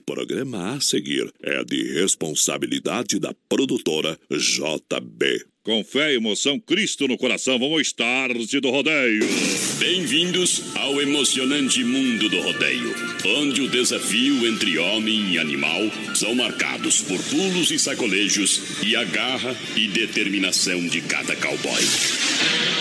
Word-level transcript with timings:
programa 0.00 0.74
a 0.74 0.80
seguir 0.80 1.32
é 1.42 1.64
de 1.64 1.92
responsabilidade 1.92 3.18
da 3.18 3.34
produtora 3.48 4.18
JB. 4.30 5.44
Com 5.62 5.84
fé 5.84 6.12
e 6.12 6.16
emoção, 6.16 6.58
Cristo 6.58 7.06
no 7.06 7.18
coração, 7.18 7.58
vamos 7.58 7.82
start 7.82 8.34
do 8.62 8.70
rodeio. 8.70 9.28
Bem-vindos 9.78 10.62
ao 10.74 10.98
emocionante 11.02 11.84
mundo 11.84 12.30
do 12.30 12.40
rodeio, 12.40 12.94
onde 13.26 13.60
o 13.60 13.68
desafio 13.68 14.46
entre 14.46 14.78
homem 14.78 15.32
e 15.32 15.38
animal 15.38 15.82
são 16.14 16.34
marcados 16.34 17.02
por 17.02 17.22
pulos 17.24 17.70
e 17.70 17.78
sacolejos 17.78 18.82
e 18.82 18.96
a 18.96 19.04
garra 19.04 19.54
e 19.76 19.86
determinação 19.86 20.86
de 20.88 21.02
cada 21.02 21.36
cowboy. 21.36 21.82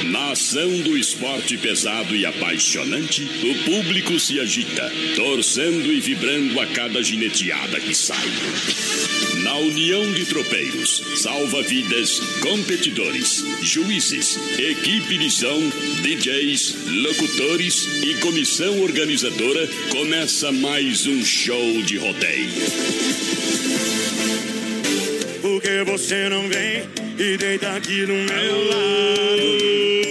Na 0.05 0.31
ação 0.31 0.69
do 0.79 0.97
esporte 0.97 1.57
pesado 1.57 2.15
e 2.15 2.25
apaixonante, 2.25 3.23
o 3.23 3.63
público 3.65 4.17
se 4.17 4.39
agita, 4.39 4.89
torcendo 5.17 5.91
e 5.91 5.99
vibrando 5.99 6.57
a 6.61 6.65
cada 6.67 7.03
gineteada 7.03 7.77
que 7.81 7.93
sai. 7.93 8.29
Na 9.43 9.57
união 9.57 10.11
de 10.13 10.25
tropeiros, 10.25 11.01
salva-vidas, 11.17 12.19
competidores, 12.69 13.43
juízes, 13.63 14.37
equipe 14.59 15.17
de 15.17 15.31
som, 15.31 15.59
DJs, 16.03 16.75
locutores 17.01 18.03
e 18.03 18.13
comissão 18.21 18.83
organizadora, 18.83 19.67
começa 19.89 20.51
mais 20.51 21.07
um 21.07 21.25
show 21.25 21.81
de 21.81 21.97
rodeio. 21.97 22.47
Por 25.41 25.59
que 25.59 25.83
você 25.83 26.29
não 26.29 26.47
vem 26.47 26.83
e 27.17 27.37
deita 27.37 27.71
aqui 27.71 28.05
no 28.05 28.13
meu 28.13 28.67
lado? 28.67 30.08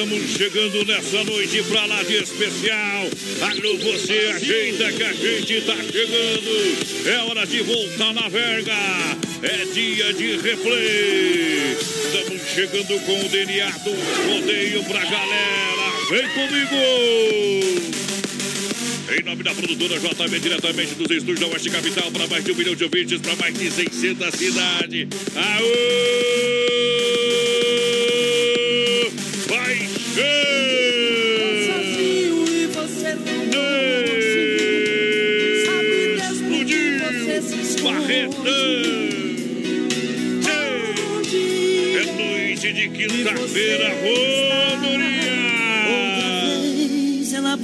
Estamos 0.00 0.30
chegando 0.30 0.84
nessa 0.86 1.24
noite 1.24 1.62
pra 1.64 1.84
lá 1.84 2.02
de 2.02 2.14
especial. 2.14 3.06
Alô, 3.42 3.76
você 3.76 4.32
ajeita 4.34 4.90
que 4.92 5.02
a 5.02 5.12
gente 5.12 5.60
tá 5.60 5.76
chegando. 5.76 7.06
É 7.06 7.18
hora 7.18 7.46
de 7.46 7.60
voltar 7.60 8.14
na 8.14 8.26
verga. 8.30 8.72
É 9.42 9.64
dia 9.74 10.14
de 10.14 10.38
replay. 10.38 11.76
Estamos 11.78 12.40
chegando 12.48 12.98
com 13.04 13.20
o 13.20 13.28
DNA 13.28 13.70
do 13.70 13.90
rodeio 14.32 14.82
pra 14.84 15.00
galera. 15.00 15.92
Vem 16.08 16.28
comigo! 16.30 16.76
Em 19.18 19.22
nome 19.22 19.42
da 19.42 19.54
produtora 19.54 20.00
JB, 20.00 20.40
diretamente 20.40 20.94
dos 20.94 21.10
estúdios 21.10 21.40
da 21.40 21.46
Oeste 21.48 21.68
Capital, 21.68 22.10
para 22.10 22.26
mais 22.26 22.42
de 22.42 22.52
um 22.52 22.54
milhão 22.54 22.74
de 22.74 22.84
ouvintes, 22.84 23.20
para 23.20 23.36
mais 23.36 23.52
de 23.52 23.70
600 23.70 24.34
cidades. 24.34 25.08
Aô! 25.36 26.60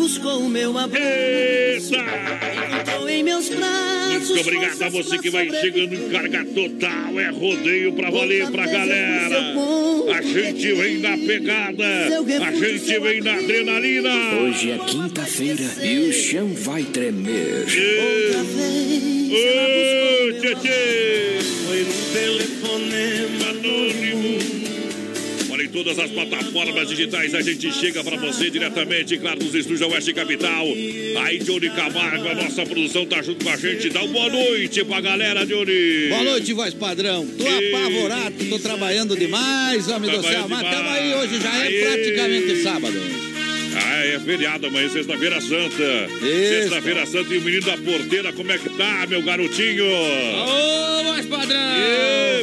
Buscou 0.07 0.39
o 0.39 0.49
meu 0.49 0.79
abraço 0.79 1.97
Encontrou 1.97 3.09
em 3.09 3.25
meus 3.25 3.49
braços 3.49 4.29
Muito 4.29 4.41
obrigado 4.41 4.83
a 4.83 4.89
você 4.89 5.19
que 5.19 5.31
vai 5.31 5.51
chegando 5.51 5.95
em 5.95 6.09
carga 6.11 6.45
total. 6.45 7.21
É 7.21 7.31
rodeio 7.31 7.93
pra 7.93 8.11
valer 8.11 8.49
pra 8.51 8.67
galera. 8.67 9.55
A 10.17 10.23
gente 10.23 10.73
vem 10.75 10.99
na 10.99 11.19
pegada. 11.19 11.85
A 12.47 12.53
gente 12.53 12.99
vem 13.01 13.21
na 13.21 13.35
adrenalina. 13.35 14.11
Hoje 14.43 14.71
é 14.71 14.79
quinta-feira 14.79 15.65
e 15.83 16.09
o 16.09 16.13
chão 16.13 16.49
vai 16.55 16.83
tremer. 16.85 17.67
Outra 17.67 18.43
vez 18.45 19.07
Ô, 19.27 20.55
Tchê! 20.61 21.39
Foi 21.67 21.81
no 21.81 21.95
telefonema 22.13 23.49
anônimo. 23.51 24.16
Todas 25.77 25.99
as 25.99 26.11
plataformas 26.11 26.89
digitais 26.89 27.35
a 27.35 27.43
gente 27.43 27.71
chega 27.71 28.03
pra 28.03 28.17
você 28.17 28.49
diretamente, 28.49 29.19
claro, 29.19 29.41
dos 29.41 29.55
estúdios 29.55 29.81
da 29.81 29.87
Oeste 29.89 30.15
Capital. 30.15 30.67
Aí, 31.23 31.39
Johnny 31.41 31.69
Camargo, 31.69 32.27
a 32.29 32.35
nossa 32.35 32.65
produção 32.65 33.05
tá 33.05 33.21
junto 33.21 33.45
com 33.45 33.51
a 33.51 33.59
gente. 33.59 33.91
Dá 33.91 34.03
uma 34.03 34.11
boa 34.11 34.31
noite 34.31 34.83
pra 34.87 35.03
galera, 35.03 35.45
Johnny. 35.45 36.09
Boa 36.09 36.25
noite, 36.25 36.55
voz 36.55 36.73
padrão. 36.73 37.27
Tô 37.27 37.45
Isso. 37.47 37.77
apavorado, 37.77 38.45
tô 38.49 38.59
trabalhando 38.59 39.15
demais, 39.19 39.87
homem 39.89 40.11
do 40.11 40.23
céu. 40.23 40.49
Mas 40.49 40.63
tamo 40.63 40.89
aí, 40.89 41.15
hoje 41.15 41.43
já 41.43 41.55
é 41.55 41.67
Aê. 41.67 41.81
praticamente 41.83 42.63
sábado. 42.63 43.26
Ah, 43.79 44.07
é 44.07 44.19
feriado 44.21 44.67
amanhã, 44.67 44.89
sexta-feira 44.89 45.41
santa. 45.41 46.09
Sexta-feira 46.21 47.07
santa 47.07 47.35
e 47.35 47.39
o 47.39 47.43
menino 47.43 47.67
da 47.67 47.77
porteira, 47.77 48.33
como 48.33 48.51
é 48.53 48.59
que 48.59 48.69
tá, 48.71 49.07
meu 49.09 49.23
garotinho? 49.23 49.85
Ô, 49.85 51.05
voz 51.05 51.27
padrão! 51.27 51.61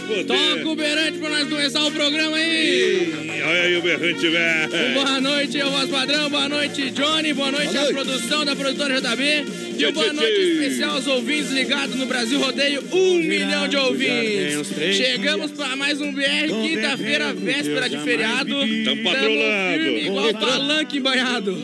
Porteiro. 0.07 0.25
Toca 0.27 0.69
o 0.69 0.75
berante 0.75 1.17
pra 1.17 1.29
nós 1.29 1.47
começar 1.47 1.83
o 1.85 1.91
programa 1.91 2.35
aí! 2.37 3.13
Olha 3.45 3.61
aí 3.63 3.77
o 3.77 3.81
berrante, 3.81 4.27
velho. 4.27 4.93
Boa 4.93 5.21
noite, 5.21 5.57
eu 5.57 5.69
voz 5.71 5.89
padrão, 5.89 6.29
boa 6.29 6.49
noite, 6.49 6.89
Johnny, 6.91 7.33
boa 7.33 7.51
noite, 7.51 7.73
Boa 7.73 7.89
à 7.89 7.93
produção 7.93 8.45
da 8.45 8.55
produtora 8.55 9.01
JB. 9.01 9.23
E 9.23 9.75
Tchê, 9.75 9.91
boa 9.91 10.05
tchê, 10.05 10.13
noite 10.13 10.33
tchê. 10.35 10.51
especial 10.51 10.91
aos 10.95 11.07
ouvintes 11.07 11.51
ligados 11.51 11.95
no 11.95 12.05
Brasil 12.05 12.39
Rodeio, 12.39 12.83
um 12.91 13.15
milhão 13.15 13.67
de 13.67 13.75
ouvintes. 13.75 14.67
Chegamos 14.95 15.51
para 15.51 15.75
mais 15.75 15.99
um 15.99 16.13
BR, 16.13 16.47
quinta-feira, 16.61 17.33
véspera 17.33 17.89
de 17.89 17.97
feriado. 17.99 18.49
Tamo 18.85 19.03
patrolando. 19.03 19.73
firme, 19.83 20.01
igual 20.05 20.29
E 20.29 20.33
palanque 20.33 20.99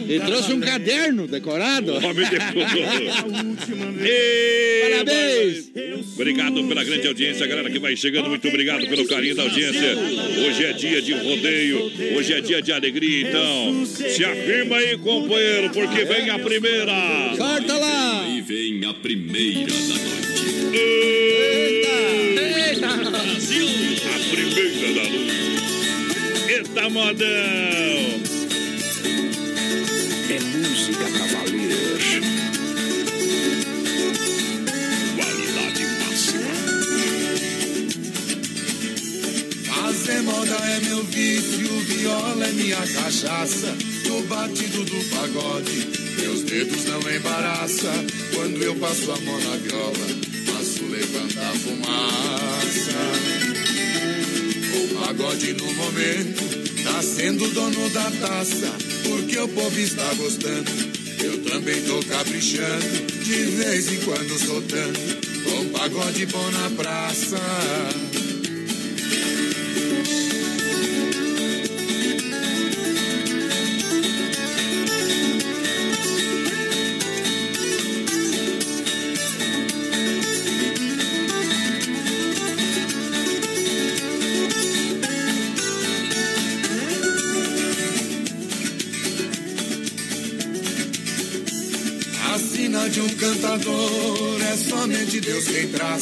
E 0.07 0.19
trouxe 0.19 0.53
um 0.53 0.59
caderno 0.59 1.27
decorado. 1.27 1.93
Homem 1.95 2.25
Parabéns! 4.81 5.71
Obrigado 6.13 6.63
pela 6.67 6.83
grande 6.83 7.07
audiência, 7.07 7.47
galera 7.47 7.69
que 7.69 7.79
vai 7.79 7.95
chegando. 7.95 8.29
Muito 8.29 8.47
obrigado 8.47 8.87
pelo 8.87 9.07
carinho 9.07 9.35
da 9.35 9.43
audiência. 9.43 9.95
Hoje 10.47 10.65
é 10.65 10.73
dia 10.73 11.01
de 11.01 11.13
rodeio, 11.13 11.91
hoje 12.17 12.33
é 12.33 12.41
dia 12.41 12.61
de 12.61 12.71
alegria. 12.71 13.29
Então, 13.29 13.85
se 13.85 14.23
afirma 14.23 14.77
aí, 14.77 14.97
companheiro, 14.97 15.69
porque 15.71 16.03
vem 16.05 16.29
a 16.29 16.39
primeira. 16.39 16.93
Corta 17.37 17.75
lá! 17.75 18.27
E 18.29 18.41
vem 18.41 18.85
a 18.85 18.93
primeira 18.93 19.71
da 19.71 19.95
noite. 19.95 20.49
Eita! 20.73 21.89
Brasil, 23.11 23.67
a 24.05 24.19
primeira 24.29 24.93
da 24.93 25.03
luz. 25.09 25.33
Eita, 26.49 26.89
modão. 26.89 28.28
Música 30.39 31.05
pra 31.05 31.25
valer. 31.27 31.99
Qualidade 35.15 35.83
máxima. 35.99 36.53
Fazer 39.65 40.21
moda 40.21 40.55
é 40.55 40.79
meu 40.79 41.03
vício, 41.03 41.79
viola 41.81 42.45
é 42.45 42.51
minha 42.53 42.77
cachaça. 42.77 43.75
No 44.05 44.21
batido 44.23 44.85
do 44.85 45.09
pagode, 45.09 45.87
meus 46.21 46.43
dedos 46.43 46.85
não 46.85 46.99
embaraça. 47.11 47.91
Quando 48.33 48.63
eu 48.63 48.75
passo 48.75 49.11
a 49.11 49.19
mão 49.19 49.39
na 49.41 49.57
viola, 49.57 50.07
faço 50.45 50.85
levantar 50.85 51.53
fumaça. 51.55 52.97
O 54.73 55.05
pagode 55.05 55.53
no 55.53 55.73
momento 55.73 56.58
tá 56.93 57.01
sendo 57.03 57.47
dono 57.49 57.89
da 57.91 58.11
taça, 58.11 58.73
porque 59.03 59.37
o 59.37 59.47
povo 59.47 59.79
está 59.79 60.13
gostando. 60.15 60.71
Eu 61.23 61.43
também 61.43 61.81
tô 61.83 61.99
caprichando, 62.05 63.05
de 63.23 63.43
vez 63.45 63.91
em 63.91 63.97
quando 63.97 64.39
soltando. 64.39 64.99
Com 65.43 65.69
pagode 65.69 66.25
bom 66.27 66.51
na 66.51 66.69
praça. 66.71 68.08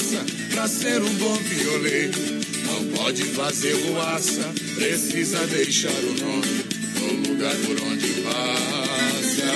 Traça. 0.07 0.25
Pra 0.51 0.67
ser 0.67 1.01
um 1.01 1.13
bom 1.15 1.35
violeiro, 1.35 2.19
não 2.65 2.85
pode 2.97 3.23
fazer 3.23 3.73
ruaça. 3.87 4.53
Precisa 4.75 5.45
deixar 5.47 5.91
o 5.91 6.13
nome 6.13 6.65
no 6.99 7.29
lugar 7.29 7.55
por 7.55 7.81
onde 7.83 8.07
passa. 8.21 9.47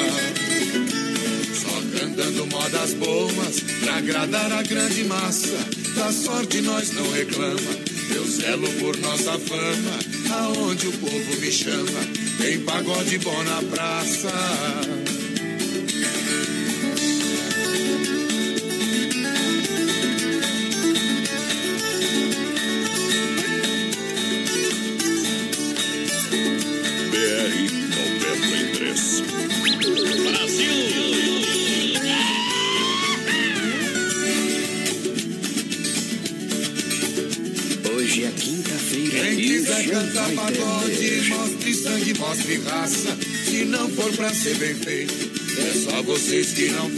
Só 1.54 2.00
cantando 2.00 2.46
modas 2.48 2.94
boas 2.94 3.60
pra 3.82 3.98
agradar 3.98 4.52
a 4.52 4.64
grande 4.64 5.04
massa. 5.06 5.58
Da 5.96 6.12
sorte 6.12 6.62
nós 6.62 6.92
não 6.92 7.10
reclama. 7.12 7.92
Eu 8.14 8.26
zelo 8.26 8.68
por 8.80 8.98
nossa 8.98 9.38
fama. 9.40 10.00
Aonde 10.32 10.88
o 10.88 10.92
povo 10.94 11.42
me 11.42 11.52
chama, 11.52 12.00
tem 12.38 12.60
pagode 12.62 13.18
bom 13.20 13.44
na 13.44 13.62
praça. 13.64 14.91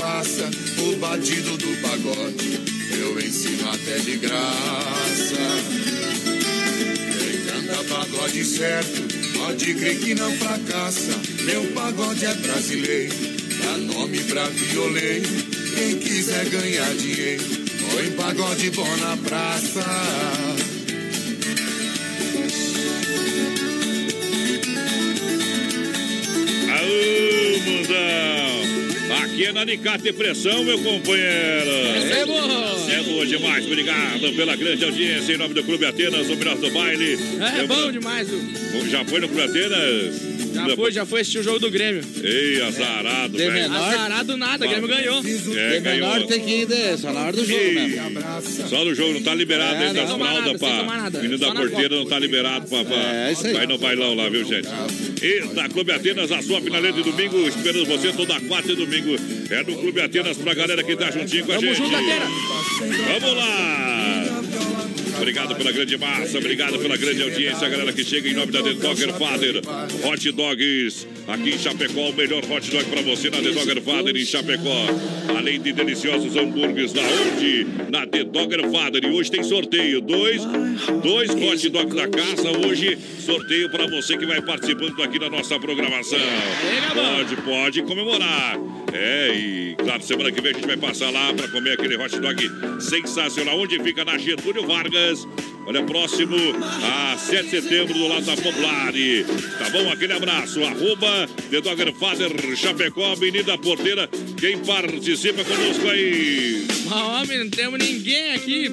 O 0.05 0.95
batido 0.97 1.57
do 1.57 1.81
pagode. 1.81 2.59
Eu 2.91 3.19
ensino 3.19 3.69
até 3.69 3.99
de 3.99 4.17
graça. 4.17 5.37
Quem 7.19 7.41
canta 7.45 7.83
pagode 7.85 8.43
certo, 8.43 9.01
pode 9.37 9.73
crer 9.75 9.97
que 9.99 10.13
não 10.13 10.29
fracassa. 10.37 11.17
Meu 11.45 11.63
pagode 11.71 12.25
é 12.25 12.33
brasileiro, 12.33 13.15
dá 13.63 13.77
nome 13.77 14.19
pra 14.25 14.45
violeiro. 14.49 15.29
Quem 15.73 15.97
quiser 15.99 16.49
ganhar 16.49 16.93
dinheiro, 16.95 17.43
põe 17.91 18.11
pagode 18.11 18.71
bom 18.71 18.97
na 18.97 19.15
praça. 19.17 20.52
Aqui 29.33 29.45
é 29.45 29.51
na 29.51 29.61
Alicate 29.61 30.13
Pressão, 30.13 30.63
meu 30.63 30.77
companheiro. 30.77 31.71
É 31.71 32.23
bom. 32.23 32.83
É 32.87 33.01
bom 33.01 33.25
demais, 33.25 33.65
obrigado 33.65 34.31
pela 34.35 34.55
grande 34.55 34.85
audiência 34.85 35.33
em 35.33 35.37
nome 35.37 35.55
do 35.55 35.63
Clube 35.63 35.85
Atenas, 35.85 36.29
o 36.29 36.35
melhor 36.35 36.55
do 36.55 36.69
baile. 36.69 37.17
É 37.59 37.65
bom 37.65 37.91
demais, 37.91 38.29
viu? 38.29 38.87
Já 38.91 39.03
foi 39.03 39.19
no 39.21 39.27
Clube 39.27 39.41
Atenas? 39.41 40.33
Já 40.53 40.75
foi, 40.75 40.91
já 40.91 41.03
foi 41.03 41.21
assistir 41.21 41.39
o 41.39 41.43
jogo 41.43 41.59
do 41.59 41.71
Grêmio. 41.71 42.03
Ei, 42.23 42.61
azarado, 42.61 43.31
De 43.35 43.37
velho. 43.39 43.53
menor. 43.53 43.91
Azarado 43.91 44.37
nada, 44.37 44.65
o 44.67 44.69
Grêmio 44.69 44.87
ganhou. 44.87 45.17
É, 45.17 45.21
De 45.21 45.79
menor 45.81 46.13
ganhou. 46.13 46.27
tem 46.27 46.39
que 46.39 46.51
ir 46.61 46.65
de, 46.67 46.97
só 46.97 47.11
na 47.11 47.21
hora 47.21 47.31
do 47.33 47.43
jogo 47.43 47.71
mesmo. 47.73 48.69
Só 48.69 48.85
no 48.85 48.93
jogo, 48.93 49.13
não 49.15 49.23
tá 49.23 49.33
liberado 49.33 49.83
É, 49.83 49.93
sem 49.93 50.05
tomar 50.05 50.31
fraldas, 50.43 50.61
nada. 50.85 51.21
Menino 51.21 51.39
da 51.39 51.51
porteira 51.55 51.95
não 51.95 52.05
tá 52.05 52.19
liberado, 52.19 52.67
pá. 52.69 52.85
pá. 52.85 52.95
É, 52.95 53.31
isso 53.31 53.47
aí. 53.47 53.53
Vai 53.53 53.65
no 53.65 53.79
bailão 53.79 54.13
lá, 54.13 54.29
viu, 54.29 54.45
gente? 54.45 54.67
E 55.23 55.39
da 55.53 55.69
Clube 55.69 55.89
Atenas, 55.93 56.29
a 56.33 56.41
sua 56.41 56.59
finaleira 56.59 57.01
de 57.01 57.09
domingo, 57.09 57.47
esperando 57.47 57.85
você 57.85 58.11
toda 58.11 58.41
quarta 58.41 58.73
e 58.73 58.75
domingo. 58.75 59.15
É 59.49 59.63
no 59.63 59.77
Clube 59.77 60.01
Atenas 60.01 60.35
pra 60.35 60.53
galera 60.53 60.83
que 60.83 60.97
tá 60.97 61.09
juntinho 61.11 61.45
com 61.45 61.53
a 61.53 61.55
Tamo 61.55 61.67
gente. 61.67 61.77
junto. 61.77 61.91
Vamos 61.95 63.33
lá! 63.37 64.32
Obrigado 65.17 65.55
pela 65.55 65.71
grande 65.71 65.97
massa, 65.97 66.37
obrigado 66.37 66.79
pela 66.79 66.97
grande 66.97 67.21
audiência, 67.21 67.65
a 67.65 67.69
galera 67.69 67.93
que 67.93 68.03
chega 68.03 68.27
em 68.27 68.33
nome 68.33 68.51
da 68.51 68.61
The 68.61 68.73
Dogger 68.73 69.13
Father. 69.13 69.61
Hot 70.05 70.31
Dogs, 70.31 71.07
aqui 71.27 71.49
em 71.51 71.57
Chapecó, 71.57 72.09
o 72.09 72.13
melhor 72.13 72.43
hot 72.49 72.71
dog 72.71 72.85
pra 72.85 73.01
você 73.01 73.29
na 73.29 73.37
The 73.37 73.51
Dogger 73.51 73.81
Father 73.81 74.15
em 74.15 74.25
Chapecó. 74.25 74.87
Além 75.37 75.61
de 75.61 75.71
deliciosos 75.73 76.35
hambúrgueres, 76.35 76.93
da 76.93 77.01
onde? 77.01 77.67
Na 77.89 78.05
The 78.05 78.23
Dogger 78.23 78.69
Father. 78.71 79.03
E 79.03 79.07
hoje 79.07 79.31
tem 79.31 79.43
sorteio, 79.43 80.01
dois, 80.01 80.43
dois 81.01 81.31
hot 81.31 81.69
dogs 81.69 81.95
da 81.95 82.07
casa. 82.07 82.49
Hoje, 82.67 82.97
sorteio 83.19 83.69
pra 83.69 83.87
você 83.87 84.17
que 84.17 84.25
vai 84.25 84.41
participando 84.41 85.01
aqui 85.01 85.19
da 85.19 85.29
nossa 85.29 85.59
programação. 85.59 86.19
Pode, 86.93 87.35
pode 87.37 87.81
comemorar. 87.83 88.57
É, 88.93 89.33
e 89.33 89.75
claro, 89.75 90.03
semana 90.03 90.31
que 90.31 90.39
vem 90.41 90.51
a 90.51 90.53
gente 90.53 90.67
vai 90.67 90.77
passar 90.77 91.09
lá 91.09 91.33
pra 91.33 91.47
comer 91.47 91.71
aquele 91.71 91.95
hot 91.97 92.19
dog 92.19 92.51
sensacional. 92.79 93.59
Onde 93.59 93.81
fica? 93.81 94.03
Na 94.05 94.17
Getúlio 94.17 94.65
Vargas. 94.67 95.12
Olha, 95.65 95.81
próximo 95.83 96.35
a 96.83 97.17
7 97.17 97.43
de 97.45 97.49
setembro, 97.61 97.93
do 97.93 98.07
lado 98.07 98.25
da 98.25 98.35
Popular. 98.35 98.91
Tá 99.59 99.69
bom? 99.69 99.89
Aquele 99.91 100.13
abraço. 100.13 100.61
Arroba 100.63 101.27
The 101.49 101.61
Dogger 101.61 101.93
Father, 101.93 102.31
Chapecó, 102.57 103.11
Avenida 103.13 103.57
Porteira. 103.57 104.09
Quem 104.39 104.57
participa 104.59 105.43
conosco 105.43 105.87
aí? 105.89 106.65
Mas, 106.85 106.91
homem, 107.27 107.39
não 107.39 107.49
temos 107.49 107.79
ninguém 107.79 108.31
aqui 108.33 108.69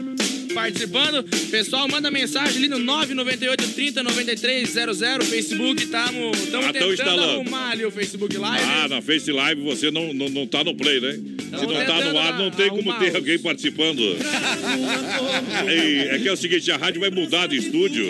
participando. 0.52 1.22
Pessoal, 1.50 1.86
manda 1.88 2.10
mensagem 2.10 2.56
ali 2.58 2.68
no 2.68 2.78
998 2.80 3.68
30 3.72 4.02
93 4.02 4.68
00. 4.68 5.24
Facebook, 5.24 5.86
tamo, 5.86 6.32
tamo 6.50 6.66
Ah, 6.66 6.72
tentando 6.72 6.92
instalando. 6.92 7.32
arrumar 7.34 7.70
ali 7.70 7.84
o 7.84 7.90
Facebook 7.92 8.36
Live. 8.36 8.64
Ah, 8.64 8.88
na 8.88 9.00
Face 9.00 9.30
Live 9.30 9.62
você 9.62 9.92
não, 9.92 10.12
não, 10.12 10.28
não 10.28 10.44
tá 10.46 10.64
no 10.64 10.74
play, 10.74 11.00
né? 11.00 11.18
Se 11.58 11.66
não 11.66 11.84
tá 11.86 12.04
no 12.04 12.18
ar, 12.18 12.38
não 12.38 12.50
tem 12.50 12.68
como 12.70 12.92
ter 12.98 13.14
alguém 13.14 13.38
participando. 13.38 14.00
E 15.70 16.08
é 16.08 16.18
que 16.18 16.28
é 16.28 16.32
o 16.32 16.36
seguinte, 16.36 16.70
a 16.70 16.76
rádio 16.76 17.00
vai 17.00 17.10
mudar 17.10 17.46
de 17.46 17.56
estúdio. 17.56 18.06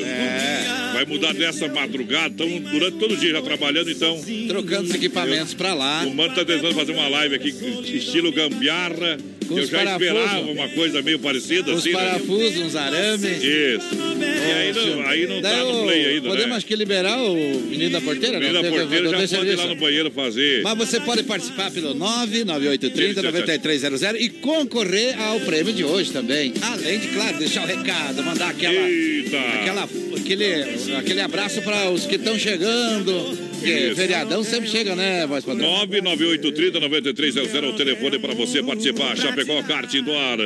Vai 0.92 1.04
mudar 1.04 1.32
dessa 1.34 1.69
madrugada. 1.69 2.34
Então, 2.34 2.48
durante 2.70 2.98
todo 2.98 3.14
o 3.14 3.16
dia 3.16 3.32
já 3.32 3.42
trabalhando, 3.42 3.90
então. 3.90 4.20
Trocando 4.48 4.84
os 4.84 4.94
equipamentos 4.94 5.54
pra 5.54 5.75
lá. 5.75 6.04
O 6.06 6.14
Mano 6.14 6.34
tá 6.34 6.44
tentando 6.44 6.75
fazer 6.75 6.92
uma 6.92 7.08
live 7.08 7.34
aqui, 7.34 7.48
estilo 7.96 8.32
gambiarra. 8.32 9.19
Eu 9.56 9.64
os 9.64 9.70
já 9.70 9.79
parafusos. 9.79 10.14
esperava 10.17 10.50
uma 10.50 10.69
coisa 10.69 11.02
meio 11.02 11.19
parecida, 11.19 11.73
Uns 11.73 11.79
assim, 11.81 11.91
né? 11.93 11.99
parafusos, 11.99 12.56
uns 12.62 12.76
arames. 12.76 13.43
Isso. 13.43 13.88
E 14.20 14.52
aí 14.52 14.73
não, 14.73 15.06
aí 15.08 15.26
não 15.26 15.41
Daí 15.41 15.56
tá 15.56 15.64
no 15.64 15.82
play 15.85 16.06
ainda, 16.06 16.29
Podemos 16.29 16.50
né? 16.50 16.56
acho 16.56 16.67
que 16.67 16.76
liberar 16.76 17.19
o 17.19 17.35
menino 17.35 17.91
da 17.91 18.00
porteira? 18.00 18.38
Menino 18.38 18.55
não? 18.55 18.62
da 18.62 18.69
porteira 18.70 19.11
já 19.11 19.19
tem 19.19 19.29
pode 19.38 19.50
ir 19.50 19.56
lá 19.56 19.67
no 19.67 19.75
banheiro 19.76 20.11
fazer. 20.11 20.62
Mas 20.62 20.79
você 20.79 21.00
pode 21.00 21.23
participar 21.25 21.70
pelo 21.70 21.94
99830-9300 21.94 24.17
e 24.20 24.29
concorrer 24.29 25.19
ao 25.20 25.41
prêmio 25.41 25.73
de 25.73 25.85
hoje 25.85 26.12
também. 26.12 26.53
Além 26.62 26.99
de, 26.99 27.08
claro, 27.08 27.38
deixar 27.38 27.64
o 27.64 27.67
recado, 27.67 28.23
mandar 28.23 28.50
aquela, 28.50 28.88
Eita! 28.88 29.38
aquela, 29.61 29.88
aquele, 30.17 30.44
aquele 30.96 31.20
abraço 31.20 31.61
para 31.62 31.91
os 31.91 32.06
que 32.06 32.17
estão 32.17 32.38
chegando. 32.38 33.50
Porque 33.60 33.72
Isso. 33.72 33.96
feriadão 33.96 34.42
sempre 34.42 34.70
chega, 34.70 34.96
né, 34.96 35.26
voz 35.26 35.44
padrão? 35.44 35.86
99830-9300 35.86 37.62
é 37.62 37.66
o 37.66 37.72
telefone 37.74 38.18
para 38.18 38.34
você 38.34 38.62
participar. 38.62 39.16
Chapecó 39.16 39.62
Kart 39.62 39.92
Indoor. 39.92 40.38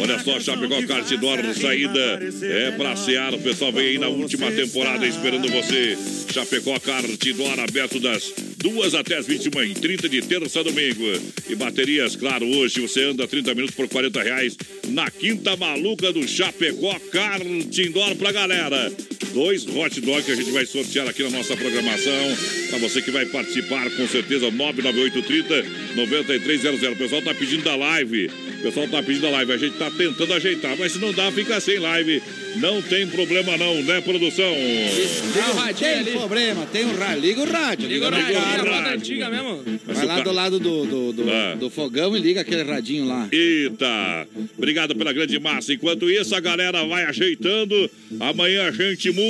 Olha 0.00 0.18
só, 0.18 0.40
Chapecó 0.40 0.82
Kart 0.86 1.10
Indoor, 1.10 1.38
saída 1.54 2.20
é 2.42 2.70
pra 2.70 2.96
Seara. 2.96 3.36
O 3.36 3.40
pessoal 3.42 3.72
vem 3.72 3.88
aí 3.88 3.98
na 3.98 4.08
última 4.08 4.50
temporada 4.50 5.06
esperando 5.06 5.48
você. 5.50 5.96
Chapecó 6.32 6.78
Kart 6.80 7.26
Indoor, 7.26 7.60
aberto 7.60 8.00
das 8.00 8.32
duas 8.56 8.94
até 8.94 9.16
as 9.16 9.26
21 9.26 9.64
e 9.64 9.74
30 9.74 10.08
de 10.08 10.22
terça 10.22 10.60
a 10.60 10.62
domingo. 10.62 11.04
E 11.48 11.54
baterias, 11.54 12.16
claro, 12.16 12.46
hoje 12.46 12.80
você 12.80 13.04
anda 13.04 13.28
30 13.28 13.54
minutos 13.54 13.76
por 13.76 13.86
40 13.86 14.22
reais 14.22 14.56
na 14.88 15.10
quinta 15.10 15.56
maluca 15.56 16.10
do 16.10 16.26
Chapecó 16.26 16.98
Kart 17.10 17.42
Indoor 17.78 18.16
pra 18.16 18.32
galera. 18.32 18.90
Dois 19.32 19.64
hot 19.66 20.00
dog 20.00 20.22
que 20.24 20.32
a 20.32 20.36
gente 20.36 20.50
vai 20.50 20.66
sortear 20.66 21.08
aqui 21.08 21.22
na 21.22 21.30
nossa 21.30 21.56
programação. 21.56 22.36
Para 22.70 22.78
você 22.78 23.00
que 23.00 23.10
vai 23.10 23.24
participar, 23.26 23.88
com 23.90 24.06
certeza, 24.06 24.50
99830 24.50 25.94
9300. 25.96 26.82
O 26.92 26.96
pessoal 26.96 27.22
tá 27.22 27.34
pedindo 27.34 27.62
da 27.64 27.74
live. 27.74 28.26
O 28.26 28.62
pessoal 28.62 28.86
tá 28.88 29.02
pedindo 29.02 29.22
da 29.22 29.30
live. 29.30 29.52
A 29.52 29.56
gente 29.56 29.76
tá 29.78 29.90
tentando 29.90 30.32
ajeitar, 30.34 30.76
mas 30.78 30.92
se 30.92 30.98
não 30.98 31.12
dá, 31.12 31.32
fica 31.32 31.58
sem 31.60 31.78
live. 31.78 32.22
Não 32.56 32.82
tem 32.82 33.06
problema 33.06 33.56
não, 33.56 33.82
né, 33.82 34.00
produção? 34.02 34.52
Liga 34.54 35.50
o 35.50 35.54
radinho 35.56 35.78
Tem 35.90 35.98
ali. 35.98 36.10
problema, 36.10 36.66
tem 36.66 36.84
um 36.84 36.94
rádio. 36.96 37.20
Liga 37.22 37.40
o 37.40 37.50
rádio. 37.50 37.88
Liga 37.88 38.06
o 38.06 38.10
liga 38.10 38.22
radinho, 38.22 38.38
o 38.38 38.42
a 38.42 38.46
rádio. 38.46 38.70
moda 38.72 38.94
antiga 38.94 39.30
mesmo. 39.30 39.64
Mas 39.86 39.96
Vai 39.96 40.06
lá 40.06 40.20
do 40.20 40.32
lado 40.32 40.60
do, 40.60 40.84
do, 40.84 41.12
do, 41.14 41.30
Ah. 41.30 41.54
do 41.58 41.70
fogão 41.70 42.14
e 42.14 42.20
liga 42.20 42.42
aquele 42.42 42.62
radinho 42.62 43.06
lá. 43.06 43.26
Eita! 43.32 44.28
Obrigado 44.58 44.94
pela 44.94 45.12
grande 45.14 45.38
massa. 45.38 45.72
Enquanto 45.72 46.10
isso, 46.10 46.34
a 46.34 46.40
galera 46.40 46.84
vai 46.84 47.04
ajeitando. 47.04 47.90
Amanhã 48.20 48.68
a 48.68 48.70
gente 48.70 49.10
muda. 49.10 49.21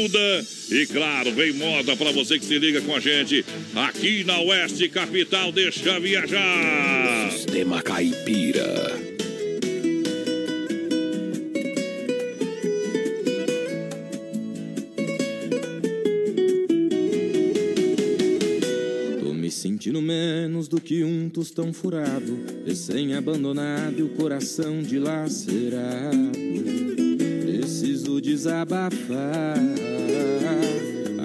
E 0.71 0.87
claro, 0.87 1.33
vem 1.33 1.53
moda 1.53 1.95
para 1.95 2.13
você 2.13 2.39
que 2.39 2.47
se 2.47 2.59
liga 2.59 2.81
com 2.81 2.97
a 2.97 3.01
gente 3.01 3.45
aqui 3.75 4.25
na 4.25 4.41
Oeste 4.41 4.89
Capital. 4.89 5.53
Deixa 5.53 6.01
viajar. 6.01 7.31
Sistema 7.31 7.83
Caipira. 7.83 8.99
Tô 19.21 19.35
me 19.35 19.51
sentindo 19.51 20.01
menos 20.01 20.69
do 20.69 20.81
que 20.81 21.05
um 21.05 21.29
tostão 21.29 21.71
furado, 21.71 22.39
recém-abandonado 22.65 23.99
e 23.99 24.03
o 24.03 24.09
coração 24.09 24.83
dilacerado. 24.83 26.33
Preciso 27.83 28.21
desabafar. 28.21 29.59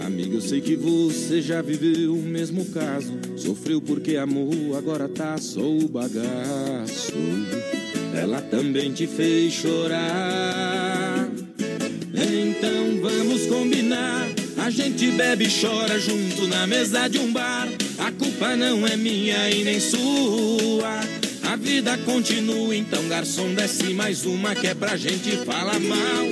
Amiga, 0.03 0.37
eu 0.37 0.41
sei 0.41 0.59
que 0.59 0.75
você 0.75 1.39
já 1.39 1.61
viveu 1.61 2.15
o 2.15 2.23
mesmo 2.23 2.65
caso. 2.65 3.13
Sofreu 3.37 3.79
porque 3.79 4.17
amou, 4.17 4.75
agora 4.75 5.07
tá 5.07 5.37
só 5.37 5.61
o 5.61 5.87
bagaço. 5.87 7.13
Ela 8.11 8.41
também 8.41 8.91
te 8.91 9.05
fez 9.05 9.53
chorar. 9.53 11.29
Então 12.11 13.01
vamos 13.03 13.45
combinar. 13.45 14.27
A 14.57 14.71
gente 14.71 15.11
bebe 15.11 15.45
e 15.45 15.61
chora 15.61 15.99
junto 15.99 16.47
na 16.47 16.65
mesa 16.65 17.07
de 17.07 17.19
um 17.19 17.31
bar. 17.31 17.67
A 17.99 18.11
culpa 18.11 18.55
não 18.55 18.87
é 18.87 18.97
minha 18.97 19.47
e 19.51 19.63
nem 19.63 19.79
sua. 19.79 21.26
Vida 21.59 21.97
continua, 21.99 22.75
então 22.75 23.07
garçom 23.07 23.53
desce 23.53 23.93
mais 23.93 24.25
uma 24.25 24.53
que 24.55 24.67
é 24.67 24.73
pra 24.73 24.97
gente 24.97 25.31
falar 25.45 25.79
mal. 25.79 26.25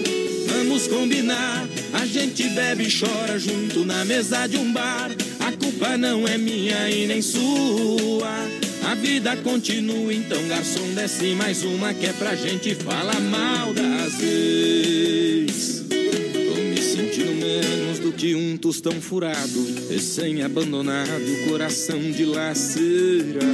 Vamos 0.47 0.87
combinar. 0.87 1.67
A 1.93 2.05
gente 2.05 2.43
bebe 2.49 2.87
e 2.87 2.99
chora 2.99 3.39
junto 3.39 3.85
na 3.85 4.03
mesa 4.05 4.47
de 4.47 4.57
um 4.57 4.71
bar. 4.71 5.11
A 5.39 5.51
culpa 5.51 5.97
não 5.97 6.27
é 6.27 6.37
minha 6.37 6.89
e 6.89 7.07
nem 7.07 7.21
sua. 7.21 8.47
A 8.83 8.95
vida 8.95 9.35
continua, 9.37 10.13
então 10.13 10.47
garçom 10.47 10.93
desce 10.93 11.33
mais 11.35 11.63
uma 11.63 11.93
que 11.93 12.05
é 12.05 12.13
pra 12.13 12.35
gente 12.35 12.75
falar 12.75 13.19
mal 13.19 13.73
das 13.73 14.21
ex. 14.21 15.83
Tô 15.89 16.61
me 16.61 16.81
sentindo 16.81 17.33
menos 17.33 17.99
do 17.99 18.11
que 18.11 18.25
que 18.25 18.33
um 18.33 18.57
tostão 18.57 18.99
furado, 18.99 19.67
recém-abandonado, 19.87 21.47
coração 21.47 21.99
dilacerado. 22.11 23.45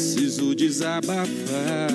Preciso 0.00 0.54
desabafar. 0.54 1.90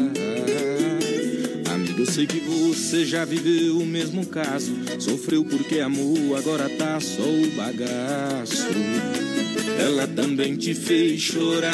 Amigo, 1.74 2.06
sei 2.06 2.28
que 2.28 2.40
você 2.40 3.04
já 3.04 3.26
viveu 3.26 3.80
o 3.80 3.86
mesmo 3.86 4.28
caso. 4.28 4.72
Sofreu 5.00 5.44
porque 5.44 5.80
amou, 5.80 6.36
agora 6.38 6.70
tá 6.70 7.00
só 7.00 7.24
o 7.24 7.50
bagaço. 7.56 8.68
Ela 9.80 10.06
também 10.06 10.56
te 10.56 10.76
fez 10.76 11.20
chorar. 11.20 11.72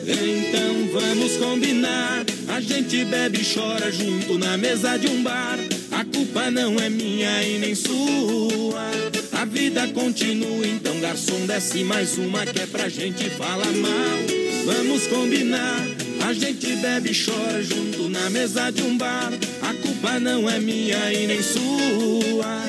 Então 0.00 0.88
vamos 0.98 1.36
combinar. 1.36 2.24
A 2.48 2.58
gente 2.58 3.04
bebe 3.04 3.42
e 3.42 3.54
chora 3.54 3.92
junto 3.92 4.38
na 4.38 4.56
mesa 4.56 4.96
de 4.96 5.08
um 5.08 5.22
bar. 5.22 5.58
A 5.92 6.04
culpa 6.04 6.50
não 6.50 6.76
é 6.78 6.88
minha 6.88 7.42
e 7.42 7.58
nem 7.58 7.74
sua. 7.74 8.90
A 9.32 9.44
vida 9.44 9.86
continua, 9.88 10.66
então 10.66 10.98
garçom 11.00 11.46
desce 11.46 11.84
mais 11.84 12.16
uma 12.16 12.46
que 12.46 12.60
é 12.60 12.66
pra 12.66 12.88
gente 12.88 13.28
falar 13.30 13.72
mal. 13.72 14.18
Vamos 14.64 15.06
combinar. 15.06 15.86
A 16.26 16.32
gente 16.32 16.76
bebe 16.76 17.10
e 17.10 17.24
chora 17.24 17.62
junto 17.62 18.08
na 18.08 18.30
mesa 18.30 18.70
de 18.70 18.82
um 18.82 18.96
bar. 18.96 19.32
A 19.60 19.74
culpa 19.74 20.18
não 20.18 20.48
é 20.48 20.58
minha 20.58 21.12
e 21.12 21.26
nem 21.26 21.42
sua. 21.42 22.62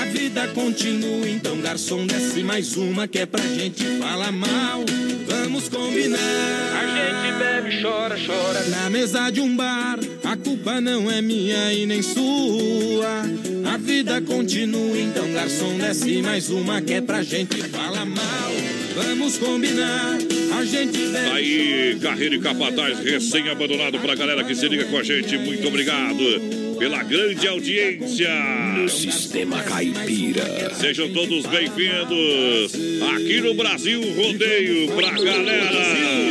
A 0.00 0.04
vida 0.06 0.48
continua, 0.48 1.28
então 1.28 1.60
garçom 1.60 2.06
desce 2.06 2.42
mais 2.42 2.76
uma 2.76 3.06
que 3.06 3.18
é 3.18 3.26
pra 3.26 3.42
gente 3.42 3.84
falar 3.98 4.32
mal. 4.32 4.84
Vamos 5.26 5.68
combinar. 5.68 6.18
A 6.18 6.86
gente 6.86 7.38
bebe, 7.38 7.82
chora, 7.82 8.16
chora 8.26 8.64
na 8.68 8.88
mesa 8.88 9.28
de 9.30 9.40
um 9.40 9.54
bar. 9.54 9.98
A 10.30 10.36
culpa 10.36 10.80
não 10.80 11.10
é 11.10 11.20
minha 11.20 11.72
e 11.72 11.84
nem 11.86 12.00
sua. 12.02 13.22
A 13.68 13.76
vida 13.76 14.22
continua, 14.22 14.96
então 14.96 15.28
garçom 15.32 15.76
desce 15.76 16.22
mais 16.22 16.50
uma 16.50 16.80
que 16.80 16.94
é 16.94 17.00
pra 17.00 17.20
gente 17.20 17.60
falar 17.64 18.06
mal. 18.06 18.52
Vamos 18.94 19.38
combinar. 19.38 20.18
A 20.56 20.64
gente 20.64 20.98
bebe. 20.98 21.30
Aí, 21.30 21.98
carreira 22.00 22.36
e 22.36 22.38
capataz 22.38 23.00
recém-abandonado 23.00 23.98
pra 23.98 24.14
galera 24.14 24.44
que 24.44 24.54
se 24.54 24.68
liga 24.68 24.84
com 24.84 24.98
a 24.98 25.02
gente. 25.02 25.36
Muito 25.36 25.66
obrigado 25.66 26.76
pela 26.78 27.02
grande 27.02 27.48
audiência. 27.48 28.30
No 28.76 28.88
Sistema 28.88 29.60
Caipira. 29.64 30.72
Sejam 30.76 31.12
todos 31.12 31.44
bem-vindos 31.46 32.72
aqui 33.16 33.40
no 33.40 33.54
Brasil 33.54 34.00
Rodeio 34.14 34.92
pra 34.92 35.10
galera. 35.10 36.30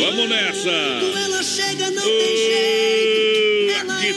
Vamos 0.00 0.28
nessa. 0.28 0.68
Ela 0.68 1.42
chega, 1.44 1.92
não 1.92 2.02
tem 2.02 2.36
jeito. 2.36 3.03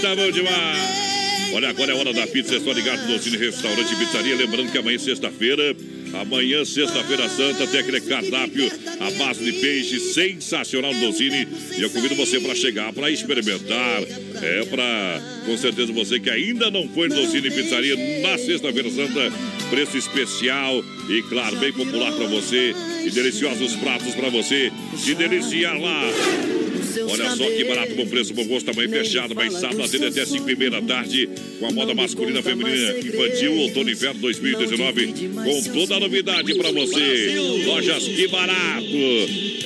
Tá 0.02 0.16
bom 0.16 0.32
demais. 0.32 1.08
Olha, 1.54 1.70
agora 1.70 1.92
é 1.92 1.96
hora 1.96 2.14
da 2.14 2.28
pizza. 2.28 2.56
É 2.56 2.60
só 2.60 2.72
ligar 2.72 2.98
no 3.08 3.20
Cine 3.20 3.38
Restaurante 3.38 3.96
Pizzaria. 3.96 4.36
Lembrando 4.36 4.72
que 4.72 4.78
amanhã, 4.78 5.00
sexta-feira, 5.00 5.76
amanhã, 6.14 6.64
sexta-feira 6.64 7.28
santa, 7.30 7.66
tem 7.66 7.80
aquele 7.80 8.02
cardápio 8.02 8.72
à 9.00 9.12
base 9.12 9.44
de 9.44 9.54
peixe 9.54 10.00
sensacional 10.00 10.94
no 10.94 11.00
Docine. 11.08 11.48
E 11.78 11.82
eu 11.82 11.90
convido 11.90 12.16
você 12.16 12.40
para 12.40 12.54
chegar, 12.54 12.94
para 12.94 13.10
experimentar. 13.10 14.04
É 14.42 14.66
para, 14.66 15.22
com 15.48 15.58
certeza, 15.58 15.92
você 15.92 16.20
que 16.20 16.30
ainda 16.30 16.70
não 16.70 16.88
foi 16.90 17.08
no 17.08 17.16
Docine 17.16 17.50
Pizzaria 17.50 17.96
na 18.22 18.38
sexta-feira 18.38 18.92
santa, 18.92 19.34
preço 19.72 19.98
especial 19.98 20.84
e, 21.10 21.24
claro, 21.24 21.56
bem 21.58 21.74
popular 21.74 22.12
para 22.12 22.28
você. 22.28 22.76
E 23.04 23.10
deliciosos 23.10 23.76
pratos 23.78 24.14
para 24.14 24.30
você 24.30 24.72
se 24.96 25.16
deliciar 25.16 25.80
lá. 25.80 26.67
Olha 27.02 27.36
só 27.36 27.50
que 27.50 27.64
barato, 27.64 27.96
bom 27.96 28.08
preço, 28.08 28.34
bom 28.34 28.46
gosto, 28.46 28.66
tamanho 28.66 28.90
fechado, 28.90 29.36
mas 29.36 29.54
sábado 29.54 29.84
atende 29.84 30.06
até 30.06 30.26
5 30.26 30.50
e 30.50 30.56
meia 30.56 30.72
da 30.72 30.82
tarde, 30.82 31.30
com 31.60 31.68
a 31.68 31.72
moda 31.72 31.94
masculina, 31.94 32.42
feminina, 32.42 32.98
infantil, 33.00 33.54
outono 33.58 33.90
e 33.90 33.94
inverno 33.94 34.22
2019, 34.22 35.08
com 35.34 35.64
toda 35.74 35.96
a 35.96 36.00
novidade 36.00 36.54
pra 36.56 36.72
você. 36.72 37.36
Lojas 37.66 38.04
Que 38.04 38.28
Barato. 38.28 38.88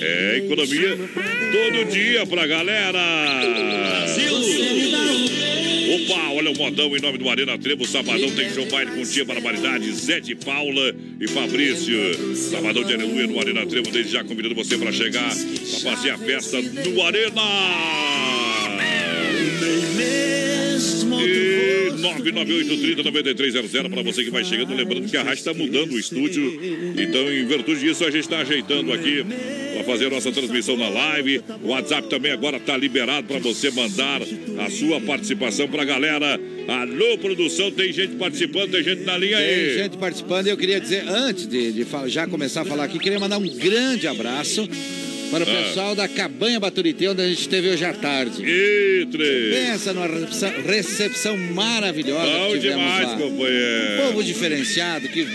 É 0.04 0.38
economia 0.38 0.98
todo 0.98 1.92
dia 1.92 2.26
pra 2.26 2.48
galera. 2.48 3.00
Olha 6.10 6.52
o 6.52 6.58
modão 6.58 6.96
em 6.96 7.00
nome 7.00 7.18
do 7.18 7.30
Arena 7.30 7.58
Trevo. 7.58 7.86
Sabadão 7.86 8.32
tem 8.32 8.50
show 8.54 8.66
baile 8.66 8.92
com 8.92 9.04
tia 9.04 9.26
Barbaridade, 9.26 9.92
Zé 9.92 10.20
de 10.20 10.36
Paula 10.36 10.96
e 11.20 11.28
Fabrício. 11.28 12.36
Sabadão 12.36 12.84
de 12.84 12.94
Aleluia 12.94 13.28
no 13.28 13.40
Arena 13.40 13.66
Trevo. 13.66 13.92
Desde 13.92 14.14
já 14.14 14.24
convidando 14.24 14.56
você 14.56 14.78
para 14.78 14.92
chegar, 14.92 15.30
para 15.30 15.92
fazer 15.92 16.10
a 16.12 16.18
festa 16.18 16.62
no 16.62 17.02
Arena. 17.04 17.42
E 21.26 21.92
998-30-9300 22.02 23.90
para 23.90 24.02
você 24.02 24.24
que 24.24 24.30
vai 24.30 24.44
chegando. 24.44 24.74
Lembrando 24.74 25.10
que 25.10 25.18
a 25.18 25.24
rádio 25.24 25.40
está 25.40 25.54
mudando 25.54 25.92
o 25.94 26.00
estúdio. 26.00 26.60
Então, 26.98 27.32
em 27.32 27.46
virtude 27.46 27.80
disso, 27.82 28.04
a 28.06 28.12
gente 28.12 28.22
está 28.24 28.40
ajeitando 28.40 28.92
aqui 28.94 29.24
para 29.74 29.84
fazer 29.84 30.10
nossa 30.10 30.32
transmissão 30.32 30.78
na 30.78 30.90
live. 30.90 31.42
O 31.64 31.70
WhatsApp 31.70 32.08
também 32.10 32.32
agora 32.32 32.58
está 32.58 32.76
liberado 32.78 33.28
para 33.28 33.40
você 33.40 33.70
mandar 33.72 34.22
a 34.60 34.70
sua 34.70 35.00
participação 35.02 35.68
para 35.68 35.82
a 35.82 35.86
galera. 35.86 36.40
Alô, 36.68 37.18
produção, 37.18 37.72
tem 37.72 37.92
gente 37.92 38.16
participando, 38.16 38.72
tem 38.72 38.84
gente 38.84 39.04
na 39.04 39.18
linha 39.18 39.38
Tem 39.38 39.48
aí. 39.48 39.78
gente 39.78 39.98
participando. 39.98 40.48
Eu 40.48 40.58
queria 40.58 40.80
dizer, 40.80 41.08
antes 41.08 41.48
de, 41.48 41.72
de 41.72 41.86
já 42.08 42.28
começar 42.28 42.62
a 42.62 42.66
falar 42.66 42.86
aqui, 42.86 43.00
queria 43.00 43.20
mandar 43.20 43.38
um 43.38 43.48
grande 43.48 44.08
abraço 44.08 44.68
para 45.32 45.46
o 45.46 45.50
Ah. 45.50 45.64
pessoal 45.64 45.96
da 45.96 46.08
Cabanha 46.08 46.60
Baturité, 46.60 47.10
onde 47.10 47.22
a 47.22 47.28
gente 47.28 47.42
esteve 47.42 47.70
hoje 47.70 47.84
à 47.86 47.94
tarde. 47.94 48.44
Itre. 48.44 49.52
Pensa 49.54 49.94
numa 49.94 50.08
recepção, 50.68 51.38
maravilhosa 51.38 52.26
Bom 52.40 52.52
que 52.54 52.60
tivemos 52.60 52.82
demais, 52.84 53.08
lá. 53.10 53.18
companheiro. 53.18 54.04
Povo 54.04 54.24
diferenciado 54.24 55.08
que 55.10 55.26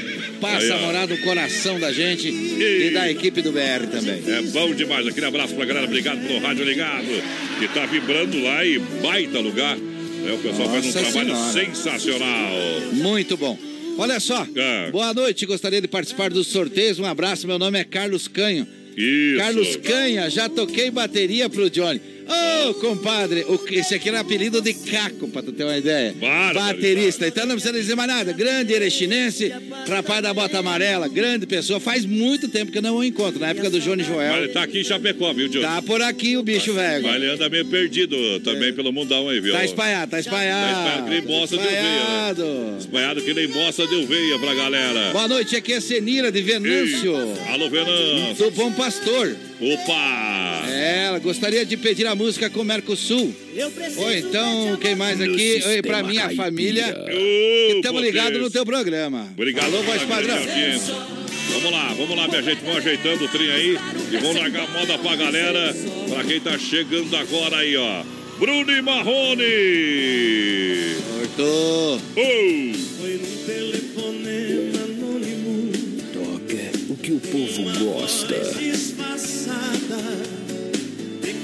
passa 0.40 0.74
a 0.74 0.78
morar 0.78 1.08
no 1.08 1.16
coração 1.18 1.80
da 1.80 1.92
gente 1.92 2.28
e 2.28 2.90
da 2.92 3.10
equipe 3.10 3.40
do 3.42 3.52
BR 3.52 3.86
também. 3.90 4.22
É 4.26 4.42
bom 4.42 4.72
demais. 4.74 5.06
Aquele 5.06 5.26
abraço 5.26 5.54
pra 5.54 5.64
galera. 5.64 5.86
Obrigado 5.86 6.26
pelo 6.26 6.38
rádio 6.40 6.64
ligado. 6.64 7.06
Que 7.58 7.68
tá 7.68 7.86
vibrando 7.86 8.38
lá 8.42 8.64
e 8.64 8.78
baita 8.78 9.38
lugar. 9.40 9.76
É, 10.28 10.32
o 10.32 10.38
pessoal 10.38 10.68
faz 10.68 10.84
um 10.84 10.88
Nossa 10.88 11.00
trabalho 11.00 11.34
Senhora. 11.52 11.52
sensacional. 11.74 12.50
Muito 12.92 13.36
bom. 13.36 13.58
Olha 13.98 14.20
só, 14.20 14.46
É. 14.54 14.90
boa 14.90 15.14
noite, 15.14 15.46
gostaria 15.46 15.80
de 15.80 15.88
participar 15.88 16.28
dos 16.28 16.48
sorteios. 16.48 16.98
Um 16.98 17.06
abraço, 17.06 17.46
meu 17.46 17.58
nome 17.58 17.78
é 17.78 17.84
Carlos 17.84 18.28
Canho. 18.28 18.66
Isso. 18.96 19.38
Carlos 19.38 19.76
Canha, 19.76 20.30
já 20.30 20.48
toquei 20.48 20.90
bateria 20.90 21.50
pro 21.50 21.68
Johnny. 21.68 22.00
Ô, 22.28 22.74
compadre, 22.74 23.44
o- 23.48 23.60
esse 23.70 23.94
aqui 23.94 24.08
era 24.08 24.20
apelido 24.20 24.60
de 24.60 24.74
Caco, 24.74 25.28
pra 25.28 25.42
tu 25.42 25.52
ter 25.52 25.64
uma 25.64 25.76
ideia. 25.76 26.14
Baterista, 26.54 27.26
então 27.28 27.46
não 27.46 27.54
precisa 27.54 27.72
dizer 27.72 27.94
mais 27.94 28.08
nada. 28.08 28.32
Grande 28.32 28.72
erechinense, 28.72 29.52
rapaz 29.88 30.22
da 30.22 30.34
bota 30.34 30.58
amarela, 30.58 31.06
grande 31.08 31.46
pessoa. 31.46 31.78
Faz 31.78 32.04
muito 32.04 32.48
tempo 32.48 32.72
que 32.72 32.78
eu 32.78 32.82
não 32.82 32.96
o 32.96 33.04
encontro, 33.04 33.38
na 33.40 33.48
época 33.50 33.70
do 33.70 33.78
Johnny 33.80 34.02
Mas 34.02 34.06
Joel. 34.12 34.36
ele 34.38 34.48
tá 34.48 34.62
aqui 34.64 34.80
em 34.80 34.84
Chapecó, 34.84 35.32
viu, 35.32 35.48
Diogo? 35.48 35.66
Tá 35.66 35.80
por 35.82 36.02
aqui 36.02 36.36
o 36.36 36.42
bicho 36.42 36.72
velho. 36.72 37.04
Mas 37.04 37.14
ele 37.14 37.30
anda 37.30 37.48
meio 37.48 37.64
perdido 37.66 38.16
também 38.40 38.72
pelo 38.72 38.92
mundão 38.92 39.28
aí, 39.28 39.38
viu? 39.40 39.52
Tá 39.52 39.64
espalhado, 39.64 40.10
tá 40.10 40.18
espalhado. 40.18 40.74
Tá 40.74 40.78
espalhado 40.80 41.04
que 41.04 41.10
nem 41.10 41.22
bosta 41.22 41.56
de 41.56 41.62
veia. 41.62 41.80
Espalhado. 41.80 42.76
Espalhado 42.80 43.22
que 43.22 43.34
nem 43.34 43.48
bosta 43.48 43.86
de 43.86 44.04
veia 44.06 44.38
pra 44.38 44.54
galera. 44.54 45.12
Boa 45.12 45.28
noite, 45.28 45.54
aqui 45.56 45.72
é 45.72 45.80
Senira 45.80 46.32
de 46.32 46.42
Venâncio. 46.42 47.14
Alô, 47.52 47.70
Venâncio. 47.70 48.44
Do 48.46 48.50
Bom 48.50 48.72
Pastor. 48.72 49.36
Opa! 49.60 50.64
É, 50.68 51.06
ela 51.06 51.18
gostaria 51.18 51.64
de 51.64 51.76
pedir 51.76 52.06
a 52.06 52.14
música 52.14 52.50
com 52.50 52.62
Mercosul. 52.62 53.34
Ou 53.96 54.12
então, 54.12 54.76
quem 54.76 54.94
mais 54.94 55.20
aqui? 55.20 55.62
Oi, 55.66 55.82
pra 55.82 56.02
minha 56.02 56.28
família. 56.34 56.94
Estamos 57.74 58.02
ligados 58.02 58.40
no 58.40 58.50
teu 58.50 58.66
programa. 58.66 59.28
Obrigado 59.32 59.74
Alô, 59.74 59.82
voz 59.82 60.02
padrão. 60.02 60.36
Vamos 61.52 61.72
lá, 61.72 61.94
vamos 61.96 62.16
lá, 62.16 62.28
minha 62.28 62.42
gente. 62.42 62.60
Vamos 62.60 62.78
ajeitando 62.78 63.24
o 63.24 63.28
trem 63.28 63.50
aí 63.50 63.78
e 64.12 64.16
vamos 64.18 64.36
largar 64.36 64.64
a 64.64 64.78
moda 64.78 64.98
pra 64.98 65.16
galera. 65.16 65.74
Pra 66.08 66.24
quem 66.24 66.38
tá 66.40 66.58
chegando 66.58 67.16
agora 67.16 67.56
aí, 67.56 67.76
ó. 67.76 68.02
Bruno 68.38 68.70
e 68.70 68.82
Marrone. 68.82 69.44
Cortou. 71.18 71.98
Foi 72.14 73.12
num 73.14 73.46
telefonema 73.46 73.95
que 77.06 77.12
o 77.12 77.20
povo 77.20 77.62
gosta. 77.84 78.34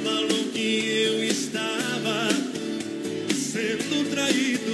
Falou 0.03 0.45
que 0.53 1.05
eu 1.07 1.23
estava 1.23 2.29
sendo 3.33 4.11
traído. 4.11 4.73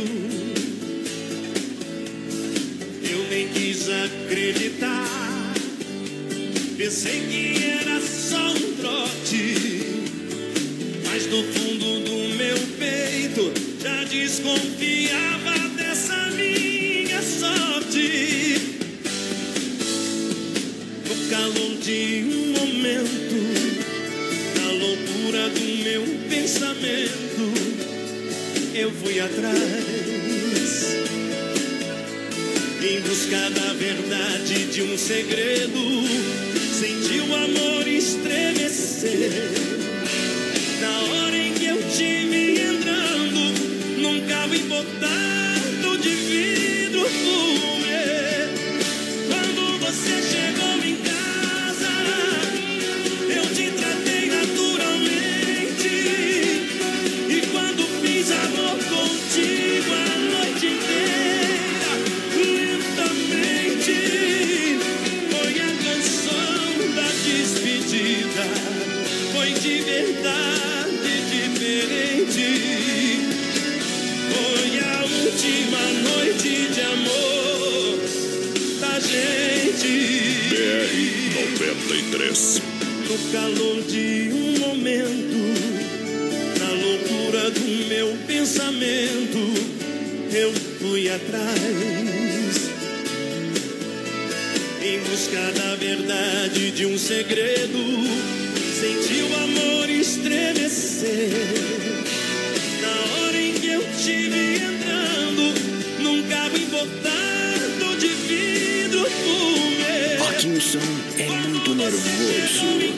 Eu 3.02 3.28
nem 3.28 3.48
quis 3.48 3.86
acreditar. 3.90 5.52
Pensei 6.78 7.20
que 7.28 7.64
era 7.64 7.77
atrás. 29.20 29.58
Em 32.82 33.00
busca 33.00 33.50
da 33.50 33.72
verdade 33.74 34.66
de 34.66 34.82
um 34.82 34.96
segredo, 34.96 35.80
senti 36.78 37.20
o 37.20 37.34
amor 37.34 37.88
estremecer. 37.88 39.57
Atrás. 91.18 92.70
Em 94.82 94.98
busca 95.00 95.52
da 95.52 95.74
verdade 95.76 96.70
de 96.70 96.86
um 96.86 96.96
segredo, 96.96 97.78
senti 98.80 99.22
o 99.22 99.36
amor 99.44 99.90
estremecer. 99.90 101.30
Na 102.80 103.24
hora 103.24 103.36
em 103.36 103.52
que 103.54 103.68
eu 103.68 103.82
te 103.82 104.28
vi 104.28 104.54
entrando 104.56 105.54
num 106.00 106.22
carro 106.28 106.56
importado 106.56 107.96
de 107.98 108.08
vidro 108.08 109.04
fumê. 109.10 110.60
Som 110.60 110.78
é 111.18 111.48
muito 111.48 111.74
nervoso. 111.74 112.97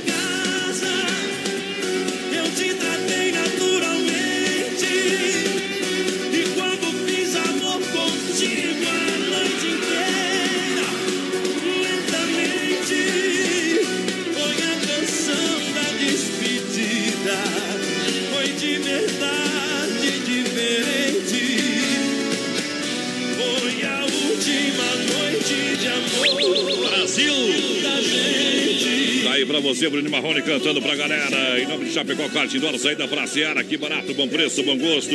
Você, 29.74 29.88
Bruno 29.88 30.10
Marrone 30.10 30.42
cantando 30.42 30.82
pra 30.82 30.96
galera. 30.96 31.60
Em 31.60 31.66
nome 31.66 31.84
de 31.84 31.92
Chapecó, 31.92 32.28
Kart 32.28 32.52
Indoor, 32.52 32.76
saída 32.76 33.06
pra 33.06 33.26
Seara, 33.26 33.62
que 33.62 33.76
barato, 33.76 34.12
bom 34.14 34.26
preço, 34.26 34.64
bom 34.64 34.76
gosto. 34.76 35.14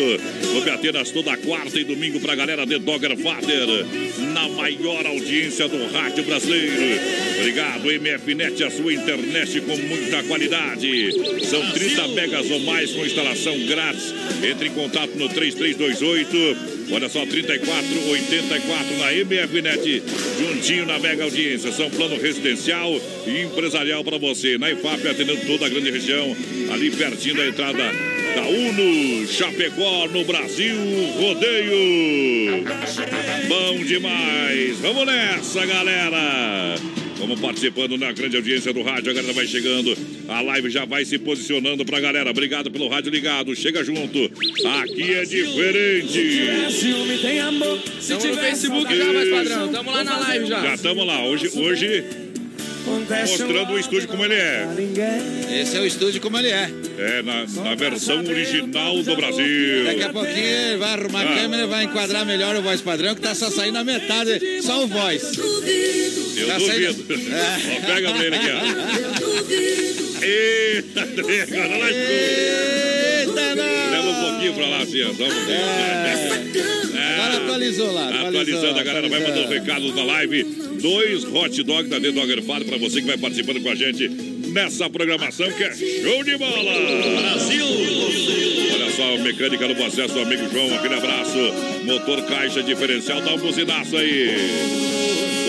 Clube 0.49 0.69
Atenas 0.69 1.11
toda 1.11 1.35
quarta 1.37 1.77
e 1.77 1.83
domingo 1.83 2.21
pra 2.21 2.35
galera 2.35 2.65
de 2.65 2.79
Dogger 2.79 3.17
Father. 3.17 3.67
Na 4.33 4.47
maior 4.47 5.05
audiência 5.07 5.67
do 5.67 5.91
rádio 5.91 6.23
brasileiro. 6.23 6.73
Obrigado, 7.37 7.91
MFNet, 7.91 8.63
a 8.63 8.71
sua 8.71 8.93
internet 8.93 9.59
com 9.61 9.75
muita 9.77 10.23
qualidade. 10.23 11.11
São 11.45 11.71
30 11.71 12.07
megas 12.09 12.49
ou 12.49 12.59
mais 12.61 12.91
com 12.91 13.05
instalação 13.05 13.59
grátis. 13.65 14.13
Entre 14.41 14.69
em 14.69 14.71
contato 14.71 15.17
no 15.17 15.27
3328. 15.27 16.75
Olha 16.91 17.09
só, 17.09 17.25
3484 17.25 18.97
na 18.99 19.11
MFNet, 19.11 20.03
juntinho 20.37 20.85
na 20.85 20.99
mega 20.99 21.23
audiência. 21.23 21.71
São 21.71 21.89
plano 21.89 22.19
residencial 22.19 22.91
e 23.25 23.41
empresarial 23.41 24.03
para 24.03 24.17
você. 24.17 24.57
Na 24.57 24.71
IFAP, 24.71 25.07
atendendo 25.07 25.45
toda 25.45 25.65
a 25.65 25.69
grande 25.69 25.91
região, 25.91 26.35
ali 26.71 26.91
pertinho 26.91 27.35
da 27.35 27.47
entrada 27.47 27.83
da 28.35 28.47
Uno, 28.47 29.27
Chapecó, 29.27 30.07
no 30.07 30.25
Brasil, 30.25 30.75
rodeio. 31.19 32.65
Bom 33.47 33.83
demais. 33.85 34.77
Vamos 34.79 35.05
nessa, 35.05 35.65
galera. 35.65 36.75
Vamos 37.17 37.39
participando 37.39 37.97
na 37.97 38.11
grande 38.11 38.35
audiência 38.35 38.73
do 38.73 38.83
rádio. 38.83 39.11
A 39.11 39.13
galera 39.13 39.33
vai 39.33 39.47
chegando. 39.47 39.95
A 40.27 40.41
live 40.41 40.69
já 40.69 40.85
vai 40.85 41.05
se 41.05 41.17
posicionando 41.19 41.85
pra 41.85 41.99
galera. 41.99 42.29
Obrigado 42.31 42.71
pelo 42.71 42.87
rádio 42.87 43.11
ligado. 43.11 43.55
Chega 43.55 43.83
junto. 43.83 44.17
Aqui 44.81 45.13
é 45.13 45.23
diferente. 45.23 46.19
Estamos 47.99 48.25
no 48.25 48.33
Facebook 48.35 48.97
já, 48.97 49.13
mais 49.13 49.29
padrão. 49.29 49.67
Tamo 49.71 49.91
lá 49.91 50.03
na 50.03 50.17
live 50.19 50.47
já. 50.47 50.61
Já 50.61 50.73
estamos 50.75 51.05
lá. 51.05 51.23
Hoje, 51.25 51.49
hoje 51.55 52.03
mostrando 52.85 53.73
o 53.73 53.79
estúdio 53.79 54.07
como 54.07 54.23
ele 54.25 54.33
é. 54.35 54.67
Esse 55.61 55.77
é 55.77 55.79
o 55.79 55.85
estúdio 55.85 56.19
como 56.21 56.37
ele 56.37 56.49
é. 56.49 56.69
É, 56.97 57.21
na, 57.21 57.45
na 57.63 57.75
versão 57.75 58.19
original 58.19 59.01
do 59.03 59.15
Brasil. 59.15 59.83
Daqui 59.85 60.03
a 60.03 60.09
pouquinho 60.09 60.37
ele 60.45 60.77
vai 60.77 60.93
arrumar 60.93 61.21
a 61.21 61.33
Ah. 61.33 61.35
câmera 61.41 61.63
e 61.63 61.67
vai 61.67 61.83
enquadrar 61.85 62.25
melhor 62.25 62.55
o 62.55 62.61
voz 62.61 62.81
padrão, 62.81 63.13
que 63.15 63.21
tá 63.21 63.35
só 63.35 63.49
saindo 63.51 63.77
a 63.77 63.83
metade, 63.83 64.61
só 64.61 64.83
o 64.83 64.87
voz. 64.87 65.23
Eu 66.37 66.47
Tá 66.47 66.57
duvido. 66.57 66.65
saindo- 66.65 67.33
É. 67.33 67.77
Ó, 67.83 67.85
pega 67.93 68.11
pra 68.13 68.25
ele 68.25 68.35
aqui, 68.35 68.47
ó. 68.51 70.01
Eita, 70.21 71.01
agora 71.01 71.77
lascou. 71.77 71.97
Eita, 71.99 73.55
não! 73.55 73.91
Leva 73.91 74.09
um 74.09 74.29
pouquinho 74.31 74.53
pra 74.53 74.67
lá, 74.67 74.77
assim. 74.81 75.03
Só 75.03 75.09
um 75.09 75.15
pouquinho. 75.15 76.95
É. 76.97 77.15
Agora 77.15 77.37
atualizou 77.43 77.91
lá. 77.93 78.07
Atualizou, 78.07 78.27
Atualizando, 78.27 78.79
a 78.79 78.83
galera 78.83 79.09
vai 79.09 79.21
atualizando. 79.21 79.49
mandando 79.49 79.53
recados 79.65 79.95
na 79.95 80.03
live. 80.03 80.43
Dois 80.81 81.23
hot 81.25 81.63
dog 81.63 81.89
da 81.89 81.99
The 81.99 82.11
Dogger 82.11 82.41
Farm 82.43 82.63
pra 82.63 82.77
você 82.77 83.01
que 83.01 83.07
vai 83.07 83.17
participando 83.17 83.61
com 83.61 83.69
a 83.69 83.75
gente 83.75 84.07
nessa 84.07 84.89
programação 84.89 85.51
que 85.51 85.63
é 85.63 85.73
show 85.73 86.23
de 86.23 86.37
bola. 86.37 86.71
Brasil! 87.21 87.65
Olha 88.73 88.91
só, 88.91 89.17
mecânica 89.17 89.67
no 89.67 89.75
processo, 89.75 90.17
amigo 90.19 90.49
João, 90.51 90.73
aquele 90.75 90.93
abraço. 90.95 91.37
Motor 91.83 92.21
caixa 92.23 92.61
diferencial, 92.63 93.21
dá 93.21 93.33
um 93.33 93.37
buzinaço 93.39 93.97
aí. 93.97 94.94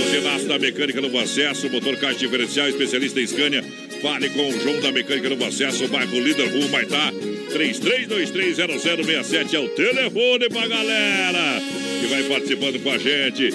Buzinaço 0.07 0.47
da 0.47 0.57
mecânica 0.57 1.01
no 1.01 1.19
acesso, 1.19 1.69
motor 1.69 1.97
caixa 1.97 2.21
diferencial, 2.21 2.69
especialista 2.69 3.21
em 3.21 3.27
Scania. 3.27 3.65
Fale 4.01 4.31
com 4.31 4.49
o 4.49 4.61
João 4.61 4.81
da 4.81 4.93
Mecânica 4.93 5.29
no 5.29 5.45
Acesso, 5.45 5.89
bairro 5.89 6.21
Líder, 6.21 6.49
Rua 6.49 6.69
Maitá. 6.69 7.13
33230067 7.53 9.55
é 9.55 9.59
o 9.59 9.69
telefone 9.71 10.49
pra 10.49 10.69
galera 10.69 11.61
que 12.01 12.07
vai 12.07 12.23
participando 12.23 12.81
com 12.85 12.93
a 12.93 12.99
gente. 12.99 13.51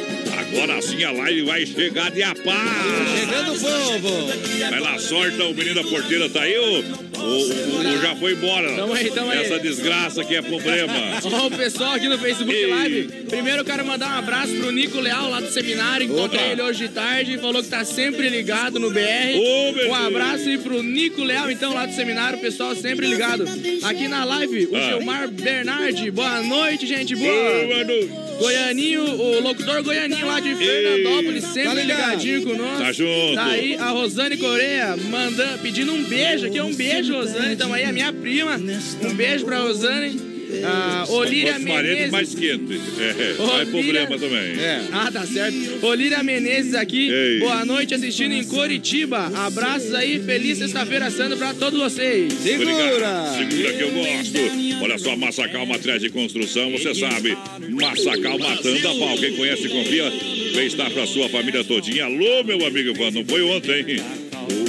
Agora 0.52 0.82
sim 0.82 1.04
a 1.04 1.12
live 1.12 1.42
vai 1.44 1.66
chegar 1.66 2.12
de 2.12 2.24
a 2.24 2.36
paz. 2.36 3.20
Chegando 3.20 3.54
o 3.56 3.60
povo. 3.60 4.28
Vai 4.70 4.80
lá, 4.80 5.00
sorta, 5.00 5.44
o 5.46 5.54
menino 5.54 5.76
da 5.76 5.84
porteira 5.84 6.30
tá 6.30 6.42
aí 6.42 6.58
ou, 6.58 6.76
ou- 6.76 7.86
ou 7.88 8.02
já 8.02 8.16
foi 8.16 8.34
embora? 8.34 8.74
Tamo 8.76 8.94
aí, 8.94 9.10
tamo 9.12 9.32
aí. 9.32 9.40
Essa 9.46 9.60
desgraça 9.60 10.24
que 10.26 10.36
é 10.36 10.42
problema. 10.42 10.94
Ó, 11.24 11.48
o 11.48 11.52
pessoal 11.52 11.94
aqui 11.94 12.08
no 12.10 12.18
Facebook 12.20 12.54
Ei. 12.54 12.68
Live. 12.68 13.04
Primeiro 13.30 13.60
eu 13.60 13.66
quero 13.66 13.86
mandar 13.86 14.16
um 14.16 14.20
abraço 14.20 14.54
pro 14.56 14.72
Nico 14.72 15.00
Leal 15.00 15.30
lá 15.30 15.40
do 15.40 15.50
seminário. 15.52 16.06
Encontrei 16.06 16.42
Opa. 16.44 16.52
ele 16.52 16.62
hoje 16.62 16.88
de 16.88 16.94
tarde 16.94 17.34
e 17.34 17.38
falou 17.38 17.64
que 17.64 17.70
tá 17.70 17.86
sempre 17.86 18.28
ligado 18.30 18.80
no 18.80 18.90
BR. 18.92 19.00
Ô, 19.38 19.88
um 19.90 19.96
abraço 19.96 20.50
aí 20.50 20.58
pro 20.58 20.84
Nico 20.84 21.24
Leal, 21.24 21.50
então, 21.50 21.74
lá 21.74 21.86
do 21.86 21.96
seminário. 21.96 22.38
O 22.38 22.42
pessoal 22.42 22.76
sempre 22.76 23.08
ligado. 23.08 23.46
Aqui 23.84 24.08
na 24.08 24.26
live, 24.26 24.66
o 24.66 24.76
Ah. 24.76 24.82
Gilmar 24.90 25.28
Bernardi. 25.30 26.12
Boa 26.12 26.42
noite, 26.44 26.86
gente. 26.86 27.16
Boa. 27.16 27.66
Boa 27.68 27.84
noite. 27.86 28.12
Goianinho, 28.42 29.04
o 29.04 29.40
locutor 29.40 29.84
Goianinho 29.84 30.26
lá 30.26 30.41
de 30.42 30.56
Fernandópolis, 30.56 31.44
sempre 31.46 31.64
Tá 31.64 31.74
ligadinho 31.74 32.44
conosco. 32.44 32.78
Tá 32.78 32.92
junto. 32.92 33.36
Tá 33.36 33.46
aí 33.46 33.76
a 33.76 33.90
Rosane 33.90 34.38
Coreia 34.38 34.98
mandando, 34.98 35.60
pedindo 35.60 35.92
um 35.92 36.04
beijo 36.04 36.48
aqui. 36.48 36.60
Um 36.60 36.74
beijo, 36.74 37.14
Rosane. 37.14 37.54
Então 37.54 37.74
aí, 37.74 37.84
a 37.84 37.92
minha 37.92 38.12
prima. 38.12 38.58
Um 38.58 39.14
beijo 39.14 39.46
pra 39.46 39.60
Rosane. 39.60 40.31
A 40.64 41.06
Olíria 41.10 41.58
Os 41.58 41.64
parentes 41.64 41.90
Menezes. 41.92 42.12
mais 42.12 42.36
quentes. 42.36 42.82
É, 43.00 43.34
vai 43.38 43.66
Lira- 43.66 43.72
problema 43.72 44.18
também. 44.20 44.60
É. 44.64 44.82
Ah, 44.92 45.10
tá 45.12 45.26
certo. 45.26 45.86
Olíria 45.86 46.22
Menezes 46.24 46.76
aqui. 46.76 47.10
Ei. 47.12 47.40
Boa 47.40 47.66
noite, 47.66 47.94
assistindo 47.94 48.34
em 48.34 48.44
Coritiba. 48.44 49.32
Abraços 49.36 49.94
aí, 49.94 50.20
feliz 50.20 50.58
sexta-feira 50.58 51.10
santa 51.10 51.36
pra 51.36 51.54
todos 51.54 51.80
vocês. 51.80 52.34
Segura! 52.34 52.72
Obrigado. 52.74 53.38
Segura 53.50 53.74
que 53.74 53.84
eu 53.84 53.92
gosto. 53.92 54.84
Olha 54.84 54.98
só, 54.98 55.16
Massacal 55.16 55.66
Materiais 55.66 56.02
de 56.02 56.10
Construção, 56.10 56.72
você 56.72 56.94
sabe. 56.94 57.38
Massacal 57.70 58.38
matando 58.38 58.88
a 58.88 58.96
pau. 58.96 59.18
Quem 59.18 59.36
conhece, 59.36 59.70
confia. 59.70 60.12
Vem 60.54 60.68
estar 60.68 60.90
pra 60.92 61.06
sua 61.08 61.30
família 61.30 61.64
todinha. 61.64 62.06
Alô, 62.06 62.44
meu 62.44 62.66
amigo 62.66 62.90
Ivan, 62.90 63.12
não 63.12 63.26
foi 63.26 63.42
ontem, 63.44 63.86
hein? 63.88 64.02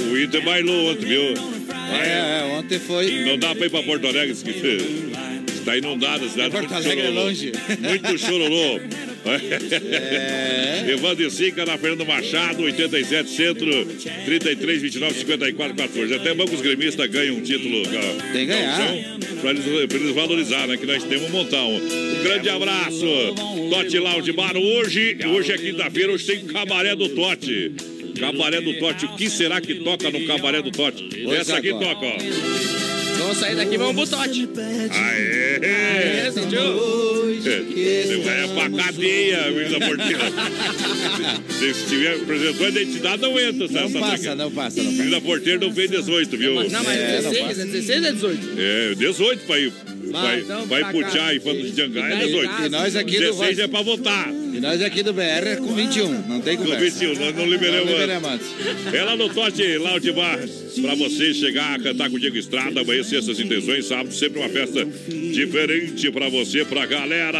O, 0.09 0.11
o 0.13 0.21
Inter 0.21 0.41
bailou 0.43 0.91
ontem, 0.91 1.05
viu? 1.07 1.21
É, 2.01 2.41
é, 2.41 2.57
ontem 2.57 2.79
foi. 2.79 3.11
Não 3.25 3.37
dá 3.37 3.53
pra 3.53 3.65
ir 3.65 3.69
pra 3.69 3.83
Porto 3.83 4.07
Alegre, 4.07 4.31
esqueci. 4.31 5.12
Está 5.63 5.77
inundada 5.77 6.25
a 6.25 6.29
cidade. 6.29 6.51
Porto 6.51 6.69
muito 6.69 6.85
Alegre 6.85 7.05
é 7.05 7.09
longe. 7.09 7.51
Muito 7.79 8.17
chororô. 8.17 8.81
É. 9.25 10.91
Evandro 10.91 11.31
Sica 11.31 11.65
na 11.65 11.77
Fernando 11.77 12.05
Machado, 12.05 12.63
87 12.63 13.29
Centro, 13.29 13.85
33, 14.25 14.81
29, 14.81 15.13
54, 15.19 15.73
14. 15.73 16.13
Até 16.15 16.33
bancos 16.33 16.59
gremistas 16.59 17.09
ganham 17.09 17.37
um 17.37 17.41
título. 17.41 17.81
Tem 18.33 18.41
que 18.41 18.45
ganhar. 18.47 18.77
Pra 19.39 19.51
eles, 19.51 19.63
pra 19.63 19.97
eles 19.97 20.13
valorizar, 20.13 20.67
né? 20.67 20.75
Que 20.75 20.85
nós 20.85 21.01
temos 21.01 21.29
um 21.29 21.31
montão. 21.31 21.73
Um 21.73 22.23
grande 22.23 22.49
abraço. 22.49 23.05
Tote 23.69 23.99
Lounge 23.99 24.33
Bar. 24.33 24.57
Hoje, 24.57 25.17
hoje 25.25 25.51
é 25.53 25.57
quinta-feira, 25.57 26.11
hoje 26.11 26.25
tem 26.25 26.45
Cabaré 26.45 26.93
do 26.93 27.07
Tote. 27.07 27.71
Cabaré 28.19 28.59
do 28.59 28.73
Tote. 28.79 29.05
O 29.05 29.15
que 29.15 29.29
será 29.29 29.61
que 29.61 29.75
toca 29.75 30.11
no 30.11 30.25
Cabaré 30.27 30.61
do 30.61 30.71
Tote? 30.71 31.07
Essa 31.31 31.55
aqui 31.57 31.69
toca, 31.69 32.05
ó. 32.05 32.82
Vamos 33.23 33.37
sair 33.37 33.55
daqui, 33.55 33.77
vamos 33.77 34.09
pro 34.09 34.17
Tote. 34.17 34.49
Aê! 34.57 35.59
Aê, 36.25 36.31
sentiu? 36.31 36.61
Você 37.41 38.21
vai 38.23 38.69
pra 38.69 38.83
cadeia, 38.83 39.51
menina 39.51 39.79
porteira. 39.87 40.23
Se, 41.49 41.73
se 41.73 41.85
tiver 41.87 42.15
apresentou 42.15 42.65
a 42.65 42.69
identidade, 42.69 43.21
não 43.21 43.39
entra. 43.39 43.67
Não 43.69 43.91
passa, 43.91 43.99
não 43.99 44.01
passa, 44.01 44.35
não 44.35 44.51
passa. 44.51 44.83
Menina 44.83 45.21
porteira 45.21 45.59
não 45.59 45.71
vem 45.71 45.87
18, 45.89 46.37
viu? 46.37 46.55
Não, 46.69 46.83
mas 46.83 46.99
É, 46.99 47.21
não 47.21 47.31
16, 47.31 47.47
passa. 47.47 47.61
é 47.61 47.65
16 47.65 48.01
ou 48.01 48.07
é 48.07 48.11
18? 48.13 48.49
É, 48.57 48.95
18 48.95 49.45
pra 49.45 49.59
ir. 49.59 49.73
Vai, 50.21 50.39
então, 50.41 50.65
vai 50.65 50.91
pro 50.91 50.99
cá. 51.01 51.09
Tchá 51.09 51.33
e 51.33 51.39
de 51.39 51.75
Jangai, 51.75 52.13
é 52.13 52.25
18. 52.25 52.51
E 52.65 52.69
nós 52.69 52.95
aqui 52.95 53.13
do 53.13 53.19
16 53.19 53.35
Voz- 53.37 53.59
é 53.59 53.67
pra 53.67 53.81
votar. 53.81 54.29
E 54.53 54.59
nós 54.59 54.81
aqui 54.83 55.01
do 55.01 55.11
BR 55.13 55.21
é 55.47 55.55
com 55.55 55.73
21, 55.73 56.27
não 56.27 56.39
tem 56.39 56.55
No 56.57 56.63
conversa. 56.65 56.99
21, 56.99 57.19
nós 57.19 57.35
não 57.35 57.45
liberamos. 57.47 57.85
Não 57.85 57.91
liberamos 57.99 58.29
antes. 58.29 58.47
É 58.93 59.03
lá 59.03 59.15
no 59.15 59.29
Tote 59.29 59.77
Lounge 59.77 60.11
Bar, 60.11 60.39
pra 60.81 60.95
você 60.95 61.33
chegar, 61.33 61.79
cantar 61.79 62.09
com 62.09 62.17
o 62.17 62.19
Diego 62.19 62.37
Estrada, 62.37 62.81
amanhã, 62.81 63.03
sextas 63.03 63.39
intenções, 63.39 63.85
sábado, 63.85 64.13
sempre 64.13 64.39
uma 64.39 64.49
festa 64.49 64.85
diferente 65.33 66.11
pra 66.11 66.29
você, 66.29 66.63
pra 66.63 66.85
galera. 66.85 67.39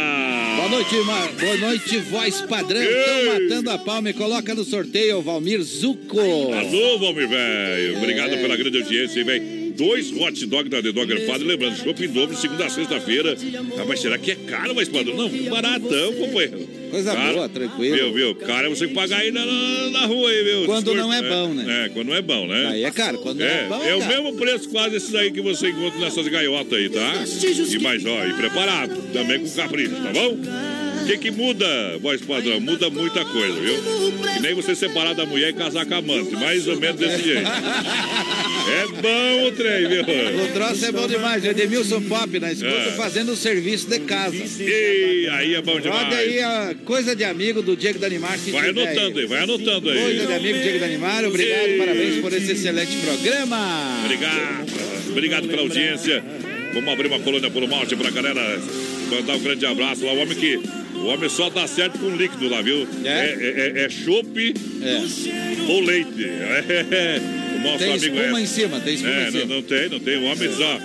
Boa 0.56 0.68
noite, 0.70 0.94
Mar... 1.06 1.28
Boa 1.38 1.56
noite, 1.56 1.98
voz 1.98 2.40
padrão. 2.42 2.82
Estão 2.82 3.24
matando 3.40 3.70
a 3.70 3.78
palma 3.78 4.10
e 4.10 4.12
coloca 4.12 4.54
no 4.54 4.64
sorteio 4.64 5.18
o 5.18 5.22
Valmir 5.22 5.62
Zuco. 5.62 6.18
Alô, 6.20 6.98
Valmir, 6.98 7.28
velho. 7.28 7.96
Obrigado 7.98 8.30
pela 8.30 8.56
grande 8.56 8.78
audiência, 8.78 9.20
hein, 9.20 9.24
velho. 9.24 9.63
Dois 9.76 10.12
hot 10.12 10.46
dog 10.46 10.68
da 10.68 10.80
The 10.82 10.92
Dogger 10.92 11.26
Padre, 11.26 11.46
lembrando, 11.48 11.76
shopping 11.76 12.08
dobro, 12.08 12.36
segunda 12.36 12.66
a 12.66 12.70
sexta-feira. 12.70 13.36
Ah, 13.78 13.84
mas 13.86 14.00
será 14.00 14.16
que 14.18 14.30
é 14.30 14.34
caro, 14.36 14.74
mas 14.74 14.88
padrão? 14.88 15.16
Não, 15.16 15.28
baratão, 15.50 16.12
companheiro. 16.14 16.68
Coisa 16.90 17.14
boa, 17.14 17.48
tranquilo. 17.48 17.96
Viu, 17.96 18.12
viu? 18.12 18.34
Cara, 18.36 18.68
você 18.68 18.86
que 18.86 18.94
pagar 18.94 19.18
aí 19.18 19.32
na, 19.32 19.44
na, 19.44 19.90
na 19.90 20.06
rua 20.06 20.30
aí, 20.30 20.44
viu? 20.44 20.66
Quando 20.66 20.94
não 20.94 21.12
é 21.12 21.22
bom, 21.22 21.54
né? 21.54 21.86
É, 21.86 21.88
quando 21.88 22.06
não 22.08 22.14
é 22.14 22.22
bom, 22.22 22.46
né? 22.46 22.66
Aí 22.68 22.84
é 22.84 22.90
caro, 22.92 23.18
quando 23.18 23.40
não 23.40 23.46
é 23.46 23.64
É, 23.64 23.68
bom, 23.68 23.82
é 23.84 23.94
o 23.96 23.98
caro. 23.98 24.12
mesmo 24.22 24.36
preço 24.38 24.68
quase 24.68 24.96
esses 24.96 25.14
aí 25.14 25.32
que 25.32 25.40
você 25.40 25.70
encontra 25.70 25.98
nessas 25.98 26.28
gaiotas 26.28 26.78
aí, 26.78 26.88
tá? 26.88 27.12
E 27.72 27.78
mais, 27.80 28.04
ó, 28.06 28.26
e 28.26 28.32
preparado, 28.34 28.94
também 29.12 29.40
com 29.40 29.50
capricho, 29.50 29.90
tá 29.90 30.12
bom? 30.12 30.38
O 31.04 31.06
que 31.06 31.18
que 31.18 31.30
muda, 31.30 31.98
voz 32.00 32.22
padrão? 32.22 32.58
Muda 32.60 32.88
muita 32.88 33.24
coisa, 33.26 33.60
viu? 33.60 33.74
Que 34.34 34.40
nem 34.40 34.54
você 34.54 34.74
separar 34.74 35.14
da 35.14 35.26
mulher 35.26 35.50
e 35.50 35.52
casar 35.52 35.84
com 35.84 35.94
a 35.94 35.98
amante, 35.98 36.32
mais 36.32 36.66
ou 36.66 36.78
menos 36.80 36.96
desse 36.98 37.22
jeito. 37.22 37.42
É 37.46 38.86
bom 39.02 39.48
o 39.48 39.52
trem, 39.52 39.86
viu? 39.86 40.02
O 40.02 40.52
troço 40.54 40.86
é 40.86 40.92
bom 40.92 41.06
demais. 41.06 41.44
Edemilson 41.44 42.00
Pop 42.02 42.40
na 42.40 42.50
escuta 42.52 42.74
É. 42.74 42.92
fazendo 42.92 43.32
o 43.32 43.36
serviço 43.36 43.86
de 43.88 44.00
casa. 44.00 44.34
E 44.34 45.28
aí 45.30 45.54
é 45.54 45.60
bom 45.60 45.78
demais. 45.78 46.04
Roda 46.04 46.16
aí 46.16 46.40
a 46.40 46.74
coisa 46.86 47.14
de 47.14 47.22
amigo 47.24 47.60
do 47.60 47.76
Diego 47.76 47.98
Danimar. 47.98 48.38
Vai 48.38 48.70
anotando 48.70 49.18
aí, 49.20 49.26
vai 49.26 49.42
anotando 49.42 49.90
aí. 49.90 49.98
Coisa 50.00 50.26
de 50.26 50.32
amigo 50.32 50.58
Diego 50.58 50.78
Danimar. 50.78 51.24
Obrigado, 51.26 51.66
Ei. 51.68 51.78
parabéns 51.78 52.16
por 52.20 52.32
esse 52.32 52.52
excelente 52.52 52.96
programa. 52.96 54.00
Obrigado, 54.04 54.66
obrigado 55.10 55.48
pela 55.48 55.62
audiência. 55.62 56.24
Vamos 56.72 56.92
abrir 56.92 57.06
uma 57.08 57.20
colônia 57.20 57.50
por 57.50 57.68
malte 57.68 57.94
pra 57.94 58.10
galera. 58.10 58.58
Mandar 59.14 59.36
um 59.36 59.40
grande 59.40 59.66
abraço 59.66 60.04
lá. 60.04 60.12
O 60.12 60.18
homem 60.18 60.36
que. 60.36 60.58
O 60.94 61.06
homem 61.06 61.28
só 61.28 61.50
dá 61.50 61.66
certo 61.66 61.98
com 61.98 62.16
líquido 62.16 62.48
lá, 62.48 62.62
viu? 62.62 62.86
É? 63.04 63.08
É, 63.08 63.72
é, 63.82 63.84
é 63.84 63.88
chopp 63.90 64.54
É. 64.82 65.70
ou 65.70 65.80
leite. 65.80 66.10
É. 66.24 67.20
O 67.56 67.66
nosso 67.66 67.78
Tem 67.78 67.92
amigo 67.94 68.16
espuma 68.16 68.38
é. 68.38 68.42
em 68.42 68.46
cima, 68.46 68.80
tem 68.80 68.94
espuma 68.94 69.12
É, 69.12 69.20
em 69.20 69.24
não, 69.24 69.32
cima. 69.32 69.54
não 69.54 69.62
tem, 69.62 69.88
não 69.88 70.00
tem. 70.00 70.16
O 70.18 70.24
homem 70.24 70.50
só. 70.52 70.80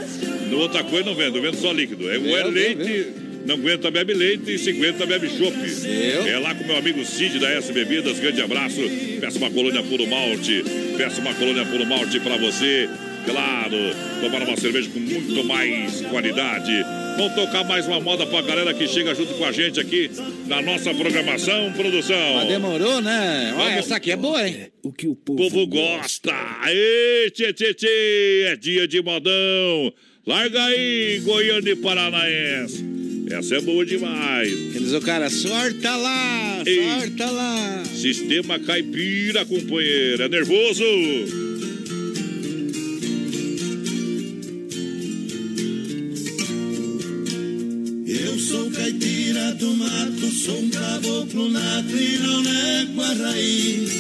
Outra 0.56 0.84
coisa 0.84 1.06
não 1.06 1.16
vendo, 1.16 1.42
vendo 1.42 1.58
só 1.58 1.72
líquido. 1.72 2.10
É, 2.10 2.18
ou 2.18 2.38
é 2.38 2.44
leite, 2.46 3.08
não 3.46 3.56
aguenta, 3.56 3.90
bebe 3.92 4.14
leite, 4.14 4.54
e 4.54 4.58
se 4.58 4.70
aguenta, 4.72 5.06
bebe 5.06 5.28
chopp. 5.30 5.56
Meu. 5.58 6.28
É 6.28 6.40
lá 6.40 6.54
com 6.56 6.64
meu 6.66 6.78
amigo 6.78 7.04
Cid 7.06 7.40
da 7.40 7.50
S 7.52 7.72
Bebidas, 7.74 8.20
grande 8.20 8.42
abraço. 8.42 8.82
Peça 9.20 9.38
uma 9.38 9.50
colônia 9.52 9.84
puro 9.84 10.08
malte, 10.08 10.64
peça 10.98 11.20
uma 11.22 11.34
colônia 11.34 11.66
puro 11.66 11.86
malte 11.86 12.20
pra 12.20 12.38
você. 12.38 12.88
Claro, 13.26 13.76
tomar 14.22 14.44
uma 14.48 14.58
cerveja 14.58 14.90
com 14.90 15.00
muito 15.00 15.44
mais 15.44 16.02
qualidade. 16.02 16.72
Vamos 17.18 17.34
tocar 17.36 17.64
mais 17.66 17.86
uma 17.86 18.00
moda 18.00 18.26
pra 18.26 18.42
galera 18.42 18.74
que 18.74 18.88
chega 18.88 19.14
junto 19.14 19.34
com 19.36 19.46
a 19.46 19.52
gente 19.52 19.80
aqui 19.80 20.10
na 20.48 20.62
nossa 20.62 20.94
programação, 20.94 21.72
produção. 21.74 22.36
Mas 22.36 22.48
demorou, 22.48 23.02
né? 23.02 23.54
Olha, 23.56 23.64
Vamos. 23.66 23.80
essa 23.80 23.96
aqui 23.98 24.12
é 24.12 24.16
boa, 24.16 24.48
hein? 24.48 24.68
O 24.84 24.92
que 24.92 25.08
o 25.08 25.12
O 25.12 25.16
povo, 25.16 25.38
povo 25.50 25.68
gosta. 25.68 26.32
Aê, 26.62 27.30
tchê, 27.32 27.52
tchê, 27.54 27.74
tchê. 27.74 28.44
É 28.48 28.56
dia 28.56 28.88
de 28.88 29.02
modão. 29.02 29.94
Larga 30.26 30.64
aí, 30.66 31.20
Goiânia 31.24 31.72
e 31.72 31.76
Paranaense. 31.76 32.86
Essa 33.32 33.58
é 33.58 33.62
boa 33.62 33.86
demais. 33.86 34.50
Eles 34.76 34.94
o 34.94 35.02
cara, 35.02 35.30
sorta 35.30 35.96
lá, 35.96 36.64
Ei. 36.66 36.84
sorta 36.84 37.30
lá. 37.30 37.84
Sistema 37.86 38.58
caipira, 38.60 39.46
companheiro. 39.46 40.24
É 40.24 40.30
nervoso? 40.30 40.84
Sou 48.50 48.72
caipira 48.72 49.54
do 49.54 49.76
mato, 49.76 50.32
sou 50.32 50.58
um 50.58 50.70
caboclo 50.72 51.50
nato 51.52 51.96
e 51.96 52.18
não 52.18 52.42
nego 52.42 53.02
a 53.02 53.14
raiz. 53.14 53.92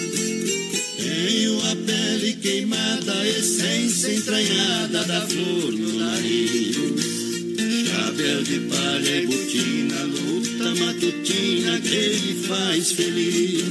Tenho 0.97 1.59
a 1.69 1.75
pele 1.75 2.33
queimada, 2.33 3.13
a 3.13 3.27
essência 3.27 4.11
entranhada 4.11 5.03
da 5.03 5.21
flor 5.21 5.71
no 5.71 5.99
nariz. 5.99 6.75
Chapéu 7.89 8.41
de 8.41 8.59
palha 8.61 9.21
e 9.21 9.27
botina, 9.27 10.01
luta 10.03 10.75
matutina 10.83 11.79
que 11.81 12.19
me 12.19 12.47
faz 12.47 12.91
feliz. 12.93 13.63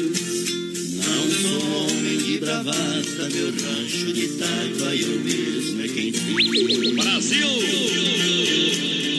Não 0.95 1.31
sou 1.43 1.88
homem 1.88 2.19
de 2.19 2.38
bravata, 2.38 3.29
meu 3.33 3.51
rancho 3.51 4.12
de 4.12 4.29
taipa 4.29 4.95
eu 4.95 5.21
mesmo 5.25 5.83
é 5.83 5.88
quem 5.88 6.12
fiz. 6.12 6.95
Brasil! 6.95 7.49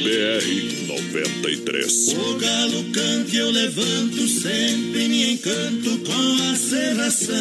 BR 0.04 0.78
93. 1.12 2.08
O 2.10 2.36
galo 2.36 2.84
canta 2.91 3.36
e 3.36 3.38
eu 3.38 3.50
levanto, 3.50 4.28
sempre 4.28 5.08
me 5.08 5.34
encanto 5.34 5.98
com 6.00 6.52
a 6.52 6.56
serração. 6.56 7.36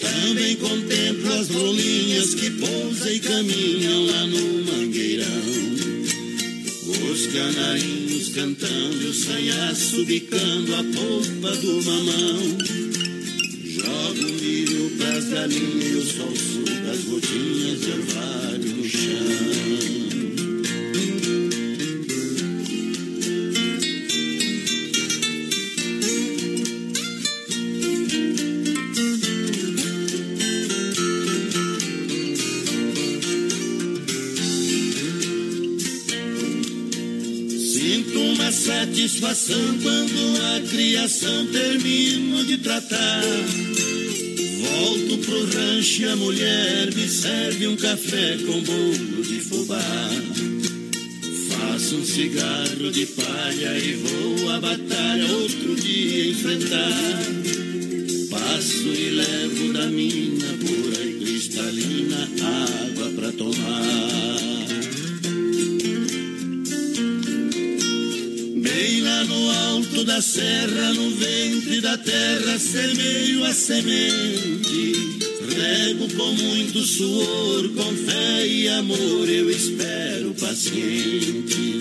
Também 0.00 0.56
contemplo 0.56 1.32
as 1.32 1.48
rolinhas 1.48 2.34
que 2.34 2.50
pousam 2.50 3.10
e 3.10 3.20
caminham 3.20 4.06
lá 4.06 4.26
no 4.26 4.64
mangueirão. 4.64 5.26
Os 7.10 7.26
canarinhos 7.28 8.28
cantando, 8.30 9.08
o 9.08 9.14
sanhaço 9.14 10.04
bicando 10.04 10.74
a 10.74 10.84
polpa 10.84 11.56
do 11.56 11.82
mamão. 11.82 12.58
Jogo 13.64 14.32
milho 14.40 14.90
pras 14.98 15.24
galinhas 15.24 15.84
e 15.84 15.94
o 15.94 16.06
sol 16.06 16.36
suga 16.36 16.90
as 16.92 17.00
gotinhas 17.00 17.80
de 17.80 17.90
orvalho 17.92 18.76
no 18.76 18.88
chão. 18.88 19.99
Satisfação 39.34 39.78
quando 39.82 40.56
a 40.56 40.60
criação 40.68 41.46
termino 41.46 42.44
de 42.44 42.58
tratar. 42.58 43.22
Volto 44.60 45.18
pro 45.18 45.44
rancho 45.46 46.02
e 46.02 46.04
a 46.06 46.16
mulher 46.16 46.94
me 46.94 47.08
serve 47.08 47.68
um 47.68 47.76
café 47.76 48.36
com 48.44 48.60
bolo 48.60 49.22
de 49.22 49.40
fubá. 49.40 50.10
Faço 51.48 51.96
um 51.96 52.04
cigarro 52.04 52.90
de 52.90 53.06
palha 53.06 53.78
e 53.78 53.94
vou 53.94 54.50
à 54.50 54.60
batalha 54.60 55.32
outro 55.32 55.76
dia 55.76 56.30
enfrentar. 56.30 57.22
Passo 58.30 58.88
e 58.88 59.10
levo 59.10 59.72
da 59.72 59.86
mina 59.86 60.29
da 70.20 70.22
serra, 70.22 70.92
no 70.92 71.10
ventre 71.12 71.80
da 71.80 71.96
terra, 71.96 72.58
semeio 72.58 73.42
a 73.42 73.54
semente. 73.54 75.18
Rego 75.48 76.14
com 76.14 76.32
muito 76.34 76.82
suor, 76.82 77.66
com 77.70 77.96
fé 77.96 78.46
e 78.46 78.68
amor, 78.68 79.26
eu 79.26 79.50
espero 79.50 80.34
paciente. 80.34 81.80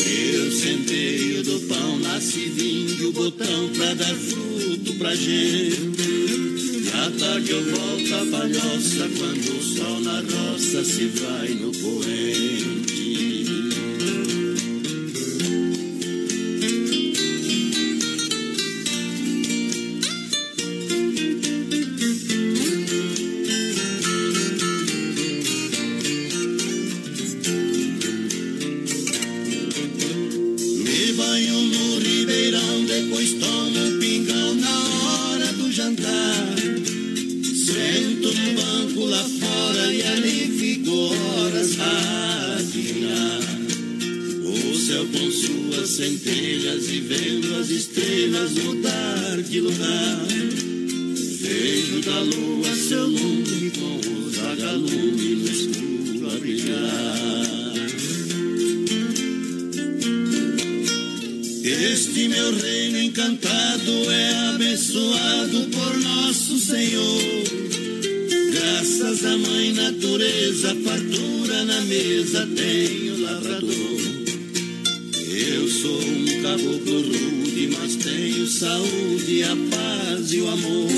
Eu 0.00 0.50
centeio 0.50 1.42
do 1.42 1.60
pão, 1.68 1.98
nasce 1.98 2.46
vinho, 2.56 3.12
botão 3.12 3.68
pra 3.76 3.92
dar 3.92 4.14
fruto 4.14 4.94
pra 4.94 5.14
gente. 5.14 6.08
E 6.80 6.90
à 6.90 7.10
tarde 7.18 7.50
eu 7.50 7.64
volto 7.64 8.14
a 8.14 8.38
palhoça 8.38 9.10
quando 9.18 9.58
o 9.58 9.62
sol 9.62 10.00
na 10.00 10.20
roça 10.20 10.82
se 10.84 11.04
vai 11.08 11.48
no 11.48 11.70
poente. 11.70 12.83
Lá 39.14 39.28
fora 39.28 39.92
e 39.92 40.02
ali 40.02 40.58
fico 40.58 40.90
horas. 40.90 41.76
O 44.44 44.76
céu 44.76 45.06
com 45.06 45.30
suas 45.30 45.90
centelhas 45.90 46.88
e 46.88 47.00
vendo 47.00 47.54
as 47.56 47.70
estrelas 47.70 48.52
mudar 48.52 49.42
de 49.42 49.60
lugar. 49.60 50.26
Vejo 51.40 52.00
da 52.00 52.20
lua 52.20 52.74
seu 52.74 53.06
lume 53.06 53.70
com 53.70 54.26
os 54.26 54.36
vagalumes 54.36 55.38
no 55.38 55.46
escuro 55.46 56.30
a 56.30 56.38
brilhar. 56.38 57.44
Este 61.64 62.28
meu 62.28 62.56
reino 62.56 62.98
encantado 62.98 64.10
é 64.10 64.48
abençoado 64.48 65.68
por 65.70 65.98
nosso 66.00 66.58
Senhor. 66.58 67.43
À 69.26 69.38
mãe 69.38 69.72
natureza, 69.72 70.76
fartura 70.84 71.64
na 71.64 71.80
mesa 71.82 72.46
tenho 72.54 73.22
lavrador. 73.22 74.00
Eu 75.30 75.68
sou 75.68 75.98
um 75.98 76.42
caboclo 76.42 77.00
rude, 77.00 77.68
mas 77.72 77.96
tenho 77.96 78.46
saúde, 78.46 79.42
a 79.42 79.56
paz 79.70 80.30
e 80.30 80.40
o 80.40 80.48
amor. 80.48 80.88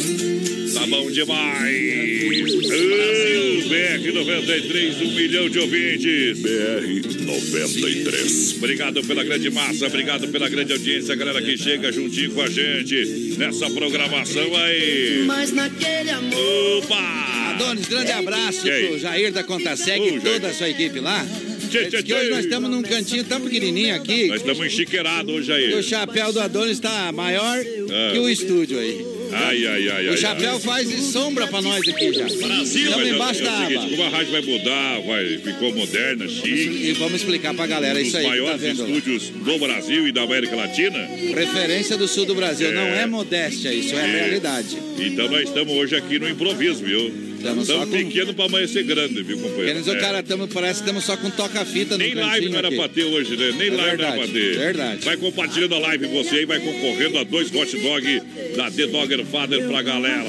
Tá 0.74 0.86
bom 0.88 1.10
demais. 1.10 2.42
Uh, 2.66 3.68
BR 3.68 4.12
93, 4.12 5.02
um 5.02 5.12
milhão 5.14 5.48
de 5.48 5.58
ouvintes. 5.60 6.40
BR 6.40 7.24
93. 7.24 8.54
Obrigado 8.56 9.04
pela 9.04 9.22
grande 9.22 9.50
massa, 9.50 9.86
obrigado 9.86 10.28
pela 10.28 10.48
grande 10.48 10.72
audiência, 10.72 11.14
galera 11.14 11.40
que 11.40 11.56
chega 11.56 11.92
juntinho 11.92 12.32
com 12.32 12.42
a 12.42 12.48
gente 12.48 13.36
nessa 13.38 13.70
programação 13.70 14.56
aí. 14.56 15.24
Mas 15.26 15.52
naquele 15.52 16.10
amor. 16.10 16.78
Opa! 16.78 17.36
Adonis, 17.56 17.86
grande 17.88 18.12
abraço 18.12 18.60
pro 18.62 18.98
Jair 18.98 19.32
da 19.32 19.42
Contaseg 19.42 20.16
e 20.16 20.20
toda 20.20 20.48
a 20.48 20.52
sua 20.54 20.68
equipe 20.68 21.00
lá. 21.00 21.26
Tchê, 21.70 21.86
tchê, 21.86 22.02
que 22.02 22.14
hoje 22.14 22.24
tchê. 22.26 22.30
nós 22.30 22.44
estamos 22.44 22.70
num 22.70 22.82
cantinho 22.82 23.24
tão 23.24 23.40
pequenininho 23.40 23.94
aqui. 23.96 24.26
Nós 24.28 24.40
estamos 24.40 24.64
enchiqueirados 24.66 25.34
hoje 25.34 25.52
aí. 25.52 25.74
O 25.74 25.82
chapéu 25.82 26.32
do 26.32 26.40
Adonis 26.40 26.72
está 26.72 27.10
maior 27.12 27.58
Ah. 27.58 28.12
que 28.12 28.18
o 28.20 28.28
estúdio 28.28 28.78
aí. 28.78 29.04
Ai, 29.32 29.66
ai, 29.66 29.88
ai. 29.88 30.08
O 30.10 30.16
chapéu 30.16 30.52
ai. 30.54 30.60
faz 30.60 30.88
sombra 31.06 31.48
pra 31.48 31.60
nós 31.60 31.86
aqui 31.88 32.12
já. 32.12 32.24
Brasil, 32.24 32.84
Estamos 32.84 33.06
é- 33.06 33.10
embaixo 33.10 33.40
é 33.40 33.44
da 33.44 33.52
o 33.52 33.66
seguinte, 33.66 33.90
como 33.90 34.02
a 34.04 34.08
rádio 34.08 34.30
vai 34.32 34.40
mudar, 34.42 35.00
vai, 35.00 35.38
ficou 35.38 35.74
moderna, 35.74 36.28
chique. 36.28 36.86
E 36.88 36.92
vamos 36.92 37.14
explicar 37.16 37.52
pra 37.52 37.66
galera 37.66 37.98
Um 37.98 38.02
isso 38.02 38.16
aí 38.16 38.22
que 38.22 38.28
tá 38.30 38.36
maiores 38.36 38.62
lá. 38.62 38.68
estúdios 38.88 39.22
do 39.30 39.58
Brasil 39.58 40.06
e 40.06 40.12
da 40.12 40.22
América 40.22 40.54
Latina. 40.54 40.98
Referência 41.34 41.96
do 41.96 42.06
sul 42.06 42.24
do 42.26 42.34
Brasil. 42.36 42.72
Não 42.72 42.82
É. 42.82 43.02
é 43.02 43.06
modéstia, 43.06 43.72
isso 43.74 43.94
é 43.96 43.98
É. 43.98 44.06
realidade. 44.20 44.76
Então 45.00 45.28
nós 45.28 45.42
estamos 45.48 45.72
hoje 45.74 45.96
aqui 45.96 46.20
no 46.20 46.28
improviso, 46.28 46.84
viu? 46.84 47.25
Estamos 47.50 47.66
só 47.66 47.87
com- 47.87 47.90
pequeno 47.92 48.35
pra 48.35 48.44
amanhecer 48.46 48.82
grande, 48.85 49.22
viu, 49.22 49.38
companheiro? 49.38 49.66
Quer 49.72 49.78
dizer, 49.78 49.90
o 49.90 49.96
É. 49.96 50.00
cara 50.00 50.22
tamo, 50.22 50.48
parece 50.48 50.74
que 50.82 50.88
estamos 50.88 51.04
só 51.04 51.16
com 51.16 51.30
toca-fita 51.30 51.92
no 51.96 52.04
Nem 52.04 52.14
live 52.14 52.48
não 52.48 52.59
era 52.59 52.68
aqui. 52.68 52.76
pra 52.76 52.88
ter 52.88 53.04
hoje, 53.04 53.37
né? 53.37 53.52
Nem 53.56 53.68
É 53.68 53.70
live 53.70 53.76
não 53.76 53.85
era 53.85 53.96
verdade, 53.96 54.16
pra 54.18 54.26
ter. 54.40 54.59
verdade. 54.59 55.04
Vai 55.04 55.16
compartilhando 55.16 55.74
a 55.74 55.78
live 55.78 56.06
você 56.09 56.35
aí, 56.37 56.44
vai 56.46 56.61
concorrendo 56.61 57.18
a 57.18 57.24
dois 57.24 57.54
hot 57.54 57.76
dog 57.78 58.22
da 58.56 58.70
The 58.70 58.87
Dogger 58.87 59.24
Father 59.26 59.66
pra 59.68 59.82
galera. 59.82 60.24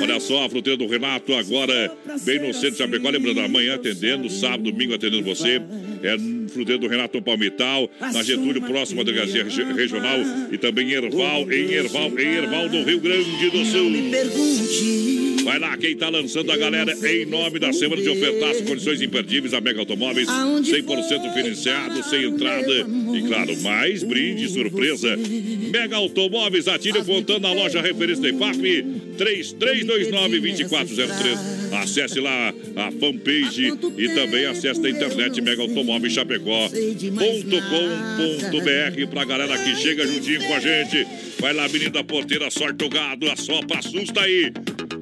Olha 0.00 0.20
só, 0.20 0.44
a 0.44 0.48
fruteira 0.50 0.76
do 0.76 0.86
Renato 0.86 1.32
agora 1.34 1.92
bem 2.24 2.38
no 2.40 2.52
centro 2.54 2.70
de 2.72 2.78
Chapecó. 2.78 3.10
Lembrando, 3.10 3.40
amanhã 3.40 3.74
atendendo, 3.74 4.28
sábado, 4.30 4.70
domingo 4.70 4.94
atendendo 4.94 5.22
você. 5.24 5.60
É 6.02 6.16
fruteira 6.52 6.80
do 6.80 6.86
Renato 6.86 7.20
Palmital, 7.20 7.90
na 8.00 8.22
Getúlio, 8.22 8.62
próximo 8.62 9.00
à 9.00 9.04
delegacia 9.04 9.44
regi- 9.44 9.64
regional 9.74 10.18
e 10.52 10.56
também 10.58 10.88
em 10.88 10.92
Erval, 10.92 11.52
em 11.52 11.72
Erval, 11.72 12.18
em 12.18 12.26
Erval 12.36 12.68
do 12.68 12.82
Rio 12.84 13.00
Grande 13.00 13.50
do 13.50 13.64
Sul. 13.64 13.90
Vai 15.44 15.58
lá, 15.58 15.76
quem 15.78 15.96
tá 15.96 16.08
lançando 16.10 16.52
a 16.52 16.56
galera 16.56 16.92
em 17.08 17.24
nome 17.24 17.58
da 17.58 17.72
semana 17.72 18.02
de 18.02 18.08
ofertas, 18.08 18.60
condições 18.62 19.00
imperdíveis, 19.00 19.54
a 19.54 19.60
Mega 19.60 19.80
Automóveis, 19.80 20.28
100% 20.28 21.32
financiado, 21.32 22.02
sem 22.04 22.24
entrada 22.24 22.70
e, 23.16 23.22
claro, 23.26 23.56
mais 23.62 24.02
brinde 24.02 24.46
surpresa. 24.48 25.16
Mega 25.16 25.96
Automóveis, 25.96 26.68
Atílio 26.68 27.02
Fontana, 27.04 27.48
a 27.48 27.52
loja 27.54 27.80
referência 27.80 28.22
da 28.22 28.28
IFAP, 28.28 28.84
3329-2403. 29.18 31.58
Acesse 31.82 32.20
lá 32.20 32.54
a 32.76 32.92
fanpage 32.92 33.72
e 33.96 34.08
também 34.14 34.46
acesse 34.46 34.80
na 34.80 34.88
internet 34.88 35.40
Mega 35.40 35.62
Automóveis 35.62 36.12
Chapecó.com.br 36.12 36.70
pra 39.10 39.24
galera 39.24 39.58
que 39.58 39.74
chega 39.76 40.06
juntinho 40.06 40.46
com 40.46 40.54
a 40.54 40.60
gente. 40.60 41.04
Vai 41.40 41.52
lá, 41.52 41.68
menino 41.68 41.90
da 41.90 42.02
porteira, 42.02 42.50
sorte 42.50 42.84
o 42.84 42.88
gado, 42.88 43.30
assopra, 43.30 43.78
assusta 43.78 44.22
aí. 44.22 44.50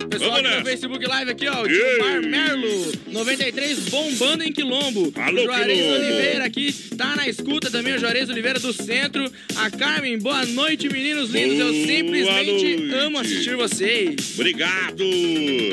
Pessoal 0.08 0.30
Vamos 0.32 0.46
aqui 0.50 0.58
no. 0.58 0.64
Facebook 0.66 1.06
Live 1.06 1.30
aqui, 1.30 1.48
ó. 1.48 1.62
O. 1.62 1.68
Gilmar 1.68 2.22
Merlo, 2.22 2.92
93, 3.08 3.78
bombando 3.88 4.44
em 4.44 4.52
Quilombo. 4.52 5.12
Alô, 5.16 5.40
o 5.40 5.44
Juarez 5.44 5.78
Quilombo. 5.78 5.94
Oliveira 5.96 6.44
aqui 6.44 6.72
tá 6.96 7.16
na 7.16 7.28
escuta 7.28 7.70
também, 7.70 7.94
o 7.94 7.98
Juarez 7.98 8.28
Oliveira 8.28 8.58
do 8.58 8.72
Centro. 8.72 9.30
A 9.56 9.70
Carmen, 9.70 10.18
boa 10.18 10.44
noite, 10.46 10.88
meninos 10.88 11.30
lindos. 11.30 11.58
Eu 11.58 11.72
Boa 11.72 11.86
simplesmente 11.86 12.76
noite. 12.76 12.94
amo 12.94 13.18
assistir 13.18 13.56
vocês. 13.56 14.16
Obrigado. 14.34 15.04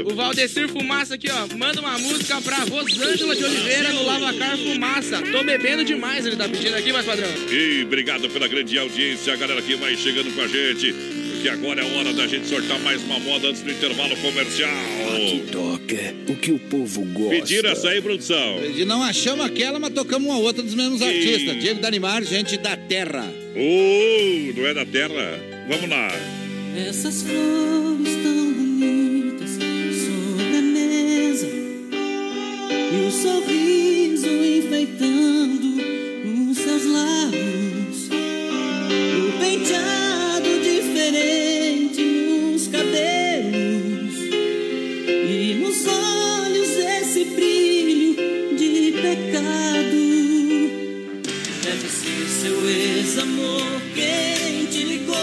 O 0.06 0.16
Valdecir 0.16 0.68
Fumaça 0.70 1.16
aqui, 1.16 1.28
ó. 1.30 1.56
Manda 1.56 1.80
uma 1.80 1.98
música 2.00 2.42
pra 2.42 2.58
Rosângela 2.58 3.36
de 3.36 3.44
Oliveira 3.44 3.92
no 3.94 4.06
Lavacar 4.06 4.58
Fumaça. 4.58 5.22
Tô 5.32 5.44
bebendo 5.44 5.84
demais, 5.84 6.26
ele 6.26 6.36
tá 6.36 6.48
pedindo 6.50 6.76
aqui, 6.76 6.92
mas 6.92 7.06
padrão. 7.06 7.30
E 7.52 7.84
obrigado 7.84 8.30
pela 8.30 8.48
grande 8.48 8.78
audiência, 8.78 9.34
a 9.34 9.36
galera 9.36 9.62
que 9.62 9.76
vai 9.76 9.96
chegando 9.96 10.34
com 10.34 10.42
a 10.42 10.48
gente. 10.48 11.23
Porque 11.44 11.58
agora 11.58 11.82
é 11.82 11.98
hora 11.98 12.14
da 12.14 12.26
gente 12.26 12.48
sortar 12.48 12.80
mais 12.80 13.04
uma 13.04 13.20
moda 13.20 13.50
antes 13.50 13.62
do 13.62 13.70
intervalo 13.70 14.16
comercial. 14.16 14.72
Toca 15.52 16.16
o 16.32 16.38
que 16.38 16.54
o 16.54 16.58
povo 16.58 17.02
gosta. 17.04 17.36
Pediram 17.36 17.70
essa 17.70 17.90
aí, 17.90 18.02
produção. 18.02 18.64
E 18.64 18.86
não 18.86 19.04
achamos 19.04 19.46
aquela, 19.46 19.78
mas 19.78 19.92
tocamos 19.92 20.26
uma 20.26 20.38
outra 20.38 20.64
dos 20.64 20.74
mesmos 20.74 21.02
Ih. 21.02 21.04
artistas. 21.04 21.60
Diego 21.60 21.82
Danimar, 21.82 22.24
gente 22.24 22.56
da 22.56 22.78
terra. 22.78 23.30
Oh, 23.58 24.54
não 24.58 24.68
é 24.68 24.74
da 24.74 24.86
terra? 24.86 25.38
Vamos 25.68 25.90
lá. 25.90 26.08
Essas 26.78 27.24
flores 27.24 28.16
tão 28.24 28.54
bonitas 28.54 29.50
sobre 29.52 30.58
a 30.58 30.62
mesa 30.62 31.48
e 32.90 33.06
o 33.06 33.12
sorriso 33.12 34.30
enfeitando 34.30 35.76
os 36.50 36.58
seus 36.58 36.86
lábios, 36.86 38.08
o 39.20 39.40
penteado 39.42 40.13
seu 52.44 52.70
ex-amor 52.70 53.82
quem 53.96 54.66
te 54.66 54.84
ligou 54.84 55.16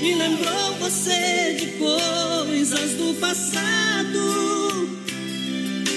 e 0.00 0.14
lembrou 0.14 0.74
você 0.80 1.54
de 1.60 1.66
coisas 1.76 2.92
do 2.92 3.12
passado. 3.20 4.88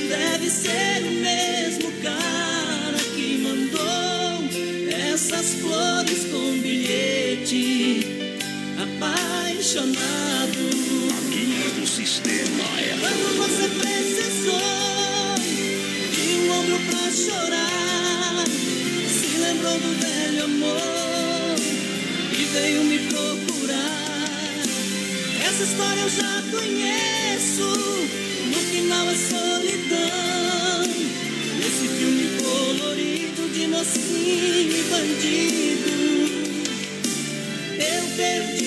Deve 0.10 0.50
ser 0.50 1.02
o 1.02 1.12
mesmo 1.12 1.94
cara 2.04 2.98
que 3.16 3.38
mandou 3.38 4.44
essas 5.14 5.54
flores 5.62 6.26
com 6.26 6.60
bilhete 6.60 8.06
apaixonado. 8.84 9.98
Aqui 11.20 11.80
do 11.80 11.88
sistema 11.88 12.66
é 12.82 12.98
Quando 13.00 13.38
você 13.38 13.70
precisou 13.80 15.36
de 16.12 16.22
um 16.36 16.52
ombro 16.52 16.80
pra 16.90 17.12
chorar, 17.12 18.07
do 19.76 19.92
velho 20.00 20.44
amor 20.46 21.56
e 22.32 22.44
veio 22.54 22.84
me 22.86 23.00
procurar. 23.00 24.64
Essa 25.46 25.64
história 25.64 26.02
eu 26.02 26.10
já 26.10 26.44
conheço, 26.50 27.68
no 28.48 28.60
final 28.72 29.10
é 29.10 29.16
solidão. 29.16 30.88
Nesse 31.60 31.88
filme 31.98 32.42
colorido 32.42 33.50
de 33.54 33.68
mocinho 33.68 34.72
e 34.72 34.84
bandido, 34.90 35.92
eu 37.78 38.04
perdi. 38.16 38.67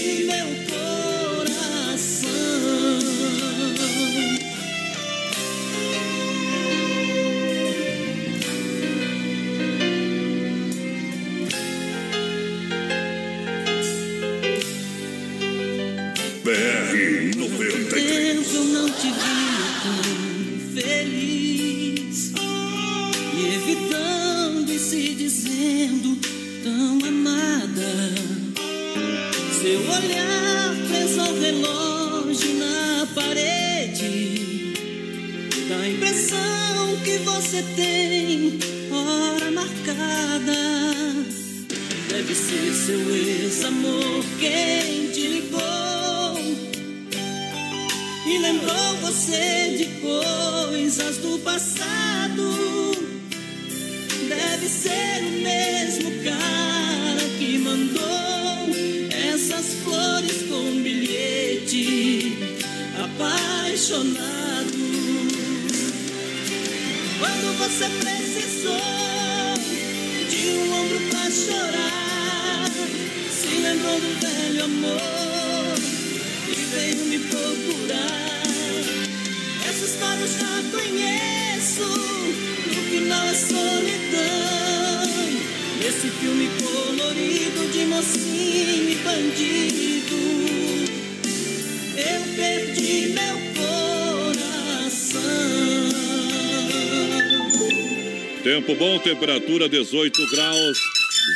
Temperatura 99.01 99.69
18 99.69 100.31
graus, 100.31 100.79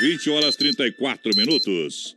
20 0.01 0.31
horas 0.31 0.57
34 0.57 1.33
minutos. 1.37 2.17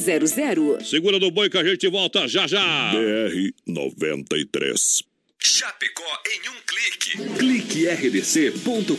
3328-3100. 0.01 0.83
Segura 0.85 1.19
do 1.19 1.31
boi 1.31 1.49
que 1.49 1.57
a 1.57 1.63
gente 1.63 1.87
volta 1.87 2.27
já 2.27 2.47
já. 2.47 2.91
BR 2.91 3.53
93. 3.67 5.03
Chapecó 5.43 6.03
em 6.27 6.49
um 6.49 6.61
clique. 6.67 7.17
Clique 7.39 7.87
rdc.com.br, 7.87 8.95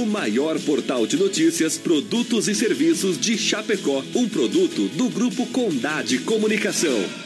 o 0.00 0.04
maior 0.04 0.58
portal 0.60 1.06
de 1.06 1.16
notícias, 1.16 1.78
produtos 1.78 2.48
e 2.48 2.54
serviços 2.54 3.16
de 3.18 3.38
Chapecó. 3.38 4.02
Um 4.14 4.28
produto 4.28 4.88
do 4.88 5.08
Grupo 5.08 5.46
Condade 5.46 6.18
Comunicação. 6.18 7.25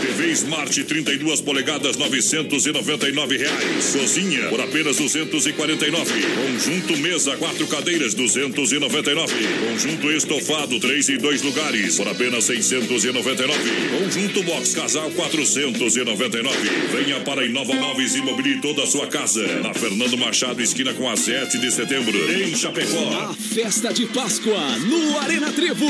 TV 0.00 0.32
Smart 0.32 0.84
32 0.84 1.40
polegadas 1.40 1.96
999 1.96 3.36
reais. 3.36 3.96
Cozinha 3.96 4.48
por 4.48 4.60
apenas 4.60 4.96
249. 4.96 6.12
Conjunto 6.34 6.96
mesa 6.98 7.36
quatro 7.36 7.66
cadeiras 7.66 8.14
299. 8.14 9.34
Conjunto 9.68 10.10
estofado 10.12 10.78
3 10.80 11.08
e 11.08 11.18
2 11.18 11.42
lugares 11.42 11.96
por 11.96 12.08
apenas 12.08 12.44
699. 12.44 13.58
Conjunto 13.98 14.42
box 14.42 14.74
casal 14.74 15.10
499. 15.10 16.56
Venha 16.92 17.20
para 17.20 17.44
Inova 17.44 17.74
Móveis 17.74 18.14
e 18.14 18.22
mobile 18.22 18.60
toda 18.60 18.82
a 18.82 18.86
sua 18.86 19.06
casa. 19.06 19.46
Na 19.60 19.74
Fernando 19.74 20.16
Machado 20.16 20.62
esquina 20.62 20.94
com 20.94 21.08
a 21.08 21.16
7 21.16 21.58
de 21.58 21.70
setembro 21.70 22.16
em 22.32 22.54
Chapecó. 22.54 23.30
A 23.30 23.34
festa 23.34 23.92
de 23.92 24.06
Páscoa 24.06 24.78
no 24.78 25.18
Arena 25.18 25.52
Trevo 25.52 25.86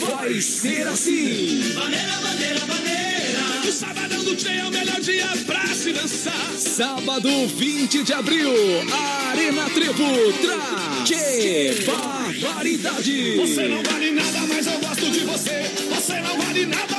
vai 0.00 0.40
ser 0.40 0.86
assim. 0.88 1.72
Bandeira, 1.74 2.18
bandeira, 2.22 2.60
bandeira. 2.60 2.85
O 3.66 3.72
sabadão 3.72 4.22
do 4.22 4.36
Tchê 4.36 4.58
é 4.58 4.64
o 4.64 4.70
melhor 4.70 5.00
dia 5.00 5.26
pra 5.44 5.66
se 5.74 5.92
dançar. 5.92 6.52
Sábado 6.56 7.28
20 7.48 8.04
de 8.04 8.12
abril, 8.12 8.52
Arena 9.30 9.68
Trevo 9.70 10.32
traz 10.40 11.04
Que 11.04 11.84
Barbaridade. 11.84 13.36
Você 13.36 13.66
não 13.66 13.82
vale 13.82 14.12
nada, 14.12 14.38
mas 14.48 14.66
eu 14.68 14.78
gosto 14.78 15.10
de 15.10 15.20
você. 15.20 15.70
Você 15.94 16.20
não 16.20 16.38
vale 16.38 16.66
nada, 16.66 16.95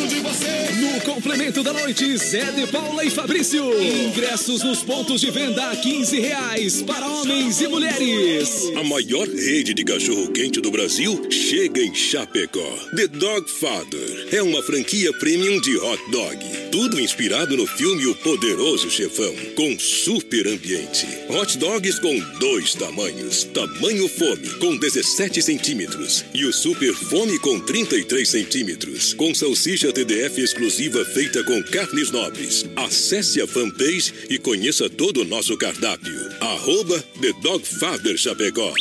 gosto 0.00 0.06
de 0.06 0.20
você. 0.20 0.70
No 0.80 1.00
complemento 1.02 1.62
da 1.62 1.72
noite, 1.72 2.16
Zé 2.16 2.50
de 2.52 2.66
Paula 2.66 3.04
e 3.04 3.10
Fabrício. 3.10 3.64
Ingressos 3.82 4.62
nos 4.62 4.82
pontos 4.82 5.20
de 5.20 5.30
venda 5.30 5.70
a 5.70 5.76
15 5.76 6.20
reais 6.20 6.82
para 6.82 7.06
homens 7.06 7.60
e 7.60 7.68
mulheres. 7.68 8.70
A 8.76 8.84
maior 8.84 9.28
rede 9.28 9.74
de 9.74 9.84
cachorro-quente 9.84 10.60
do 10.60 10.70
Brasil 10.70 11.26
chega 11.30 11.82
em 11.82 11.94
Chapecó. 11.94 12.78
The 12.96 13.08
Dog 13.08 13.50
Father 13.50 14.28
é 14.32 14.42
uma 14.42 14.62
franquia 14.62 15.12
premium 15.14 15.60
de 15.60 15.76
hot 15.76 16.10
dog. 16.10 16.38
Tudo 16.70 17.00
inspirado 17.00 17.56
no 17.56 17.66
filme 17.66 18.06
O 18.06 18.14
Poderoso 18.14 18.90
Chefão, 18.90 19.34
com 19.56 19.78
super 19.78 20.46
ambiente. 20.46 21.06
Hot 21.28 21.58
dogs 21.58 22.00
com 22.00 22.18
dois 22.38 22.74
tamanhos. 22.74 23.44
Tamanho 23.44 24.08
fome, 24.08 24.48
com 24.60 24.76
17 24.76 25.42
centímetros. 25.42 26.24
E 26.32 26.44
o 26.44 26.52
super 26.52 26.94
fome 26.94 27.38
com 27.40 27.58
33 27.60 28.28
centímetros. 28.28 29.14
Com 29.14 29.34
salsicha 29.34 29.89
TDF 29.92 30.40
exclusiva 30.40 31.04
feita 31.04 31.42
com 31.44 31.62
carnes 31.62 32.10
nobres. 32.10 32.64
Acesse 32.76 33.40
a 33.40 33.46
fanpage 33.46 34.12
e 34.28 34.38
conheça 34.38 34.88
todo 34.88 35.22
o 35.22 35.24
nosso 35.24 35.56
cardápio. 35.56 36.14
Arroba 36.40 37.02
The 37.20 37.32
Dog 37.42 37.66
Father 37.66 38.16
Chapecó. 38.16 38.72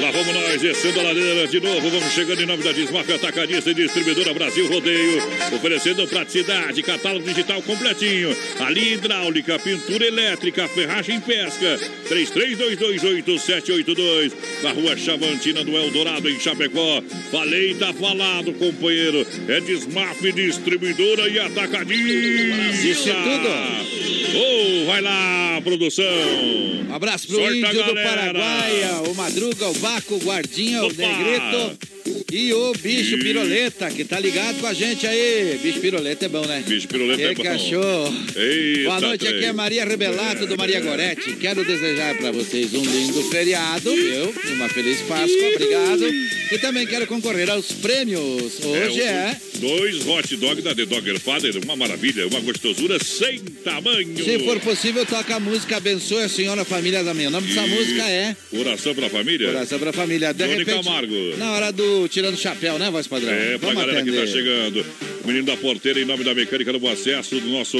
Lá 0.00 0.10
vamos 0.10 0.34
nós, 0.34 0.60
descendo 0.60 1.00
a 1.00 1.02
ladeira 1.02 1.46
de 1.46 1.60
novo. 1.60 1.90
Vamos 1.90 2.12
chegando 2.12 2.42
em 2.42 2.46
nome 2.46 2.62
da 2.62 2.72
Desmaf 2.72 3.12
Atacadista 3.12 3.70
e 3.70 3.74
Distribuidora 3.74 4.32
Brasil 4.32 4.66
Rodeio. 4.68 5.22
Oferecendo 5.54 6.06
praticidade, 6.06 6.82
catálogo 6.82 7.26
digital 7.26 7.60
completinho. 7.62 8.34
A 8.60 8.70
linha 8.70 8.94
hidráulica, 8.94 9.58
pintura 9.58 10.06
elétrica, 10.06 10.66
ferragem 10.68 11.16
e 11.16 11.20
pesca. 11.20 11.78
33228782. 12.08 14.32
Na 14.62 14.72
rua 14.72 14.96
Chavantina 14.96 15.64
do 15.64 15.76
Eldorado, 15.76 16.28
em 16.28 16.38
Chapecó. 16.38 17.02
Falei, 17.30 17.74
tá 17.74 17.92
falado, 17.92 18.52
companheiro. 18.54 19.26
É 19.48 19.60
Desmaf 19.60 20.20
Distribuidora 20.32 21.28
e 21.28 21.38
Atacadista. 21.38 22.86
Isso 22.86 23.10
é 23.10 23.14
tudo. 23.14 23.48
Oh, 24.34 24.86
vai 24.86 25.02
lá, 25.02 25.60
produção. 25.62 26.06
Um 26.88 26.94
abraço 26.94 27.26
pro 27.26 27.36
Sorte 27.36 27.58
índio 27.58 27.84
do. 27.84 27.92
Paraguaia, 27.94 29.02
o 29.08 29.14
Madruga, 29.14 29.68
o 29.72 29.78
Baco, 29.78 30.14
o 30.14 30.18
Guardinha, 30.18 30.84
o! 30.84 30.88
Negrito 30.92 31.78
e 32.34 32.52
o 32.54 32.72
Bicho 32.72 33.18
Piroleta, 33.18 33.90
que 33.90 34.04
tá 34.04 34.18
ligado 34.18 34.58
com 34.60 34.66
a 34.66 34.72
gente 34.72 35.06
aí. 35.06 35.58
Bicho 35.62 35.80
Piroleta 35.80 36.24
é 36.24 36.28
bom, 36.28 36.44
né? 36.46 36.62
Bicho 36.66 36.88
Piroleta 36.88 37.20
que 37.22 37.28
é 37.28 37.34
bom. 37.34 37.42
cachorro. 37.42 38.14
Eita, 38.34 38.82
Boa 38.84 39.00
noite, 39.00 39.26
aqui 39.28 39.44
é. 39.44 39.52
Maria 39.52 39.84
Rebelato 39.84 40.46
do 40.46 40.56
Maria 40.56 40.80
Goretti. 40.80 41.34
Quero 41.36 41.64
desejar 41.64 42.16
pra 42.16 42.30
vocês 42.32 42.72
um 42.74 42.82
lindo 42.82 43.22
feriado, 43.24 43.90
viu? 43.94 44.34
E 44.48 44.52
Uma 44.54 44.68
feliz 44.70 44.98
Páscoa, 45.02 45.48
obrigado. 45.54 46.04
E 46.52 46.58
também 46.58 46.86
quero 46.86 47.06
concorrer 47.06 47.50
aos 47.50 47.66
prêmios. 47.72 48.58
Hoje 48.64 49.00
É, 49.00 49.04
é, 49.04 49.36
Dois 49.58 50.06
hot 50.06 50.36
dog 50.36 50.60
da 50.62 50.74
The 50.74 50.86
Dogger 50.86 51.20
Father, 51.20 51.54
uma 51.64 51.76
maravilha, 51.76 52.26
uma 52.26 52.40
gostosura 52.40 52.98
sem 53.02 53.38
tamanho. 53.38 54.16
Se 54.24 54.38
for 54.40 54.58
possível, 54.60 55.04
toca 55.06 55.36
a 55.36 55.40
música 55.40 55.76
Abençoe 55.76 56.22
a 56.22 56.28
Senhora 56.28 56.64
Família 56.64 57.02
da 57.04 57.14
Minha. 57.14 57.28
O 57.28 57.30
nome 57.32 57.46
dessa 57.48 57.66
E- 57.66 57.70
música 57.70 58.02
é 58.08 58.36
Oração 58.52 58.94
pra 58.94 59.08
família? 59.08 59.48
Oração 59.48 59.78
pra 59.78 59.92
Família. 59.92 60.32
De 60.34 60.44
Johnny 60.44 60.58
repente, 60.64 60.84
Camargo. 60.84 61.36
na 61.38 61.52
hora 61.52 61.72
do 61.72 62.08
Tirando 62.22 62.36
o 62.36 62.38
Chapéu, 62.40 62.78
né, 62.78 62.88
voz 62.88 63.08
padrão? 63.08 63.32
É, 63.32 63.58
pra 63.58 63.70
Vamos 63.70 63.74
galera 63.84 64.04
que 64.04 64.12
tá 64.12 64.22
atender. 64.22 64.32
chegando. 64.32 64.86
O 65.24 65.26
menino 65.26 65.44
da 65.44 65.56
porteira, 65.56 66.00
em 66.00 66.04
nome 66.04 66.22
da 66.22 66.32
mecânica 66.32 66.72
do 66.72 66.78
Bom 66.78 66.88
Acesso, 66.88 67.34
do 67.40 67.48
nosso 67.48 67.76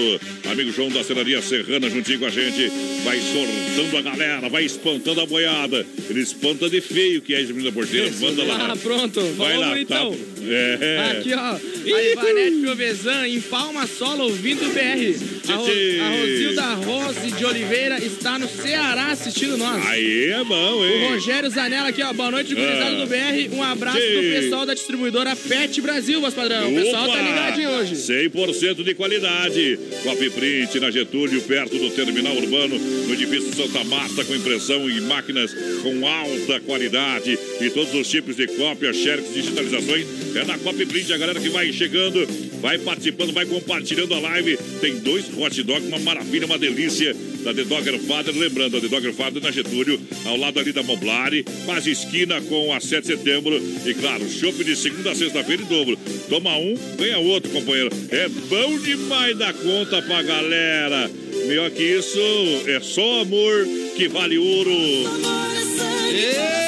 amigo 0.50 0.72
João 0.72 0.88
da 0.88 1.04
Serraria 1.04 1.40
Serrana, 1.40 1.88
juntinho 1.88 2.18
com 2.18 2.26
a 2.26 2.30
gente. 2.30 2.68
Vai 3.04 3.20
sortando 3.20 3.98
a 3.98 4.02
galera, 4.02 4.48
vai 4.48 4.64
espantando 4.64 5.20
a 5.20 5.26
boiada. 5.26 5.86
Ele 6.10 6.20
espanta 6.20 6.68
de 6.68 6.80
feio 6.80 7.22
que 7.22 7.32
é 7.36 7.40
esse 7.40 7.52
menino 7.52 7.70
da 7.70 7.72
porteira. 7.72 8.10
Manda 8.20 8.42
lá. 8.42 8.72
Ah, 8.72 8.76
pronto. 8.76 9.20
Vai 9.36 9.52
Vamos 9.54 9.60
lá, 9.60 9.80
então. 9.80 10.10
tá. 10.12 10.31
É. 10.48 11.10
Aqui, 11.18 11.34
ó. 11.34 11.38
A 11.38 12.02
Ivanete 12.02 12.56
Piovesan, 12.62 13.26
em 13.28 13.40
Palma 13.40 13.86
Solo, 13.86 14.24
ouvindo 14.24 14.64
o 14.66 14.72
BR. 14.72 15.16
A, 15.48 15.54
Ro 15.54 15.64
a 15.64 16.20
Rosilda 16.20 16.62
Rose 16.74 17.30
de 17.32 17.44
Oliveira 17.44 17.98
está 18.04 18.38
no 18.38 18.48
Ceará 18.48 19.06
assistindo 19.06 19.56
nós. 19.56 19.84
Aí 19.86 20.26
é 20.30 20.44
bom, 20.44 20.76
O 20.78 20.86
hein? 20.86 21.08
Rogério 21.10 21.50
Zanella 21.50 21.88
aqui, 21.88 22.02
ó. 22.02 22.12
Boa 22.12 22.30
noite, 22.30 22.54
gurizada 22.54 22.86
Ah. 22.86 23.04
do 23.04 23.06
BR. 23.06 23.48
Um 23.54 23.62
abraço 23.62 23.98
Tchê. 23.98 24.14
do 24.14 24.40
pessoal 24.40 24.66
da 24.66 24.74
distribuidora 24.74 25.34
Pet 25.36 25.80
Brasil, 25.80 26.20
voz 26.20 26.34
padrão. 26.34 26.70
O 26.72 26.74
pessoal 26.74 27.06
tá 27.06 27.12
Opa! 27.14 27.22
ligadinho 27.22 27.70
hoje. 27.70 27.96
100% 27.96 28.82
de 28.84 28.94
qualidade. 28.94 29.78
Copy 30.04 30.30
Print 30.30 30.80
na 30.80 30.90
Getúlio, 30.90 31.40
perto 31.42 31.76
do 31.78 31.90
terminal 31.90 32.36
urbano, 32.36 32.78
no 32.78 33.12
edifício 33.14 33.52
Santa 33.54 33.82
Marta, 33.84 34.24
com 34.24 34.34
impressão 34.34 34.88
e 34.88 35.00
máquinas 35.00 35.52
com 35.82 36.06
alta 36.06 36.60
qualidade. 36.60 37.38
E 37.60 37.70
todos 37.70 37.92
os 37.94 38.08
tipos 38.08 38.36
de 38.36 38.46
cópia, 38.48 38.92
xerox, 38.92 39.32
digitalizações. 39.34 40.06
É 40.34 40.44
na 40.44 40.58
Copy 40.58 40.86
Print, 40.86 41.12
a 41.12 41.18
galera 41.18 41.38
que 41.38 41.50
vai 41.50 41.72
chegando, 41.72 42.26
vai 42.60 42.78
participando, 42.78 43.32
vai 43.32 43.44
compartilhando 43.44 44.14
a 44.14 44.20
live. 44.20 44.56
Tem 44.80 44.98
dois 44.98 45.26
hot 45.36 45.62
dogs, 45.62 45.86
uma 45.86 45.98
maravilha, 45.98 46.46
uma 46.46 46.58
delícia. 46.58 47.14
Da 47.42 47.52
The 47.52 47.64
Dogger 47.64 47.98
Father, 47.98 48.32
lembrando, 48.36 48.76
a 48.76 48.80
The 48.80 48.86
Dogger 48.86 49.12
Father 49.12 49.42
na 49.42 49.50
Getúlio, 49.50 50.00
ao 50.24 50.36
lado 50.36 50.60
ali 50.60 50.72
da 50.72 50.82
Moblari, 50.82 51.44
quase 51.64 51.90
esquina 51.90 52.40
com 52.42 52.72
a 52.72 52.78
7 52.80 53.02
de 53.02 53.06
setembro. 53.08 53.60
E 53.84 53.94
claro, 53.94 54.28
chopp 54.30 54.62
de 54.62 54.76
segunda 54.76 55.10
a 55.10 55.14
sexta-feira 55.14 55.62
em 55.62 55.66
dobro. 55.66 55.98
Toma 56.28 56.56
um, 56.56 56.74
ganha 56.96 57.18
outro, 57.18 57.50
companheiro. 57.50 57.90
É 58.10 58.28
bom 58.28 58.78
demais 58.78 59.36
da 59.36 59.52
conta 59.52 60.00
pra 60.02 60.22
galera. 60.22 61.10
Melhor 61.46 61.70
que 61.70 61.82
isso, 61.82 62.20
é 62.66 62.78
só 62.80 63.22
amor 63.22 63.66
que 63.96 64.06
vale 64.06 64.38
ouro. 64.38 64.70
Aô! 64.70 66.61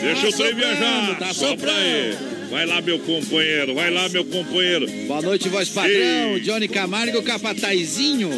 Deixa 0.00 0.28
o 0.28 0.32
trem 0.32 0.54
viajar. 0.54 1.18
tá 1.18 1.34
Sopra 1.34 1.72
aí. 1.72 2.16
Vai 2.50 2.64
lá, 2.66 2.80
meu 2.80 2.98
companheiro. 3.00 3.74
Vai 3.74 3.90
lá, 3.90 4.08
meu 4.08 4.24
companheiro. 4.24 4.86
Boa 5.06 5.20
noite, 5.20 5.48
voz 5.48 5.68
padrão. 5.68 5.90
Ei. 6.34 6.40
Johnny 6.40 6.68
Camargo, 6.68 7.22
capatazinho. 7.22 8.30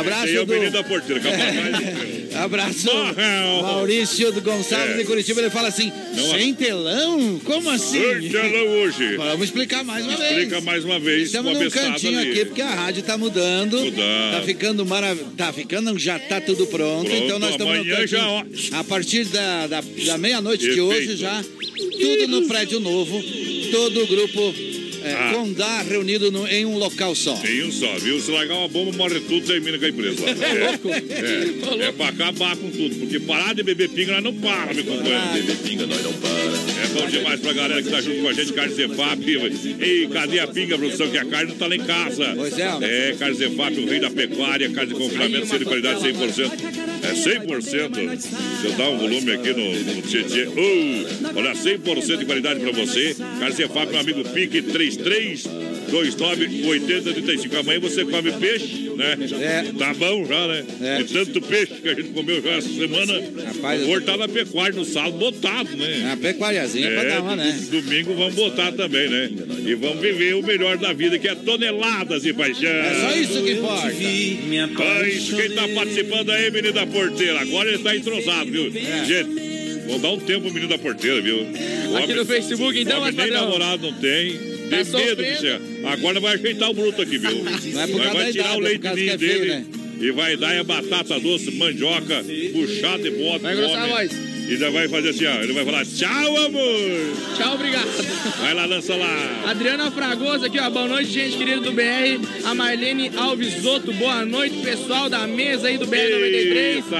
Abraço 0.00 0.28
é 0.28 0.40
o 0.40 0.46
do... 0.46 0.70
da 0.70 0.82
porteira, 0.84 1.20
capaz. 1.20 2.26
Abraço, 2.36 2.86
Morreu. 2.86 3.62
Maurício 3.62 4.30
do 4.30 4.42
Gonçalves 4.42 4.94
É. 4.94 4.98
de 4.98 5.04
Curitiba. 5.04 5.40
Ele 5.40 5.48
fala 5.50 5.68
assim: 5.68 5.90
Não, 6.14 6.30
sem 6.32 6.52
telão? 6.52 7.40
Como 7.42 7.70
assim? 7.70 8.02
Sem 8.20 8.28
telão 8.30 8.66
hoje. 8.82 9.16
Vamos 9.16 9.44
explicar 9.46 9.82
mais 9.82 10.04
uma 10.06 10.16
vez. 10.16 10.30
Explica 10.32 10.60
mais 10.60 10.84
uma 10.84 10.98
vez. 11.00 11.22
Estamos 11.28 11.52
uma 11.52 11.64
num 11.64 11.70
cantinho 11.70 12.18
ali. 12.18 12.30
aqui, 12.32 12.44
porque 12.44 12.60
a 12.60 12.74
rádio 12.74 13.02
tá 13.02 13.16
mudando. 13.16 13.78
Mudando. 13.80 14.32
Tá 14.32 14.42
ficando 14.44 14.84
maravilhoso. 14.84 15.32
Tá 15.34 15.50
ficando, 15.52 15.98
já 15.98 16.18
tá 16.18 16.38
tudo 16.40 16.66
pronto. 16.66 17.06
Pronto, 17.08 17.24
então 17.24 17.38
nós 17.38 17.52
estamos 17.52 17.78
no 17.78 17.84
cantinho. 17.86 18.06
já. 18.08 18.44
A 18.78 18.84
partir 18.84 19.24
da, 19.24 19.66
da, 19.66 19.80
da 20.04 20.18
meia-noite 20.18 20.70
de 20.70 20.80
hoje 20.80 21.16
já, 21.16 21.42
tudo 21.42 22.28
no 22.28 22.46
prédio 22.46 22.80
novo, 22.80 23.22
todo 23.72 24.02
o 24.02 24.06
grupo 24.06 24.54
é, 25.06 25.12
Ah. 25.12 25.30
Condá 25.34 25.82
reunido 25.82 26.30
no- 26.30 26.46
em 26.48 26.64
um 26.66 26.76
local 26.78 27.14
só. 27.14 27.34
Tem 27.36 27.62
um 27.64 27.72
só, 27.72 27.92
viu? 27.98 28.20
Se 28.20 28.30
largar 28.30 28.54
uma 28.56 28.68
bomba, 28.68 28.92
morre 28.96 29.20
tudo, 29.20 29.46
termina 29.46 29.78
com 29.78 29.84
a 29.84 29.88
empresa 29.88 30.22
lá. 30.24 30.26
É 30.46 30.70
louco? 30.70 30.88
É, 30.90 31.86
é 31.88 31.92
pra 31.92 32.08
acabar 32.08 32.56
com 32.56 32.70
tudo, 32.70 32.94
porque 32.96 33.20
parar 33.20 33.54
de 33.54 33.62
beber 33.62 33.88
pinga, 33.90 34.12
nós 34.20 34.24
não 34.24 34.34
para, 34.34 34.72
meu 34.74 34.84
companheiro. 34.84 35.20
Beber 35.34 35.56
pinga, 35.56 35.86
nós 35.86 36.02
não 36.02 36.12
para. 36.14 36.30
É 36.30 36.86
bom 37.00 37.06
demais 37.10 37.40
pra 37.40 37.52
galera 37.52 37.82
que 37.82 37.90
tá 37.90 38.00
junto 38.00 38.20
com 38.22 38.28
a 38.28 38.32
gente, 38.32 38.52
Carne 38.52 38.74
Zefap. 38.74 39.22
Ei, 39.80 40.08
cadê 40.12 40.38
a 40.40 40.46
pinga, 40.46 40.78
produção? 40.78 41.08
Que 41.10 41.18
a 41.18 41.24
carne 41.24 41.50
não 41.50 41.56
tá 41.58 41.66
lá 41.66 41.76
em 41.76 41.80
casa. 41.84 42.32
Pois 42.36 42.58
é. 42.58 42.68
É, 43.10 43.14
Carne 43.18 43.36
Zefap, 43.36 43.78
o 43.80 43.86
rei 43.88 44.00
da 44.00 44.10
pecuária, 44.10 44.70
carne 44.70 44.92
de 44.92 44.98
confinamento, 44.98 45.46
sendo 45.46 45.58
de 45.60 45.64
qualidade 45.64 46.00
100%. 46.00 46.50
É 47.06 47.12
100%. 47.12 47.90
Deixa 47.90 48.30
eu 48.64 48.72
dar 48.72 48.90
um 48.90 48.98
volume 48.98 49.32
aqui 49.32 49.52
no, 49.52 49.94
no 49.94 50.02
Tietê. 50.02 50.48
Oh, 50.48 51.38
olha, 51.38 51.52
100% 51.52 52.18
de 52.18 52.24
qualidade 52.24 52.60
pra 52.60 52.72
você. 52.72 53.16
Carne 53.38 53.54
Zefap, 53.54 53.90
meu 53.90 54.00
amigo 54.00 54.24
Pique 54.30 54.62
33 54.62 55.44
29 55.90 56.66
80 56.66 57.12
35. 57.12 57.56
Amanhã 57.56 57.80
você 57.80 58.04
come 58.04 58.32
peixe, 58.32 58.90
né? 58.96 59.16
É. 59.40 59.72
Tá 59.78 59.94
bom 59.94 60.24
já, 60.24 60.46
né? 60.48 60.64
É. 60.82 61.02
De 61.02 61.12
tanto 61.12 61.40
peixe 61.40 61.74
que 61.74 61.88
a 61.88 61.94
gente 61.94 62.10
comeu 62.10 62.42
já 62.42 62.50
essa 62.50 62.68
semana. 62.68 63.22
Rapaz, 63.46 63.88
o 63.88 64.00
tá 64.00 64.16
na 64.16 64.28
pecuária 64.28 64.76
no 64.76 64.84
sábado 64.84 65.18
botado, 65.18 65.76
né? 65.76 66.12
A 66.12 66.16
pecuariazinha 66.16 66.90
pra 66.90 67.04
dar 67.04 67.22
uma, 67.22 67.36
né? 67.36 67.58
Domingo 67.70 68.14
vamos 68.14 68.34
botar 68.34 68.72
também, 68.72 69.08
né? 69.08 69.30
E 69.66 69.74
vamos 69.74 70.00
viver 70.00 70.34
o 70.34 70.42
melhor 70.42 70.76
da 70.76 70.92
vida, 70.92 71.18
que 71.18 71.28
é 71.28 71.34
toneladas 71.34 72.22
de 72.22 72.32
paixão. 72.32 72.70
É 72.70 72.94
só 73.00 73.16
isso 73.16 73.42
que 73.42 73.52
importa. 73.52 73.86
Mas 73.86 75.30
quem 75.30 75.50
tá 75.50 75.68
participando 75.68 76.30
aí, 76.30 76.50
menino 76.50 76.74
da 76.74 76.86
porteira? 76.86 77.40
Agora 77.40 77.68
ele 77.68 77.78
tá 77.78 77.96
entrosado, 77.96 78.50
viu? 78.50 78.72
É. 78.74 79.04
Gente, 79.04 79.86
vou 79.86 79.98
dar 79.98 80.10
um 80.10 80.18
tempo 80.18 80.42
pro 80.42 80.52
menino 80.52 80.68
da 80.68 80.78
porteira, 80.78 81.20
viu? 81.20 81.46
O 81.90 81.96
Aqui 81.96 82.14
no 82.14 82.24
Facebook, 82.24 82.78
então, 82.78 83.00
homem 83.00 83.12
mas 83.14 83.24
nem 83.24 83.34
namorado 83.34 83.90
não 83.90 83.98
tem. 83.98 84.55
Tá 84.70 84.98
medo 84.98 85.22
ser. 85.40 85.60
Agora 85.86 86.20
vai 86.20 86.34
ajeitar 86.34 86.70
o 86.70 86.74
bruto 86.74 87.02
aqui, 87.02 87.18
viu? 87.18 87.30
É 87.30 87.42
Vai- 87.72 87.86
vai 87.86 87.86
tirar 87.86 88.28
idade, 88.30 88.38
o 88.38 88.50
é 88.50 88.54
por 88.54 88.62
leite 88.62 88.94
ninho 88.94 89.10
é 89.10 89.16
dele 89.16 89.46
né? 89.48 89.66
e 90.00 90.10
vai 90.10 90.36
dar 90.36 90.58
a 90.58 90.64
batata 90.64 91.18
doce, 91.20 91.50
mandioca, 91.52 92.24
puxar 92.52 92.98
de 92.98 93.10
bota. 93.10 93.38
Vai 93.40 93.54
engrossar 93.54 93.82
a 93.82 93.86
voz. 93.86 94.25
E 94.48 94.56
já 94.56 94.70
vai 94.70 94.88
fazer 94.88 95.10
assim, 95.10 95.26
ó. 95.26 95.42
Ele 95.42 95.52
vai 95.52 95.64
falar, 95.64 95.84
tchau, 95.84 96.36
amor. 96.44 96.80
Tchau, 97.36 97.54
obrigado. 97.54 97.88
Vai 98.40 98.54
lá, 98.54 98.64
lança 98.64 98.94
lá. 98.94 99.42
Adriana 99.46 99.90
Fragoso 99.90 100.44
aqui, 100.46 100.58
ó. 100.60 100.70
Boa 100.70 100.86
noite, 100.86 101.10
gente 101.10 101.36
querida 101.36 101.60
do 101.60 101.72
BR. 101.72 102.20
A 102.44 102.54
Marlene 102.54 103.10
Alves 103.16 103.64
Otto. 103.64 103.92
Boa 103.94 104.24
noite, 104.24 104.56
pessoal 104.58 105.08
da 105.10 105.26
mesa 105.26 105.66
aí 105.68 105.76
do 105.78 105.86
BR 105.86 105.96
93. 105.96 106.76
Eita. 106.76 106.96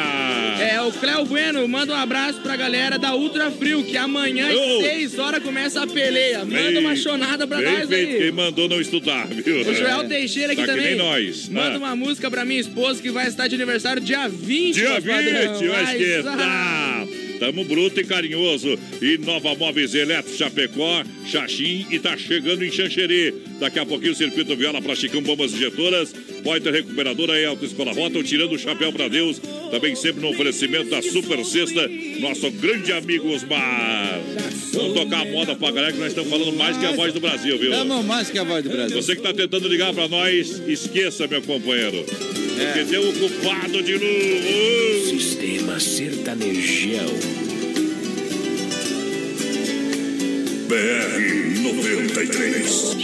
É, 0.60 0.80
o 0.82 0.90
Cléo 0.92 1.24
Bueno, 1.24 1.66
manda 1.68 1.92
um 1.92 1.96
abraço 1.96 2.40
pra 2.40 2.56
galera 2.56 2.98
da 2.98 3.14
Ultra 3.14 3.50
Frio, 3.50 3.84
que 3.84 3.96
amanhã 3.96 4.48
Ô. 4.48 4.78
às 4.78 4.84
6 4.86 5.18
horas 5.18 5.42
começa 5.42 5.82
a 5.82 5.86
peleia. 5.86 6.44
Manda 6.44 6.80
uma 6.80 6.96
chonada 6.96 7.46
pra 7.46 7.58
bem 7.58 7.78
nós 7.78 7.88
feito, 7.88 8.12
aí. 8.12 8.18
Quem 8.22 8.32
mandou 8.32 8.68
não 8.68 8.80
estudar, 8.80 9.26
viu? 9.28 9.60
O 9.60 9.74
Joel 9.74 10.08
Teixeira 10.08 10.52
aqui 10.52 10.62
tá 10.62 10.66
também. 10.68 10.82
Que 10.82 10.88
nem 10.96 10.98
nós. 10.98 11.48
Manda 11.48 11.74
Ah. 11.76 11.78
uma 11.78 11.94
música 11.96 12.28
pra 12.30 12.44
minha 12.44 12.60
esposa 12.60 13.00
que 13.00 13.10
vai 13.10 13.28
estar 13.28 13.46
de 13.46 13.54
aniversário 13.54 14.02
dia 14.02 14.26
20. 14.28 14.74
Dia 14.74 15.00
meu 15.00 15.02
20, 15.02 15.06
padrão. 15.14 15.68
vai 15.68 15.84
Ai, 15.84 15.96
esquentar. 16.02 17.06
Tamo 17.38 17.64
bruto 17.64 18.00
e 18.00 18.04
carinhoso. 18.04 18.78
E 19.00 19.18
Nova 19.18 19.54
Móveis 19.54 19.94
Eletro, 19.94 20.36
Chapecó, 20.36 21.04
Xaxim 21.26 21.86
e 21.90 21.98
tá 21.98 22.16
chegando 22.16 22.64
em 22.64 22.70
Xanxerê. 22.70 23.34
Daqui 23.60 23.78
a 23.78 23.86
pouquinho 23.86 24.12
o 24.12 24.16
Circuito 24.16 24.56
Viola 24.56 24.80
pra 24.82 24.94
Chicão 24.94 25.22
Bombas 25.22 25.52
Injetoras. 25.52 26.12
Poiter 26.42 26.72
Recuperadora 26.72 27.38
e 27.40 27.44
Autoescola 27.44 27.92
Rota, 27.92 28.22
tirando 28.22 28.52
o 28.52 28.58
chapéu 28.58 28.92
pra 28.92 29.08
Deus. 29.08 29.40
Também 29.70 29.96
sempre 29.96 30.22
no 30.22 30.28
oferecimento 30.28 30.90
da 30.90 31.02
Super 31.02 31.44
Sexta, 31.44 31.88
nosso 32.20 32.50
grande 32.52 32.92
amigo 32.92 33.28
Osmar. 33.34 34.20
Vamos 34.72 34.94
tocar 34.94 35.22
a 35.22 35.24
moda 35.24 35.56
pra 35.56 35.70
galera 35.70 35.92
que 35.92 35.98
nós 35.98 36.08
estamos 36.08 36.30
falando 36.30 36.52
mais 36.56 36.76
que 36.76 36.86
a 36.86 36.92
voz 36.92 37.12
do 37.12 37.20
Brasil, 37.20 37.58
viu? 37.58 37.70
Tamo 37.70 38.02
mais 38.02 38.30
que 38.30 38.38
a 38.38 38.44
voz 38.44 38.62
do 38.62 38.70
Brasil. 38.70 39.02
Você 39.02 39.16
que 39.16 39.22
tá 39.22 39.32
tentando 39.32 39.68
ligar 39.68 39.92
pra 39.92 40.06
nós, 40.06 40.62
esqueça, 40.68 41.26
meu 41.26 41.42
companheiro. 41.42 42.04
Porque 42.56 42.84
tem 42.84 42.98
o 42.98 43.12
culpado 43.12 43.82
de 43.82 43.98
novo. 43.98 45.10
Sistema 45.10 45.78
Sertanejão. 45.78 47.06
BR 50.66 51.60
93. 51.62 52.96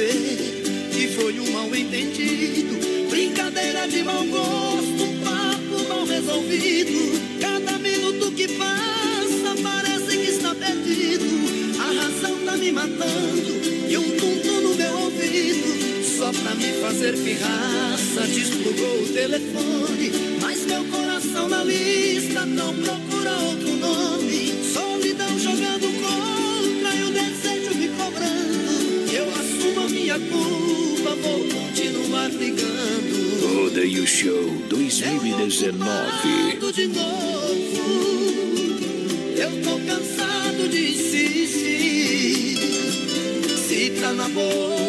Dizer 0.00 0.90
que 0.92 1.08
foi 1.08 1.38
um 1.40 1.50
mal 1.52 1.74
entendido, 1.74 3.08
brincadeira 3.10 3.86
de 3.86 4.02
mau 4.02 4.24
gosto, 4.24 5.02
um 5.02 5.20
papo 5.20 5.88
mal 5.88 6.04
resolvido. 6.06 7.20
Cada 7.40 7.78
minuto 7.78 8.32
que 8.32 8.48
passa 8.48 9.62
parece 9.62 10.16
que 10.16 10.30
está 10.30 10.54
perdido. 10.54 11.24
A 11.78 11.92
razão 12.02 12.38
tá 12.44 12.56
me 12.56 12.72
matando 12.72 13.60
e 13.88 13.96
um 13.98 14.16
tum 14.16 14.60
no 14.62 14.74
meu 14.74 14.92
ouvido. 15.00 16.00
Só 16.16 16.32
pra 16.32 16.54
me 16.54 16.72
fazer 16.80 17.16
pirraça, 17.18 18.26
desplugou 18.26 19.02
o 19.02 19.08
telefone. 19.12 20.12
Mas 20.40 20.64
meu 20.64 20.84
coração 20.84 21.48
na 21.48 21.62
lista 21.62 22.46
não 22.46 22.74
procura 22.74 23.38
outro 23.38 23.76
nome. 23.76 24.29
Culpa, 30.28 31.14
vou 31.16 31.44
continuar 31.48 32.28
brigando. 32.30 33.54
Rodeio 33.54 34.06
Show 34.06 34.50
2019. 34.68 35.78
Cansado 35.78 36.72
de 36.72 36.86
novo, 36.86 37.80
eu 39.36 39.62
tô 39.62 39.78
cansado 39.86 40.68
de 40.68 40.92
insistir. 40.92 42.58
Se 43.56 43.90
tá 44.00 44.12
na 44.12 44.28
boca 44.28 44.79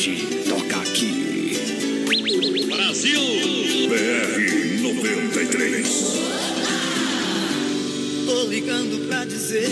verdade. 0.00 0.26
Toca 0.48 0.76
aqui. 0.80 1.56
Brasil! 2.66 3.20
BR 3.88 4.82
93. 4.82 5.88
Tô 8.26 8.44
ligando 8.44 9.06
pra 9.08 9.24
dizer 9.24 9.68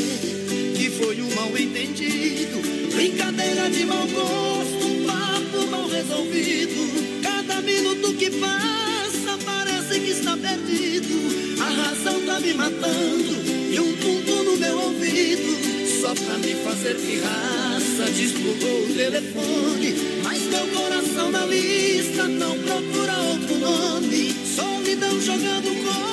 que 0.77 0.91
foi 0.91 1.21
um 1.23 1.35
mal 1.35 1.57
entendido. 1.57 2.61
Brincadeira 2.95 3.71
de 3.71 3.85
mau 3.85 4.07
gosto, 4.07 4.87
um 4.87 5.07
papo 5.07 5.67
mal 5.71 5.89
resolvido. 5.89 7.23
Cada 7.23 7.61
minuto 7.63 8.13
que 8.15 8.31
passa 8.31 9.39
parece 9.45 10.01
que 10.01 10.11
está 10.11 10.37
perdido. 10.37 11.61
A 11.61 11.71
razão 11.71 12.21
tá 12.27 12.41
me 12.41 12.55
matando 12.55 13.37
e 13.73 13.81
um 13.81 13.97
tum 13.97 14.43
no 14.45 14.57
meu 14.57 14.79
ouvido. 14.81 15.59
Só 16.01 16.15
pra 16.15 16.39
me 16.39 16.55
fazer 16.65 16.95
pirraça, 16.95 18.11
desplugou 18.13 18.85
o 18.85 18.95
telefone. 18.95 20.18
Mas 20.29 20.43
meu 20.43 20.69
coração 20.69 21.31
na 21.31 21.47
lista 21.47 22.29
não 22.29 22.59
procura 22.59 23.17
outro 23.17 23.57
nome. 23.57 24.35
Solidão 24.45 25.19
jogando 25.23 25.83
contra 25.83 26.08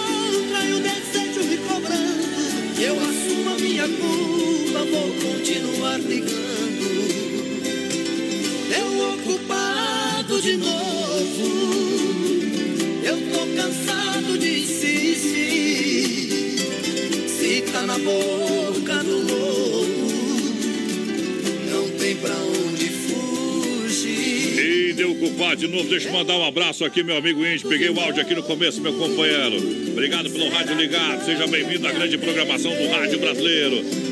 Culpado 25.36 25.57
de 25.57 25.67
novo. 25.67 25.89
Deixa 25.89 26.07
eu 26.07 26.13
mandar 26.13 26.38
um 26.38 26.45
abraço 26.45 26.86
aqui, 26.86 27.03
meu 27.03 27.17
amigo 27.17 27.45
Índio. 27.45 27.67
Peguei 27.67 27.89
o 27.89 27.99
áudio 27.99 28.21
aqui 28.21 28.33
no 28.33 28.41
começo, 28.41 28.81
meu 28.81 28.93
companheiro. 28.93 29.57
Obrigado 29.91 30.29
pelo 30.29 30.49
rádio 30.49 30.75
ligado. 30.75 31.25
Seja 31.25 31.45
bem-vindo 31.45 31.86
à 31.86 31.91
grande 31.91 32.17
programação 32.17 32.73
do 32.73 32.88
rádio 32.88 33.19
brasileiro. 33.19 34.04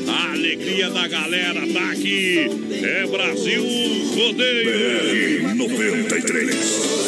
Alegria 0.54 0.88
da 0.88 1.08
galera 1.08 1.66
tá 1.66 1.90
aqui. 1.90 2.46
É 2.80 3.06
Brasil 3.08 3.64
Rodeio. 4.14 5.42
BR 5.42 5.54
93. 5.56 6.56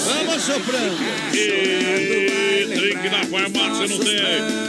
Vamos 0.05 0.43
soprando. 0.43 0.97
E 1.33 2.75
drink 2.75 3.09
na 3.09 3.25
farmácia 3.27 3.87
não 3.87 3.99
tem. 4.01 4.17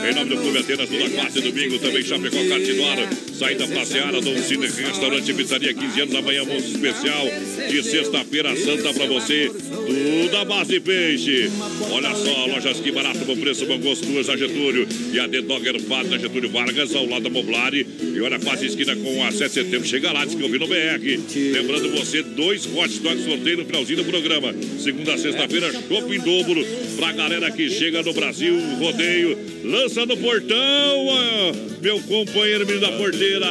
Em 0.10 0.14
nome 0.14 0.30
do 0.30 0.38
Clube 0.38 0.60
Atenas, 0.60 0.90
toda 0.90 1.10
quarta 1.10 1.40
e 1.40 1.42
domingo 1.42 1.80
também 1.80 2.04
Chapecó 2.04 2.38
Cartidora. 2.48 3.10
Saída 3.38 3.68
pra 3.68 3.84
Seara, 3.84 4.22
Dom 4.22 4.38
Cine, 4.38 4.68
restaurante 4.68 5.34
pizzaria, 5.34 5.74
15 5.74 6.02
anos 6.02 6.14
da 6.14 6.22
manhã, 6.22 6.42
almoço 6.42 6.68
especial. 6.68 7.26
De 7.70 7.84
sexta-feira 7.84 8.56
santa 8.56 8.94
pra 8.94 9.08
você. 9.08 9.52
À 10.40 10.46
base 10.46 10.70
de 10.70 10.80
peixe. 10.80 11.50
Olha 11.92 12.14
só, 12.14 12.46
lojas 12.46 12.80
que 12.80 12.92
barato, 12.92 13.20
bom 13.26 13.36
preço, 13.38 13.66
bom 13.66 13.80
gosto, 13.80 14.06
duas 14.06 14.28
Getúlio. 14.28 14.88
E 15.12 15.20
a 15.20 15.28
The 15.28 15.42
Dogger 15.42 15.82
Fad 15.82 16.08
na 16.10 16.18
Getúlio 16.20 16.50
Vargas, 16.50 16.96
ao 16.96 17.08
lado 17.08 17.24
da 17.24 17.30
Moblari. 17.30 17.88
E 18.02 18.22
olha, 18.22 18.38
quase 18.38 18.68
esquina 18.68 18.96
com 18.96 19.26
a 19.26 19.32
7 19.32 19.48
de 19.48 19.54
setembro. 19.54 19.88
Chega 19.88 20.12
lá, 20.12 20.26
diz 20.26 20.36
que 20.36 20.44
eu 20.44 20.50
vi 20.50 20.60
no 20.60 20.68
BR. 20.68 21.54
Lembrando 21.54 21.90
você, 21.90 22.22
dois 22.22 22.68
hot 22.68 23.00
dogs 23.00 23.26
sorteio 23.26 23.58
no 23.58 23.66
finalzinho 23.66 23.98
do 23.98 24.06
programa. 24.06 24.54
Segunda 24.80 25.16
a 25.16 25.18
sexta-feira, 25.18 25.72
shopping 25.72 26.14
em 26.14 26.20
dobro. 26.20 26.66
Pra 26.98 27.12
galera 27.14 27.50
que 27.50 27.70
chega 27.70 28.04
no 28.04 28.14
Brasil, 28.14 28.56
rodeio. 28.80 29.38
Lança 29.64 30.06
no 30.06 30.16
portão, 30.18 31.08
meu 31.82 32.00
companheiro 32.02 32.66
menino 32.66 32.86
da 32.86 32.92
porteira. 32.98 33.46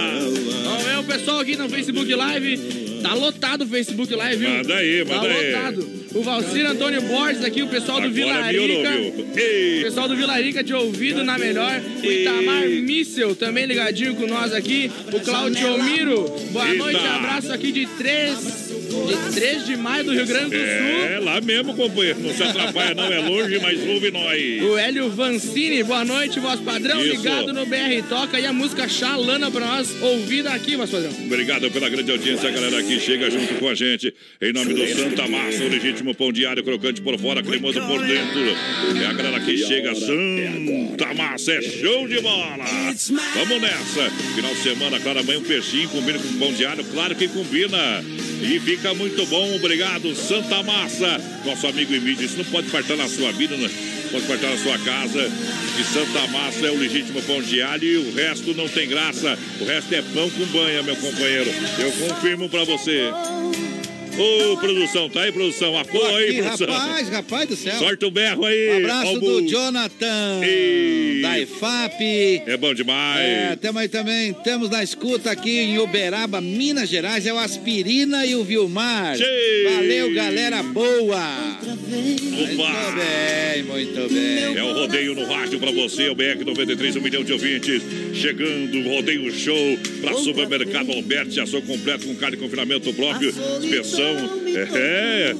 É 0.92 0.98
o 0.98 1.04
pessoal 1.04 1.40
aqui 1.40 1.56
no 1.56 1.68
Facebook 1.68 2.12
Live. 2.14 2.86
Tá 3.02 3.14
lotado 3.14 3.62
o 3.62 3.66
Facebook 3.66 4.14
Live, 4.14 4.36
viu? 4.36 4.50
Manda 4.50 4.74
aí, 4.76 5.04
manda 5.04 5.28
tá 5.28 5.34
aí. 5.34 5.52
lotado. 5.52 5.96
O 6.14 6.22
Valcir 6.22 6.66
Antônio 6.66 7.02
Borges 7.02 7.44
aqui, 7.44 7.62
o 7.62 7.68
pessoal 7.68 8.00
do 8.00 8.10
Vila 8.10 8.50
Rica. 8.50 8.90
O 9.20 9.82
pessoal 9.82 10.08
do 10.08 10.16
Vila 10.16 10.40
Rica 10.40 10.64
de 10.64 10.72
ouvido 10.74 11.22
na 11.22 11.38
melhor. 11.38 11.80
O 12.02 12.06
Itamar 12.06 12.66
Míssel 12.68 13.36
também 13.36 13.66
ligadinho 13.66 14.14
com 14.16 14.26
nós 14.26 14.52
aqui. 14.52 14.90
O 15.12 15.20
Claudio 15.20 15.82
Miro. 15.84 16.22
Boa 16.52 16.68
Eita. 16.68 16.78
noite, 16.78 17.06
abraço 17.06 17.52
aqui 17.52 17.70
de 17.70 17.86
3 17.86 18.65
de 19.04 19.34
3 19.34 19.66
de 19.66 19.76
maio 19.76 20.04
do 20.04 20.12
Rio 20.12 20.26
Grande 20.26 20.50
do 20.50 20.56
Sul. 20.56 21.04
É, 21.06 21.18
lá 21.20 21.40
mesmo, 21.40 21.74
companheiro. 21.74 22.20
Não 22.20 22.34
se 22.34 22.42
atrapalha, 22.42 22.94
não. 22.94 23.12
É 23.12 23.18
longe, 23.18 23.58
mas 23.58 23.86
ouve 23.86 24.10
nós. 24.10 24.62
O 24.62 24.76
Hélio 24.78 25.10
Vancini, 25.10 25.82
boa 25.82 26.04
noite, 26.04 26.40
voz 26.40 26.60
padrão, 26.60 27.00
Isso. 27.04 27.16
ligado 27.16 27.52
no 27.52 27.66
BR 27.66 28.02
Toca 28.08 28.38
e 28.38 28.46
a 28.46 28.52
música 28.52 28.88
Xalana 28.88 29.50
pra 29.50 29.66
nós, 29.66 29.90
ouvida 30.00 30.50
aqui, 30.52 30.76
voz 30.76 30.90
padrão. 30.90 31.10
Obrigado 31.24 31.70
pela 31.70 31.88
grande 31.88 32.10
audiência, 32.10 32.48
a 32.48 32.52
galera 32.52 32.82
que 32.82 32.98
chega 33.00 33.30
junto 33.30 33.54
com 33.54 33.68
a 33.68 33.74
gente. 33.74 34.12
Em 34.40 34.52
nome 34.52 34.74
do 34.74 34.86
Santa 34.88 35.26
Massa, 35.28 35.64
o 35.64 35.68
legítimo 35.68 36.14
pão 36.14 36.32
diário, 36.32 36.62
crocante 36.62 37.00
por 37.00 37.18
fora, 37.18 37.42
cremoso 37.42 37.80
por 37.82 38.04
dentro. 38.04 38.40
É 39.02 39.06
a 39.06 39.12
galera 39.12 39.40
que 39.40 39.56
chega, 39.56 39.94
Santa 39.94 41.14
Massa, 41.14 41.52
é 41.52 41.62
show 41.62 42.06
de 42.08 42.20
bola. 42.20 42.56
Vamos 43.34 43.60
nessa. 43.60 44.10
Final 44.34 44.54
de 44.54 44.62
semana, 44.62 45.00
claro, 45.00 45.20
amanhã 45.20 45.38
um 45.38 45.44
peixinho 45.44 45.88
combina 45.88 46.18
com 46.18 46.38
pão 46.38 46.52
diário, 46.52 46.84
claro 46.92 47.14
que 47.14 47.28
combina. 47.28 47.76
E 48.42 48.60
fica 48.60 48.94
muito 48.94 49.24
bom, 49.26 49.56
obrigado, 49.56 50.14
Santa 50.14 50.62
Massa. 50.62 51.20
Nosso 51.44 51.66
amigo 51.66 51.94
Emílio, 51.94 52.24
isso 52.24 52.36
não 52.36 52.44
pode 52.44 52.68
faltar 52.68 52.96
na 52.96 53.08
sua 53.08 53.32
vida, 53.32 53.56
né? 53.56 53.70
pode 54.10 54.26
faltar 54.26 54.50
na 54.50 54.58
sua 54.58 54.78
casa. 54.78 55.30
E 55.78 55.84
Santa 55.84 56.26
Massa 56.28 56.66
é 56.66 56.70
o 56.70 56.78
legítimo 56.78 57.22
pão 57.22 57.42
de 57.42 57.60
alho 57.60 57.84
e 57.84 57.96
o 57.96 58.14
resto 58.14 58.54
não 58.54 58.68
tem 58.68 58.88
graça. 58.88 59.38
O 59.60 59.64
resto 59.64 59.94
é 59.94 60.02
pão 60.02 60.30
com 60.30 60.46
banha, 60.46 60.82
meu 60.82 60.96
companheiro. 60.96 61.50
Eu 61.78 61.92
confirmo 61.92 62.48
pra 62.48 62.64
você. 62.64 63.10
Ô, 64.18 64.56
produção, 64.56 65.10
tá 65.10 65.22
aí, 65.22 65.32
produção? 65.32 65.76
Apoio 65.78 66.14
aí, 66.16 66.30
Aqui, 66.30 66.42
produção. 66.42 66.66
rapaz, 66.68 67.08
rapaz 67.10 67.48
do 67.48 67.56
céu. 67.56 67.78
Sorte 67.78 68.04
o 68.04 68.10
berro 68.10 68.44
aí. 68.46 68.70
Um 68.70 68.76
abraço 68.78 69.08
Albu. 69.08 69.40
do 69.42 69.48
Jonathan, 69.48 70.40
E- 70.42 71.18
da 71.22 71.38
IFAP. 71.40 72.42
É 72.46 72.56
bom 72.56 72.72
demais. 72.72 73.20
É, 73.20 73.56
temos 73.60 73.82
aí 73.82 73.88
também, 73.88 74.32
temos 74.32 74.70
na 74.70 74.82
escuta 74.82 75.30
aqui 75.30 75.58
em 75.58 75.78
Uberaba, 75.78 76.40
Minas 76.40 76.88
Gerais, 76.88 77.26
é 77.26 77.32
o 77.32 77.38
Aspirina 77.38 78.24
e 78.24 78.34
o 78.34 78.42
Vilmar. 78.42 79.16
Tchê. 79.16 79.68
Valeu, 79.74 80.12
galera 80.14 80.62
boa. 80.62 81.18
Opa. 81.62 81.66
Muito 81.66 82.96
bem, 82.96 83.62
muito 83.64 84.12
bem. 84.12 84.56
É 84.56 84.62
o 84.62 84.72
rodeio 84.72 85.14
no 85.14 85.24
rádio 85.26 85.58
pra 85.58 85.70
você, 85.72 86.08
o 86.08 86.14
BR 86.14 86.42
93, 86.44 86.96
um 86.96 87.00
milhão 87.00 87.22
de 87.24 87.32
ouvintes. 87.32 87.82
Chegando, 88.14 88.78
o 88.78 88.94
rodeio 88.94 89.30
show 89.32 89.78
pra 90.00 90.14
supermercado 90.14 90.90
Alberti, 90.92 91.38
ação 91.40 91.60
completo 91.62 92.06
com 92.06 92.14
carne 92.14 92.36
de 92.36 92.42
confinamento 92.42 92.92
próprio, 92.94 93.28
inspeção. 93.62 94.05
É, 94.74 95.34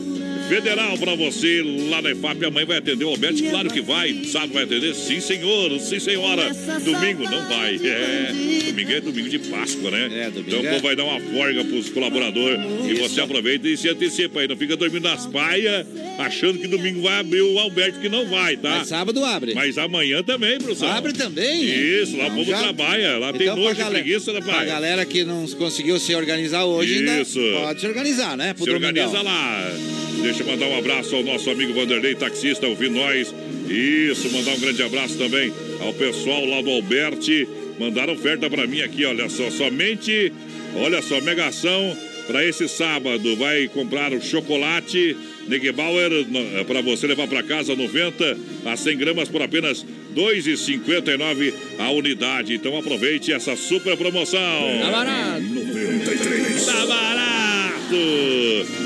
Federal 0.49 0.97
pra 0.99 1.15
você 1.17 1.63
lá 1.91 2.01
na 2.01 2.11
EFAP. 2.13 2.45
Amanhã 2.45 2.67
vai 2.67 2.79
atender 2.79 3.05
o 3.05 3.09
Alberto, 3.09 3.43
claro 3.43 3.69
que 3.69 3.81
vai. 3.81 4.25
Sábado 4.25 4.53
vai 4.53 4.63
atender? 4.65 4.95
Sim, 4.95 5.21
senhor, 5.21 5.79
sim, 5.81 5.99
senhora. 5.99 6.51
Domingo 6.85 7.25
não 7.25 7.49
vai. 7.49 7.75
É, 7.77 8.33
domingo 8.67 8.93
é 8.93 9.01
domingo 9.01 9.29
de 9.29 9.39
Páscoa, 9.41 9.91
né? 9.91 10.05
É, 10.27 10.31
domingo 10.31 10.49
Então 10.49 10.61
o 10.61 10.67
é. 10.67 10.71
povo 10.71 10.83
vai 10.83 10.95
dar 10.97 11.05
uma 11.05 11.21
folga 11.21 11.65
pros 11.65 11.89
colaboradores. 11.91 12.61
E 12.89 12.95
você 12.95 13.21
aproveita 13.21 13.69
e 13.69 13.77
se 13.77 13.89
antecipa 13.89 14.41
aí. 14.41 14.49
Não 14.49 14.57
fica 14.57 14.77
dormindo 14.77 15.03
nas 15.03 15.27
paias, 15.27 15.85
achando 16.19 16.59
que 16.61 16.69
domingo 16.69 17.03
vai 17.03 17.19
abrir 17.21 17.43
o 17.43 17.59
Alberto, 17.59 17.99
que 18.01 18.09
não 18.09 18.27
vai, 18.29 18.57
tá? 18.57 18.71
Mas 18.79 18.89
sábado 18.89 19.25
abre. 19.25 19.53
Mas 19.55 19.77
amanhã 19.79 20.23
também, 20.23 20.59
professor. 20.59 20.89
Abre 20.91 21.13
também? 21.13 21.65
Isso, 21.65 22.17
lá 22.17 22.25
o 22.25 22.27
Então 22.27 22.37
povo 22.37 22.51
já- 22.51 22.59
trabalha. 22.59 23.19
Lá 23.19 23.33
tem 23.33 23.43
Então, 23.43 23.57
nojo 23.57 23.69
pra 23.71 23.75
e 23.75 23.79
galera- 23.85 24.03
preguiça, 24.05 24.33
Pra 24.33 24.41
rapaz. 24.41 24.69
galera 24.69 25.05
que 25.05 25.25
não 25.25 25.47
conseguiu 25.49 25.99
se 25.99 26.15
organizar 26.15 26.65
hoje, 26.65 27.03
Isso. 27.05 27.39
ainda 27.41 27.61
pode 27.61 27.81
se 27.81 27.87
organizar, 27.87 28.37
né? 28.37 28.55
Pro 28.55 28.65
Se 28.65 28.71
domingão. 28.71 28.89
organiza 29.07 29.23
lá. 29.23 30.06
Deixa 30.23 30.43
eu 30.43 30.47
mandar 30.47 30.67
um 30.67 30.79
abraço 30.79 31.15
ao 31.15 31.23
nosso 31.23 31.49
amigo 31.51 31.73
Vanderlei, 31.73 32.15
taxista, 32.15 32.67
ouvindo 32.67 32.95
nós. 32.97 33.35
Isso, 33.69 34.31
mandar 34.31 34.53
um 34.53 34.61
grande 34.61 34.83
abraço 34.83 35.17
também 35.17 35.53
ao 35.81 35.93
pessoal 35.95 36.45
lá 36.47 36.61
do 36.63 36.71
Alberti. 36.71 37.47
Mandaram 37.79 38.15
oferta 38.15 38.49
pra 38.49 38.67
mim 38.67 38.81
aqui, 38.81 39.05
olha 39.05 39.29
só. 39.29 39.51
Somente, 39.51 40.33
olha 40.77 41.01
só, 41.03 41.21
megação 41.21 41.97
pra 42.27 42.45
esse 42.45 42.67
sábado. 42.69 43.37
Vai 43.37 43.69
comprar 43.69 44.13
o 44.13 44.21
chocolate 44.23 45.17
Negebauer 45.49 46.11
no- 46.29 46.65
pra 46.65 46.81
você 46.81 47.07
levar 47.07 47.29
pra 47.29 47.43
casa 47.43 47.77
90 47.77 48.37
a 48.65 48.77
100 48.77 48.97
gramas 48.97 49.29
por 49.29 49.43
apenas 49.43 49.83
R$ 49.83 49.89
2,59 50.15 51.55
a 51.79 51.91
unidade. 51.91 52.55
Então 52.55 52.77
aproveite 52.77 53.33
essa 53.33 53.55
super 53.55 53.97
promoção. 53.97 54.41
Tá 54.81 54.91
barato. 54.91 55.43
93. 55.43 56.67
Tá 56.67 56.87
barato. 56.87 57.46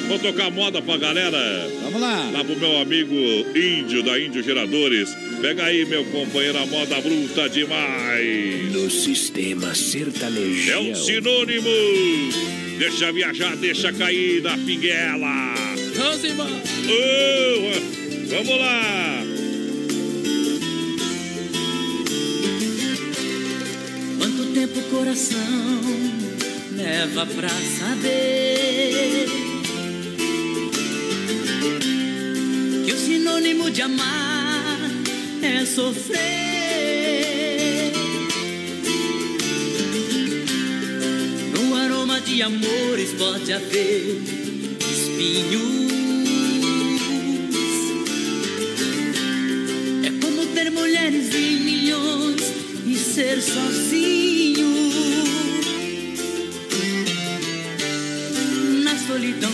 Vou 0.09 0.19
tocar 0.19 0.51
moda 0.51 0.83
pra 0.83 0.97
galera. 0.97 1.71
Vamos 1.83 2.01
lá. 2.01 2.31
Lá 2.33 2.45
pro 2.45 2.57
meu 2.57 2.79
amigo 2.79 3.15
Índio, 3.57 4.03
da 4.03 4.19
Índio 4.19 4.43
Geradores. 4.43 5.09
Pega 5.41 5.65
aí, 5.65 5.85
meu 5.87 6.05
companheiro, 6.07 6.59
a 6.59 6.67
moda 6.67 7.01
bruta 7.01 7.49
demais. 7.49 8.73
No 8.73 8.91
sistema 8.91 9.75
sertanejo. 9.75 10.71
É 10.71 10.79
um 10.79 10.95
sinônimo. 10.95 11.69
Deixa 12.79 13.13
viajar, 13.13 13.57
deixa 13.57 13.93
cair 13.93 14.43
na 14.43 14.57
pinguela. 14.59 15.55
Vamos 15.97 16.25
embora. 16.25 16.51
Ô, 16.51 17.71
vamos 18.29 18.59
lá. 18.59 19.25
Quanto 24.19 24.55
tempo 24.55 24.81
coração 24.91 26.10
leva 26.81 27.27
pra 27.27 27.49
saber 27.79 29.27
que 32.87 32.93
o 32.93 32.99
sinônimo 32.99 33.71
de 33.71 33.83
amar 33.83 34.91
é 35.43 35.67
sofrer? 35.67 36.19
No 41.53 41.77
aroma 41.77 42.21
de 42.23 42.43
amores 42.43 43.13
pode 43.19 43.53
haver 43.53 44.23
espinhos. 44.81 45.91
É 50.07 50.11
como 50.25 50.47
ter 50.55 50.71
mulheres 50.71 51.35
em 51.35 51.61
milhões 51.61 52.43
e 52.87 52.97
ser 52.97 53.43
sozinho. 53.43 53.90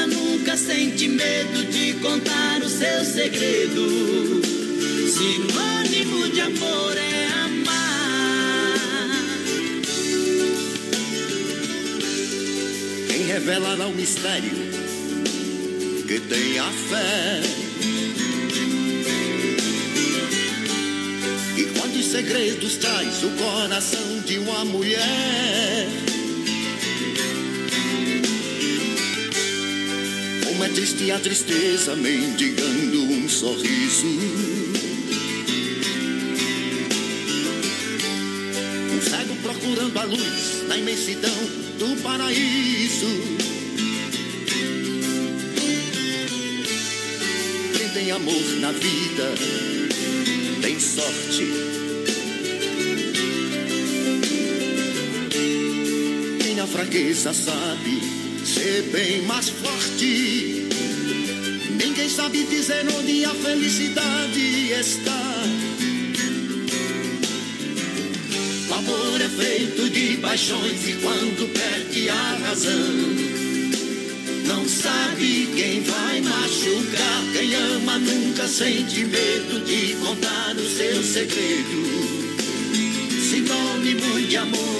Ama 0.00 0.06
nunca 0.06 0.56
sente 0.56 1.08
medo 1.08 1.64
de 1.70 1.92
contar 1.94 2.62
o 2.62 2.68
seu 2.68 3.04
segredo. 3.04 4.40
Sinônimo 5.10 6.28
de 6.30 6.40
amor 6.40 6.96
é 6.96 7.26
amar. 7.44 8.78
Quem 13.08 13.26
revelará 13.26 13.86
o 13.86 13.92
mistério 13.92 14.50
que 16.08 16.18
tem 16.20 16.58
a 16.58 16.70
fé? 16.70 17.42
E 21.58 21.64
quantos 21.78 22.06
segredos 22.06 22.76
traz 22.76 23.22
o 23.22 23.30
coração 23.30 24.20
de 24.24 24.38
uma 24.38 24.64
mulher? 24.64 25.88
Como 30.60 30.70
é 30.70 30.74
triste 30.74 31.10
a 31.10 31.18
tristeza 31.18 31.96
mendigando 31.96 33.02
um 33.02 33.26
sorriso. 33.26 34.06
Um 38.92 39.00
cego 39.00 39.36
procurando 39.36 39.98
a 39.98 40.04
luz 40.04 40.68
na 40.68 40.76
imensidão 40.76 41.34
do 41.78 42.02
paraíso. 42.02 43.06
Quem 47.78 47.88
tem 47.94 48.10
amor 48.10 48.44
na 48.60 48.72
vida 48.72 49.32
tem 50.60 50.78
sorte. 50.78 51.46
Quem 56.42 56.54
na 56.54 56.66
fraqueza 56.66 57.32
sabe 57.32 58.19
ser 58.44 58.82
bem 58.92 59.22
mais 59.22 59.48
forte. 59.48 60.66
Ninguém 61.82 62.08
sabe 62.08 62.44
dizer 62.44 62.86
onde 62.98 63.24
a 63.24 63.34
felicidade 63.34 64.72
está. 64.72 65.44
O 68.68 68.74
amor 68.74 69.20
é 69.20 69.28
feito 69.28 69.90
de 69.90 70.16
paixões 70.18 70.88
e 70.88 70.92
quando 71.02 71.52
perde 71.52 72.08
a 72.08 72.38
razão, 72.46 73.30
não 74.46 74.68
sabe 74.68 75.48
quem 75.54 75.82
vai 75.82 76.20
machucar. 76.20 77.24
Quem 77.32 77.54
ama 77.54 77.98
nunca 77.98 78.46
sente 78.48 79.04
medo 79.04 79.64
de 79.64 79.94
contar 79.96 80.54
o 80.56 80.68
seu 80.68 81.02
segredo. 81.02 82.30
Sinônimo 83.30 84.20
de 84.26 84.36
amor 84.36 84.79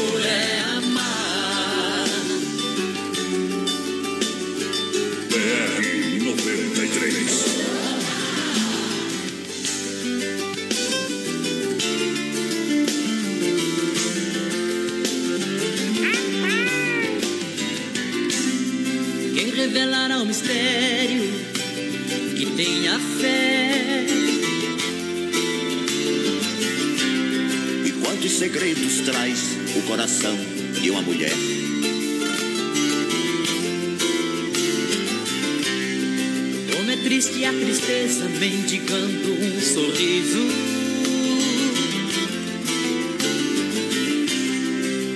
mendigando 38.41 39.33
um 39.33 39.61
sorriso. 39.61 40.39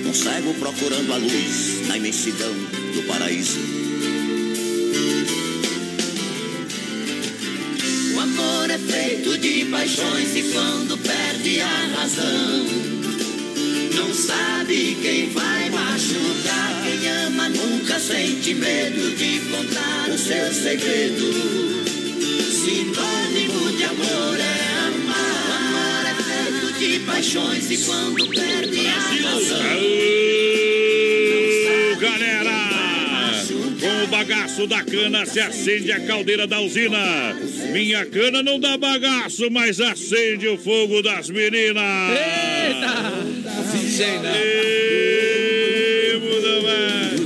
Um 0.06 0.14
cego 0.14 0.54
procurando 0.54 1.12
a 1.12 1.16
luz 1.16 1.88
na 1.88 1.96
imensidão 1.96 2.54
do 2.94 3.02
paraíso. 3.08 3.58
O 8.14 8.20
amor 8.20 8.70
é 8.70 8.78
feito 8.78 9.36
de 9.38 9.64
paixões 9.72 10.36
e 10.36 10.42
quando 10.52 10.96
perde 10.98 11.60
a 11.60 11.86
razão, 11.96 12.64
não 13.96 14.14
sabe 14.14 14.96
quem 15.02 15.30
vai 15.30 15.68
machucar. 15.70 16.84
Quem 16.84 17.08
ama 17.08 17.48
nunca 17.48 17.98
sente 17.98 18.54
medo 18.54 19.16
de 19.16 19.40
contar 19.50 20.10
o 20.10 20.16
seu 20.16 20.54
segredo. 20.54 21.65
Paixões 27.06 27.70
e 27.70 27.78
quando 27.84 28.26
perde 28.28 28.86
a 28.86 28.98
razão. 28.98 29.60
Aô, 31.92 31.96
galera! 32.00 32.56
Com 33.80 34.04
o 34.04 34.06
bagaço 34.08 34.66
da 34.66 34.82
cana 34.82 35.24
se 35.26 35.38
acende 35.40 35.92
a 35.92 36.00
caldeira 36.00 36.46
da 36.46 36.60
usina. 36.60 37.34
Minha 37.72 38.04
cana 38.06 38.42
não 38.42 38.58
dá 38.58 38.76
bagaço, 38.76 39.48
mas 39.50 39.80
acende 39.80 40.48
o 40.48 40.58
fogo 40.58 41.02
das 41.02 41.30
meninas. 41.30 42.10
Eita! 42.10 43.12
Sei 43.96 44.18
não. 44.18 44.34
Ê, 44.34 46.18
muda 46.20 46.62
mais. 46.62 47.16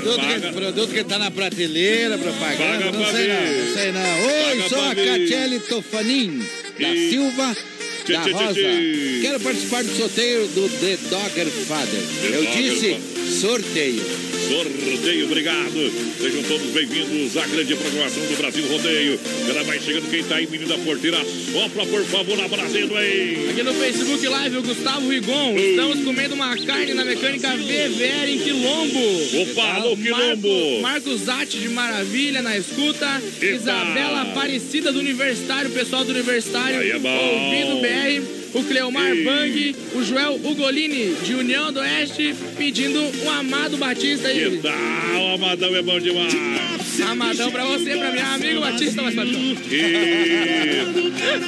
Produto 0.00 0.20
que, 0.20 0.52
produto 0.52 0.90
que 0.92 1.04
tá 1.04 1.18
na 1.18 1.30
prateleira, 1.30 2.18
propaganda, 2.18 2.56
Paga 2.58 2.84
não 2.92 3.00
pra 3.02 3.12
sei 3.12 3.26
ver. 3.26 3.34
não, 3.34 3.64
não 3.64 3.74
sei 3.74 3.92
não. 3.92 4.00
Oi, 4.26 4.56
Paga 4.56 4.68
sou 4.68 4.80
a. 4.80 4.94
Catiele 4.94 5.60
Tofanin, 5.60 6.42
da 6.80 6.94
Silva, 6.94 7.56
da 8.08 8.22
Rosa. 8.22 8.60
Quero 9.20 9.40
participar 9.40 9.84
do 9.84 9.96
sorteio 9.96 10.48
do 10.48 10.68
The 10.68 10.96
Dogger 11.10 11.46
Father. 11.46 12.00
The 12.22 12.34
Eu 12.34 12.46
disse 12.46 12.94
Father. 12.94 13.09
Sorteio. 13.40 14.02
Sorteio, 14.48 15.24
obrigado. 15.24 15.90
Sejam 16.20 16.42
todos 16.42 16.66
bem-vindos 16.72 17.34
à 17.38 17.46
grande 17.46 17.74
programação 17.74 18.22
do 18.26 18.36
Brasil 18.36 18.68
Rodeio. 18.68 19.18
Ela 19.48 19.62
vai 19.62 19.80
chegando, 19.80 20.10
quem 20.10 20.22
tá 20.22 20.36
aí, 20.36 20.46
menino 20.46 20.68
da 20.68 20.76
porteira, 20.76 21.16
sopra, 21.50 21.86
por 21.86 22.04
favor, 22.04 22.36
na 22.36 22.46
Brasil 22.48 22.94
aí. 22.94 23.48
Aqui 23.48 23.62
no 23.62 23.72
Facebook 23.72 24.28
Live, 24.28 24.56
o 24.58 24.62
Gustavo 24.62 25.08
Rigon. 25.08 25.56
Estamos 25.56 26.04
comendo 26.04 26.34
uma 26.34 26.54
carne 26.66 26.92
na 26.92 27.02
mecânica 27.02 27.56
VVR 27.56 28.28
em 28.28 28.38
Quilombo. 28.40 29.42
Opa, 29.42 29.74
alô, 29.76 29.96
Quilombo. 29.96 30.82
Marco, 30.82 30.82
Marcos 30.82 31.20
Zatti 31.22 31.56
de 31.56 31.70
Maravilha 31.70 32.42
na 32.42 32.58
escuta. 32.58 33.22
Eita. 33.40 33.46
Isabela 33.46 34.20
Aparecida 34.20 34.92
do 34.92 34.98
Universitário, 34.98 35.70
pessoal 35.70 36.04
do 36.04 36.10
Universitário. 36.10 36.80
Aí 36.80 36.90
é 36.90 36.98
bom. 36.98 37.08
Ouvindo 37.08 37.80
BR. 37.80 38.39
O 38.52 38.64
Cleomar. 38.64 39.14
Bang, 39.24 39.76
o 39.94 40.02
Joel 40.02 40.34
Ugolini 40.42 41.14
de 41.24 41.34
União 41.34 41.72
do 41.72 41.80
Oeste, 41.80 42.34
pedindo 42.56 42.98
um 43.24 43.30
Amado 43.30 43.76
Batista 43.76 44.28
Que 44.28 44.44
aí. 44.44 44.58
tal, 44.58 45.34
Amadão 45.34 45.74
é 45.76 45.82
bom 45.82 46.00
demais. 46.00 46.34
Amadão 47.02 47.50
pra 47.50 47.64
você, 47.64 47.96
pra 47.96 48.10
minha 48.10 48.34
amiga 48.34 48.60
Batista, 48.60 49.02
mas. 49.02 49.14
E 49.14 49.90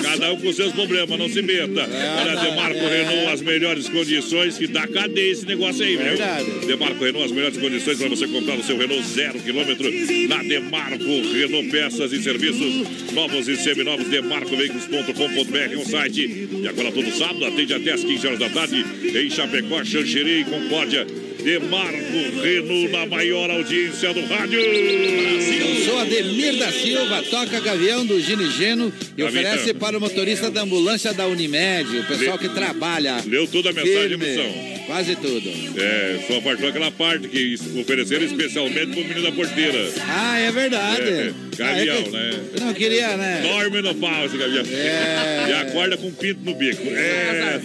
cada 0.03 0.32
um 0.32 0.36
com 0.36 0.53
seus 0.53 0.72
problemas, 0.72 1.18
não 1.18 1.28
se 1.28 1.43
meta. 1.43 1.88
Olha, 2.20 2.36
Demarco 2.36 2.78
Renault, 2.78 3.32
as 3.32 3.40
melhores 3.40 3.88
condições 3.88 4.59
que 4.59 4.66
dá 4.66 4.86
cadeia 4.86 5.32
esse 5.32 5.47
negócio 5.47 5.84
aí, 5.84 5.97
viu? 5.97 6.66
Demarco 6.66 7.05
Renault, 7.05 7.26
as 7.26 7.32
melhores 7.32 7.59
condições 7.59 7.99
para 7.99 8.09
você 8.09 8.26
comprar 8.26 8.57
o 8.57 8.62
seu 8.62 8.76
Renault 8.76 9.03
zero 9.07 9.38
quilômetro 9.40 9.88
na 10.28 10.43
Demarco 10.43 11.05
Renault 11.32 11.68
Peças 11.70 12.12
e 12.12 12.22
Serviços 12.22 13.12
novos 13.12 13.49
e 13.49 13.57
seminovos, 13.57 14.09
demarcoveículos.com.br 14.09 15.57
é 15.72 15.76
um 15.76 15.84
site. 15.84 16.49
E 16.62 16.68
agora 16.68 16.90
todo 16.90 17.11
sábado, 17.12 17.45
atende 17.45 17.74
até 17.74 17.93
às 17.93 18.03
15 18.03 18.26
horas 18.26 18.38
da 18.38 18.49
tarde 18.49 18.84
em 19.14 19.30
Chapecó, 19.30 19.84
Xanxerê 19.84 20.40
e 20.40 20.45
Concórdia. 20.45 21.07
Demarco 21.43 22.40
Renault 22.43 22.88
na 22.93 23.07
maior 23.07 23.51
audiência 23.51 24.12
do 24.14 24.24
rádio. 24.26 24.61
Eu 24.61 25.84
sou 25.84 25.99
Ademir 25.99 26.57
da 26.59 26.70
Silva, 26.70 27.22
toca 27.30 27.61
Gavião 27.61 28.07
do 28.07 28.20
Gino 28.20 28.93
e 29.16 29.22
oferece 29.22 29.74
para 29.74 29.99
o 29.99 30.01
motorista 30.01 30.51
da 30.51 30.62
ambulância 30.62 31.12
da 31.12 31.26
Unimed, 31.26 31.99
o 31.99 32.05
pessoal 32.05 32.38
que 32.38 32.49
trabalha. 32.49 33.16
Leu 33.26 33.47
toda 33.47 33.70
a 33.70 33.72
mensagem, 33.72 34.12
emoção. 34.12 34.72
Quase 34.86 35.14
tudo. 35.16 35.49
É, 35.80 36.18
só 36.26 36.40
faltou 36.40 36.68
aquela 36.68 36.90
parte 36.90 37.28
que 37.28 37.57
ofereceram 37.80 38.24
especialmente 38.24 38.86
pro 38.93 39.01
menino 39.03 39.22
da 39.22 39.32
porteira. 39.32 39.88
Ah, 40.09 40.38
é 40.38 40.51
verdade. 40.51 41.03
É, 41.09 41.32
Gavião, 41.57 41.97
Ah, 41.97 42.01
é 42.01 42.03
que- 42.03 42.11
né? 42.11 42.30
Eu 42.55 42.61
não 42.66 42.74
queria, 42.74 43.16
né? 43.16 43.43
Dorme 43.49 43.80
no 43.82 43.95
pau 43.95 44.24
esse 44.26 44.36
gavião. 44.36 44.64
É. 44.72 45.47
E 45.49 45.53
acorda 45.53 45.97
com 45.97 46.09
um 46.09 46.12
pinto 46.12 46.40
no 46.45 46.55
bico. 46.55 46.82
É. 46.88 47.61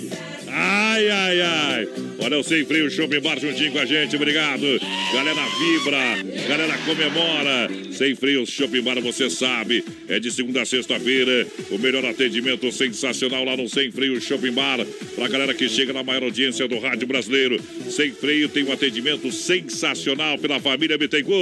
Ai, 0.50 1.10
ai, 1.10 1.42
ai. 1.42 1.88
Olha 2.20 2.40
o 2.40 2.44
Sem 2.44 2.66
Freio 2.66 2.90
Shopping 2.90 3.20
Bar 3.20 3.40
juntinho 3.40 3.72
com 3.72 3.80
a 3.80 3.86
gente, 3.86 4.16
obrigado. 4.16 4.62
Galera 5.14 5.42
vibra, 5.60 6.48
galera 6.48 6.78
comemora. 6.80 7.70
Sem 7.92 8.16
Freio 8.16 8.46
Shopping 8.46 8.82
Bar, 8.82 9.00
você 9.02 9.30
sabe, 9.30 9.84
é 10.10 10.20
de 10.20 10.32
segunda 10.32 10.62
a 10.62 10.66
sexta-feira. 10.66 11.48
O 11.70 11.78
melhor 11.78 12.04
atendimento 12.06 12.72
sensacional 12.72 13.44
lá 13.46 13.56
no 13.56 13.70
Sem 13.70 13.92
Freio 13.92 14.20
Shopping 14.20 14.52
Bar. 14.52 14.86
Pra 15.16 15.28
galera 15.28 15.54
que 15.54 15.70
chega 15.70 15.94
na 15.94 16.04
maior 16.04 16.24
audiência 16.24 16.68
do 16.68 16.80
rádio 16.80 17.08
brasileiro. 17.08 17.62
Sem 17.90 18.12
Freio 18.12 18.50
tem 18.50 18.64
um 18.64 18.72
atendimento 18.72 19.32
sensacional 19.32 20.38
pela 20.38 20.60
família 20.60 20.98
Bittencourt. 20.98 21.38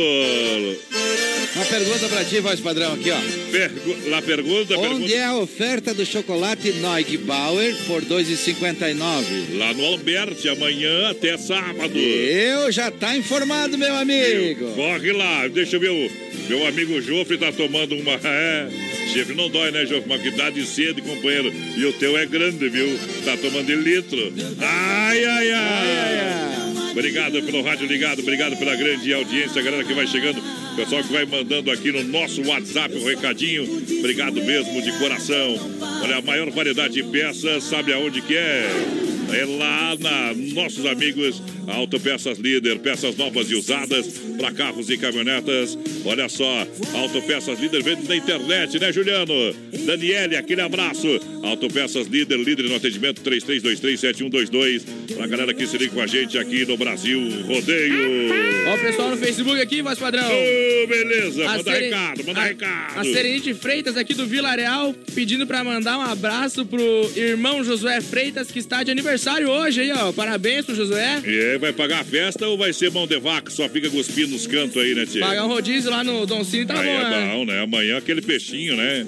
Uma 1.55 1.65
pergunta 1.65 2.09
pra 2.09 2.26
ti, 2.26 2.41
voz 2.41 2.59
padrão, 2.59 2.93
aqui, 2.95 3.09
ó. 3.11 3.17
Pergu 3.49 4.09
lá 4.09 4.21
pergunta, 4.21 4.78
Onde 4.78 4.89
pergunta. 4.89 5.13
é 5.13 5.23
a 5.23 5.38
oferta 5.38 5.93
do 5.93 6.05
chocolate 6.05 6.69
Noig 6.73 7.15
Bauer 7.19 7.73
por 7.88 8.03
R$ 8.03 8.09
2,59? 8.09 9.57
Lá 9.57 9.73
no 9.73 9.86
Alberti, 9.86 10.49
amanhã 10.49 10.64
até 11.09 11.38
sábado. 11.38 11.97
Eu 11.97 12.72
já 12.72 12.91
tá 12.91 13.16
informado, 13.16 13.78
meu 13.78 13.95
amigo. 13.95 14.72
Corre 14.74 15.11
lá, 15.11 15.47
deixa 15.47 15.76
eu 15.76 15.80
ver 15.80 15.89
o 15.89 16.26
meu 16.47 16.66
amigo 16.68 17.01
Jofre 17.01 17.38
tá 17.38 17.51
tomando 17.51 17.95
uma. 17.95 18.16
É, 18.26 18.68
chifre 19.13 19.36
não 19.36 19.49
dói, 19.49 19.72
né, 19.72 19.86
Jofre? 19.86 20.05
Mas 20.07 20.22
que 20.22 20.32
dá 20.32 20.49
de 20.49 20.66
sede, 20.66 21.01
companheiro. 21.01 21.53
E 21.78 21.86
o 21.86 21.93
teu 21.93 22.18
é 22.18 22.26
grande, 22.26 22.68
viu? 22.70 22.97
Tá 23.24 23.38
tomando 23.38 23.66
de 23.66 23.76
litro. 23.76 24.34
Ai, 24.59 25.26
ai, 25.26 25.51
ai. 25.51 26.64
Obrigado 26.96 27.43
pelo 27.43 27.62
rádio 27.62 27.86
ligado, 27.88 28.22
obrigado 28.22 28.56
pela 28.56 28.74
grande 28.74 29.14
audiência, 29.14 29.62
galera 29.62 29.84
que 29.84 29.93
vai 29.93 30.08
chegando, 30.08 30.41
pessoal 30.78 31.04
que 31.04 31.12
vai 31.12 31.26
mandando 31.26 31.70
aqui 31.70 31.91
no 31.91 32.02
nosso 32.06 32.41
WhatsApp 32.48 32.96
um 32.96 33.06
recadinho. 33.06 33.64
Obrigado 34.00 34.41
mesmo 34.41 34.82
de 34.82 34.98
coração. 34.98 35.60
Olha, 36.02 36.16
a 36.16 36.22
maior 36.22 36.50
variedade 36.52 36.93
de 36.93 37.04
peças, 37.04 37.66
sabe 37.66 37.91
aonde 37.91 38.22
que 38.22 38.38
é? 38.38 38.70
É 39.34 39.46
lá 39.46 39.98
na 40.00 40.34
nossos 40.54 40.86
amigos 40.86 41.43
Autopeças 41.68 42.38
Líder, 42.38 42.80
peças 42.80 43.16
novas 43.18 43.49
e 43.49 43.55
usadas 43.55 44.07
para 44.38 44.51
carros 44.51 44.89
e 44.89 44.97
caminhonetas. 44.97 45.78
Olha 46.05 46.30
só, 46.30 46.68
Autopeças 46.93 47.59
Líder 47.59 47.84
vende 47.84 48.07
na 48.07 48.16
internet, 48.16 48.80
né, 48.80 48.91
Juliano? 48.91 49.34
Daniele, 49.86 50.36
aquele 50.38 50.61
abraço. 50.61 51.07
Autopeças 51.43 52.07
Líder, 52.07 52.38
líder 52.39 52.63
no 52.63 52.76
atendimento 52.76 53.22
33237122. 53.22 54.84
Pra 55.16 55.28
galera 55.28 55.53
que 55.53 55.66
se 55.68 55.78
liga 55.78 55.93
com 55.93 56.01
a 56.01 56.07
gente 56.07 56.38
aqui 56.38 56.66
no 56.66 56.78
Brasil 56.78 57.20
Rodeio. 57.45 58.32
Ó, 58.68 58.76
o 58.76 58.80
pessoal 58.80 59.09
no 59.11 59.18
Facebook 59.18 59.59
aqui, 59.61 59.82
voz 59.82 59.97
padrão. 59.99 60.26
Ô, 60.28 60.88
beleza, 60.88 61.45
A 61.47 61.57
manda 61.57 61.72
recado, 61.72 62.24
manda 62.26 62.39
a- 62.41 62.43
recado. 62.45 62.99
A 62.99 63.03
Serenite 63.03 63.53
Freitas 63.53 63.95
aqui 63.97 64.13
do 64.13 64.26
Vila 64.26 64.55
Real 64.55 64.93
pedindo 65.13 65.45
pra 65.47 65.63
mandar 65.63 65.97
um 65.97 66.01
abraço 66.01 66.66
pro 66.66 67.11
irmão 67.16 67.63
Josué 67.63 68.01
Freitas 68.01 68.49
que 68.51 68.59
está 68.59 68.84
de 68.84 68.91
aniversário 68.91 69.49
hoje 69.49 69.82
aí, 69.82 69.91
ó. 69.91 70.11
Parabéns 70.11 70.66
pro 70.66 70.76
Josué. 70.76 71.22
E 71.26 71.55
aí, 71.56 71.60
vai 71.60 71.74
pagar 71.74 72.01
a 72.01 72.03
festa 72.03 72.47
ou 72.47 72.58
vai 72.58 72.72
ser 72.74 72.91
mão 72.91 73.08
de 73.08 73.20
vaca? 73.20 73.49
Só 73.49 73.68
fica 73.68 73.89
cuspindo 73.89 74.30
nos 74.30 74.45
cantos 74.45 74.82
aí, 74.82 74.93
né, 74.93 75.06
tia? 75.06 75.22
Pagar 75.22 75.45
um 75.45 75.47
rodízio 75.47 75.89
lá 75.89 76.03
no 76.03 76.26
Don 76.26 76.43
Cine 76.43 76.66
tá 76.66 76.80
Aí 76.80 76.86
bom, 76.88 76.93
é 76.93 77.10
né? 77.10 77.34
bom, 77.34 77.45
né? 77.45 77.62
Amanhã 77.62 77.97
aquele 77.97 78.22
peixinho, 78.22 78.76
né? 78.76 79.06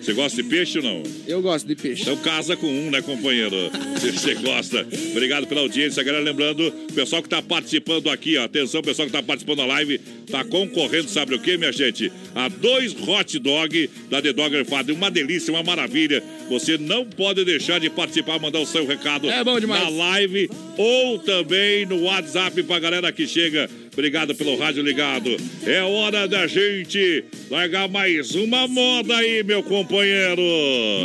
Você 0.00 0.12
gosta 0.12 0.42
de 0.42 0.48
peixe 0.48 0.78
ou 0.78 0.84
não? 0.84 1.02
Eu 1.26 1.40
gosto 1.40 1.66
de 1.66 1.74
peixe. 1.74 2.02
Então 2.02 2.16
casa 2.18 2.56
com 2.56 2.66
um, 2.66 2.90
né, 2.90 3.00
companheiro? 3.00 3.56
Se 3.98 4.10
você 4.10 4.34
gosta. 4.34 4.86
Obrigado 5.12 5.46
pela 5.46 5.62
audiência, 5.62 6.02
galera. 6.02 6.22
Lembrando, 6.22 6.70
pessoal 6.94 7.22
que 7.22 7.28
tá 7.28 7.40
participando 7.40 8.10
aqui, 8.10 8.36
ó. 8.36 8.44
Atenção, 8.44 8.82
pessoal 8.82 9.06
que 9.06 9.12
tá 9.12 9.22
participando 9.22 9.58
da 9.58 9.66
live, 9.66 9.98
tá 10.30 10.44
concorrendo, 10.44 11.08
sabe 11.08 11.34
o 11.34 11.38
que, 11.38 11.56
minha 11.56 11.72
gente? 11.72 12.12
A 12.34 12.48
dois 12.48 12.94
hot 13.06 13.38
dog 13.38 13.90
da 14.10 14.20
The 14.20 14.32
Dogger 14.32 14.64
Father. 14.66 14.94
Uma 14.94 15.10
delícia, 15.10 15.52
uma 15.52 15.62
maravilha. 15.62 16.22
Você 16.50 16.76
não 16.76 17.06
pode 17.06 17.42
deixar 17.44 17.80
de 17.80 17.88
participar, 17.88 18.38
mandar 18.38 18.60
o 18.60 18.66
seu 18.66 18.86
recado 18.86 19.30
É 19.30 19.42
na 19.42 19.88
live 19.88 20.50
ou 20.76 21.18
também 21.18 21.86
no 21.86 22.02
WhatsApp 22.02 22.62
pra 22.64 22.78
galera 22.78 23.10
que 23.10 23.26
chega. 23.26 23.70
Obrigado 23.94 24.34
pelo 24.34 24.58
rádio 24.58 24.82
ligado. 24.82 25.36
É 25.64 25.80
hora 25.82 26.26
da 26.26 26.48
gente 26.48 27.24
largar 27.48 27.88
mais 27.88 28.34
uma 28.34 28.66
moda 28.66 29.16
aí, 29.16 29.44
meu 29.44 29.62
companheiro. 29.62 30.42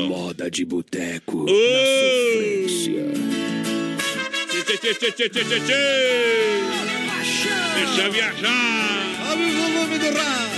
Moda 0.07 0.49
de 0.49 0.65
boteco 0.65 1.37
Ô! 1.37 1.45
na 1.45 1.85
sofrência. 2.33 3.05
Tchê, 4.49 4.63
tchê, 4.63 4.77
tchê, 4.77 5.11
tchê, 5.11 5.29
tchê, 5.29 5.29
tchê, 5.29 5.59
tchê. 5.59 5.73
Deixa 7.75 8.09
viajar. 8.09 9.31
Abre 9.31 9.45
o 9.45 9.51
volume 9.51 9.97
do 9.99 10.09
rádio. 10.17 10.49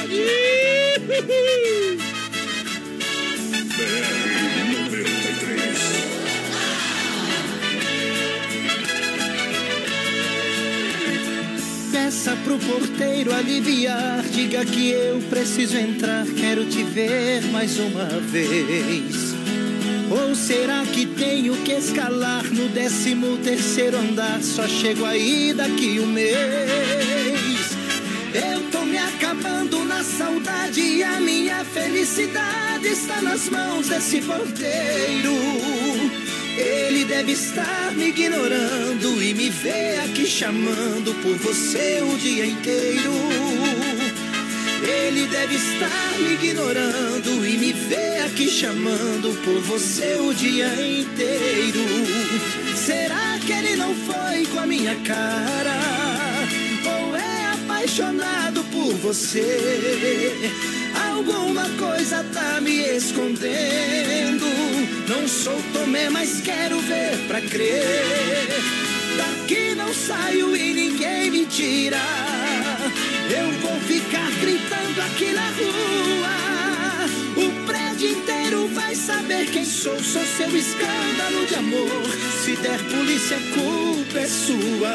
Peça 12.12 12.36
pro 12.44 12.60
porteiro 12.60 13.34
aliviar. 13.34 14.22
Diga 14.34 14.66
que 14.66 14.92
eu 14.92 15.22
preciso 15.30 15.78
entrar, 15.78 16.26
quero 16.26 16.66
te 16.66 16.84
ver 16.84 17.42
mais 17.54 17.80
uma 17.80 18.04
vez. 18.04 19.34
Ou 20.10 20.36
será 20.36 20.84
que 20.88 21.06
tenho 21.06 21.56
que 21.64 21.72
escalar 21.72 22.44
no 22.52 22.68
décimo 22.68 23.38
terceiro 23.38 23.98
andar? 23.98 24.42
Só 24.42 24.68
chego 24.68 25.06
aí 25.06 25.54
daqui 25.54 26.02
um 26.02 26.08
mês. 26.08 26.28
Eu 28.34 28.70
tô 28.70 28.82
me 28.82 28.98
acabando 28.98 29.86
na 29.86 30.04
saudade 30.04 30.82
e 30.82 31.02
a 31.02 31.18
minha 31.22 31.64
felicidade 31.64 32.88
está 32.88 33.22
nas 33.22 33.48
mãos 33.48 33.88
desse 33.88 34.20
porteiro. 34.20 35.32
Ele 36.62 37.06
deve 37.06 37.32
estar 37.32 37.92
me 37.94 38.10
ignorando 38.10 39.24
e 39.24 39.34
me 39.34 39.50
vê 39.50 39.98
aqui 40.06 40.28
chamando 40.28 41.12
por 41.24 41.36
você 41.38 42.02
o 42.04 42.16
dia 42.18 42.46
inteiro. 42.46 43.12
Ele 44.84 45.26
deve 45.26 45.56
estar 45.56 46.20
me 46.20 46.34
ignorando 46.34 47.46
e 47.48 47.58
me 47.58 47.74
vê 47.74 48.20
aqui 48.26 48.48
chamando 48.48 49.36
por 49.44 49.60
você 49.62 50.18
o 50.20 50.34
dia 50.36 50.68
inteiro. 50.76 51.80
Será 52.76 53.40
que 53.44 53.52
ele 53.52 53.76
não 53.76 53.96
foi 53.96 54.46
com 54.46 54.60
a 54.60 54.68
minha 54.68 54.96
cara? 54.98 55.80
Ou 56.86 57.16
é 57.16 57.46
apaixonado 57.54 58.64
por 58.66 58.94
você? 58.98 60.52
Alguma 61.12 61.68
coisa 61.80 62.24
tá 62.32 62.62
me 62.62 62.82
escondendo. 62.82 64.46
Não 65.08 65.28
sou 65.28 65.62
Tomé, 65.74 66.10
mas 66.10 66.42
quero 66.42 66.80
ver 66.82 67.18
pra 67.28 67.42
crer. 67.42 68.50
Daqui 69.18 69.76
não 69.76 69.94
saio 69.94 70.56
e 70.56 70.74
ninguém 70.74 71.32
me 71.32 71.46
tira. 71.46 71.98
Eu 73.30 73.52
vou 73.60 73.80
ficar 73.82 74.30
gritando 74.40 75.02
aqui 75.02 75.34
na 75.34 75.50
rua. 75.50 76.52
O 77.38 77.66
prédio 77.66 78.12
inteiro 78.12 78.68
vai 78.70 78.96
saber 78.96 79.50
quem 79.52 79.66
sou. 79.66 79.98
Sou 80.00 80.24
seu 80.24 80.56
escândalo 80.56 81.46
de 81.48 81.56
amor. 81.56 82.06
Se 82.44 82.56
der 82.58 82.80
polícia, 82.90 83.38
a 83.38 83.42
culpa 83.54 84.20
é 84.20 84.28
sua. 84.28 84.94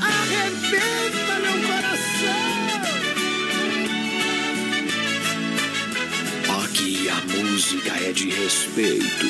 Arrebenta 0.00 1.23
a 7.14 7.20
música 7.26 7.92
é 8.02 8.12
de 8.12 8.30
respeito. 8.30 9.26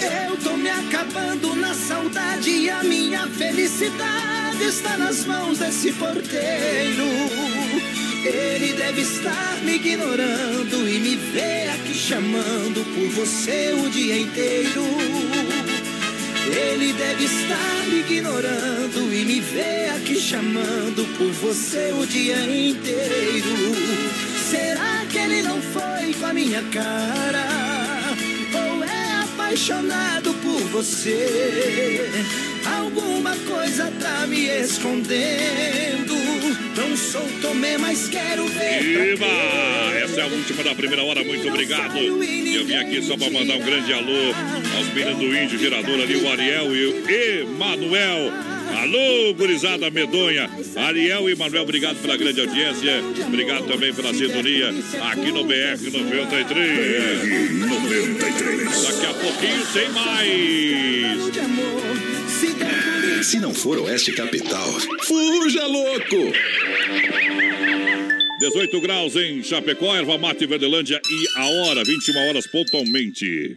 Eu 0.00 0.36
tô 0.42 0.56
me 0.56 0.70
acabando 0.70 1.54
na 1.56 1.74
saudade 1.74 2.50
e 2.50 2.70
a 2.70 2.82
minha 2.84 3.26
felicidade 3.26 4.62
está 4.62 4.96
nas 4.96 5.24
mãos 5.24 5.58
desse 5.58 5.92
porteiro. 5.92 7.04
Ele 8.24 8.74
deve 8.74 9.02
estar 9.02 9.58
me 9.64 9.76
ignorando 9.76 10.88
e 10.88 11.00
me 11.00 11.16
vê 11.16 11.68
aqui 11.70 11.94
chamando 11.94 12.84
por 12.94 13.08
você 13.10 13.74
o 13.84 13.90
dia 13.90 14.20
inteiro. 14.20 15.57
Ele 16.50 16.92
deve 16.92 17.24
estar 17.24 17.86
me 17.88 18.00
ignorando 18.00 19.12
e 19.12 19.24
me 19.24 19.40
vê 19.40 19.90
aqui 19.96 20.16
chamando 20.18 21.06
por 21.16 21.30
você 21.32 21.92
o 21.92 22.06
dia 22.06 22.40
inteiro. 22.40 23.74
Será 24.50 25.04
que 25.10 25.18
ele 25.18 25.42
não 25.42 25.60
foi 25.60 26.14
com 26.18 26.26
a 26.26 26.32
minha 26.32 26.62
cara? 26.64 27.44
Ou 28.54 28.84
é 28.84 29.22
apaixonado 29.24 30.32
por 30.34 30.60
você? 30.70 32.08
Alguma 32.78 33.36
coisa 33.46 33.92
tá 34.00 34.26
me 34.26 34.46
escondendo. 34.46 36.27
Não 36.78 36.96
sou 36.96 37.28
Tomé, 37.42 37.76
mas 37.76 38.08
quero 38.08 38.46
ver. 38.46 38.80
Viva! 38.82 39.26
Essa 40.00 40.20
é 40.20 40.22
a 40.22 40.26
última 40.28 40.62
da 40.62 40.76
primeira 40.76 41.02
hora, 41.02 41.24
muito 41.24 41.48
obrigado. 41.48 41.98
E 41.98 42.54
eu 42.54 42.64
vim 42.64 42.76
aqui 42.76 43.02
só 43.02 43.16
para 43.16 43.28
mandar 43.30 43.56
um 43.56 43.64
grande 43.64 43.92
alô 43.92 44.32
aos 44.76 44.86
meninos 44.94 45.18
do 45.18 45.36
Índio 45.36 45.58
Gerador 45.58 46.00
ali, 46.00 46.16
o 46.16 46.30
Ariel 46.30 46.76
e 46.76 46.86
o 46.86 47.10
Emanuel. 47.10 48.32
Alô, 48.80 49.34
gurizada 49.34 49.90
medonha. 49.90 50.48
Ariel 50.76 51.28
e 51.28 51.32
Emanuel, 51.32 51.64
obrigado 51.64 51.96
pela 51.96 52.16
grande 52.16 52.42
audiência. 52.42 53.02
Obrigado 53.26 53.66
também 53.66 53.92
pela 53.92 54.14
sintonia 54.14 54.68
aqui 55.10 55.32
no 55.32 55.42
BR 55.42 55.82
93. 55.90 57.54
93. 57.58 58.82
Daqui 58.82 59.06
a 59.06 59.14
pouquinho 59.14 59.66
tem 59.72 59.88
mais. 59.90 61.28
Se 63.22 63.40
não 63.40 63.52
for 63.52 63.78
Oeste 63.78 64.12
Capital, 64.12 64.68
fuja 65.06 65.66
louco! 65.66 66.32
18 68.38 68.80
graus 68.80 69.16
em 69.16 69.42
Chapecó, 69.42 69.96
Erva 69.96 70.16
Mate 70.16 70.46
Verdelândia 70.46 71.00
e 71.04 71.38
a 71.38 71.46
hora, 71.46 71.82
21 71.84 72.28
horas 72.28 72.46
pontualmente. 72.46 73.56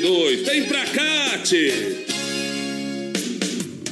Vem 0.01 0.65
pra 0.65 0.83
cá, 0.83 1.37
tchê. 1.43 1.71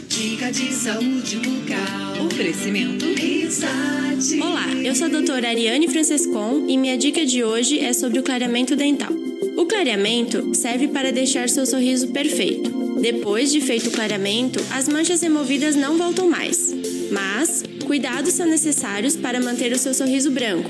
Dica 0.08 0.52
de 0.52 0.74
saúde 0.74 1.36
bucal. 1.36 2.26
Oferecimento 2.26 3.06
Risate. 3.14 4.42
Olá, 4.42 4.66
eu 4.84 4.96
sou 4.96 5.06
a 5.06 5.10
doutora 5.12 5.50
Ariane 5.50 5.88
Francescon 5.88 6.66
e 6.68 6.78
minha 6.78 6.98
dica 6.98 7.24
de 7.24 7.44
hoje 7.44 7.78
é 7.78 7.94
sobre 7.94 8.18
o 8.18 8.24
clareamento 8.24 8.76
dental. 8.76 9.12
O 9.56 9.68
clareamento 9.68 10.56
serve 10.56 10.88
para 10.88 11.12
deixar 11.12 11.48
seu 11.48 11.68
sorriso 11.68 12.08
perfeito. 12.08 12.72
Depois 13.00 13.52
de 13.52 13.62
feito 13.62 13.90
o 13.90 13.92
clareamento, 13.92 14.60
as 14.72 14.90
manchas 14.90 15.22
removidas 15.22 15.76
não 15.76 15.96
voltam 15.96 16.28
mais. 16.28 16.79
Mas, 17.12 17.64
cuidados 17.86 18.34
são 18.34 18.46
necessários 18.46 19.16
para 19.16 19.40
manter 19.40 19.72
o 19.72 19.78
seu 19.78 19.94
sorriso 19.94 20.32
branco, 20.32 20.70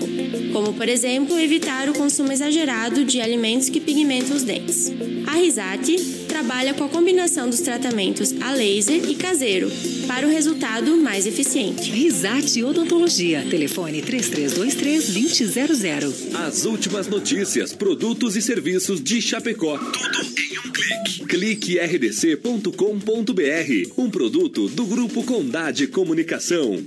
como, 0.53 0.73
por 0.73 0.87
exemplo, 0.87 1.37
evitar 1.39 1.89
o 1.89 1.93
consumo 1.93 2.31
exagerado 2.31 3.03
de 3.03 3.21
alimentos 3.21 3.69
que 3.69 3.79
pigmentam 3.79 4.35
os 4.35 4.43
dentes. 4.43 4.91
A 5.27 5.35
Risate 5.35 5.97
trabalha 6.27 6.73
com 6.73 6.83
a 6.83 6.89
combinação 6.89 7.49
dos 7.49 7.61
tratamentos 7.61 8.33
a 8.41 8.51
laser 8.51 9.09
e 9.09 9.15
caseiro 9.15 9.69
para 10.09 10.25
o 10.25 10.29
resultado 10.31 10.97
mais 10.97 11.27
eficiente. 11.27 11.91
Risate 11.91 12.63
Odontologia. 12.63 13.45
Telefone 13.47 14.01
3323-2000. 14.01 16.33
As 16.33 16.65
últimas 16.65 17.07
notícias, 17.07 17.73
produtos 17.73 18.35
e 18.35 18.41
serviços 18.41 19.03
de 19.03 19.21
Chapecó. 19.21 19.77
Tudo 19.77 20.39
em 20.39 20.57
um 20.57 20.71
clique. 20.71 21.25
Clique 21.27 21.77
rdc.com.br. 21.77 22.71
Um 23.95 24.09
produto 24.09 24.67
do 24.69 24.87
Grupo 24.87 25.23
Condade 25.23 25.85
Comunicação. 25.85 26.83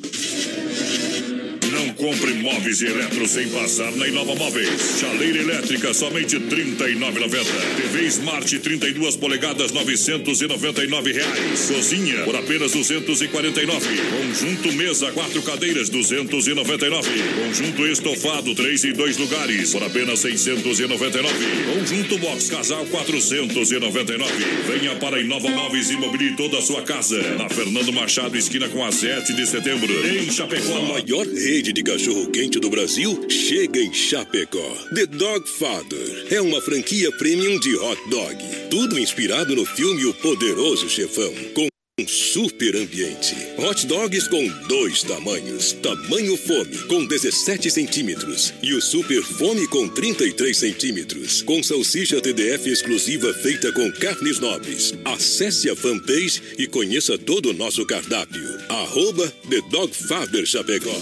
Compre 2.02 2.34
móveis 2.34 2.80
e 2.80 2.86
eletro 2.86 3.28
sem 3.28 3.48
passar 3.50 3.92
na 3.92 4.08
Inova 4.08 4.34
Móveis. 4.34 4.98
Chaleira 4.98 5.38
elétrica 5.38 5.94
somente 5.94 6.36
R$ 6.36 6.42
39,90. 6.46 7.44
TV 7.76 8.06
Smart 8.06 8.58
32 8.58 9.16
polegadas 9.16 9.70
999 9.70 11.12
reais. 11.12 11.70
Cozinha 11.72 12.24
por 12.24 12.34
apenas 12.34 12.72
249. 12.72 13.86
Conjunto 14.18 14.72
mesa 14.72 15.12
quatro 15.12 15.42
cadeiras 15.42 15.88
299. 15.90 17.08
Conjunto 17.46 17.86
estofado 17.86 18.52
três 18.56 18.82
e 18.82 18.92
dois 18.92 19.16
lugares 19.16 19.70
por 19.70 19.84
apenas 19.84 20.18
699. 20.18 21.28
Conjunto 21.72 22.18
box 22.18 22.50
casal 22.50 22.84
499. 22.86 24.32
Venha 24.66 24.96
para 24.96 25.20
Inova 25.20 25.50
Móveis 25.50 25.88
e 25.88 25.96
mobile 25.98 26.34
toda 26.34 26.58
a 26.58 26.62
sua 26.62 26.82
casa. 26.82 27.22
Na 27.36 27.48
Fernando 27.48 27.92
Machado 27.92 28.36
esquina 28.36 28.68
com 28.70 28.84
a 28.84 28.90
7 28.90 29.34
de 29.34 29.46
setembro 29.46 29.92
em 30.04 30.28
Chapecó. 30.32 30.78
A 30.78 30.82
maior 30.82 31.28
rede 31.28 31.72
de 31.72 31.91
cachorro 31.92 32.26
quente 32.30 32.58
do 32.58 32.70
Brasil 32.70 33.26
chega 33.28 33.78
em 33.78 33.92
Chapecó. 33.92 34.74
The 34.94 35.04
Dog 35.04 35.46
Father 35.46 36.26
é 36.30 36.40
uma 36.40 36.58
franquia 36.62 37.12
premium 37.18 37.60
de 37.60 37.76
hot 37.76 38.00
dog. 38.08 38.36
Tudo 38.70 38.98
inspirado 38.98 39.54
no 39.54 39.66
filme 39.66 40.06
O 40.06 40.14
Poderoso 40.14 40.88
Chefão. 40.88 41.30
Com 41.54 41.71
super 42.06 42.74
ambiente. 42.74 43.36
Hot 43.58 43.86
dogs 43.86 44.26
com 44.28 44.48
dois 44.66 45.02
tamanhos. 45.02 45.72
Tamanho 45.74 46.38
fome 46.38 46.78
com 46.88 47.04
17 47.04 47.70
centímetros 47.70 48.54
e 48.62 48.72
o 48.72 48.80
super 48.80 49.22
fome 49.22 49.68
com 49.68 49.86
33 49.86 50.56
centímetros. 50.56 51.42
Com 51.42 51.62
salsicha 51.62 52.18
TDF 52.18 52.70
exclusiva 52.70 53.34
feita 53.34 53.70
com 53.72 53.92
carnes 53.92 54.40
nobres. 54.40 54.94
Acesse 55.04 55.68
a 55.68 55.76
fanpage 55.76 56.40
e 56.58 56.66
conheça 56.66 57.18
todo 57.18 57.50
o 57.50 57.52
nosso 57.52 57.84
cardápio. 57.84 58.42
Arroba 58.70 59.30
The 59.50 59.60
Dog 59.70 59.94
Father 59.94 60.46
Chapecó. 60.46 60.98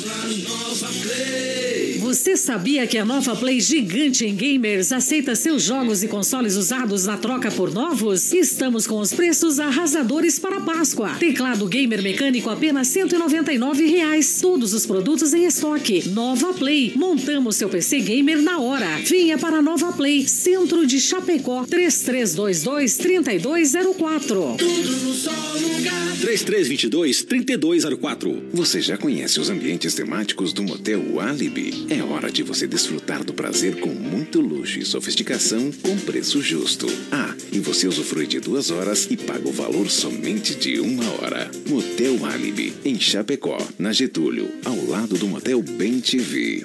Você 2.10 2.36
sabia 2.36 2.88
que 2.88 2.98
a 2.98 3.04
Nova 3.04 3.36
Play 3.36 3.60
gigante 3.60 4.26
em 4.26 4.34
gamers 4.34 4.90
aceita 4.90 5.36
seus 5.36 5.62
jogos 5.62 6.02
e 6.02 6.08
consoles 6.08 6.56
usados 6.56 7.06
na 7.06 7.16
troca 7.16 7.52
por 7.52 7.72
novos? 7.72 8.32
Estamos 8.32 8.84
com 8.84 8.98
os 8.98 9.14
preços 9.14 9.60
arrasadores 9.60 10.36
para 10.36 10.60
Páscoa. 10.60 11.14
Teclado 11.20 11.68
gamer 11.68 12.02
mecânico 12.02 12.50
apenas 12.50 12.88
199 12.88 13.86
reais. 13.86 14.40
Todos 14.40 14.74
os 14.74 14.84
produtos 14.84 15.32
em 15.32 15.44
estoque. 15.44 16.08
Nova 16.08 16.52
Play. 16.52 16.94
Montamos 16.96 17.54
seu 17.54 17.68
PC 17.68 18.00
gamer 18.00 18.42
na 18.42 18.58
hora. 18.58 18.98
Venha 19.04 19.38
para 19.38 19.58
a 19.58 19.62
Nova 19.62 19.92
Play, 19.92 20.26
Centro 20.26 20.84
de 20.84 20.98
Chapecó, 20.98 21.64
3322 21.64 22.96
3204. 22.96 24.56
Tudo 24.58 24.96
no 24.96 25.14
só 25.14 25.30
lugar. 25.30 26.10
3322-3204. 26.20 28.42
Você 28.52 28.80
já 28.80 28.98
conhece 28.98 29.40
os 29.40 29.48
ambientes 29.48 29.94
temáticos 29.94 30.52
do 30.52 30.62
Motel 30.62 31.18
Alibi? 31.18 31.86
É 31.88 31.99
hora 32.04 32.30
de 32.30 32.42
você 32.42 32.66
desfrutar 32.66 33.24
do 33.24 33.32
prazer 33.32 33.80
com 33.80 33.88
muito 33.88 34.40
luxo 34.40 34.78
e 34.78 34.84
sofisticação 34.84 35.70
com 35.82 35.96
preço 35.98 36.40
justo. 36.42 36.86
Ah, 37.10 37.34
e 37.52 37.58
você 37.58 37.86
usufrui 37.86 38.26
de 38.26 38.40
duas 38.40 38.70
horas 38.70 39.06
e 39.10 39.16
paga 39.16 39.48
o 39.48 39.52
valor 39.52 39.90
somente 39.90 40.54
de 40.54 40.80
uma 40.80 41.08
hora. 41.14 41.50
Motel 41.68 42.24
Alibi, 42.26 42.72
em 42.84 42.98
Chapecó, 42.98 43.58
na 43.78 43.92
Getúlio, 43.92 44.50
ao 44.64 44.86
lado 44.86 45.16
do 45.16 45.26
Motel 45.26 45.62
Bem 45.62 46.00
TV. 46.00 46.62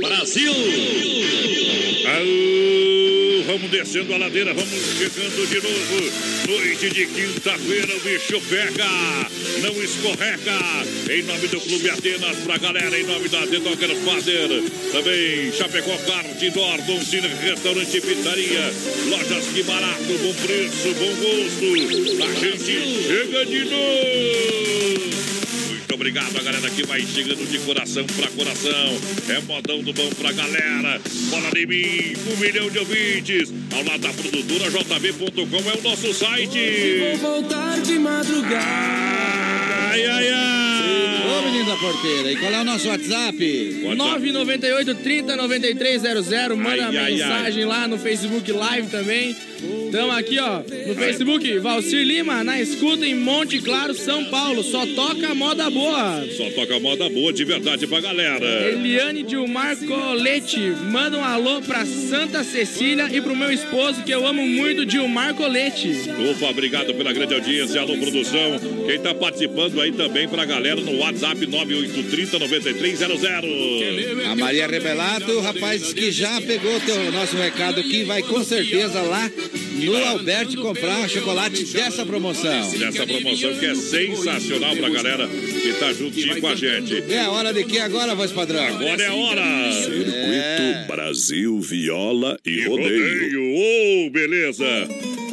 Brasil! 0.00 0.52
Aô, 2.04 3.01
vamos 3.52 3.70
descendo 3.70 4.14
a 4.14 4.18
ladeira, 4.18 4.54
vamos 4.54 4.80
chegando 4.96 5.46
de 5.46 5.56
novo. 5.56 6.48
Noite 6.48 6.88
de 6.88 7.06
quinta-feira, 7.06 7.94
o 7.94 8.00
bicho 8.00 8.40
pega, 8.48 8.88
não 9.60 9.82
escorrega. 9.82 10.58
Em 11.10 11.22
nome 11.24 11.48
do 11.48 11.60
Clube 11.60 11.90
Atenas, 11.90 12.36
pra 12.44 12.56
galera, 12.56 12.98
em 12.98 13.04
nome 13.04 13.28
da 13.28 13.46
The 13.46 13.58
Dogger 13.58 13.94
Father. 13.96 14.48
Também 14.92 15.52
Chapecó 15.52 15.96
Kart, 15.98 16.40
Dorton, 16.54 17.00
Cine, 17.02 17.28
Restaurante 17.28 18.00
Pizzaria. 18.00 18.72
Lojas 19.08 19.44
que 19.52 19.62
barato, 19.64 20.18
bom 20.22 20.34
preço, 20.46 20.94
bom 20.94 21.14
gosto. 21.20 22.24
A 22.24 22.32
gente 22.40 23.06
chega 23.06 23.44
de 23.44 23.64
novo. 23.66 25.21
Muito 25.92 26.00
obrigado 26.00 26.38
a 26.38 26.42
galera 26.42 26.70
que 26.70 26.86
vai 26.86 27.02
chegando 27.02 27.46
de 27.46 27.58
coração 27.58 28.06
pra 28.06 28.26
coração. 28.28 28.98
É 29.28 29.40
modão 29.42 29.82
do 29.82 29.92
bom 29.92 30.08
pra 30.18 30.32
galera. 30.32 30.98
Bola 31.28 31.50
de 31.50 31.66
mim, 31.66 32.14
um 32.32 32.36
milhão 32.38 32.70
de 32.70 32.78
ouvintes. 32.78 33.52
Ao 33.70 33.84
lado 33.84 34.00
da 34.00 34.08
produtora 34.14 34.70
jb.com 34.70 35.70
é 35.70 35.78
o 35.78 35.82
nosso 35.82 36.14
site. 36.14 36.98
Vou 36.98 37.16
voltar 37.18 37.78
de 37.82 37.98
madrugada. 37.98 38.64
Ai, 39.90 40.06
ai, 40.06 40.28
ai. 40.30 40.71
Ô, 41.38 41.42
menino 41.42 41.66
da 41.66 41.76
porteira, 41.76 42.32
e 42.32 42.36
qual 42.36 42.52
é 42.52 42.60
o 42.60 42.64
nosso 42.64 42.88
WhatsApp? 42.88 43.80
998 43.96 44.94
30 44.96 45.36
9300. 45.36 46.56
Manda 46.56 46.70
Ai, 46.70 46.96
ai, 46.96 47.12
mensagem 47.12 47.64
lá 47.64 47.86
no 47.88 47.98
Facebook 47.98 48.50
Live 48.50 48.88
também. 48.88 49.36
Estamos 49.86 50.16
aqui, 50.16 50.38
ó, 50.38 50.58
no 50.58 50.94
Facebook. 50.94 51.58
Valcir 51.58 52.04
Lima, 52.04 52.42
na 52.42 52.60
escuta 52.60 53.06
em 53.06 53.14
Monte 53.14 53.60
Claro, 53.60 53.94
São 53.94 54.24
Paulo. 54.24 54.62
Só 54.62 54.86
toca 54.86 55.34
moda 55.34 55.68
boa. 55.70 56.24
Só 56.36 56.50
toca 56.50 56.80
moda 56.80 57.08
boa 57.10 57.32
de 57.32 57.44
verdade 57.44 57.86
pra 57.86 58.00
galera. 58.00 58.44
Eliane 58.70 59.22
Dilmar 59.22 59.76
Colete, 59.76 60.58
manda 60.90 61.18
um 61.18 61.24
alô 61.24 61.60
pra 61.60 61.84
Santa 61.84 62.42
Cecília 62.42 63.08
e 63.12 63.20
pro 63.20 63.36
meu 63.36 63.52
esposo, 63.52 64.02
que 64.02 64.10
eu 64.10 64.26
amo 64.26 64.46
muito, 64.46 64.86
Dilmar 64.86 65.34
Colete. 65.34 65.92
Opa, 66.30 66.50
obrigado 66.50 66.94
pela 66.94 67.12
grande 67.12 67.34
audiência. 67.34 67.80
Alô, 67.82 67.96
produção. 67.98 68.58
Quem 68.86 68.98
tá 68.98 69.14
participando 69.14 69.80
aí 69.80 69.92
também 69.92 70.26
pra 70.26 70.44
galera 70.44 70.71
no 70.80 70.96
WhatsApp 70.98 71.46
9830-9300. 71.46 74.26
A 74.30 74.36
Maria 74.36 74.66
Rebelato, 74.66 75.30
o 75.32 75.40
rapaz 75.40 75.92
que 75.92 76.10
já 76.10 76.40
pegou 76.40 76.76
o 76.76 76.80
teu, 76.80 77.12
nosso 77.12 77.36
recado 77.36 77.80
aqui, 77.80 78.04
vai 78.04 78.22
com 78.22 78.42
certeza 78.42 79.02
lá 79.02 79.30
no 79.74 79.96
Alberti 80.06 80.56
comprar 80.56 81.06
chocolate 81.08 81.64
dessa 81.64 82.06
promoção. 82.06 82.70
Dessa 82.78 83.06
promoção 83.06 83.54
que 83.58 83.66
é 83.66 83.74
sensacional 83.74 84.74
pra 84.76 84.88
galera 84.88 85.28
que 85.28 85.72
tá 85.78 85.92
juntinho 85.92 86.40
com 86.40 86.48
a 86.48 86.54
gente. 86.54 87.04
É 87.12 87.20
a 87.20 87.30
hora 87.30 87.52
de 87.52 87.64
que 87.64 87.78
agora, 87.78 88.14
voz 88.14 88.32
padrão? 88.32 88.64
Agora 88.64 89.02
é 89.02 89.06
a 89.06 89.14
hora. 89.14 89.72
Circuito 89.72 90.86
Brasil 90.88 91.60
Viola 91.60 92.38
e, 92.44 92.62
Rodeio. 92.62 93.42
Ô, 93.42 94.10
beleza! 94.10 94.64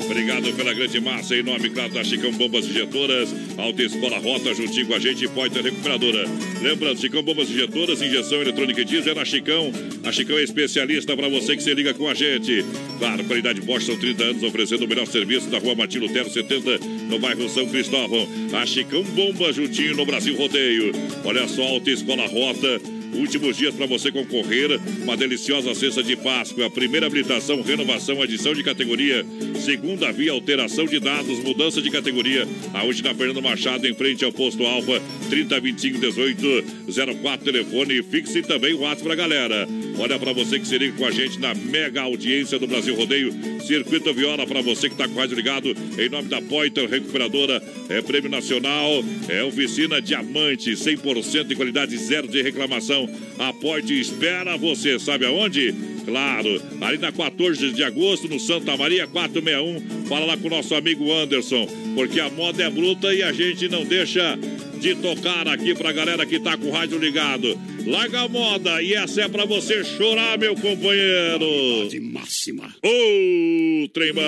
Obrigado 0.10 0.51
pela 0.53 0.74
grande 0.74 0.99
massa, 0.99 1.36
em 1.36 1.43
nome, 1.43 1.70
claro, 1.70 1.93
da 1.93 2.03
Chicão 2.03 2.32
Bombas 2.32 2.66
Injetoras, 2.66 3.30
Alta 3.55 3.84
Escola 3.84 4.18
Rota, 4.18 4.55
juntinho 4.55 4.88
com 4.88 4.95
a 4.95 4.99
gente, 4.99 5.28
Poiter 5.28 5.62
Recuperadora. 5.64 6.26
Lembrando, 6.64 6.99
Chicão 6.99 7.22
Bombas 7.22 7.47
Injetoras, 7.51 8.01
injeção 8.01 8.41
eletrônica 8.41 8.82
e 8.82 8.86
diesel 8.86 9.12
é 9.12 9.16
na 9.16 9.24
Chicão. 9.24 9.72
A 10.03 10.12
Chicão 10.12 10.36
é 10.39 10.41
especialista 10.41 11.16
para 11.16 11.30
você 11.30 11.55
que 11.55 11.62
se 11.62 11.72
liga 11.76 11.93
com 11.93 12.10
a 12.10 12.16
gente. 12.16 12.66
Claro, 12.97 13.24
qualidade 13.24 13.62
Bosch, 13.62 13.86
são 13.86 13.99
30 13.99 14.24
anos 14.24 14.41
oferecendo 14.43 14.86
o 14.86 14.88
melhor 14.88 15.05
serviço 15.05 15.47
da 15.47 15.60
rua 15.60 15.76
Martin 15.76 15.99
Lutero 15.99 16.28
70, 16.28 16.80
no 17.07 17.20
bairro 17.20 17.47
São 17.47 17.68
Cristóvão. 17.68 18.28
A 18.53 18.66
Chicão 18.66 19.03
Bombas, 19.03 19.57
juntinho 19.57 19.95
no 19.95 20.07
Brasil 20.07 20.36
Rodeio. 20.36 20.91
Olha 21.24 21.47
só, 21.47 21.62
Alta 21.62 21.91
Escola 21.91 22.26
Rota. 22.26 22.98
Últimos 23.14 23.57
dias 23.57 23.74
para 23.76 23.86
você 23.86 24.12
concorrer. 24.12 24.80
Uma 25.03 25.18
deliciosa 25.18 25.74
cesta 25.76 26.03
de 26.03 26.16
Páscoa. 26.16 26.70
Primeira 26.70 27.07
habilitação, 27.07 27.62
renovação, 27.62 28.22
adição 28.22 28.53
de 28.53 28.64
categoria. 28.64 29.26
Segunda 29.64 30.12
via, 30.12 30.32
alteração 30.32 30.86
de 30.86 30.99
dados, 30.99 31.39
mudança 31.39 31.82
de 31.82 31.89
categoria. 31.89 32.47
Aonde 32.74 33.03
na 33.03 33.14
Fernando 33.14 33.41
Machado, 33.41 33.88
em 33.88 33.93
frente 33.93 34.24
ao 34.24 34.32
posto 34.32 34.66
Alfa, 34.66 35.01
3025 35.30 35.99
18 35.99 36.78
04 36.95 37.45
telefone. 37.45 38.03
Fixe 38.03 38.41
também 38.41 38.73
o 38.73 38.79
WhatsApp 38.79 39.03
pra 39.03 39.15
galera. 39.15 39.67
Olha 39.97 40.17
para 40.17 40.33
você 40.33 40.59
que 40.59 40.67
se 40.67 40.77
liga 40.77 40.97
com 40.97 41.05
a 41.05 41.11
gente 41.11 41.39
na 41.39 41.53
mega 41.53 42.01
audiência 42.01 42.57
do 42.57 42.67
Brasil 42.67 42.95
Rodeio. 42.95 43.31
Circuito 43.61 44.13
Viola 44.13 44.45
para 44.47 44.61
você 44.61 44.89
que 44.89 44.95
tá 44.95 45.07
quase 45.07 45.35
ligado. 45.35 45.75
Em 45.97 46.09
nome 46.09 46.29
da 46.29 46.41
Poiter 46.41 46.89
Recuperadora. 46.89 47.61
É 47.89 48.01
prêmio 48.01 48.29
nacional. 48.29 49.03
É 49.27 49.43
oficina 49.43 50.01
Diamante. 50.01 50.71
100% 50.71 51.45
de 51.45 51.55
qualidade, 51.55 51.97
zero 51.97 52.27
de 52.27 52.41
reclamação. 52.41 53.09
A 53.37 53.53
Poiter 53.53 53.97
espera 53.97 54.57
você. 54.57 54.99
Sabe 54.99 55.25
aonde? 55.25 55.73
Claro, 56.10 56.60
ali 56.82 56.97
na 56.97 57.12
14 57.12 57.72
de 57.72 57.84
agosto, 57.84 58.28
no 58.28 58.39
Santa 58.39 58.76
Maria 58.76 59.05
461. 59.05 60.07
Fala 60.07 60.26
lá 60.26 60.38
com 60.38 60.47
o 60.47 60.49
nosso 60.49 60.74
amigo 60.74 61.14
Anderson. 61.14 61.68
Porque 61.93 62.20
a 62.20 62.32
moda 62.32 62.64
é 62.64 62.70
bruta 62.70 63.14
e 63.14 63.22
a 63.22 63.32
gente 63.32 63.70
não 63.70 63.86
deixa 63.86 64.36
de 64.80 64.95
tocar 64.95 65.47
aqui 65.47 65.76
pra 65.76 65.91
galera 65.91 66.26
que 66.26 66.39
tá 66.39 66.57
com 66.57 66.68
o 66.68 66.72
rádio 66.72 66.97
ligado. 66.97 67.55
Larga 67.86 68.22
a 68.22 68.28
moda 68.28 68.82
e 68.82 68.95
essa 68.95 69.22
é 69.22 69.28
pra 69.28 69.45
você 69.45 69.84
chorar, 69.84 70.36
meu 70.39 70.55
companheiro. 70.55 71.88
De 71.89 71.99
máxima. 71.99 72.74
Ô, 72.84 73.88
tremão. 73.89 74.24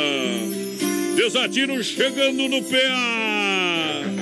Desatino 1.16 1.84
chegando 1.84 2.48
no 2.48 2.62
PA. 2.62 4.21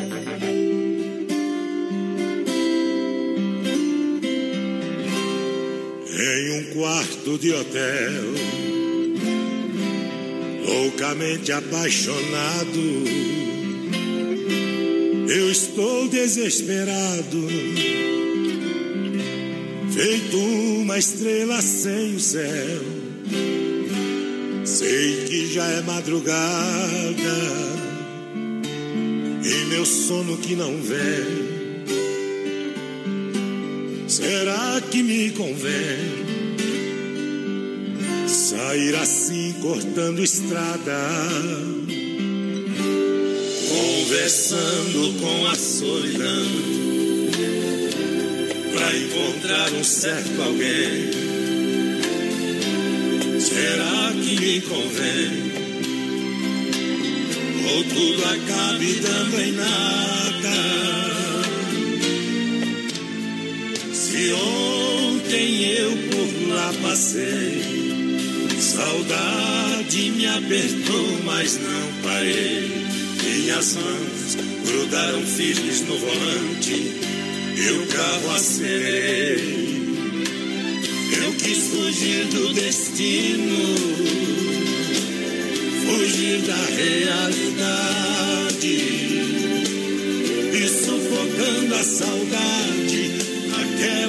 Em 6.22 6.51
um 6.51 6.63
quarto 6.74 7.38
de 7.38 7.53
hotel, 7.53 8.24
loucamente 10.65 11.49
apaixonado, 11.53 13.03
eu 15.30 15.49
estou 15.49 16.09
desesperado. 16.09 17.47
feito 19.99 20.38
uma 20.38 20.97
estrela 20.97 21.61
sem 21.61 22.15
o 22.15 22.20
céu. 22.20 22.82
Sei 24.65 25.26
que 25.26 25.53
já 25.53 25.65
é 25.67 25.82
madrugada 25.82 27.38
e 29.43 29.65
meu 29.70 29.86
sono 29.86 30.38
que 30.38 30.55
não 30.55 30.82
vem. 30.82 31.59
Será 34.10 34.82
que 34.89 35.03
me 35.03 35.30
convém 35.30 36.26
sair 38.28 38.95
assim 38.95 39.53
cortando 39.62 40.24
estrada? 40.24 40.97
Conversando 43.70 45.14
com 45.22 45.47
a 45.47 45.53
solidão 45.53 46.49
pra 48.74 48.97
encontrar 48.97 49.74
um 49.74 49.84
certo 49.84 50.41
alguém. 50.41 51.12
Será 53.39 54.12
que 54.12 54.41
me 54.41 54.62
convém? 54.62 55.51
Ou 57.76 57.84
tudo 57.84 58.26
acabe 58.26 58.93
dando 59.01 59.39
em 59.39 59.51
nada? 59.51 60.98
Se 64.20 64.34
ontem 64.34 65.63
eu 65.78 65.91
por 66.11 66.49
lá 66.49 66.74
passei, 66.82 67.61
saudade 68.59 70.11
me 70.11 70.26
apertou, 70.28 71.20
mas 71.24 71.57
não 71.57 71.93
parei. 72.03 72.70
Minhas 73.24 73.76
mãos 73.76 74.38
grudaram 74.67 75.22
firmes 75.22 75.88
no 75.88 75.97
volante 75.97 76.99
e 77.55 77.72
o 77.82 77.88
carro 77.88 78.32
acelerei. 78.36 79.80
Eu 81.24 81.32
quis 81.36 81.59
fugir 81.70 82.26
do 82.26 82.53
destino, 82.55 83.76
fugir 85.86 86.41
da 86.41 86.65
realidade 86.76 87.70
e 90.53 90.67
sufocando 90.67 91.74
a 91.74 91.84
saudade, 91.86 93.30
aquela 93.61 94.09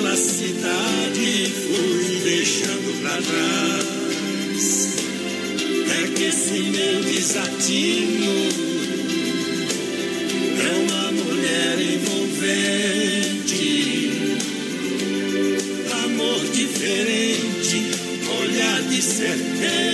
cidade 0.60 1.46
fui 1.46 2.20
deixando 2.22 3.00
pra 3.00 3.16
trás. 3.22 4.64
É 5.88 6.00
que 6.14 6.24
esse 6.24 6.60
meu 6.60 7.02
desatino 7.02 8.48
é 10.60 10.72
uma 10.76 11.12
mulher 11.12 11.80
envolvente, 11.80 13.62
amor 16.04 16.40
diferente, 16.52 17.78
olhar 18.42 18.82
de 18.82 19.02
serpente, 19.02 19.89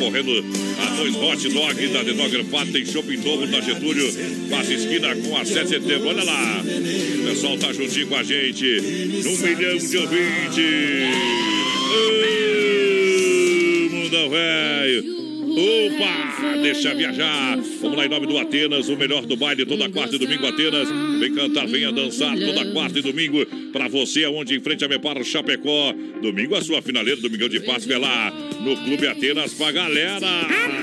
concorrendo 0.00 0.32
a 0.78 0.96
dois 0.96 1.14
hot 1.14 1.48
dog 1.50 1.88
da 1.88 2.02
The 2.02 2.12
Dogger 2.14 2.44
Fat. 2.46 2.72
Tem 2.72 2.86
shopping 2.86 3.20
dobro 3.20 3.46
na 3.46 3.60
Getúlio. 3.60 4.10
Passa 4.48 4.72
esquina 4.72 5.14
com 5.14 5.36
a 5.36 5.44
7 5.44 5.62
de 5.62 5.68
setembro. 5.68 6.08
Olha 6.08 6.24
lá. 6.24 6.64
O 6.64 7.28
pessoal 7.28 7.58
tá 7.58 7.70
juntinho 7.72 8.06
com 8.06 8.16
a 8.16 8.22
gente. 8.22 8.64
Num 8.64 9.36
milhão 9.36 9.76
de 9.76 9.96
ouvintes. 9.98 10.70
Mundo 13.90 14.30
velho. 14.30 15.20
Opa, 15.50 16.56
deixa 16.62 16.94
viajar. 16.94 17.58
Vamos 17.82 17.98
lá 17.98 18.06
em 18.06 18.08
nome 18.08 18.26
do 18.26 18.38
Atenas, 18.38 18.88
o 18.88 18.96
melhor 18.96 19.26
do 19.26 19.36
baile 19.36 19.66
toda 19.66 19.90
quarta 19.90 20.16
e 20.16 20.18
domingo 20.18 20.46
Atenas. 20.46 20.88
Vem 21.18 21.34
cantar, 21.34 21.66
venha 21.66 21.92
dançar 21.92 22.38
toda 22.38 22.72
quarta 22.72 22.98
e 22.98 23.02
domingo 23.02 23.44
para 23.72 23.88
você 23.88 24.24
aonde 24.24 24.54
em 24.54 24.60
frente 24.60 24.84
a 24.84 24.88
Mepar 24.88 25.22
Chapecó. 25.24 25.94
Domingo 26.22 26.54
a 26.54 26.62
sua 26.62 26.82
finaleira, 26.82 27.20
domingão 27.20 27.48
de 27.48 27.60
Páscoa 27.60 27.94
é 27.94 27.98
lá 27.98 28.30
no 28.60 28.76
Clube 28.84 29.06
Atenas 29.06 29.54
pra 29.54 29.72
galera. 29.72 30.20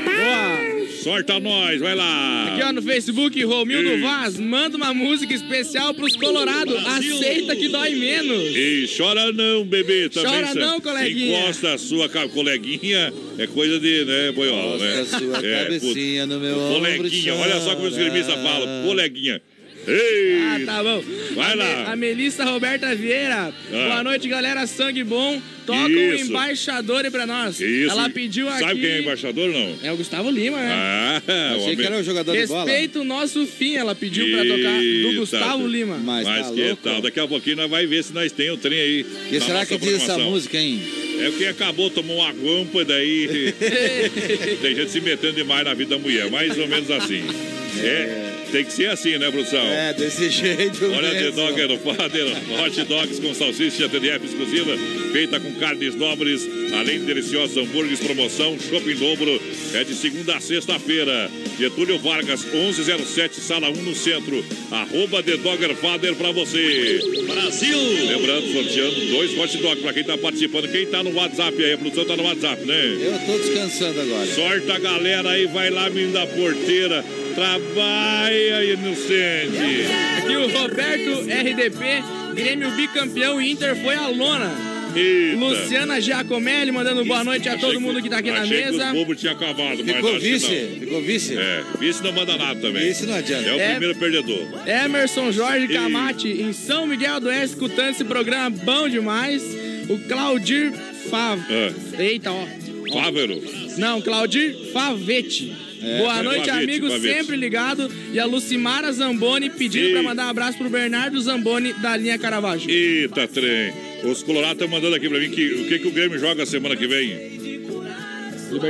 Boa. 0.05 0.87
Sorta 1.03 1.39
nós, 1.39 1.79
vai 1.79 1.95
lá. 1.95 2.53
Aqui 2.53 2.63
ó 2.63 2.73
no 2.73 2.81
Facebook, 2.81 3.41
Romildo 3.43 3.89
Ei. 3.89 3.99
Vaz, 4.01 4.37
manda 4.39 4.75
uma 4.77 4.93
música 4.93 5.33
especial 5.33 5.93
pros 5.93 6.15
Colorado. 6.15 6.75
Aceita 6.77 7.55
que 7.55 7.67
dói 7.69 7.91
menos. 7.95 8.55
E 8.55 8.89
chora 8.97 9.31
não, 9.31 9.63
bebê. 9.63 10.09
Também 10.09 10.31
Chora 10.31 10.53
não, 10.55 10.81
coleguinha. 10.81 11.39
Encosta 11.43 11.73
a 11.73 11.77
sua 11.77 12.09
coleguinha. 12.09 13.13
É 13.37 13.47
coisa 13.47 13.79
de, 13.79 14.05
né, 14.05 14.31
boiola, 14.31 14.77
né? 14.79 14.95
Encosta 15.01 15.17
a 15.17 15.19
sua 15.19 15.45
É, 15.45 15.63
cabecinha 15.63 16.23
put- 16.23 16.33
no 16.33 16.39
meu 16.39 16.59
ombro, 16.59 16.79
Coleguinha, 16.97 17.35
olha 17.35 17.59
só 17.61 17.75
como 17.75 17.87
os 17.87 17.95
gremistas 17.95 18.35
falam. 18.35 18.85
Coleguinha. 18.85 19.41
Ei! 19.87 20.37
Ah, 20.41 20.59
tá 20.65 20.83
bom. 20.83 21.03
Vai 21.35 21.53
a, 21.53 21.55
Me- 21.55 21.63
lá. 21.63 21.91
a 21.91 21.95
Melissa 21.95 22.43
Roberta 22.43 22.93
Vieira. 22.95 23.53
Boa 23.71 24.03
noite, 24.03 24.27
galera. 24.27 24.67
Sangue 24.67 25.03
bom. 25.03 25.41
Toca 25.65 25.79
um 25.89 26.13
Isso. 26.13 26.29
embaixador 26.29 27.03
aí 27.05 27.11
pra 27.11 27.25
nós. 27.25 27.59
Isso. 27.59 27.91
Ela 27.91 28.09
pediu 28.09 28.47
aqui. 28.47 28.59
Sabe 28.59 28.79
quem 28.79 28.89
é 28.89 29.01
embaixador 29.01 29.49
não? 29.51 29.75
É 29.83 29.91
o 29.91 29.97
Gustavo 29.97 30.29
Lima, 30.29 30.57
né? 30.57 30.71
Ah, 30.73 31.21
Achei 31.57 31.75
que 31.75 31.83
era 31.83 31.97
o 31.99 32.03
jogador 32.03 32.35
de 32.37 32.47
bola. 32.47 32.63
Respeita 32.65 32.99
o 32.99 33.03
nosso 33.03 33.45
fim, 33.45 33.75
ela 33.75 33.93
pediu 33.93 34.29
pra 34.31 34.45
tocar 34.45 34.77
do 34.79 34.83
Eita. 34.83 35.19
Gustavo 35.19 35.67
Lima. 35.67 35.97
Mas, 35.97 36.25
Mas 36.25 36.47
tá 36.47 36.53
que 36.53 36.61
louco? 36.67 36.83
tal? 36.83 37.01
Daqui 37.01 37.19
a 37.19 37.27
pouquinho 37.27 37.57
nós 37.57 37.69
vai 37.69 37.85
ver 37.85 38.01
se 38.03 38.13
nós 38.13 38.31
tem 38.31 38.49
o 38.49 38.55
trem 38.57 38.79
aí. 38.79 39.05
que 39.29 39.39
será 39.41 39.65
que 39.65 39.77
diz 39.77 39.93
essa 39.95 40.17
música, 40.17 40.57
hein? 40.57 40.81
É 41.19 41.29
o 41.29 41.33
que 41.33 41.45
acabou, 41.47 41.89
tomou 41.89 42.17
uma 42.17 42.31
guampa, 42.31 42.85
daí 42.85 43.53
tem 44.61 44.75
gente 44.75 44.91
se 44.91 45.01
metendo 45.01 45.33
demais 45.33 45.65
na 45.65 45.73
vida 45.73 45.95
da 45.95 46.01
mulher, 46.01 46.29
mais 46.31 46.57
ou 46.57 46.67
menos 46.67 46.89
assim. 46.91 47.23
É, 47.83 48.33
tem 48.51 48.63
que 48.65 48.73
ser 48.73 48.89
assim, 48.89 49.17
né, 49.17 49.29
produção? 49.29 49.65
É, 49.65 49.93
desse 49.93 50.29
jeito 50.31 50.85
Olha, 50.85 51.09
The 51.09 51.21
mesmo. 51.21 51.31
Dogger 51.35 51.67
no 51.67 51.77
Father, 51.79 52.25
hot 52.63 52.83
dogs 52.85 53.19
com 53.19 53.33
salsicha 53.33 53.89
TDF 53.89 54.25
exclusiva, 54.25 54.77
feita 55.11 55.39
com 55.39 55.53
carnes 55.55 55.95
nobres, 55.95 56.47
além 56.73 56.99
de 56.99 57.05
deliciosos 57.05 57.57
hambúrgueres, 57.57 57.99
promoção, 57.99 58.57
shopping 58.59 58.95
dobro, 58.95 59.41
é 59.73 59.83
de 59.83 59.93
segunda 59.93 60.37
a 60.37 60.39
sexta-feira. 60.39 61.29
Getúlio 61.59 61.97
Vargas, 61.99 62.45
1107, 62.45 63.41
sala 63.41 63.69
1 63.69 63.73
no 63.73 63.95
centro, 63.95 64.43
arroba 64.71 65.23
The 65.23 65.37
Dogger 65.37 65.75
Father 65.75 66.15
pra 66.15 66.31
você. 66.31 66.99
Brasil! 67.25 67.77
Lembrando, 68.07 68.51
sorteando 68.53 69.05
dois 69.07 69.37
hot 69.37 69.57
dogs 69.57 69.81
pra 69.81 69.93
quem 69.93 70.03
tá 70.03 70.17
participando. 70.17 70.71
Quem 70.71 70.85
tá 70.85 71.03
no 71.03 71.13
WhatsApp 71.13 71.63
aí, 71.63 71.73
a 71.73 71.77
produção 71.77 72.05
tá 72.05 72.15
no 72.15 72.23
WhatsApp, 72.23 72.65
né? 72.65 72.97
Eu 73.01 73.19
tô 73.25 73.37
descansando 73.39 74.01
agora. 74.01 74.25
Sorte 74.27 74.71
a 74.71 74.79
galera 74.79 75.29
aí, 75.31 75.45
vai 75.47 75.69
lá, 75.69 75.89
menino 75.89 76.13
da 76.13 76.27
porteira. 76.27 77.03
Trabalha, 77.37 78.63
inocente. 78.63 79.85
Aqui 80.17 80.35
o 80.37 80.47
Roberto 80.49 81.21
RDP, 81.21 82.03
Grêmio 82.33 82.71
bicampeão 82.71 83.39
e 83.39 83.51
Inter 83.51 83.75
foi 83.75 83.93
a 83.93 84.07
lona. 84.07 84.51
Eita. 84.95 85.37
Luciana 85.37 86.01
Giacomelli 86.01 86.71
mandando 86.71 87.05
boa 87.05 87.23
noite 87.23 87.47
a 87.47 87.55
todo 87.55 87.67
Achei 87.67 87.79
mundo 87.79 88.01
que 88.01 88.09
tá 88.09 88.17
aqui 88.17 88.31
na 88.31 88.41
achei 88.41 88.65
mesa. 88.65 88.85
Que 88.85 88.89
o 88.89 88.93
bobo 88.93 89.13
tinha 89.13 89.33
acabado, 89.33 89.83
mas 89.85 89.95
Ficou 89.95 90.13
que 90.13 90.17
vice? 90.19 90.47
não. 90.55 90.79
Ficou 90.79 91.01
vice? 91.03 91.37
É, 91.37 91.63
vice 91.79 92.03
não 92.03 92.11
manda 92.11 92.35
nada 92.37 92.59
também. 92.59 92.87
Vice 92.87 93.05
não 93.05 93.13
adianta. 93.13 93.47
É 93.49 93.53
o 93.53 93.59
É. 93.59 93.69
primeiro 93.71 93.95
perdedor. 93.99 94.47
Emerson 94.67 95.31
Jorge 95.31 95.67
Camate, 95.67 96.27
em 96.41 96.51
São 96.53 96.87
Miguel 96.87 97.19
do 97.19 97.27
Oeste, 97.27 97.49
escutando 97.55 97.91
esse 97.91 98.03
programa 98.03 98.49
bom 98.49 98.89
demais. 98.89 99.43
O 99.87 99.99
Claudir 100.07 100.71
Fav... 101.11 101.39
É. 101.51 102.01
Eita, 102.03 102.31
ó. 102.31 102.47
Fávero. 102.91 103.39
Não, 103.77 104.01
Claudir 104.01 104.55
Favete. 104.73 105.66
É, 105.81 105.97
Boa 105.99 106.23
noite, 106.23 106.49
amigo, 106.49 106.89
Favete. 106.89 107.13
sempre 107.17 107.35
ligado. 107.35 107.89
E 108.11 108.19
a 108.19 108.25
Lucimara 108.25 108.91
Zamboni 108.91 109.49
pedindo 109.49 109.89
E- 109.89 109.91
pra 109.93 110.03
mandar 110.03 110.25
um 110.25 110.29
abraço 110.29 110.57
pro 110.57 110.69
Bernardo 110.69 111.19
Zamboni 111.21 111.73
da 111.73 111.95
linha 111.95 112.17
Caravaggio. 112.17 112.69
Eita, 112.69 113.27
trem. 113.27 113.73
Os 114.03 114.23
Colorados 114.23 114.53
estão 114.61 114.67
mandando 114.67 114.95
aqui 114.95 115.09
pra 115.09 115.19
mim 115.19 115.29
que, 115.29 115.45
o 115.53 115.67
que, 115.67 115.79
que 115.79 115.87
o 115.87 115.91
Grêmio 115.91 116.19
joga 116.19 116.45
semana 116.45 116.75
que 116.75 116.87
vem. 116.87 117.37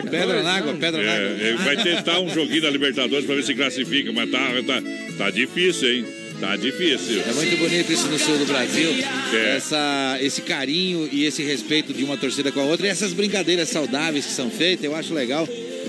Pedra 0.09 0.41
na 0.41 0.53
água, 0.55 0.73
pedra 0.73 1.03
na 1.03 1.13
água. 1.13 1.25
É, 1.39 1.49
é, 1.49 1.53
vai 1.55 1.77
tentar 1.81 2.19
um 2.19 2.29
joguinho 2.33 2.61
da 2.63 2.69
Libertadores 2.69 3.25
pra 3.25 3.35
ver 3.35 3.43
se 3.43 3.53
classifica, 3.53 4.11
mas 4.11 4.29
tá, 4.31 4.39
tá, 4.65 4.81
tá 5.17 5.29
difícil, 5.29 5.93
hein? 5.93 6.05
Tá 6.39 6.55
difícil. 6.55 7.21
É 7.27 7.33
muito 7.33 7.57
bonito 7.57 7.91
isso 7.91 8.07
no 8.07 8.17
sul 8.19 8.37
do 8.37 8.45
Brasil. 8.45 8.89
É. 9.33 9.55
Essa, 9.57 10.17
esse 10.21 10.41
carinho 10.43 11.09
e 11.11 11.25
esse 11.25 11.43
respeito 11.43 11.93
de 11.93 12.03
uma 12.03 12.15
torcida 12.17 12.51
com 12.51 12.59
a 12.59 12.63
outra. 12.63 12.85
E 12.85 12.89
essas 12.89 13.11
brincadeiras 13.13 13.69
saudáveis 13.69 14.25
que 14.25 14.31
são 14.31 14.49
feitas, 14.49 14.85
eu 14.85 14.95
acho 14.95 15.13
legal. 15.13 15.47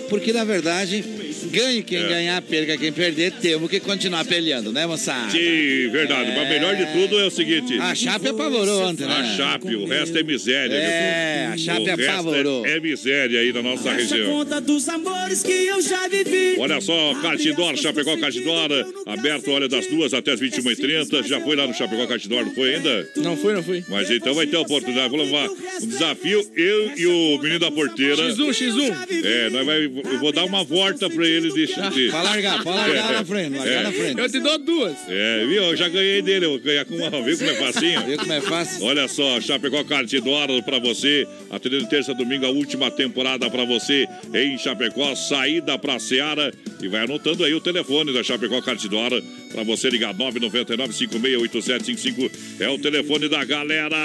Porque, 0.09 0.33
na 0.33 0.45
verdade, 0.45 1.05
ganhe 1.47 1.83
quem 1.83 1.99
É. 2.03 2.09
ganhar, 2.09 2.43
perca 2.43 2.77
quem 2.77 2.93
perder. 2.93 3.33
Temos 3.33 3.71
que 3.71 3.81
continuar 3.81 4.25
peleando, 4.25 4.73
né, 4.73 4.87
moçada? 4.87 5.31
Sim, 5.31 5.89
verdade. 5.91 6.33
Mas 6.37 6.49
melhor 6.49 6.77
de 6.77 6.87
tudo 6.93 7.19
é 7.19 7.27
o 7.27 7.31
seguinte. 7.31 7.79
A 7.79 7.95
Chape 7.95 8.29
apavorou 8.29 8.83
ontem, 8.83 9.07
né? 9.07 9.15
A 9.15 9.37
Chape, 9.37 9.75
o 9.77 9.87
resto 9.87 10.19
é 10.19 10.23
miséria. 10.23 10.75
É, 10.75 11.45
viu? 11.45 11.55
a 11.55 11.57
Chape 11.57 11.81
o 11.91 11.97
resto 11.97 12.11
apavorou. 12.13 12.67
É, 12.67 12.77
é 12.77 12.81
miséria 12.81 13.41
aí 13.41 13.53
na 13.53 13.63
nossa 13.63 13.93
região. 13.93 14.27
conta 14.27 14.61
dos 14.61 14.89
amores 14.89 15.43
que 15.43 15.53
eu 15.53 15.81
já 15.81 16.09
vivi. 16.09 16.57
Olha 16.59 16.81
só, 16.81 17.15
Cartidor, 17.23 17.77
Chapecó 17.77 18.17
Cartidor, 18.19 18.71
aberto, 19.07 19.51
olha, 19.51 19.69
das 19.69 19.87
duas 19.87 20.13
até 20.15 20.33
as 20.33 20.41
21h30. 20.41 21.27
Já 21.27 21.41
foi 21.41 21.57
lá 21.57 21.67
no 21.67 21.75
Chapecó 21.75 22.07
Cartidor, 22.07 22.45
não 22.45 22.55
foi 22.55 22.75
ainda? 22.75 23.09
Não 23.17 23.37
fui, 23.37 23.53
não 23.55 23.63
fui. 23.63 23.85
Mas 23.89 24.11
então 24.11 24.35
vai 24.35 24.47
ter 24.47 24.57
a 24.57 24.61
oportunidade. 24.61 25.09
Vou 25.09 25.19
levar 25.23 25.49
um 25.49 25.87
desafio, 25.87 26.45
eu 26.57 26.93
e 26.97 27.07
o 27.07 27.39
menino 27.43 27.59
da 27.61 27.71
porteira. 27.71 28.17
X1, 28.17 28.51
X1. 28.51 29.25
É, 29.25 29.51
nós 29.51 29.67
vai, 29.67 29.85
eu 29.85 30.19
vou 30.19 30.33
dar 30.33 30.45
uma 30.45 30.65
volta 30.65 31.09
pra 31.09 31.27
ele 31.27 31.28
de. 31.29 31.51
de... 31.95 32.11
Pra 32.11 32.23
largar, 32.23 32.63
pra 32.63 32.75
largar 32.75 33.13
na 33.13 33.25
frente, 33.25 33.57
largar 33.57 33.73
É. 33.73 33.83
na 33.83 33.93
frente. 33.93 34.19
Eu 34.19 34.31
te 34.31 34.41
dou 34.41 34.59
duas. 34.59 34.95
É, 35.09 35.45
viu? 35.47 35.63
Eu 35.63 35.77
já 35.77 35.89
ganhei 35.89 36.23
dele, 36.23 36.47
eu 36.47 36.51
vou 36.51 36.59
ganhar 36.61 36.85
com 36.85 36.95
uma. 36.97 37.11
Viu 37.23 37.37
como 37.39 37.51
é 37.51 37.55
facinho? 37.55 38.01
Viu 38.07 38.19
como 38.19 38.33
é 38.33 38.41
fácil? 38.41 38.85
Olha 38.85 39.09
só, 39.09 39.41
Chapecó 39.41 39.85
Cartidoro 39.85 40.63
pra 40.63 40.79
você. 40.79 41.27
Atendendo 41.51 41.89
terça, 41.89 42.15
domingo, 42.15 42.47
a 42.47 42.51
última 42.51 42.91
temporada 42.91 43.49
pra 43.51 43.65
você 43.65 44.07
em 44.35 44.57
Chapecó. 44.59 45.15
Saída 45.15 45.79
pra 45.79 45.99
Seara. 45.99 46.53
E 46.83 46.89
vai 46.89 47.03
anotando 47.05 47.45
aí 47.45 47.53
o 47.55 47.61
telefone 47.61 48.13
da 48.13 48.23
Chapecó 48.23 48.61
Cartidoro 48.63 49.23
pra 49.53 49.63
você 49.63 49.89
ligar 49.91 50.15
999-568755. 50.15 52.31
É 52.61 52.69
o 52.69 52.79
telefone 52.79 53.29
da 53.29 53.45
galera. 53.45 53.97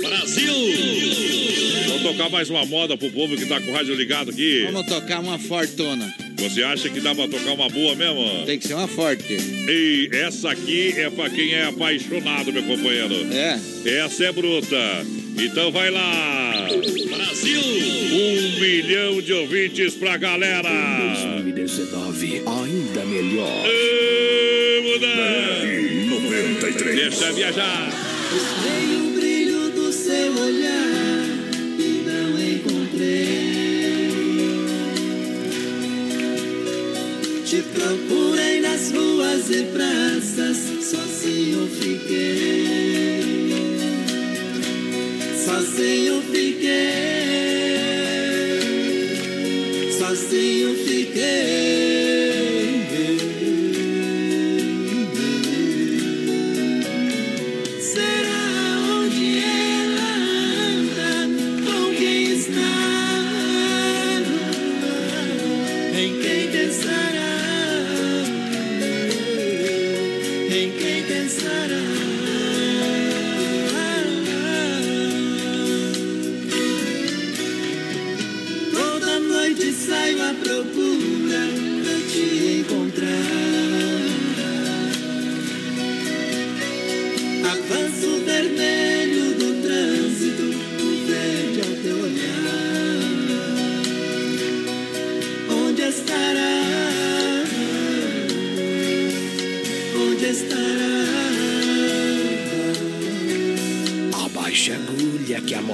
Brasil! 0.00 0.52
Vamos 1.88 2.02
tocar 2.02 2.30
mais 2.30 2.48
uma 2.50 2.64
moda 2.64 2.96
pro 2.96 3.10
povo 3.10 3.36
que 3.36 3.46
tá 3.46 3.60
com 3.60 3.70
o 3.70 3.74
rádio 3.74 3.94
ligado 3.94 4.30
aqui. 4.30 4.64
Vamos 4.70 4.86
tocar 4.86 5.20
uma 5.20 5.38
fortuna. 5.38 6.14
Você 6.38 6.62
acha 6.62 6.88
que 6.88 7.00
dá 7.00 7.12
pra 7.14 7.26
tocar 7.26 7.52
uma 7.52 7.68
boa 7.68 7.94
mesmo? 7.96 8.46
Tem 8.46 8.58
que 8.58 8.68
ser 8.68 8.74
uma 8.74 8.86
forte. 8.86 9.24
E 9.32 10.08
essa 10.12 10.50
aqui 10.50 10.92
é 10.96 11.10
pra 11.10 11.28
quem 11.28 11.52
é 11.52 11.64
apaixonado, 11.64 12.52
meu 12.52 12.62
companheiro. 12.62 13.14
É. 13.32 13.58
Essa 13.84 14.26
é 14.26 14.32
bruta. 14.32 14.76
Então 15.40 15.70
vai 15.70 15.90
lá. 15.90 16.68
Brasil! 16.68 17.60
Um 17.60 18.60
milhão 18.60 19.22
de 19.22 19.32
ouvintes 19.32 19.94
pra 19.94 20.16
galera. 20.16 20.68
2019, 21.34 22.42
ainda 22.44 23.04
melhor. 23.04 23.62
Vamos 26.10 26.22
93. 26.22 26.96
Deixa 26.96 27.32
viajar. 27.32 27.90
Busquei 28.30 28.96
o 28.96 29.14
brilho 29.14 29.70
do 29.70 29.92
seu 29.92 30.32
olhar 30.34 31.24
e 31.78 32.02
não 32.04 32.38
encontrei. 32.42 33.38
Te 37.44 37.62
procurei 37.62 38.60
nas 38.60 38.90
ruas 38.90 39.50
e 39.50 39.62
praças, 39.64 40.56
sozinho 40.84 41.68
fiquei. 41.80 43.47
Sozinho 45.48 46.20
fiquei. 46.24 46.68
Sozinho 49.98 50.74
fiquei. 50.84 51.57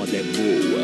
Agulha 0.05 0.23
que 0.23 0.84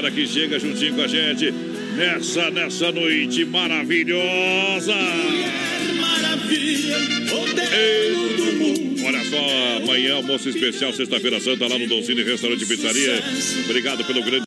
galera 0.00 0.10
que 0.10 0.26
chega 0.26 0.58
juntinho 0.58 0.94
com 0.94 1.02
a 1.02 1.06
gente 1.06 1.52
nessa 1.96 2.50
nessa 2.50 2.90
noite 2.90 3.44
maravilhosa. 3.44 4.94
Maravilha, 6.00 6.96
Ei, 7.72 8.36
do 8.36 8.52
mundo. 8.54 9.04
Olha 9.06 9.24
só, 9.24 9.76
amanhã 9.82 10.14
almoço 10.14 10.48
especial, 10.48 10.92
sexta-feira 10.92 11.38
santa, 11.40 11.66
lá 11.66 11.78
no 11.78 11.86
Doncini 11.86 12.22
Restaurante 12.22 12.62
e 12.64 12.66
Pizzaria. 12.66 13.22
Obrigado 13.64 14.04
pelo 14.04 14.22
grande. 14.22 14.44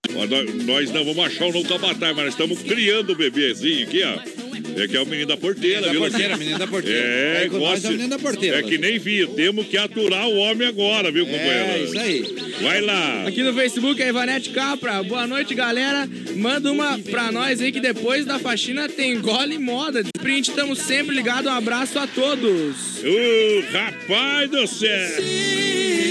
Nós, 0.65 0.91
não 0.91 1.03
vamos 1.05 1.25
achar 1.25 1.45
o 1.47 1.51
nunca 1.51 1.77
matar, 1.77 2.13
mas 2.15 2.29
estamos 2.29 2.59
criando 2.61 3.11
o 3.11 3.15
bebezinho 3.15 3.83
aqui, 3.85 4.01
ó. 4.03 4.43
É 4.81 4.87
que 4.87 4.97
é 4.97 5.01
o 5.01 5.05
menino 5.05 5.27
da 5.27 5.37
porteira, 5.37 5.81
Menino 5.81 5.87
da 5.87 5.91
viu? 5.91 6.01
porteira, 6.09 6.37
menino 6.37 6.57
da 6.59 6.67
porteira. 6.67 6.99
É, 6.99 7.47
gosta- 7.47 7.87
é 7.87 7.89
o 7.89 7.93
menino 7.93 8.09
da 8.09 8.17
porteira, 8.19 8.57
É 8.59 8.63
que 8.63 8.77
nem 8.79 8.97
vi, 8.97 9.27
temos 9.27 9.67
que 9.67 9.77
aturar 9.77 10.27
o 10.27 10.35
homem 10.37 10.67
agora, 10.67 11.11
viu, 11.11 11.25
companheiro? 11.25 11.51
É, 11.53 11.83
isso 11.83 11.99
aí. 11.99 12.23
Vai 12.61 12.81
lá. 12.81 13.25
Aqui 13.27 13.43
no 13.43 13.53
Facebook, 13.53 14.01
a 14.01 14.07
Ivanete 14.07 14.51
Capra. 14.51 15.01
Boa 15.03 15.25
noite, 15.25 15.55
galera. 15.55 16.07
Manda 16.35 16.71
uma 16.71 16.99
pra 16.99 17.31
nós 17.31 17.59
aí 17.61 17.71
que 17.71 17.79
depois 17.79 18.25
da 18.25 18.39
faxina 18.39 18.87
tem 18.87 19.19
gole 19.19 19.55
e 19.55 19.59
moda. 19.59 20.01
Sprint, 20.15 20.49
estamos 20.49 20.79
sempre 20.79 21.15
ligados. 21.15 21.51
Um 21.51 21.55
abraço 21.55 21.97
a 21.99 22.07
todos. 22.07 23.03
Ô, 23.03 23.71
rapaz 23.71 24.49
do 24.49 24.67
céu! 24.67 25.09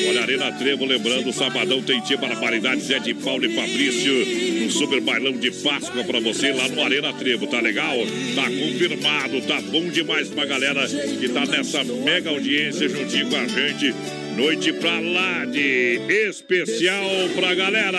Olha, 0.09 0.23
Arena 0.23 0.52
Trevo, 0.52 0.85
lembrando, 0.85 1.32
sabadão 1.32 1.81
tem 1.81 2.01
tia 2.01 2.19
para 2.19 2.36
paridade 2.36 2.82
Zé 2.82 2.98
de 2.98 3.14
Paulo 3.14 3.47
e 3.47 3.55
Fabrício. 3.55 4.12
Um 4.66 4.70
super 4.70 5.01
bailão 5.01 5.32
de 5.32 5.51
Páscoa 5.51 6.05
pra 6.05 6.20
você 6.20 6.52
lá 6.52 6.69
no 6.69 6.82
Arena 6.82 7.12
Trevo, 7.12 7.47
tá 7.47 7.60
legal? 7.60 7.97
Tá 8.35 8.44
confirmado, 8.44 9.40
tá 9.43 9.60
bom 9.62 9.89
demais 9.89 10.28
pra 10.28 10.44
galera 10.44 10.86
que 10.86 11.28
tá 11.28 11.47
nessa 11.47 11.85
mega 11.85 12.31
audiência 12.31 12.89
juntinho 12.89 13.31
com 13.31 13.36
a 13.36 13.47
gente. 13.47 13.94
Noite 14.36 14.72
pra 14.72 14.98
lá 14.98 15.44
de 15.44 16.00
especial 16.28 17.04
pra 17.36 17.54
galera. 17.54 17.98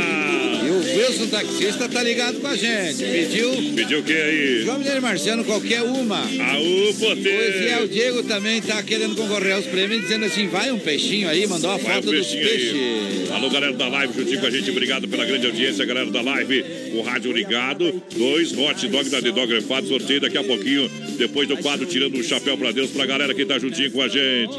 E 0.66 0.70
o 0.70 0.98
Wilson 0.98 1.28
taxista 1.28 1.88
tá 1.88 2.02
ligado 2.02 2.40
com 2.40 2.48
a 2.48 2.56
gente. 2.56 2.98
Pediu. 3.04 3.52
Pediu 3.76 4.00
o 4.00 4.04
que 4.04 4.14
aí? 4.14 4.62
João 4.64 4.80
Mineiro 4.80 5.02
Marciano, 5.02 5.44
qualquer 5.44 5.82
uma. 5.84 6.20
Aú, 6.20 6.90
O 6.90 7.28
Eziel 7.28 7.88
Diego 7.88 8.24
também 8.24 8.62
tá 8.62 8.82
querendo 8.82 9.16
concorrer 9.16 9.54
aos 9.54 9.66
prêmios, 9.66 10.02
dizendo 10.02 10.26
assim: 10.26 10.48
vai 10.48 10.72
um 10.72 10.80
peixinho 10.80 11.30
aí, 11.30 11.46
mandou 11.46 11.70
a 11.70 11.78
Vai 11.78 11.96
foto 11.96 12.10
o 12.10 12.12
dos 12.12 12.28
peixinho 12.28 12.44
peixes. 12.50 12.74
aí. 12.74 13.28
Alô, 13.34 13.50
galera 13.50 13.74
da 13.74 13.88
live, 13.88 14.14
juntinho 14.14 14.40
com 14.40 14.48
a 14.48 14.52
gente. 14.52 14.70
Obrigado 14.72 15.08
pela 15.08 15.26
grande 15.26 15.46
audiência, 15.48 15.86
galera 15.86 16.10
da 16.10 16.22
live. 16.22 16.66
O 16.94 17.02
rádio 17.02 17.32
ligado. 17.32 18.02
Dois 18.16 18.52
hot 18.58 18.88
dog 18.88 19.10
da 19.10 19.22
The 19.22 19.32
Dog 19.32 19.54
Refado. 19.54 19.88
Sorteio 19.88 20.20
daqui 20.22 20.38
a 20.38 20.44
pouquinho. 20.44 20.90
Depois 21.18 21.48
do 21.48 21.58
quadro, 21.58 21.86
tirando 21.86 22.16
o 22.18 22.24
chapéu 22.24 22.58
pra 22.58 22.72
Deus, 22.72 22.90
pra 22.92 23.06
galera 23.06 23.34
que 23.34 23.46
tá 23.46 23.60
juntinho 23.60 23.92
com 23.92 24.02
a 24.02 24.08
gente. 24.08 24.54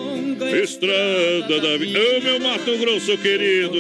Estrada 0.62 1.60
Ô, 1.66 2.20
meu 2.20 2.40
Mato 2.40 2.76
Grosso 2.76 3.16
querido. 3.16 3.78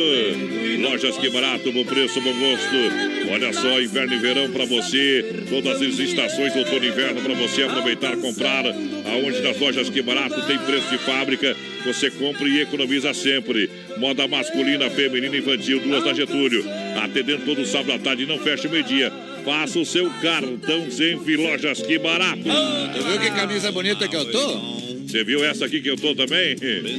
Lojas 0.80 1.18
que 1.18 1.28
barato, 1.28 1.70
bom 1.70 1.84
preço, 1.84 2.18
bom 2.18 2.32
gosto. 2.32 3.30
Olha 3.30 3.52
só, 3.52 3.78
inverno 3.78 4.14
e 4.14 4.18
verão 4.18 4.50
pra 4.50 4.64
você. 4.64 5.44
Todas 5.50 5.82
as 5.82 5.98
estações, 5.98 6.56
outono 6.56 6.82
e 6.82 6.88
inverno 6.88 7.20
pra 7.20 7.34
você 7.34 7.62
aproveitar, 7.64 8.16
comprar. 8.16 8.64
Aonde 8.66 9.42
nas 9.42 9.58
lojas 9.60 9.90
que 9.90 10.00
barato 10.00 10.40
tem 10.46 10.58
preço 10.58 10.88
de 10.88 10.98
fábrica. 10.98 11.54
Você 11.84 12.10
compra 12.10 12.48
e 12.48 12.62
economiza 12.62 13.12
sempre. 13.12 13.70
Moda 13.98 14.26
masculina, 14.26 14.88
feminina 14.88 15.36
infantil, 15.36 15.80
duas 15.80 16.02
da 16.02 16.14
Getúlio. 16.14 16.64
Atendendo 17.02 17.44
todo 17.44 17.66
sábado 17.66 17.92
à 17.92 17.98
tarde, 17.98 18.24
não 18.24 18.38
fecha 18.38 18.66
meio-dia. 18.66 19.12
Faça 19.44 19.78
o 19.78 19.84
seu 19.84 20.10
cartão 20.22 20.90
Zenf 20.90 21.26
Lojas 21.36 21.82
Que 21.82 21.98
Barato. 21.98 22.42
Tu 22.42 23.04
viu 23.04 23.20
que 23.20 23.30
camisa 23.30 23.70
bonita 23.70 24.08
que 24.08 24.16
eu 24.16 24.24
tô? 24.30 24.93
Você 25.14 25.22
viu 25.22 25.44
essa 25.44 25.66
aqui 25.66 25.80
que 25.80 25.88
eu 25.88 25.96
tô 25.96 26.12
também? 26.12 26.56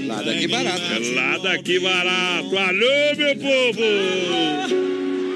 Lá 0.07 0.21
daqui 0.21 0.47
barato. 0.47 0.81
É 0.81 1.15
lá 1.15 1.37
daqui 1.37 1.79
barato. 1.79 2.57
Alô, 2.57 3.15
meu 3.17 3.35
povo! 3.35 4.85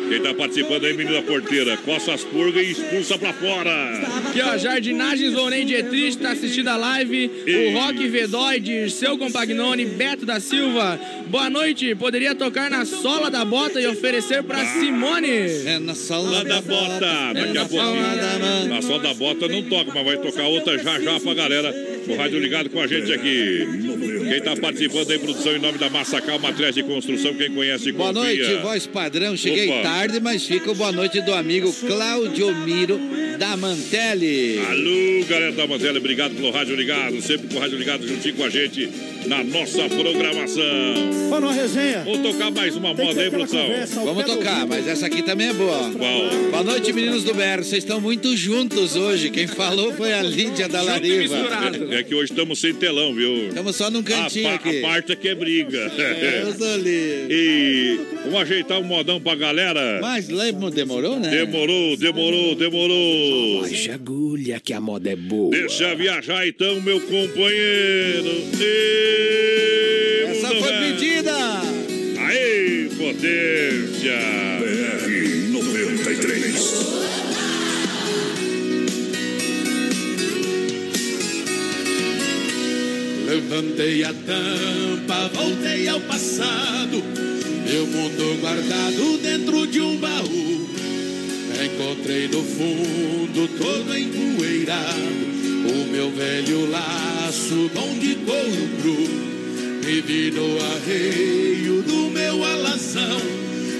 Quem 0.08 0.22
tá 0.22 0.34
participando 0.34 0.86
aí, 0.86 0.94
menina 0.94 1.22
porteira, 1.22 1.76
coça 1.76 2.14
as 2.14 2.24
purgas 2.24 2.66
e 2.66 2.72
expulsa 2.72 3.18
pra 3.18 3.34
fora. 3.34 4.00
Aqui, 4.30 4.42
ó, 4.42 4.58
Jardinagens 4.58 5.34
Lonem 5.34 5.66
Dietrich 5.66 6.18
tá 6.20 6.32
assistindo 6.32 6.70
a 6.70 6.78
live. 6.78 7.30
O 7.46 7.78
Rock 7.78 8.08
Vedói, 8.08 8.62
Dirceu 8.62 9.18
Compagnoni, 9.18 9.86
Beto 9.86 10.26
da 10.26 10.40
Silva. 10.40 10.98
Boa 11.28 11.50
noite. 11.50 11.94
Poderia 11.96 12.34
tocar 12.34 12.72
na 12.72 12.86
sola 12.86 13.30
da 13.30 13.44
bota 13.44 13.82
e 13.82 13.88
oferecer 13.88 14.42
pra 14.42 14.66
Simone. 14.66 15.28
É 15.66 15.80
na 15.80 15.94
sola 15.94 16.46
da 16.46 16.62
bota. 16.62 17.34
Daqui 17.34 17.58
a 17.58 17.66
pouquinho. 17.66 18.70
Na 18.70 18.82
sola 18.82 19.00
da 19.00 19.14
bota 19.14 19.50
não 19.50 19.64
toca, 19.64 19.92
mas 19.94 20.06
vai 20.06 20.18
tocar 20.18 20.48
outra 20.48 20.82
já 20.82 20.98
já 20.98 21.20
pra 21.20 21.34
galera. 21.34 21.99
O 22.08 22.16
rádio 22.16 22.40
ligado 22.40 22.70
com 22.70 22.82
a 22.82 22.88
gente 22.88 23.12
aqui. 23.14 23.68
Quem 24.30 24.42
tá 24.42 24.56
participando 24.56 25.10
aí, 25.10 25.18
produção 25.18 25.56
em 25.56 25.60
nome 25.60 25.80
da 25.80 25.90
Massacal, 25.90 26.38
matriz 26.38 26.76
de 26.76 26.84
construção, 26.84 27.34
quem 27.34 27.50
conhece 27.52 27.92
Boa 27.92 28.14
confia. 28.14 28.44
noite, 28.46 28.62
voz 28.62 28.86
padrão. 28.86 29.36
Cheguei 29.36 29.70
Opa. 29.70 29.82
tarde, 29.82 30.20
mas 30.20 30.46
fica 30.46 30.72
o 30.72 30.76
boa 30.76 30.92
noite 30.92 31.20
do 31.22 31.34
amigo 31.34 31.74
Claudio 31.74 32.56
Miro 32.58 33.00
da 33.40 33.58
Mantelli. 33.58 34.60
Alô, 34.60 35.26
galera 35.28 35.52
da 35.54 35.66
Mantelli, 35.66 35.98
obrigado 35.98 36.36
pelo 36.36 36.52
rádio 36.52 36.76
ligado, 36.76 37.20
sempre 37.24 37.48
com 37.48 37.56
o 37.56 37.60
rádio 37.60 37.78
ligado 37.80 38.08
juntinho 38.08 38.36
com 38.36 38.44
a 38.44 38.50
gente 38.50 38.88
na 39.26 39.44
nossa 39.44 39.90
programação. 39.90 40.64
Vamos 41.30 41.42
numa 41.42 41.54
resenha. 41.54 42.04
Vou 42.04 42.18
tocar 42.20 42.52
mais 42.52 42.76
uma 42.76 42.94
Tem 42.94 43.06
moda 43.06 43.22
aí, 43.22 43.30
produção. 43.30 43.62
conversa 43.62 44.00
Vamos 44.02 44.26
tocar, 44.26 44.68
mas 44.68 44.88
essa 44.88 45.08
aqui 45.08 45.24
também 45.24 45.48
é 45.48 45.54
boa. 45.54 45.92
Qual? 45.92 46.30
Boa 46.52 46.64
noite, 46.64 46.94
meninos 46.94 47.24
do 47.24 47.34
Berro. 47.34 47.64
Vocês 47.64 47.84
estão 47.84 48.00
muito 48.00 48.36
juntos 48.38 48.96
hoje. 48.96 49.30
Quem 49.30 49.48
falou 49.48 49.94
foi 49.94 50.14
a 50.14 50.22
Lídia 50.22 50.68
da 50.68 50.82
Lariva. 50.82 51.36
É, 51.92 51.96
é 52.00 52.04
que 52.04 52.14
hoje 52.14 52.32
estamos 52.32 52.60
sem 52.60 52.74
telão, 52.74 53.14
viu? 53.14 53.48
Estamos 53.48 53.76
só 53.76 53.90
num 53.90 54.04
cantinho 54.04 54.19
a, 54.20 54.30
pa- 54.50 54.54
aqui. 54.56 54.80
A 54.80 54.82
parte 54.82 55.12
aqui 55.12 55.28
é 55.30 55.36
briga. 55.36 55.78
É, 55.98 56.42
eu 56.44 56.54
sou 56.54 56.76
livre. 56.78 57.28
E 57.30 58.00
vamos 58.26 58.42
ajeitar 58.42 58.80
um 58.80 58.84
modão 58.84 59.20
pra 59.22 59.36
galera. 59.36 60.00
Mas 60.02 60.30
lembra, 60.30 60.70
demorou, 60.72 61.20
né? 61.20 61.30
Demorou, 61.30 61.98
demorou, 61.98 62.56
demorou. 62.56 63.62
Baixa 63.62 63.94
agulha 63.94 64.60
que 64.60 64.74
a 64.74 64.80
moda 64.82 65.10
é 65.10 65.16
boa. 65.16 65.52
Deixa 65.52 65.96
viajar 65.96 66.48
então, 66.48 66.80
meu 66.82 67.00
companheiro. 67.02 68.30
E... 68.60 70.24
Essa 70.30 70.48
foi 70.56 70.74
pedida. 70.74 71.34
Aê, 72.28 72.90
potência. 72.98 74.20
BR 74.60 75.52
93. 75.52 76.90
Levantei 83.40 84.04
a 84.04 84.14
tampa, 84.14 85.32
voltei 85.34 85.88
ao 85.88 86.02
passado. 86.02 87.02
Meu 87.66 87.88
mundo 87.88 88.42
guardado 88.42 89.18
dentro 89.24 89.66
de 89.66 89.80
um 89.80 89.96
baú. 89.96 90.68
Encontrei 91.64 92.28
no 92.28 92.44
fundo 92.44 93.48
todo 93.58 93.98
empoeirado. 93.98 95.00
O 95.72 95.90
meu 95.90 96.12
velho 96.12 96.70
laço, 96.70 97.72
bom 97.74 97.98
de 97.98 98.16
couro 98.16 98.70
cru. 98.82 99.08
Me 99.86 100.02
vi 100.02 100.32
no 100.32 100.58
arreio 100.76 101.82
do 101.84 102.10
meu 102.12 102.44
alazão. 102.44 103.22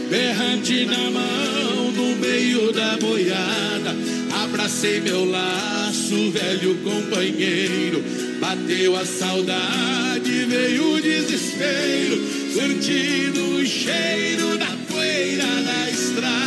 Berrante 0.10 0.86
na 0.86 1.12
mão, 1.12 1.92
no 1.92 2.16
meio 2.16 2.72
da 2.72 2.96
boiada. 2.96 3.94
Abracei 4.42 5.02
meu 5.02 5.26
laço, 5.26 6.32
velho 6.32 6.76
companheiro. 6.76 8.29
Bateu 8.40 8.96
a 8.96 9.06
saudade, 9.06 10.46
veio 10.46 10.94
o 10.94 11.02
desespero. 11.02 12.18
Sentindo 12.54 13.58
o 13.58 13.66
cheiro 13.66 14.58
da 14.58 14.72
poeira 14.88 15.44
da 15.44 15.90
estrada. 15.90 16.40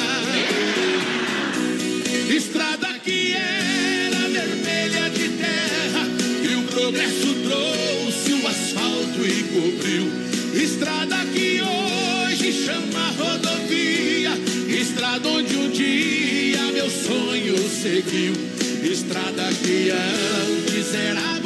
Estrada 2.35 2.89
que 3.05 3.35
era 3.35 4.29
vermelha 4.29 5.11
de 5.11 5.29
terra. 5.29 6.09
E 6.43 6.57
o 6.57 6.63
progresso 6.63 7.35
trouxe 7.45 8.33
o 8.33 8.49
asfalto 8.49 9.27
e 9.27 9.43
cobriu. 9.53 10.11
Estrada 10.55 11.17
que 11.27 11.61
hoje 11.61 12.65
chama 12.65 13.11
rodovia. 13.19 14.33
Estrada 14.81 15.29
onde 15.29 15.57
um 15.57 15.71
dia 15.71 16.63
meu 16.73 16.89
sonho 16.89 17.57
seguiu. 17.69 18.33
Estrada 18.83 19.45
que 19.63 19.91
antes 19.91 20.95
era 20.95 21.42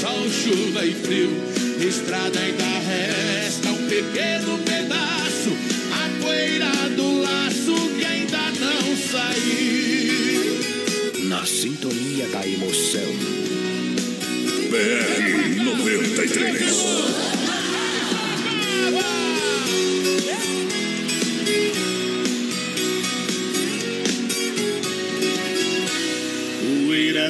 sol, 0.00 0.28
chuva 0.30 0.84
e 0.84 0.94
frio. 0.94 1.30
Estrada 1.86 2.40
ainda 2.40 2.64
resta 2.64 3.68
um 3.68 3.86
pequeno 3.86 4.58
pedaço. 4.58 5.50
A 5.92 6.08
poeira 6.22 6.70
do 6.96 7.20
laço 7.20 7.74
que 7.98 8.04
ainda 8.04 8.50
não 8.58 8.96
saiu. 8.96 10.60
Na 11.28 11.44
sintonia 11.44 12.26
da 12.28 12.46
emoção. 12.46 13.12
BR 14.70 15.62
93. 15.64 17.20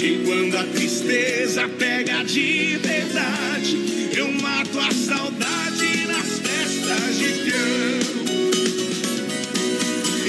E 0.00 0.22
quando 0.24 0.56
a 0.56 0.62
tristeza 0.62 1.68
pega 1.76 2.22
de 2.22 2.76
verdade, 2.76 3.76
eu 4.16 4.30
mato 4.30 4.78
a 4.78 4.92
saudade 4.92 6.06
nas 6.06 6.38
festas 6.38 7.18
de 7.18 7.28
peão. 7.42 7.98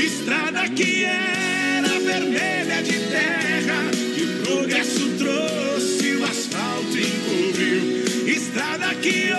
Estrada 0.04 0.68
que 0.70 1.04
era 1.04 2.00
vermelha 2.00 2.82
de 2.82 2.94
terra, 3.12 3.92
que 4.16 4.24
o 4.24 4.44
progresso 4.44 5.08
trouxe, 5.20 6.16
o 6.16 6.24
asfalto 6.24 6.98
encobriu. 6.98 8.04
Estrada 8.28 8.96
que 8.96 9.30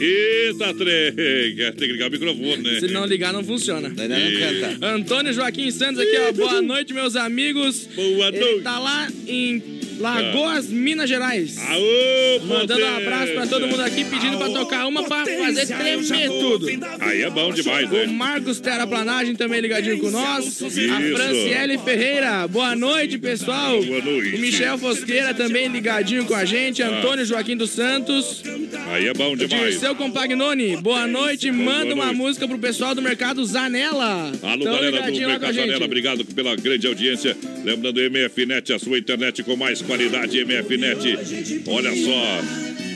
Eita, 0.00 0.72
trem! 0.74 1.12
Tem 1.14 1.72
que 1.74 1.86
ligar 1.92 2.08
o 2.08 2.10
microfone, 2.10 2.56
né? 2.62 2.80
Se 2.80 2.88
não 2.88 3.04
ligar, 3.04 3.32
não 3.32 3.44
funciona. 3.44 3.88
Não 3.90 3.96
canta. 3.96 4.86
Antônio 4.86 5.32
Joaquim 5.32 5.70
Santos 5.70 6.00
aqui, 6.00 6.16
ó. 6.16 6.32
Boa 6.32 6.62
noite, 6.62 6.94
meus 6.94 7.16
amigos. 7.16 7.86
Boa 7.94 8.28
Ele 8.28 8.40
noite. 8.40 8.62
tá 8.62 8.78
lá 8.78 9.08
em 9.28 9.62
Lagoas, 10.00 10.66
Minas 10.66 11.08
Gerais. 11.08 11.58
Aô, 11.58 12.40
Mandando 12.46 12.82
um 12.82 12.96
abraço 12.96 13.32
pra 13.34 13.46
todo 13.46 13.66
mundo 13.66 13.82
aqui, 13.82 14.04
pedindo 14.04 14.38
pra 14.38 14.48
tocar 14.48 14.86
uma 14.86 15.04
pra 15.04 15.26
fazer 15.26 15.66
tremer 15.66 16.28
tudo. 16.28 16.66
Aí 17.00 17.22
é 17.22 17.30
bom 17.30 17.52
demais, 17.52 17.88
O 17.90 17.92
né? 17.94 18.06
Marcos 18.06 18.58
Terraplanagem 18.60 19.34
também 19.36 19.60
ligadinho 19.60 19.98
com 19.98 20.10
nós. 20.10 20.62
A 20.62 20.68
Isso. 20.68 21.16
Franciele 21.16 21.78
Ferreira, 21.78 22.48
boa 22.48 22.74
noite, 22.74 23.18
pessoal. 23.18 23.82
Boa 23.82 24.00
noite. 24.02 24.36
O 24.36 24.38
Michel 24.40 24.78
Fosqueira 24.78 25.34
também 25.34 25.68
ligadinho 25.68 26.24
com 26.24 26.34
a 26.34 26.44
gente. 26.44 26.82
Antônio 26.82 27.24
Joaquim 27.24 27.56
dos 27.56 27.70
Santos. 27.70 28.42
Aí 28.88 29.06
é 29.06 29.12
bom 29.12 29.32
O 29.32 29.36
demais. 29.36 29.72
Dirceu 29.72 29.94
Compagnoni, 29.94 30.76
boa 30.78 31.06
noite. 31.06 31.50
Manda 31.50 31.94
uma 31.94 32.06
noite. 32.06 32.16
música 32.16 32.48
pro 32.48 32.58
pessoal 32.58 32.94
do 32.94 33.02
Mercado 33.02 33.44
Zanella. 33.44 34.32
Alô, 34.42 34.64
Tão 34.64 34.74
galera 34.74 35.10
do 35.10 35.24
a 35.24 35.26
Mercado. 35.28 35.52
Janela, 35.52 35.84
obrigado 35.84 36.24
pela 36.24 36.56
grande 36.56 36.86
audiência. 36.86 37.36
Lembrando, 37.64 38.00
MFNet, 38.00 38.72
a 38.72 38.78
sua 38.78 38.98
internet 38.98 39.42
com 39.42 39.56
mais 39.56 39.82
qualidade, 39.90 40.44
MFNet. 40.44 41.64
Olha 41.66 41.90
só, 41.96 42.44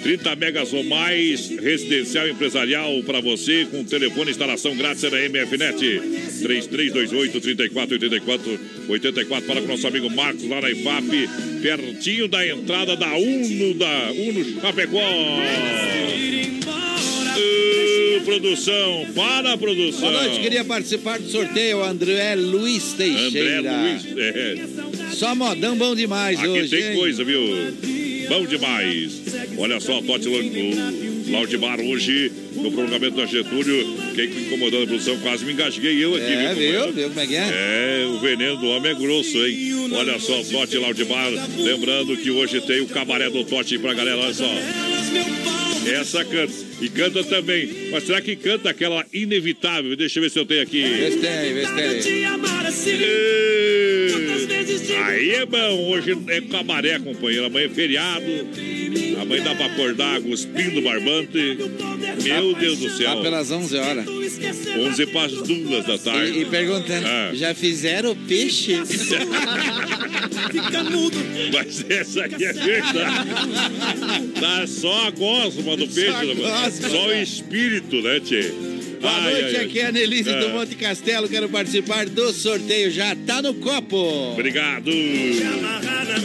30 0.04 0.36
megas 0.36 0.72
ou 0.72 0.84
mais, 0.84 1.48
residencial 1.48 2.28
empresarial 2.28 3.02
para 3.02 3.20
você, 3.20 3.66
com 3.68 3.82
telefone 3.82 4.30
instalação 4.30 4.76
grátis 4.76 5.02
é 5.02 5.10
da 5.10 5.16
MFNet. 5.28 6.00
3328 6.40 7.40
3484 7.40 8.60
84 8.88 9.46
para 9.46 9.60
com 9.60 9.66
nosso 9.66 9.88
amigo 9.88 10.08
Marcos 10.08 10.48
lá 10.48 10.60
na 10.60 10.70
IFAP, 10.70 11.28
pertinho 11.60 12.28
da 12.28 12.46
entrada 12.46 12.94
da 12.94 13.12
Uno, 13.16 13.74
da 13.74 14.12
Uno 14.12 14.60
Chapecó. 14.60 15.00
Ô, 17.36 18.20
produção, 18.24 19.06
para 19.16 19.58
produção. 19.58 20.12
Boa 20.12 20.22
noite, 20.22 20.40
queria 20.40 20.64
participar 20.64 21.18
do 21.18 21.28
sorteio. 21.28 21.82
André 21.82 22.36
Luiz 22.36 22.92
Teixeira. 22.92 23.72
André 23.72 24.04
Luiz, 24.04 24.04
é. 24.16 24.93
Só 25.14 25.34
modão 25.34 25.76
bom 25.76 25.94
demais 25.94 26.38
Aqui 26.38 26.48
hoje. 26.48 26.76
tem 26.76 26.90
hein? 26.90 26.96
coisa, 26.96 27.24
viu? 27.24 27.40
Bom 28.28 28.46
demais. 28.46 29.20
Olha 29.58 29.80
só, 29.80 30.00
Tote 30.02 30.28
Laudimar 31.30 31.80
hoje, 31.80 32.30
no 32.56 32.70
prolongamento 32.72 33.16
da 33.16 33.26
Getúlio, 33.26 33.86
quem 34.14 34.26
incomodando 34.26 34.84
a 34.84 34.86
produção, 34.86 35.18
quase 35.20 35.44
me 35.44 35.52
engasguei 35.52 36.02
eu 36.04 36.14
aqui, 36.14 36.24
É, 36.24 36.54
viu? 36.54 36.82
viu? 36.84 36.92
Viu 36.92 37.08
como 37.08 37.20
é 37.20 37.26
que 37.26 37.36
é? 37.36 38.02
É, 38.02 38.06
o 38.06 38.18
veneno 38.18 38.56
do 38.56 38.66
homem 38.68 38.92
é 38.92 38.94
grosso, 38.94 39.36
hein? 39.46 39.88
Olha 39.92 40.18
só, 40.18 40.42
Tote 40.42 40.76
Laudimar, 40.78 41.30
lembrando 41.58 42.16
que 42.16 42.30
hoje 42.30 42.60
tem 42.62 42.80
o 42.80 42.86
cabaré 42.86 43.30
do 43.30 43.44
Tote 43.44 43.78
pra 43.78 43.94
galera, 43.94 44.18
olha 44.18 44.34
só. 44.34 44.50
Essa 45.86 46.24
canta. 46.24 46.52
E 46.80 46.88
canta 46.88 47.22
também. 47.24 47.68
Mas 47.90 48.04
será 48.04 48.20
que 48.20 48.34
canta 48.36 48.70
aquela 48.70 49.04
inevitável? 49.12 49.94
Deixa 49.96 50.18
eu 50.18 50.22
ver 50.22 50.30
se 50.30 50.38
eu 50.38 50.46
tenho 50.46 50.62
aqui. 50.62 50.82
Vê 50.82 51.10
se 51.10 51.18
tem, 51.18 51.54
vê 51.54 51.66
se 51.66 51.74
tem. 51.74 52.00
Aí 55.02 55.30
é 55.30 55.46
bom, 55.46 55.90
hoje 55.90 56.16
é 56.28 56.40
cabaré, 56.42 56.98
companheiro. 56.98 57.46
Amanhã 57.46 57.66
é 57.66 57.68
feriado. 57.68 58.24
Amanhã 59.20 59.42
dá 59.44 59.54
pra 59.54 59.66
acordar 59.66 60.20
cuspindo 60.20 60.80
barbante. 60.82 61.56
Meu 62.22 62.54
Deus 62.54 62.78
do 62.78 62.90
céu. 62.90 63.14
Lá 63.14 63.22
pelas 63.22 63.50
11 63.50 63.76
horas. 63.76 64.06
11 64.08 65.06
para 65.06 65.26
as 65.26 65.32
duas 65.42 65.84
da 65.86 65.98
tarde. 65.98 66.38
E, 66.38 66.42
e 66.42 66.44
perguntando, 66.46 67.06
Ah. 67.06 67.30
já 67.34 67.54
fizeram 67.54 68.14
peixe? 68.28 68.80
Fica 70.50 70.84
mudo. 70.84 71.16
Mas 71.52 71.84
essa 71.88 72.24
aqui 72.24 72.44
é 72.44 72.52
verdade. 72.52 73.28
Tá 74.40 74.66
só 74.66 75.06
a 75.06 75.10
gosma 75.10 75.76
do 75.76 75.86
peixe, 75.88 76.10
Só 76.12 76.20
né, 76.24 76.34
mano? 76.34 76.42
gosma, 76.42 76.88
só 76.88 77.06
o 77.08 77.12
espírito, 77.14 78.02
né, 78.02 78.20
Tchê? 78.20 78.52
Boa 79.04 79.16
Ai, 79.16 79.32
noite, 79.42 79.56
ai, 79.56 79.64
aqui 79.66 79.80
é 79.80 79.86
a 79.88 79.92
Nelise 79.92 80.32
do 80.32 80.48
Monte 80.48 80.76
Castelo. 80.76 81.28
Quero 81.28 81.46
participar 81.50 82.06
do 82.06 82.32
sorteio. 82.32 82.90
Já 82.90 83.14
tá 83.14 83.42
no 83.42 83.52
copo. 83.52 84.32
Obrigado. 84.32 84.90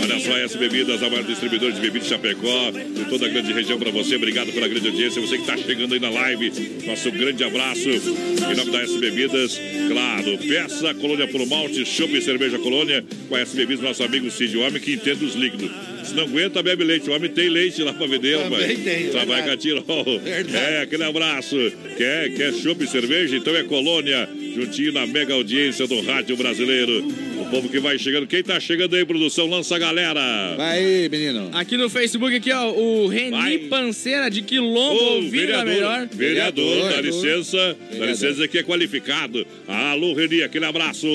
Olha 0.01 0.19
só, 0.21 0.37
S 0.37 0.57
Bebidas, 0.57 1.03
a 1.03 1.09
maior 1.09 1.25
distribuidora 1.25 1.73
de 1.73 1.81
bebidas 1.81 2.07
de 2.07 2.13
Chapecó, 2.13 2.71
de 2.71 3.03
toda 3.09 3.25
a 3.25 3.29
grande 3.29 3.51
região 3.51 3.77
para 3.77 3.91
você. 3.91 4.15
Obrigado 4.15 4.53
pela 4.53 4.65
grande 4.69 4.87
audiência. 4.87 5.21
Você 5.21 5.35
que 5.35 5.41
está 5.41 5.57
chegando 5.57 5.93
aí 5.93 5.99
na 5.99 6.09
live, 6.09 6.53
nosso 6.85 7.11
grande 7.11 7.43
abraço. 7.43 7.89
Em 7.89 8.55
nome 8.55 8.71
da 8.71 8.81
S 8.81 8.97
Bebidas, 8.97 9.59
claro, 9.89 10.37
peça 10.37 10.93
Colônia 10.93 11.27
Pro 11.27 11.45
Malte, 11.47 11.85
chopp 11.85 12.17
e 12.17 12.21
cerveja 12.21 12.57
Colônia. 12.59 13.03
Com 13.27 13.35
a 13.35 13.41
S 13.41 13.53
Bebidas, 13.57 13.83
nosso 13.83 14.03
amigo 14.03 14.31
Cid, 14.31 14.57
homem 14.57 14.81
que 14.81 14.93
entende 14.93 15.25
os 15.25 15.35
líquidos. 15.35 15.69
Se 16.09 16.15
não 16.15 16.23
aguenta, 16.23 16.61
bebe 16.63 16.83
leite. 16.83 17.09
O 17.09 17.13
homem 17.13 17.29
tem 17.29 17.49
leite 17.49 17.81
lá 17.83 17.93
para 17.93 18.07
vender, 18.07 18.37
Também 18.37 18.59
rapaz. 18.59 18.79
tem, 18.83 19.07
Trabalha 19.09 19.43
verdade. 19.43 19.47
com 19.47 19.51
a 19.53 19.57
Tirol. 19.57 20.19
Verdade. 20.19 20.73
É, 20.73 20.81
aquele 20.81 21.03
abraço. 21.03 21.55
Quer, 21.97 22.33
quer 22.33 22.53
chopp 22.53 22.83
e 22.83 22.87
cerveja? 22.87 23.35
Então 23.35 23.55
é 23.55 23.63
Colônia, 23.63 24.27
juntinho 24.55 24.91
na 24.91 25.05
mega 25.05 25.33
audiência 25.33 25.85
do 25.87 26.01
Rádio 26.01 26.35
Brasileiro. 26.35 27.05
O 27.39 27.45
povo 27.49 27.69
que 27.69 27.79
vai 27.79 27.97
chegando. 27.97 28.27
Quem 28.27 28.43
tá 28.43 28.59
chegando 28.59 28.95
aí, 28.95 29.05
produção? 29.05 29.47
Lança 29.47 29.75
a 29.75 29.79
galera. 29.79 30.19
Vai 30.57 30.77
aí, 30.79 31.09
menino. 31.09 31.49
Aqui 31.53 31.77
no 31.77 31.89
Facebook, 31.89 32.35
aqui, 32.35 32.51
ó, 32.51 32.71
o 32.71 33.07
Reni 33.07 33.59
Panceira 33.69 34.29
de 34.29 34.41
Quilombo, 34.41 34.99
Ô, 35.01 35.15
ouvindo 35.15 35.53
a 35.55 35.63
melhor. 35.65 36.07
Vereador, 36.11 36.89
dá 36.89 37.01
licença. 37.01 37.77
Dá 37.97 38.05
licença 38.05 38.47
que 38.47 38.57
é 38.57 38.63
qualificado. 38.63 39.45
Alô, 39.67 40.13
Reni, 40.13 40.43
aquele 40.43 40.65
abraço. 40.65 41.07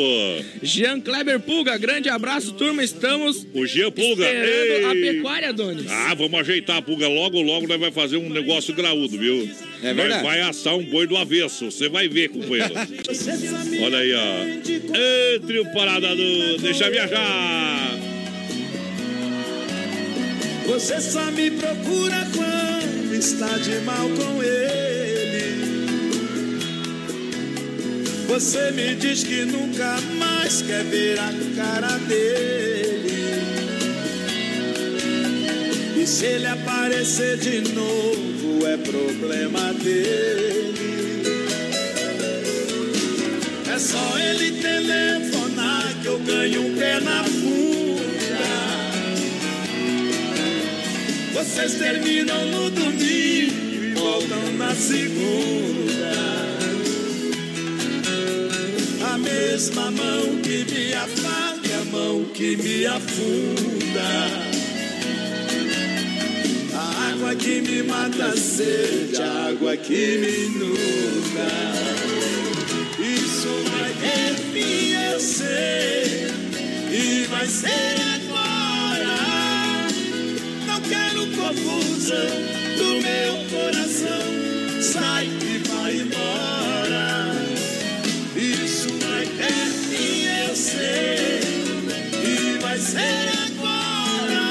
Jean 0.63 1.01
Kleber 1.01 1.41
Pulga, 1.41 1.77
grande 1.77 2.09
abraço, 2.09 2.53
turma. 2.53 2.83
Estamos 2.83 3.47
O 3.55 3.67
Jean 3.67 3.91
Pulga. 3.91 4.25
esperando 4.25 4.87
a 4.87 4.95
Ei. 4.97 5.13
pecuária, 5.15 5.53
Donis. 5.53 5.91
Ah, 5.91 6.15
vamos 6.15 6.41
ajeitar 6.41 6.79
a 6.79 6.83
pulga. 6.83 7.07
Logo, 7.09 7.41
logo 7.43 7.67
nós 7.67 7.79
vai 7.81 7.91
fazer 7.93 8.17
um 8.17 8.31
negócio 8.31 8.75
graúdo, 8.75 9.19
viu? 9.19 9.49
É 9.83 9.89
Nós 9.89 9.97
verdade. 9.97 10.23
vai 10.23 10.41
assar 10.41 10.75
um 10.77 10.85
boi 10.85 11.07
do 11.07 11.17
avesso. 11.17 11.67
Você 11.71 11.89
vai 11.89 12.09
ver, 12.09 12.29
companheiro. 12.31 12.73
Olha 13.85 13.99
aí, 13.99 14.13
ó. 14.15 14.95
Ê, 14.97 15.41
trio 15.47 15.65
parada 15.73 16.14
Deixa 16.17 16.89
Viajar. 16.91 17.99
Você 20.67 21.01
só 21.01 21.25
me 21.33 21.51
procura 21.51 22.27
quando 22.33 23.15
está 23.15 23.59
de 23.59 23.81
mal 23.81 24.09
com 24.11 24.43
ele. 24.43 25.65
Você 28.29 28.71
me 28.71 28.95
diz 28.95 29.25
que 29.25 29.45
nunca 29.45 30.01
mais 30.17 30.63
quer 30.63 30.85
ver 30.85 31.19
a 31.19 31.33
cara 31.57 31.99
dele. 31.99 33.25
E 36.01 36.07
se 36.07 36.27
ele 36.27 36.47
aparecer 36.47 37.39
de 37.39 37.73
novo, 37.73 38.65
é 38.67 38.77
problema 38.77 39.73
dele. 39.75 40.94
É 43.75 43.79
só 43.79 44.19
ele 44.21 44.63
telefonar 44.63 45.93
que 46.01 46.07
eu 46.07 46.17
ganho 46.21 46.65
um 46.65 46.77
pé 46.77 47.01
na 47.01 47.25
bunda. 47.25 48.05
Vocês 51.33 51.75
terminam 51.75 52.47
no 52.53 52.71
domingo 52.71 53.03
e 53.03 53.95
voltam 53.97 54.53
na 54.53 54.73
segunda. 54.77 56.13
A 59.13 59.19
mesma 59.19 59.91
mão 59.91 60.41
que 60.41 60.65
me 60.73 60.95
apaga, 60.95 61.69
é 61.69 61.75
a 61.75 61.85
mão 61.87 62.25
que 62.33 62.57
me 62.57 62.87
afunda. 62.87 64.09
A 66.75 67.11
água 67.11 67.35
que 67.35 67.61
me 67.61 67.83
mata 67.83 68.27
a 68.27 68.37
sede, 68.37 69.21
a 69.21 69.49
água 69.49 69.77
que 69.77 70.19
me 70.19 70.45
inunda. 70.45 71.75
Isso 72.99 73.49
vai 73.71 73.93
sei, 75.19 76.29
e 76.93 77.27
vai 77.27 77.47
ser 77.47 77.97
agora. 78.15 79.17
Não 80.67 80.81
quero 80.81 81.27
confusão 81.27 82.31
do 82.77 83.03
meu 83.03 83.35
coração. 83.51 84.81
Sai 84.81 85.27
e 85.27 85.59
vai 85.69 85.97
embora. 85.97 87.35
Isso 88.37 88.89
vai 89.05 89.27
sei, 90.55 91.41
e 92.23 92.59
vai 92.61 92.79
ser 92.79 93.29
agora. 93.49 94.45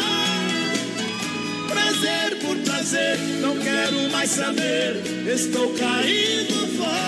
Prazer 1.69 2.39
por 2.41 2.57
prazer, 2.57 3.17
não 3.39 3.57
quero 3.57 4.09
mais 4.11 4.29
saber. 4.29 5.01
Estou 5.33 5.73
caindo 5.75 6.77
fora. 6.77 7.02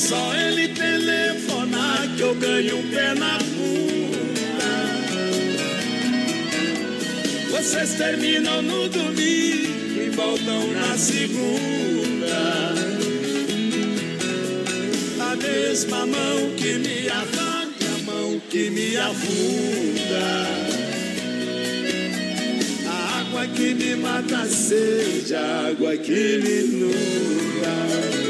Só 0.00 0.34
ele 0.34 0.68
telefonar 0.68 2.08
que 2.16 2.22
eu 2.22 2.34
ganho 2.36 2.78
um 2.78 2.90
pé 2.90 3.14
na 3.14 3.38
bunda. 3.38 4.72
Vocês 7.50 7.94
terminam 7.96 8.62
no 8.62 8.88
domingo 8.88 10.00
e 10.00 10.10
voltam 10.16 10.72
na 10.72 10.96
segunda. 10.96 12.74
A 15.20 15.36
mesma 15.36 16.06
mão 16.06 16.50
que 16.56 16.78
me 16.78 17.08
afaga, 17.10 17.86
a 17.94 18.02
mão 18.10 18.40
que 18.48 18.70
me 18.70 18.96
afunda. 18.96 20.46
A 22.88 23.18
água 23.20 23.46
que 23.48 23.74
me 23.74 23.96
mata 23.96 24.38
a 24.38 24.46
sede, 24.46 25.34
a 25.34 25.68
água 25.68 25.94
que 25.98 26.38
me 26.38 26.64
inunda. 26.64 28.29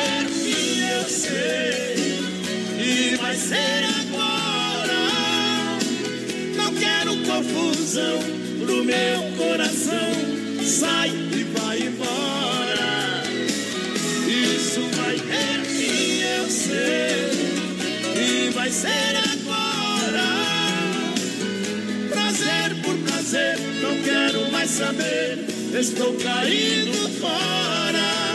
Fim, 0.00 0.80
eu 0.80 1.08
sei, 1.08 2.18
e 2.78 3.16
vai 3.16 3.34
ser 3.34 3.84
agora. 4.00 5.08
Não 6.56 6.74
quero 6.74 7.16
confusão 7.24 8.18
pro 8.60 8.84
meu 8.84 9.22
coração. 9.38 10.12
Sai 10.62 11.08
e 11.08 11.44
vai 11.58 11.80
embora. 11.82 13.22
Isso 14.26 14.80
vai 14.96 15.14
ter 15.14 15.64
fim, 15.64 16.20
eu 16.20 16.50
sei, 16.50 17.30
e 18.16 18.50
vai 18.50 18.70
ser 18.70 19.16
agora. 19.32 20.26
Prazer 22.10 22.74
por 22.82 22.96
prazer, 22.98 23.58
não 23.80 24.02
quero 24.02 24.50
mais 24.52 24.70
saber. 24.70 25.46
Estou 25.72 26.14
caindo 26.14 27.08
fora 27.20 28.25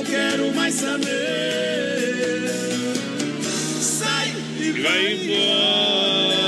não 0.00 0.04
quero 0.04 0.54
mais 0.54 0.74
saber. 0.74 1.10
Sai 3.80 4.34
e 4.58 4.72
vai 4.80 5.12
embora. 5.12 6.40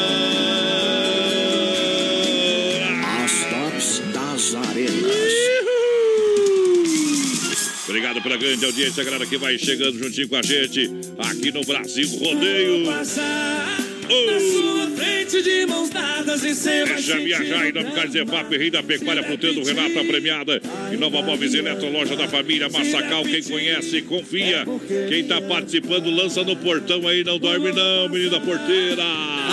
As 3.23 3.33
tops 3.51 4.03
das 4.12 4.55
arenas. 4.55 5.33
Obrigado 7.85 8.23
pela 8.23 8.37
grande 8.39 8.65
audiência, 8.65 9.05
galera 9.05 9.27
que 9.27 9.37
vai 9.37 9.59
chegando 9.59 9.99
juntinho 9.99 10.29
com 10.29 10.37
a 10.37 10.43
gente 10.43 10.91
aqui 11.19 11.53
no 11.53 11.62
Brasil 11.62 12.09
Rodeio. 12.09 12.87
Na 14.27 14.41
sua 14.41 14.87
frente 14.97 15.43
de 15.43 15.67
mãos 15.67 15.91
dadas 15.91 16.45
e 16.45 16.55
você 16.55 16.85
vai 16.85 16.95
Deixa 16.95 17.17
viajar 17.19 17.69
em 17.69 17.73
nome 17.73 17.89
de 17.89 17.95
Carzefap, 17.95 18.57
Rei 18.57 18.71
da 18.71 18.83
Pecuária, 18.83 19.23
Fruteiro 19.23 19.65
Renata 19.65 20.05
Premiada. 20.05 20.61
E 20.93 20.97
Nova 20.97 21.23
Móveis 21.23 21.55
Eletro, 21.55 21.91
loja 21.91 22.15
da 22.15 22.29
família 22.29 22.69
Massacal. 22.69 23.25
Quem 23.25 23.43
conhece, 23.43 24.03
confia. 24.03 24.65
Quem 25.09 25.25
tá 25.25 25.41
participando, 25.41 26.11
lança 26.11 26.43
no 26.43 26.57
portão 26.57 27.09
aí. 27.09 27.25
Não 27.25 27.39
dorme, 27.39 27.73
não, 27.73 28.09
menina 28.09 28.41
porteira. 28.41 29.03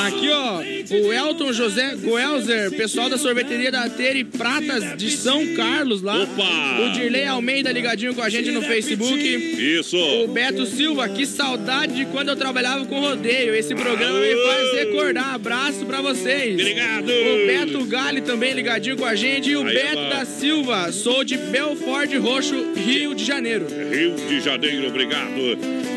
Aqui, 0.05 0.29
ó, 0.29 0.59
o 0.59 1.13
Elton 1.13 1.51
José 1.51 1.95
Goelzer, 1.95 2.71
pessoal 2.71 3.09
da 3.09 3.17
sorveteria 3.17 3.71
da 3.71 3.89
Tere 3.89 4.23
Pratas 4.23 4.97
de 4.97 5.11
São 5.11 5.45
Carlos 5.55 6.01
lá. 6.01 6.23
Opa! 6.23 6.81
O 6.85 6.93
Dirley 6.93 7.25
Almeida 7.25 7.71
ligadinho 7.71 8.13
com 8.13 8.21
a 8.21 8.29
gente 8.29 8.51
no 8.51 8.61
Facebook. 8.61 9.19
Isso. 9.19 9.97
O 9.97 10.27
Beto 10.27 10.65
Silva, 10.65 11.09
que 11.09 11.25
saudade 11.25 11.93
de 11.93 12.05
quando 12.05 12.29
eu 12.29 12.35
trabalhava 12.35 12.85
com 12.85 12.99
rodeio. 12.99 13.53
Esse 13.55 13.75
programa 13.75 14.19
me 14.19 14.35
faz 14.49 14.73
recordar. 14.73 15.33
Abraço 15.35 15.85
pra 15.85 16.01
vocês. 16.01 16.53
Obrigado. 16.53 17.05
O 17.05 17.47
Beto 17.47 17.85
Gali 17.85 18.21
também 18.21 18.53
ligadinho 18.53 18.97
com 18.97 19.05
a 19.05 19.15
gente. 19.15 19.49
E 19.49 19.55
o 19.55 19.65
Aí, 19.65 19.73
Beto 19.73 20.09
da 20.09 20.25
Silva, 20.25 20.91
sou 20.91 21.23
de 21.23 21.37
Belford 21.37 22.17
Roxo, 22.17 22.73
Rio 22.75 23.13
de 23.13 23.23
Janeiro. 23.23 23.67
Rio 23.67 24.15
de 24.15 24.41
Janeiro, 24.41 24.87
obrigado. 24.87 25.39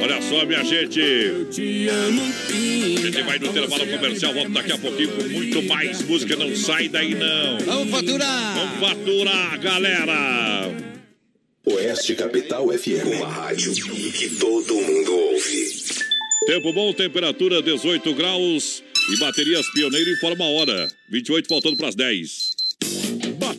Olha 0.02 0.20
só, 0.22 0.44
minha 0.44 0.64
gente. 0.64 1.00
A 1.00 3.00
gente 3.00 3.22
vai 3.22 3.38
no 3.38 3.46
intervalo 3.46 3.86
comercial, 3.86 4.34
volta 4.34 4.50
daqui 4.50 4.72
a 4.72 4.78
pouquinho 4.78 5.08
com 5.10 5.22
muito 5.28 5.62
mais 5.62 6.02
música. 6.02 6.36
Não 6.36 6.54
sai 6.54 6.88
daí, 6.88 7.14
não. 7.14 7.58
Vamos 7.64 7.90
faturar. 7.90 8.54
Vamos 8.54 8.88
faturar, 8.88 9.60
galera. 9.60 10.70
Oeste 11.64 12.16
Capital 12.16 12.66
FM. 12.76 13.18
Uma 13.18 13.28
rádio 13.28 13.72
que 13.72 14.30
todo 14.30 14.74
mundo 14.74 15.12
ouve. 15.14 16.01
Tempo 16.46 16.72
bom, 16.72 16.92
temperatura 16.92 17.62
18 17.62 18.14
graus 18.14 18.82
e 19.14 19.16
baterias 19.18 19.70
Pioneiro 19.72 20.10
informa 20.10 20.44
a 20.44 20.48
hora. 20.48 20.88
28 21.08 21.48
faltando 21.48 21.76
para 21.76 21.88
as 21.88 21.94
10. 21.94 22.51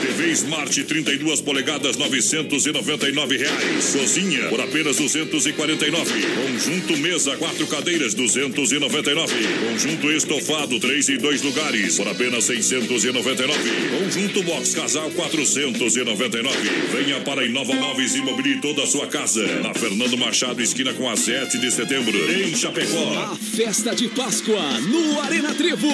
TV 0.00 0.30
Smart 0.32 0.84
32 0.84 1.40
polegadas 1.40 1.96
999 1.96 3.36
reais. 3.36 3.96
Cozinha 3.96 4.48
por 4.48 4.60
apenas 4.60 4.96
249. 4.96 6.12
Conjunto 6.22 6.96
mesa 6.98 7.36
quatro 7.36 7.66
cadeiras 7.66 8.14
299. 8.14 9.34
Conjunto 9.68 10.10
estofado 10.10 10.78
3 10.78 11.08
e 11.08 11.18
2 11.18 11.42
lugares 11.42 11.96
por 11.96 12.08
apenas 12.08 12.44
699. 12.44 13.58
Conjunto 13.98 14.42
box 14.42 14.74
casal 14.74 15.10
499. 15.10 16.56
Venha 16.92 17.20
para 17.20 17.42
a 17.42 17.44
Inova 17.44 17.74
Móveis 17.74 18.14
e 18.14 18.22
toda 18.60 18.82
a 18.82 18.86
sua 18.86 19.06
casa. 19.06 19.44
Na 19.60 19.74
Fernando 19.74 20.16
Machado 20.16 20.62
esquina 20.62 20.92
com 20.94 21.08
a 21.08 21.16
7 21.16 21.58
de 21.58 21.70
setembro 21.70 22.16
em 22.32 22.54
Chapecó. 22.54 23.12
A 23.32 23.36
festa 23.36 23.94
de 23.94 24.08
Páscoa 24.08 24.80
no 24.80 25.20
Arena 25.20 25.54
Trevo 25.54 25.88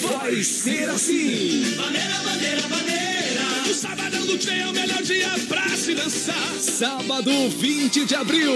vai 0.00 0.42
ser 0.42 0.88
assim. 0.90 1.74
Bandeira, 1.76 2.20
bandeira, 2.24 2.62
bandeira. 2.68 3.01
O 4.22 4.24
sabadão 4.24 4.26
do 4.26 4.38
Tchê 4.38 4.50
é 4.50 4.66
o 4.66 4.72
melhor 4.72 5.02
dia 5.02 5.30
pra 5.48 5.68
se 5.70 5.94
dançar. 5.94 6.54
Sábado 6.60 7.30
20 7.58 8.04
de 8.04 8.14
abril, 8.14 8.52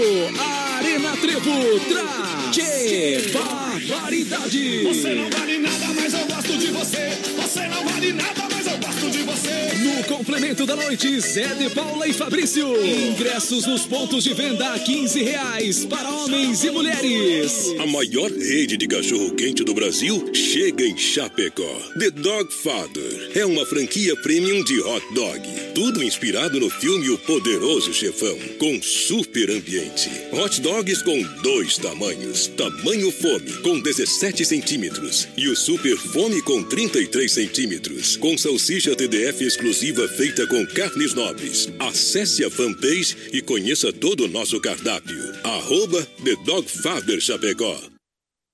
Arena 0.77 1.17
Trevo 1.17 1.79
traz 1.89 2.55
Tchê 2.55 3.31
Barbaridade. 3.33 4.83
Você 4.83 5.13
não 5.13 5.29
vale 5.29 5.57
nada, 5.57 5.87
mas 5.93 6.13
eu 6.13 6.25
gosto 6.25 6.57
de 6.57 6.67
você. 6.67 7.17
Você 7.41 7.67
não 7.67 7.83
vale 7.83 8.13
nada, 8.13 8.47
mas 8.51 8.67
eu 8.67 8.77
gosto 8.77 9.09
de 9.09 9.23
você. 9.23 9.67
No 9.83 10.03
complemento 10.05 10.65
da 10.65 10.75
noite, 10.75 11.19
Zé 11.19 11.47
de 11.55 11.69
Paula 11.69 12.07
e 12.07 12.13
Fabrício. 12.13 12.67
Ingressos 12.85 13.65
nos 13.65 13.85
pontos 13.85 14.23
de 14.23 14.33
venda 14.33 14.73
a 14.73 14.79
15 14.79 15.21
reais 15.23 15.85
para 15.85 16.09
homens 16.09 16.63
e 16.63 16.71
mulheres. 16.71 17.73
A 17.79 17.85
maior 17.85 18.31
rede 18.31 18.77
de 18.77 18.87
cachorro-quente 18.87 19.63
do 19.63 19.73
Brasil 19.73 20.29
chega 20.33 20.85
em 20.85 20.97
Chapecó. 20.97 21.77
The 21.99 22.11
Dog 22.11 22.53
Father 22.53 23.31
é 23.35 23.45
uma 23.45 23.65
franquia 23.65 24.15
premium 24.21 24.63
de 24.63 24.79
hot 24.79 25.05
dog. 25.13 25.56
Tudo 25.73 26.03
inspirado 26.03 26.59
no 26.59 26.69
filme 26.69 27.09
O 27.09 27.17
Poderoso 27.17 27.93
Chefão, 27.93 28.37
com 28.57 28.81
super 28.81 29.49
ambiente. 29.51 30.09
Hot 30.31 30.61
dogs 30.61 31.03
com 31.03 31.21
dois 31.41 31.77
tamanhos. 31.77 32.47
Tamanho 32.47 33.11
fome, 33.11 33.51
com 33.61 33.79
17 33.79 34.45
centímetros. 34.45 35.27
E 35.37 35.47
o 35.47 35.55
super 35.55 35.97
fome 35.97 36.41
com 36.41 36.63
33 36.63 37.31
centímetros. 37.31 38.17
Com 38.17 38.37
salsicha 38.37 38.95
TDF 38.95 39.43
exclusiva 39.43 40.07
feita 40.07 40.45
com 40.47 40.65
carnes 40.67 41.13
nobres. 41.13 41.69
Acesse 41.79 42.43
a 42.43 42.49
fanpage 42.49 43.15
e 43.33 43.41
conheça 43.41 43.91
todo 43.93 44.25
o 44.25 44.27
nosso 44.27 44.59
cardápio. 44.59 45.17
Arroba 45.43 46.05
The 46.23 46.35
Dog 46.45 46.69
Father 46.69 47.19
Chapecó. 47.21 47.77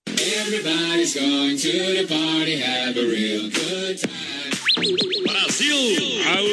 Everybody's 0.07 1.15
going 1.15 1.57
to 1.57 1.71
the 1.71 2.05
party, 2.07 2.57
have 2.59 2.97
a 2.97 3.01
real 3.01 3.49
good 3.49 3.97
time. 3.97 4.12
Brasil! 4.83 5.77
Aô, 6.27 6.45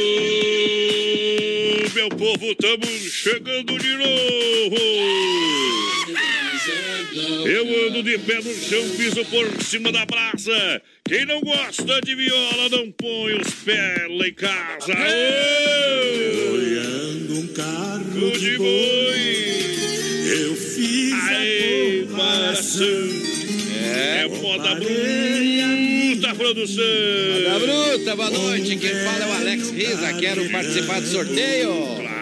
meu 1.92 2.08
povo, 2.10 2.46
estamos 2.52 2.88
chegando 2.88 3.76
de 3.76 3.88
novo! 3.96 4.76
Eu 7.44 7.88
ando 7.88 8.04
de 8.04 8.16
pé 8.18 8.36
no 8.36 8.54
chão, 8.54 8.88
piso 8.96 9.24
por 9.24 9.62
cima 9.64 9.90
da 9.90 10.06
praça. 10.06 10.80
Quem 11.04 11.26
não 11.26 11.40
gosta 11.40 12.00
de 12.02 12.14
viola, 12.14 12.68
não 12.70 12.92
põe 12.92 13.34
os 13.34 13.52
pés 13.64 14.08
lá 14.08 14.28
em 14.28 14.34
casa. 14.34 14.92
Aô! 14.92 16.52
Olhando 16.52 17.40
um 17.40 17.48
carro 17.48 18.30
de 18.38 18.56
boi, 18.58 19.40
eu 20.40 20.54
fiz 20.54 21.14
Aê, 21.14 22.02
a 22.02 22.06
comparação. 22.06 23.49
É 23.92 24.28
moda 24.28 24.74
bruta, 24.76 26.34
produção. 26.36 26.84
Moda 26.84 27.58
bruta, 27.58 28.16
boa 28.16 28.30
noite. 28.30 28.76
Quem 28.76 28.90
fala 28.90 29.24
é 29.24 29.26
o 29.26 29.32
Alex 29.32 29.70
Riza. 29.70 30.12
Quero 30.14 30.48
participar 30.50 31.00
do 31.00 31.06
sorteio. 31.08 31.72
Claro. 31.96 32.20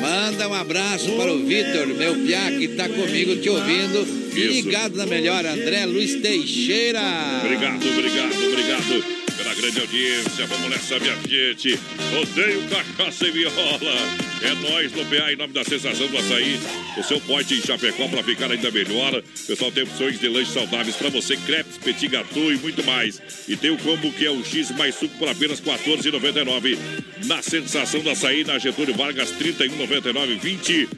Manda 0.00 0.48
um 0.48 0.54
abraço 0.54 1.12
para 1.12 1.32
o 1.32 1.44
Vitor, 1.44 1.86
meu 1.86 2.14
piá, 2.24 2.50
que 2.50 2.68
tá 2.68 2.88
comigo 2.88 3.36
te 3.36 3.50
ouvindo. 3.50 4.24
Ligado 4.34 4.96
na 4.96 5.06
melhor, 5.06 5.44
André 5.44 5.86
Luiz 5.86 6.20
Teixeira. 6.20 7.00
Obrigado, 7.42 7.86
obrigado, 7.86 8.48
obrigado 8.48 9.23
grande 9.54 9.80
audiência. 9.80 10.46
Vamos 10.46 10.70
nessa, 10.70 10.98
minha 10.98 11.16
gente. 11.28 11.78
Odeio 12.20 12.62
cachaça 12.68 13.26
e 13.26 13.30
viola. 13.30 14.34
É 14.42 14.54
nós 14.54 14.92
no 14.92 15.04
PA 15.06 15.32
em 15.32 15.36
nome 15.36 15.52
da 15.52 15.64
sensação 15.64 16.06
do 16.06 16.18
açaí. 16.18 16.60
O 16.98 17.02
seu 17.02 17.20
pote 17.20 17.54
em 17.54 17.62
Chapecó 17.62 18.08
para 18.08 18.22
ficar 18.22 18.50
ainda 18.50 18.70
melhor. 18.70 19.22
Pessoal 19.46 19.72
tem 19.72 19.84
opções 19.84 20.18
de 20.18 20.28
lanches 20.28 20.52
saudáveis 20.52 20.96
para 20.96 21.08
você, 21.08 21.36
crepes, 21.36 21.78
petit 21.78 22.08
gâteau 22.08 22.52
e 22.52 22.56
muito 22.56 22.84
mais. 22.84 23.20
E 23.48 23.56
tem 23.56 23.70
o 23.70 23.78
combo 23.78 24.12
que 24.12 24.26
é 24.26 24.30
o 24.30 24.44
X 24.44 24.70
mais 24.72 24.94
suco 24.96 25.16
por 25.18 25.28
apenas 25.28 25.60
R$ 25.60 25.72
14,99. 25.72 26.78
Na 27.26 27.40
sensação 27.40 28.00
do 28.00 28.10
açaí, 28.10 28.44
na 28.44 28.58
Getúlio 28.58 28.94
Vargas, 28.94 29.30
R$ 29.30 29.52
31,99, 29.54 30.38
20. 30.38 30.88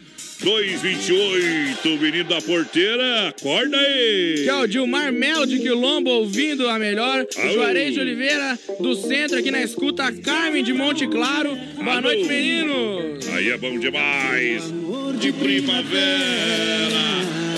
228, 0.41 1.89
menino 2.01 2.29
da 2.29 2.41
porteira, 2.43 3.29
acorda 3.29 3.77
aí! 3.77 4.43
Que 4.45 4.49
é 4.49 4.55
o 4.55 4.67
Dilmar 4.67 5.13
Mel 5.13 5.47
de 5.47 5.59
Quilombo 5.59 6.11
ouvindo 6.11 6.69
a 6.69 6.79
melhor. 6.79 7.27
Alô. 7.37 7.53
Juarez 7.55 7.95
de 7.95 8.01
Oliveira 8.01 8.59
do 8.79 8.95
centro 8.95 9.39
aqui 9.39 9.51
na 9.51 9.63
escuta. 9.63 10.05
a 10.05 10.13
Carmen 10.13 10.63
de 10.63 10.73
Monte 10.73 11.07
Claro. 11.07 11.57
Boa 11.77 11.93
Alô. 11.97 12.03
noite, 12.03 12.25
meninos. 12.29 13.27
Aí 13.35 13.51
é 13.51 13.57
bom 13.57 13.79
demais. 13.79 14.63
De 15.19 15.33
primavera. 15.33 15.97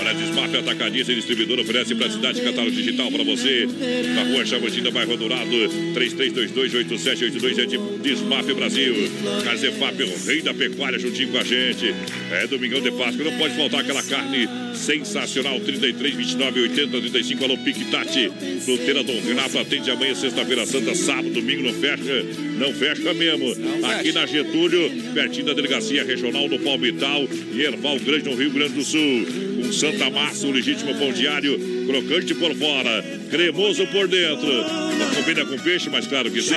Olha, 0.09 0.17
Desmaf 0.17 0.55
Atacadista 0.55 1.11
e 1.11 1.15
Distribuidor 1.15 1.59
oferece 1.59 1.93
para 1.93 2.07
a 2.07 2.09
cidade 2.09 2.41
catálogo 2.41 2.71
digital 2.71 3.11
para 3.11 3.23
você. 3.23 3.67
Na 4.15 4.23
rua 4.23 4.43
Chavantina, 4.43 4.89
bairro 4.89 5.15
Dourado, 5.15 5.51
33228782 5.93 7.59
é 7.59 7.65
de 7.67 7.77
Desmaf 8.01 8.51
Brasil. 8.53 8.95
Casefap, 9.43 10.01
o 10.01 10.25
rei 10.25 10.41
da 10.41 10.51
pecuária, 10.51 10.97
juntinho 10.97 11.29
com 11.29 11.37
a 11.37 11.43
gente. 11.43 11.93
É 12.31 12.47
domingão 12.47 12.81
de 12.81 12.91
Páscoa, 12.91 13.23
não 13.23 13.37
pode 13.37 13.55
faltar 13.55 13.81
aquela 13.81 14.01
carne 14.01 14.49
sensacional. 14.73 15.59
33, 15.59 16.15
29, 16.15 16.61
80, 16.61 17.01
35. 17.01 17.43
Alô, 17.43 17.57
Piquitati. 17.57 18.31
Fruteira 18.65 19.03
Dom 19.03 19.21
Renato 19.21 19.59
atende 19.59 19.91
amanhã, 19.91 20.15
sexta-feira 20.15 20.65
santa, 20.65 20.95
sábado, 20.95 21.29
domingo, 21.29 21.61
não 21.61 21.73
fecha. 21.73 22.48
Não 22.59 22.73
fecha 22.73 23.13
mesmo. 23.13 23.55
Aqui 23.85 24.11
na 24.11 24.25
Getúlio, 24.25 24.91
pertinho 25.13 25.45
da 25.45 25.53
delegacia 25.53 26.03
regional 26.03 26.49
do 26.49 26.59
Palmital 26.59 27.25
e 27.53 27.61
Erval 27.61 27.97
Grande, 27.99 28.29
no 28.29 28.35
Rio 28.35 28.51
Grande 28.51 28.73
do 28.73 28.83
Sul. 28.83 28.99
Um 28.99 29.71
Santa 29.71 30.09
Massa, 30.09 30.45
um 30.45 30.51
legítimo 30.51 30.93
pão 30.95 31.11
diário, 31.13 31.57
crocante 31.87 32.35
por 32.35 32.53
fora, 32.55 33.03
cremoso 33.29 33.87
por 33.87 34.07
dentro. 34.07 34.47
Não 34.47 35.15
combina 35.15 35.45
com 35.45 35.57
peixe, 35.59 35.89
mas 35.89 36.05
claro 36.05 36.29
que 36.29 36.41
sim. 36.41 36.55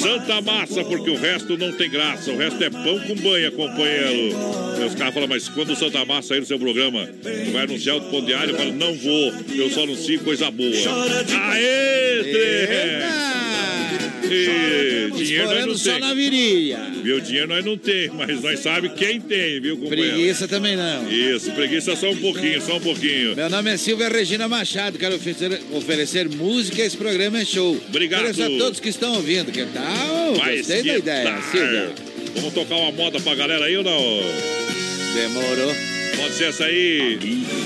Santa 0.00 0.40
Massa, 0.40 0.84
porque 0.84 1.10
o 1.10 1.16
resto 1.16 1.56
não 1.56 1.72
tem 1.72 1.88
graça. 1.88 2.32
O 2.32 2.36
resto 2.36 2.62
é 2.62 2.70
pão 2.70 2.98
com 2.98 3.14
banha, 3.14 3.50
companheiro. 3.50 4.36
Meus 4.78 4.94
caras 4.94 5.14
falam, 5.14 5.28
mas 5.28 5.48
quando 5.48 5.70
o 5.70 5.76
Santa 5.76 6.04
Massa 6.04 6.28
sair 6.28 6.40
no 6.40 6.46
seu 6.46 6.58
programa, 6.58 7.08
vai 7.52 7.62
anunciar 7.62 7.96
o 7.96 8.00
pão 8.10 8.24
diário? 8.24 8.54
Eu 8.54 8.58
falo, 8.58 8.72
não 8.72 8.94
vou. 8.94 9.32
Eu 9.54 9.70
só 9.70 9.84
anuncio 9.84 10.18
coisa 10.20 10.50
boa. 10.50 10.72
Aê! 11.50 13.02
E 14.34 15.10
dinheiro 15.24 15.46
nós 15.46 15.66
não 15.66 15.76
só 15.78 15.90
tem. 15.92 16.00
na 16.00 16.14
virilha. 16.14 16.78
Meu 17.04 17.20
dinheiro 17.20 17.48
nós 17.48 17.64
não 17.64 17.76
tem, 17.76 18.08
mas 18.10 18.40
nós 18.42 18.60
sabemos 18.60 18.98
quem 18.98 19.20
tem, 19.20 19.60
viu, 19.60 19.76
companheiro? 19.76 20.14
Preguiça 20.14 20.48
também 20.48 20.76
não. 20.76 21.10
Isso, 21.10 21.50
preguiça 21.52 21.94
só 21.96 22.10
um 22.10 22.16
pouquinho, 22.16 22.60
só 22.60 22.76
um 22.76 22.80
pouquinho. 22.80 23.36
Meu 23.36 23.50
nome 23.50 23.70
é 23.72 23.76
Silvia 23.76 24.08
Regina 24.08 24.48
Machado, 24.48 24.98
quero 24.98 25.16
oferecer, 25.16 25.60
oferecer 25.72 26.28
música, 26.28 26.82
esse 26.82 26.96
programa 26.96 27.40
é 27.40 27.44
show. 27.44 27.78
Obrigado. 27.88 28.22
Ofereço 28.22 28.42
a 28.42 28.58
todos 28.58 28.80
que 28.80 28.88
estão 28.88 29.14
ouvindo, 29.14 29.52
que 29.52 29.64
tal? 29.66 30.34
Vai 30.36 30.58
Gostei 30.58 30.82
da 30.82 30.98
ideia. 30.98 31.42
Silvia. 31.50 31.90
Vamos 32.36 32.54
tocar 32.54 32.76
uma 32.76 32.92
moda 32.92 33.20
pra 33.20 33.34
galera 33.34 33.66
aí 33.66 33.76
ou 33.76 33.84
não? 33.84 34.00
Demorou. 35.14 35.74
Pode 36.16 36.34
ser 36.34 36.44
essa 36.44 36.64
aí. 36.64 37.18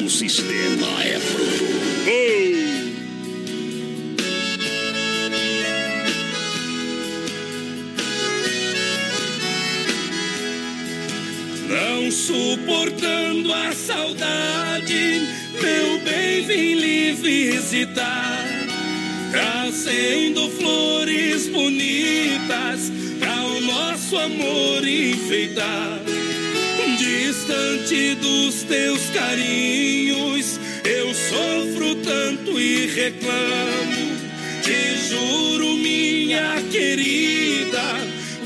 O 0.04 0.08
sistema 0.10 1.04
é 1.04 1.18
fruto. 1.18 1.64
Oh! 2.08 2.55
Não 11.68 12.10
suportando 12.10 13.52
a 13.52 13.72
saudade, 13.72 15.28
meu 15.60 16.00
bem, 16.00 16.46
vim 16.46 16.74
lhe 16.74 17.12
visitar. 17.12 18.44
Trazendo 19.30 20.48
flores 20.50 21.48
bonitas 21.48 22.96
nosso 24.06 24.16
amor 24.18 24.86
enfeitar. 24.86 26.00
Distante 26.96 28.14
dos 28.14 28.62
teus 28.62 29.10
carinhos, 29.10 30.60
eu 30.84 31.12
sofro 31.12 31.94
tanto 31.96 32.58
e 32.58 32.86
reclamo. 32.86 34.16
Te 34.62 35.08
juro, 35.08 35.76
minha 35.76 36.62
querida, 36.70 37.82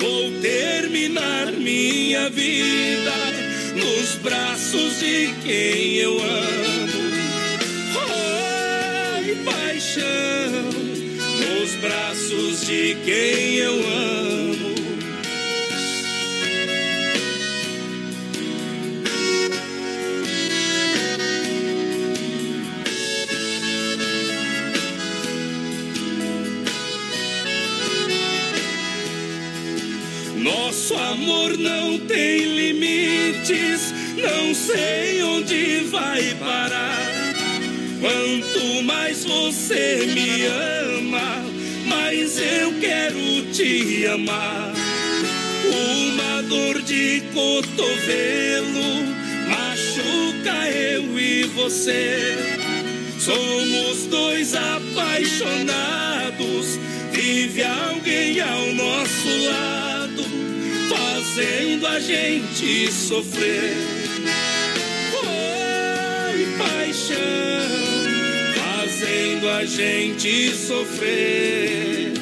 vou 0.00 0.32
terminar 0.40 1.52
minha 1.52 2.30
vida 2.30 3.12
nos 3.74 4.14
braços 4.16 4.98
de 4.98 5.34
quem 5.44 5.96
eu 5.96 6.12
amo. 6.12 7.00
Ai, 9.14 9.36
paixão, 9.44 10.62
nos 11.38 11.74
braços 11.74 12.66
de 12.66 12.96
quem 13.04 13.56
eu 13.56 13.74
amo. 13.74 14.39
Nosso 30.90 31.04
amor 31.04 31.56
não 31.56 32.00
tem 32.00 32.46
limites, 32.46 33.94
não 34.16 34.52
sei 34.52 35.22
onde 35.22 35.84
vai 35.88 36.34
parar. 36.34 37.06
Quanto 38.00 38.82
mais 38.82 39.24
você 39.24 40.04
me 40.12 40.46
ama, 40.46 41.44
mais 41.86 42.36
eu 42.38 42.74
quero 42.80 43.52
te 43.52 44.04
amar. 44.06 44.72
Uma 45.64 46.42
dor 46.42 46.82
de 46.82 47.22
cotovelo 47.32 49.06
machuca 49.48 50.68
eu 50.70 51.16
e 51.16 51.44
você. 51.44 52.36
Somos 53.16 54.06
dois 54.06 54.56
apaixonados, 54.56 56.80
vive 57.12 57.62
alguém 57.62 58.40
ao 58.40 58.72
nosso 58.72 59.28
lado, 59.46 59.89
fazendo 60.90 61.86
a 61.86 62.00
gente 62.00 62.90
sofrer. 62.90 63.76
Oi, 65.22 66.46
paixão, 66.58 67.16
fazendo 68.56 69.48
a 69.48 69.64
gente 69.64 70.54
sofrer. 70.56 72.12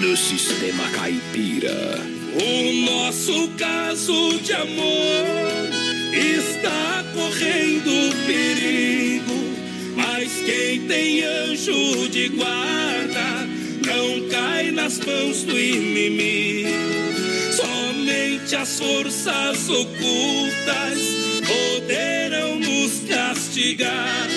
No 0.00 0.16
Sistema 0.16 0.88
Caipira. 0.90 2.00
O 2.40 2.72
nosso 2.86 3.48
caso 3.58 4.38
de 4.38 4.52
amor 4.52 5.57
está 6.12 7.04
correndo 7.14 8.14
perigo, 8.26 9.34
mas 9.96 10.32
quem 10.44 10.86
tem 10.86 11.22
anjo 11.24 12.08
de 12.08 12.28
guarda 12.28 13.46
não 13.86 14.28
cai 14.28 14.70
nas 14.70 14.98
mãos 14.98 15.42
do 15.44 15.58
inimigo. 15.58 16.68
Somente 17.52 18.56
as 18.56 18.78
forças 18.78 19.68
ocultas 19.68 20.98
poderão 21.46 22.58
nos 22.58 23.00
castigar, 23.08 24.28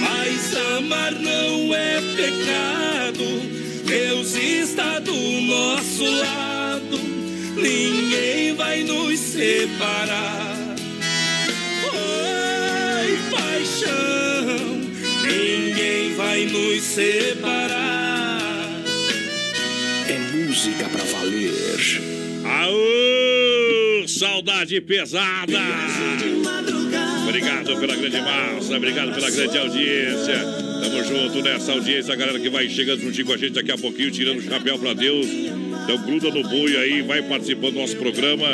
mas 0.00 0.56
amar 0.76 1.12
não 1.12 1.74
é 1.74 2.00
pecado. 2.16 3.58
Deus 3.86 4.34
está 4.34 4.98
do 4.98 5.12
nosso 5.12 6.04
lado, 6.04 6.98
ninguém 7.56 8.54
vai 8.54 8.82
nos 8.82 9.18
separar. 9.18 10.47
Vai 16.38 16.46
nos 16.46 16.82
separar. 16.82 18.70
É 20.08 20.18
música 20.36 20.88
pra 20.88 21.04
valer. 21.04 21.52
Aô, 22.44 24.06
saudade 24.06 24.80
pesada. 24.80 25.58
Obrigado 27.26 27.76
pela 27.78 27.96
grande 27.96 28.20
massa, 28.20 28.76
obrigado 28.76 29.14
pela 29.14 29.30
grande 29.30 29.58
audiência. 29.58 30.38
Tamo 30.80 31.04
junto 31.04 31.42
nessa 31.42 31.72
audiência, 31.72 32.14
a 32.14 32.16
galera 32.16 32.38
que 32.38 32.48
vai 32.48 32.68
chegando 32.68 33.00
juntinho 33.00 33.26
com 33.26 33.32
a 33.32 33.36
gente 33.36 33.52
daqui 33.52 33.72
a 33.72 33.76
pouquinho, 33.76 34.10
tirando 34.10 34.38
o 34.38 34.42
chapéu 34.42 34.78
pra 34.78 34.94
Deus. 34.94 35.26
Então 35.26 35.98
gruda 36.04 36.30
no 36.30 36.42
boi 36.42 36.76
aí, 36.76 37.02
vai 37.02 37.22
participando 37.22 37.74
do 37.74 37.80
nosso 37.80 37.96
programa 37.96 38.46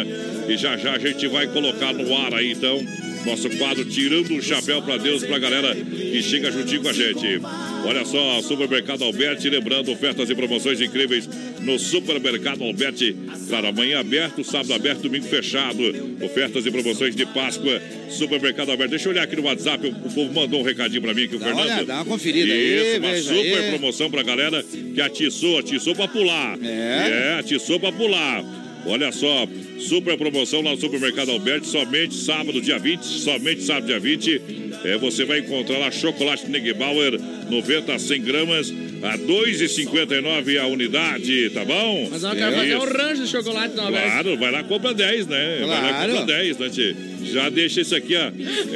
e 0.48 0.56
já 0.56 0.77
já 0.77 0.94
a 0.94 0.98
gente 0.98 1.27
vai 1.28 1.47
colocar 1.47 1.93
no 1.93 2.16
ar 2.16 2.35
aí, 2.35 2.52
então, 2.52 2.81
nosso 3.24 3.48
quadro 3.51 3.85
Tirando 3.85 4.36
o 4.36 4.43
Chapéu 4.43 4.82
pra 4.82 4.97
Deus 4.97 5.24
pra 5.24 5.39
galera 5.39 5.74
que 5.74 6.23
chega 6.23 6.51
juntinho 6.51 6.82
com 6.82 6.89
a 6.89 6.93
gente. 6.93 7.40
Olha 7.86 8.05
só, 8.05 8.40
Supermercado 8.43 9.05
Alberti, 9.05 9.48
lembrando 9.51 9.90
ofertas 9.93 10.31
e 10.31 10.35
promoções 10.35 10.81
incríveis 10.81 11.28
no 11.61 11.78
Supermercado 11.78 12.65
Alberti. 12.65 13.15
Claro, 13.48 13.66
amanhã 13.69 14.01
aberto, 14.01 14.43
sábado 14.43 14.73
aberto, 14.73 15.02
domingo 15.02 15.27
fechado. 15.27 15.82
Ofertas 16.23 16.65
e 16.65 16.70
promoções 16.70 17.15
de 17.15 17.27
Páscoa, 17.27 17.81
Supermercado 18.09 18.70
Alberti. 18.70 18.90
Deixa 18.93 19.09
eu 19.09 19.12
olhar 19.12 19.23
aqui 19.24 19.36
no 19.36 19.43
WhatsApp, 19.43 19.86
o 19.86 20.11
povo 20.11 20.32
mandou 20.32 20.61
um 20.61 20.62
recadinho 20.65 21.02
pra 21.02 21.12
mim 21.12 21.24
aqui, 21.24 21.36
o 21.36 21.39
Dá, 21.39 21.47
Fernando. 21.47 21.70
olha, 21.70 21.85
dá 21.85 21.94
uma 21.97 22.05
conferida 22.06 22.47
Isso, 22.55 22.85
aí, 22.94 22.98
uma 22.98 23.16
super 23.16 23.59
aí. 23.59 23.70
promoção 23.70 24.11
pra 24.11 24.23
galera 24.23 24.65
que 24.94 25.01
atiçou, 25.01 25.59
atiçou 25.59 25.94
pra 25.94 26.09
pular. 26.09 26.59
É. 26.62 27.35
É, 27.35 27.39
atiçou 27.40 27.78
pra 27.78 27.93
pular. 27.93 28.43
Olha 28.86 29.11
só, 29.12 29.47
super 29.78 30.16
promoção 30.19 30.61
lá 30.61 30.73
no 30.73 30.81
Supermercado 30.81 31.31
Alberti, 31.31 31.66
somente 31.66 32.15
sábado, 32.15 32.61
dia 32.61 32.78
20, 32.78 33.02
somente 33.02 33.62
sábado, 33.62 33.86
dia 33.86 33.98
20. 33.98 34.40
É, 34.85 34.98
você 34.98 35.24
vai 35.24 35.39
encontrar 35.39 35.78
lá 35.78 35.90
chocolate 35.90 36.48
Negbauer, 36.51 37.19
90 37.51 37.94
a 37.94 37.98
100 37.98 38.23
gramas, 38.23 38.70
a 39.02 39.16
2,59 39.19 40.59
a 40.61 40.66
unidade, 40.66 41.51
tá 41.51 41.65
bom? 41.65 42.09
Mas 42.11 42.23
eu 42.23 42.31
quero 42.32 42.56
fazer 42.56 42.77
um 42.77 42.85
rancho 42.85 43.23
de 43.24 43.28
chocolate 43.31 43.74
na 43.74 43.85
Alberto. 43.85 44.11
Claro, 44.11 44.36
vai 44.39 44.51
lá 44.51 44.62
compra 44.65 44.93
10, 44.94 45.27
né? 45.28 45.56
Vai 45.61 45.69
lá 45.69 45.89
Claro. 45.89 46.12
compra 46.12 46.27
10, 46.27 46.59
né, 46.59 46.69
tchê? 46.69 46.97
Já 47.24 47.48
deixa 47.48 47.80
isso 47.80 47.94
aqui, 47.94 48.14
ó. 48.16 48.20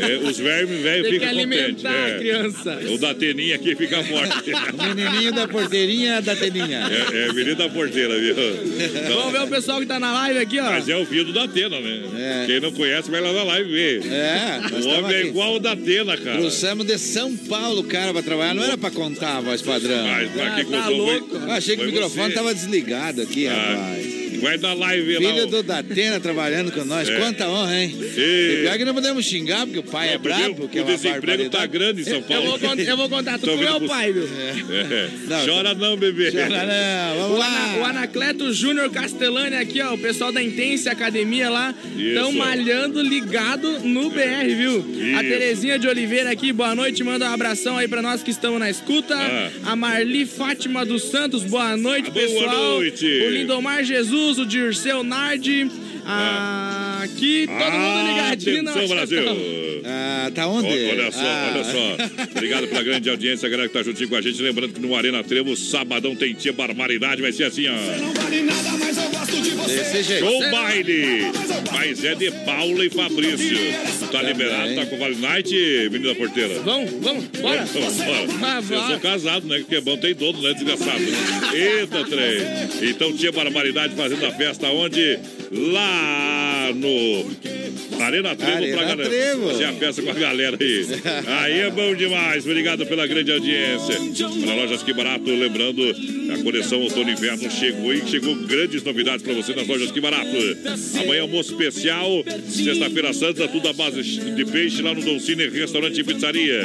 É, 0.07 0.17
os 0.29 0.39
vermes 0.39 0.81
velhos 0.83 1.09
ficam 1.09 1.29
contentes. 1.35 1.85
a 1.85 1.93
É. 1.93 2.19
criança. 2.19 2.79
O 2.91 2.99
da 2.99 3.15
teninha 3.15 3.55
aqui 3.57 3.75
fica 3.77 4.03
forte. 4.05 4.51
Menininho 4.95 5.33
da 5.33 5.47
porteirinha 5.49 6.21
da 6.23 6.35
teninha. 6.35 6.81
É, 7.13 7.29
é 7.29 7.33
menino 7.33 7.57
da 7.57 7.69
porteira, 7.69 8.19
viu? 8.19 8.33
Então, 8.33 9.17
Vamos 9.19 9.33
ver 9.33 9.43
o 9.43 9.49
pessoal 9.49 9.81
que 9.81 9.87
tá 9.87 9.99
na 10.01 10.13
live 10.13 10.39
aqui, 10.41 10.59
ó. 10.61 10.65
Mas 10.71 10.89
é 10.89 10.97
o 10.97 11.05
filho 11.07 11.33
da 11.33 11.45
Atena, 11.45 11.81
né? 11.81 12.45
Quem 12.47 12.61
não 12.61 12.73
conhece 12.73 13.11
vai 13.11 13.21
lá 13.21 13.33
na 13.33 13.43
live 13.45 13.71
ver. 13.71 14.03
É, 14.07 14.61
O 14.81 14.89
homem 14.89 15.17
é 15.17 15.27
igual 15.27 15.55
o 15.57 15.59
da 15.61 15.73
Atena, 15.73 16.17
cara. 16.17 16.39
Trouxemos 16.39 16.87
de 16.87 16.99
São 16.99 17.37
Paulo 17.37 17.83
cara 17.85 18.13
pra 18.13 18.23
trabalhar. 18.23 18.55
Não 18.55 18.63
era 18.65 18.77
pra 18.79 18.91
contar 18.91 19.37
a 19.39 19.41
voz 19.41 19.61
padrão. 19.63 20.07
Mas 20.07 20.31
pra 20.33 20.51
que 20.57 20.65
tá 20.65 20.83
contou? 20.83 20.97
louco. 20.97 21.29
Foi- 21.39 21.49
Eu 21.49 21.53
achei 21.53 21.77
que 21.77 21.83
o 21.83 21.87
microfone 21.87 22.29
você. 22.29 22.35
tava 22.35 22.55
desligado 22.55 23.23
aqui, 23.23 23.47
Ah, 23.47 23.53
rapaz. 23.53 24.18
Vai 24.41 24.59
dar 24.59 24.75
live 24.75 25.15
lá. 25.15 25.21
Filho 25.21 25.47
do 25.47 25.63
Datena 25.63 26.21
trabalhando 26.21 26.71
com 26.73 26.85
nós. 26.85 27.09
É. 27.09 27.17
Quanta 27.19 27.49
honra, 27.49 27.81
hein? 27.83 27.95
E- 28.17 28.59
pior 28.63 28.79
que 28.79 28.85
não 28.85 28.95
podemos 28.95 29.25
xingar, 29.25 29.65
porque 29.67 29.79
o 29.81 29.83
pai 29.83 30.09
é 30.09 30.13
Não, 30.13 30.19
porque 30.21 30.29
brabo. 30.29 30.69
Que 30.69 30.79
é 30.79 30.83
o 30.83 30.85
uma 30.85 30.97
desemprego 30.97 31.51
tá 31.51 31.67
grande 31.67 32.03
em 32.03 32.05
São 32.05 32.15
Eu 32.15 32.23
Paulo. 32.23 32.47
vou, 32.51 32.59
cont- 32.59 32.79
eu 32.81 32.97
vou 32.97 33.09
contar 33.09 33.39
tudo 33.39 33.53
pro 33.53 33.59
meu 33.59 33.81
pai, 33.89 34.13
viu? 34.13 34.25
É. 34.25 35.09
Não, 35.29 35.47
Chora 35.47 35.75
não, 35.75 35.97
bebê. 35.97 36.31
Chora 36.31 36.49
não, 36.67 37.17
vamos 37.21 37.37
O, 37.37 37.39
lá. 37.39 37.47
Ana- 37.47 37.79
o 37.79 37.85
Anacleto 37.85 38.53
Júnior 38.53 38.91
Castellani 38.91 39.57
aqui, 39.57 39.81
ó. 39.81 39.95
O 39.95 39.99
pessoal 39.99 40.31
da 40.33 40.43
Intense 40.43 40.89
Academia 40.89 41.49
lá. 41.51 41.75
Estão 41.97 42.33
malhando 42.33 43.01
ligado 43.03 43.81
no 43.81 44.11
BR, 44.11 44.55
viu? 44.57 44.77
A 45.17 45.23
Isso. 45.23 45.31
Terezinha 45.31 45.79
de 45.79 45.89
Oliveira 45.89 46.31
aqui, 46.31 46.53
boa 46.53 46.75
noite. 46.75 47.03
Manda 47.03 47.29
um 47.29 47.33
abração 47.33 47.77
aí 47.79 47.89
pra 47.89 48.03
nós 48.03 48.23
que 48.23 48.31
estamos 48.31 48.59
na 48.61 48.71
escuta. 48.71 49.15
Ah. 49.17 49.51
A 49.73 49.77
Marli 49.77 50.27
Fátima 50.27 50.85
dos 50.85 51.05
Santos, 51.11 51.45
boa 51.45 51.77
noite, 51.77 52.11
Boa 52.11 52.27
pessoal. 52.27 52.75
noite. 52.75 53.07
O 53.07 53.31
Lindomar 53.31 53.85
Jesus, 53.85 54.28
o 54.37 54.45
Dirceu 54.45 55.03
Nardi. 55.03 55.71
Ah, 56.05 57.01
aqui, 57.05 57.47
todo 57.47 57.73
mundo 57.79 58.09
ligadinho 58.09 58.63
na 58.63 58.71
Atenção, 58.73 58.89
Brasil. 58.97 59.25
Ah, 59.85 60.31
tá 60.35 60.47
onde? 60.49 60.67
Olha, 60.69 60.91
olha 61.05 61.13
só, 61.13 61.21
Ah. 61.23 61.53
olha 61.55 61.65
só. 61.65 62.25
Obrigado 62.37 62.67
pela 62.69 62.83
grande 62.83 63.09
audiência, 63.11 63.47
a 63.47 63.51
galera 63.51 63.69
que 63.69 63.75
tá 63.75 63.83
juntinho 63.83 64.09
com 64.09 64.17
a 64.17 64.21
gente. 64.21 64.41
Lembrando 64.43 64.73
que 64.75 64.81
no 64.81 64.95
Arena 64.97 65.23
Trevo, 65.23 65.55
sabadão 65.57 66.15
tem 66.17 66.35
tia 66.35 66.53
barbaridade, 66.53 67.21
vai 67.23 67.33
ser 67.33 67.45
assim, 67.45 67.67
ó. 67.69 67.75
Vale 68.23 68.43
nada, 68.43 68.71
mas 68.79 68.97
eu 68.97 69.08
gosto 69.29 69.43
de 69.43 69.51
você. 69.51 69.77
Desse 69.77 70.03
jeito. 70.03 70.25
Show 70.25 70.51
baile! 70.51 71.33
Mas 71.73 72.05
é 72.05 72.15
de 72.15 72.31
Paula 72.31 72.85
e 72.85 72.91
Fabrício. 72.91 73.59
Tá 74.11 74.23
liberado, 74.23 74.75
tá 74.75 74.87
com 74.87 74.97
o 74.97 74.99
Vale 74.99 75.17
Night, 75.17 75.55
Menina 75.91 76.15
Porteira? 76.15 76.61
Vamos, 76.61 76.91
vamos, 77.01 77.25
bora. 77.27 77.65
Vamos, 77.65 77.97
bora. 77.97 78.63
Eu 78.71 78.89
sou 78.89 79.01
casado, 79.01 79.47
né? 79.47 79.65
Que 79.69 79.77
é 79.77 79.81
bom, 79.81 79.97
tem 79.97 80.15
dono, 80.15 80.41
né? 80.41 80.55
Desgraçado. 80.55 81.03
Eita, 81.53 82.05
trem. 82.05 82.91
Então, 82.91 83.13
tia 83.13 83.33
Barbaridade 83.33 83.95
fazendo 83.95 84.25
a 84.27 84.33
festa 84.33 84.69
onde? 84.69 85.19
lá 85.51 86.71
no 86.75 87.25
Arena 88.03 88.37
Trevo 88.37 88.57
Arena 88.57 88.77
pra 88.77 88.87
galera. 88.87 89.09
Trevo. 89.09 89.49
Fazer 89.49 89.65
a 89.65 89.73
peça 89.73 90.03
com 90.03 90.11
a 90.11 90.15
galera 90.15 90.57
aí. 90.61 90.87
Aí 91.27 91.61
é 91.61 91.71
bom 91.71 91.95
demais. 91.95 92.45
Obrigado 92.45 92.87
pela 92.87 93.07
grande 93.07 93.33
audiência. 93.33 93.97
Para 94.45 94.55
lojas 94.55 94.83
que 94.83 94.93
barato, 94.93 95.25
lembrando, 95.25 95.83
a 96.33 96.43
coleção 96.43 96.81
outono 96.81 97.11
e 97.11 97.13
inverno 97.13 97.51
chegou 97.51 97.93
e 97.93 98.07
chegou 98.07 98.35
grandes 98.35 98.83
novidades 98.83 99.18
para 99.23 99.35
você 99.35 99.55
nas 99.55 99.67
lojas 99.67 99.91
que 99.91 100.01
barato. 100.01 100.37
Amanhã 101.01 101.23
almoço 101.23 101.53
especial, 101.53 102.25
sexta-feira 102.49 103.13
santa, 103.13 103.49
tudo 103.49 103.69
à 103.69 103.73
base 103.73 104.03
de 104.03 104.45
peixe 104.47 104.83
lá 104.83 104.95
no 104.95 105.03
Don 105.03 105.19
Cine, 105.19 105.49
restaurante 105.49 106.01
e 106.01 106.05
pizzaria. 106.05 106.63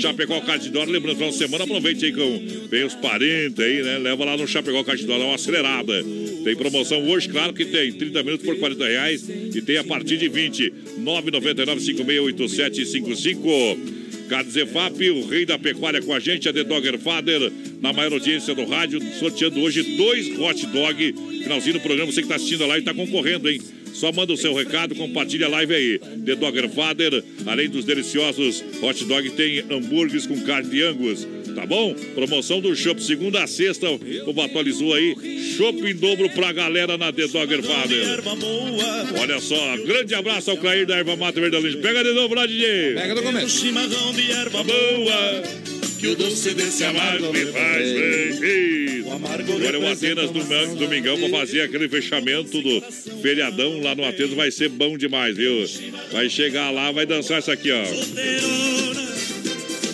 Chapecó 0.00 0.40
Cardidora, 0.40 0.90
lembrando, 0.90 1.16
final 1.16 1.30
de 1.30 1.36
semana, 1.36 1.64
aproveite 1.64 2.04
aí 2.04 2.12
com 2.12 2.66
vem 2.68 2.84
os 2.84 2.94
parentes 2.94 3.58
aí, 3.58 3.82
né? 3.82 3.98
Leva 3.98 4.24
lá 4.24 4.36
no 4.36 4.46
Chapecó 4.46 4.82
Cardidora, 4.84 5.22
é 5.22 5.26
uma 5.26 5.34
acelerada. 5.34 6.04
Tem 6.44 6.54
promoção 6.54 7.04
hoje, 7.08 7.28
claro 7.28 7.52
que 7.52 7.64
tem. 7.64 7.92
30 7.92 8.22
minutos 8.22 8.46
por 8.46 8.56
40 8.56 8.86
reais 8.86 9.28
e 9.28 9.60
tem 9.62 9.78
a 9.78 9.84
partir 9.84 10.16
de 10.16 10.28
20. 10.28 10.72
999 10.98 11.80
568755. 11.80 13.95
Cadzefap, 14.28 15.10
o 15.10 15.26
rei 15.26 15.46
da 15.46 15.58
pecuária 15.58 16.02
com 16.02 16.12
a 16.12 16.20
gente, 16.20 16.48
a 16.48 16.52
The 16.52 16.64
Dogger 16.64 16.98
Father, 16.98 17.52
na 17.80 17.92
maior 17.92 18.12
audiência 18.12 18.54
do 18.54 18.64
rádio, 18.64 19.00
sorteando 19.18 19.60
hoje 19.60 19.82
dois 19.96 20.38
hot 20.38 20.66
dog. 20.66 21.14
Finalzinho 21.42 21.74
do 21.74 21.80
programa, 21.80 22.10
você 22.10 22.20
que 22.20 22.26
está 22.26 22.36
assistindo 22.36 22.66
lá 22.66 22.76
e 22.76 22.80
está 22.80 22.92
concorrendo, 22.92 23.48
hein? 23.48 23.60
Só 23.92 24.12
manda 24.12 24.32
o 24.32 24.36
seu 24.36 24.52
recado, 24.52 24.94
compartilha 24.94 25.46
a 25.46 25.48
live 25.48 25.74
aí. 25.74 25.98
The 25.98 26.36
Dogger 26.36 26.68
Father, 26.68 27.24
além 27.46 27.70
dos 27.70 27.84
deliciosos 27.84 28.62
hot 28.82 29.04
dog, 29.04 29.30
tem 29.30 29.60
hambúrgueres 29.70 30.26
com 30.26 30.38
carne 30.42 30.68
de 30.68 30.82
angus. 30.82 31.26
Tá 31.56 31.64
bom? 31.64 31.94
Promoção 32.14 32.60
do 32.60 32.76
Shop, 32.76 33.02
segunda 33.02 33.42
a 33.42 33.46
sexta. 33.46 33.86
O 33.90 34.42
atualizou 34.42 34.92
aí. 34.92 35.16
Shop 35.56 35.78
em 35.80 35.94
dobro 35.94 36.28
pra 36.28 36.52
galera 36.52 36.98
na 36.98 37.10
The 37.10 37.26
Dogger 37.28 37.62
Father. 37.62 38.22
Olha 39.18 39.40
só, 39.40 39.76
grande 39.78 40.14
abraço 40.14 40.50
ao 40.50 40.58
Clair 40.58 40.86
da 40.86 40.96
Erva 40.98 41.16
Mata 41.16 41.40
Verdalente. 41.40 41.78
Pega 41.78 42.04
de 42.04 42.12
novo 42.12 42.34
lá, 42.34 42.44
DJ. 42.44 42.92
Pega 42.94 43.14
do 43.14 43.22
começo. 43.22 43.58
chimarrão 43.58 44.12
de 44.12 44.30
erva 44.30 44.62
boa. 44.62 45.42
Que 45.98 46.08
o 46.08 46.14
doce 46.14 46.52
desse 46.52 46.84
amargo 46.84 47.32
me 47.32 47.46
faz 47.46 48.38
bem. 48.38 48.86
Agora 49.08 49.76
é 49.76 49.80
o 49.80 49.90
Atenas 49.90 50.30
do 50.30 50.76
Domingão 50.76 51.18
pra 51.18 51.30
fazer 51.30 51.62
aquele 51.62 51.88
fechamento 51.88 52.60
do 52.60 52.82
feriadão 53.22 53.80
lá 53.80 53.94
no 53.94 54.04
Atenas. 54.04 54.34
Vai 54.34 54.50
ser 54.50 54.68
bom 54.68 54.98
demais, 54.98 55.34
viu? 55.34 55.64
Vai 56.12 56.28
chegar 56.28 56.70
lá, 56.70 56.92
vai 56.92 57.06
dançar 57.06 57.38
isso 57.38 57.50
aqui, 57.50 57.70
ó. 57.72 57.82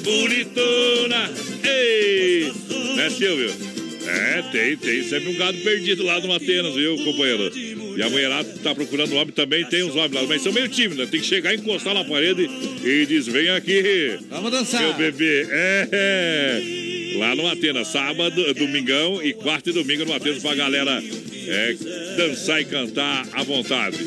Bonitona! 0.03 1.31
Ei! 1.65 2.53
Né, 2.97 3.11
Silvio? 3.11 3.73
É, 4.07 4.43
tem, 4.51 4.77
tem 4.77 5.03
sempre 5.05 5.31
um 5.31 5.37
gado 5.37 5.57
perdido 5.59 6.03
lá 6.03 6.20
no 6.20 6.33
Atenas, 6.33 6.74
viu, 6.74 6.97
companheiro? 7.05 7.53
E 7.97 8.03
a 8.03 8.11
mulherada 8.11 8.49
tá 8.62 8.74
procurando 8.74 9.15
homem 9.15 9.33
também, 9.33 9.65
tem 9.66 9.85
uns 9.85 9.95
homens 9.95 10.12
lá, 10.12 10.23
mas 10.27 10.43
são 10.43 10.53
meio 10.53 10.69
tímidos? 10.69 11.09
Tem 11.09 11.20
que 11.20 11.27
chegar, 11.27 11.55
encostar 11.55 11.95
na 11.95 12.05
parede 12.05 12.49
e 12.85 13.07
diz: 13.07 13.27
vem 13.27 13.49
aqui. 13.51 14.19
Vamos 14.29 14.51
dançar. 14.51 14.83
Meu 14.83 14.95
bebê. 14.95 15.47
É, 15.51 15.89
é. 15.93 17.19
Lá 17.19 17.35
no 17.37 17.47
Atenas, 17.47 17.89
sábado, 17.89 18.55
domingão 18.55 19.23
e 19.23 19.33
quarta 19.35 19.70
e 19.70 19.73
domingo 19.73 20.05
no 20.05 20.15
Atenas 20.15 20.43
pra 20.43 20.55
galera 20.55 21.03
é, 21.47 21.77
dançar 22.16 22.61
e 22.61 22.65
cantar 22.65 23.29
à 23.33 23.43
vontade. 23.43 23.99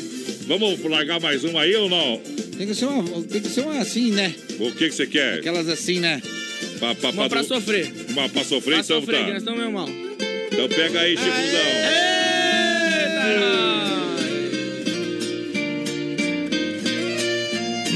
Vamos 0.46 0.82
largar 0.84 1.20
mais 1.20 1.44
uma 1.44 1.62
aí 1.62 1.74
ou 1.76 1.88
não? 1.88 2.20
Tem 2.56 2.66
que 2.66 2.74
ser 2.74 2.86
uma, 2.86 3.22
tem 3.22 3.40
que 3.40 3.48
ser 3.48 3.60
uma 3.62 3.78
assim, 3.80 4.10
né? 4.12 4.34
O 4.58 4.72
que 4.72 4.88
que 4.88 4.94
você 4.94 5.06
quer? 5.06 5.40
Aquelas 5.40 5.68
assim, 5.68 6.00
né? 6.00 6.22
Pra, 6.78 6.94
pra, 6.94 7.10
Uma 7.10 7.28
pra 7.28 7.42
sofrer. 7.42 7.92
Uma 8.08 8.28
pra 8.28 8.44
sofrer, 8.44 8.74
Pra 8.76 8.80
então 8.84 9.00
sofrer, 9.00 9.20
tá. 9.20 9.26
nós 9.28 9.36
estamos 9.38 9.60
meio 9.60 9.72
mal. 9.72 9.88
Então 9.88 10.68
pega 10.68 11.00
aí, 11.00 11.16
Chifudão. 11.16 11.66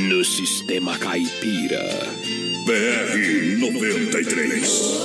No 0.09 0.24
Sistema 0.24 0.99
Caipira. 0.99 1.89
BR 2.66 3.59
93. 3.59 5.01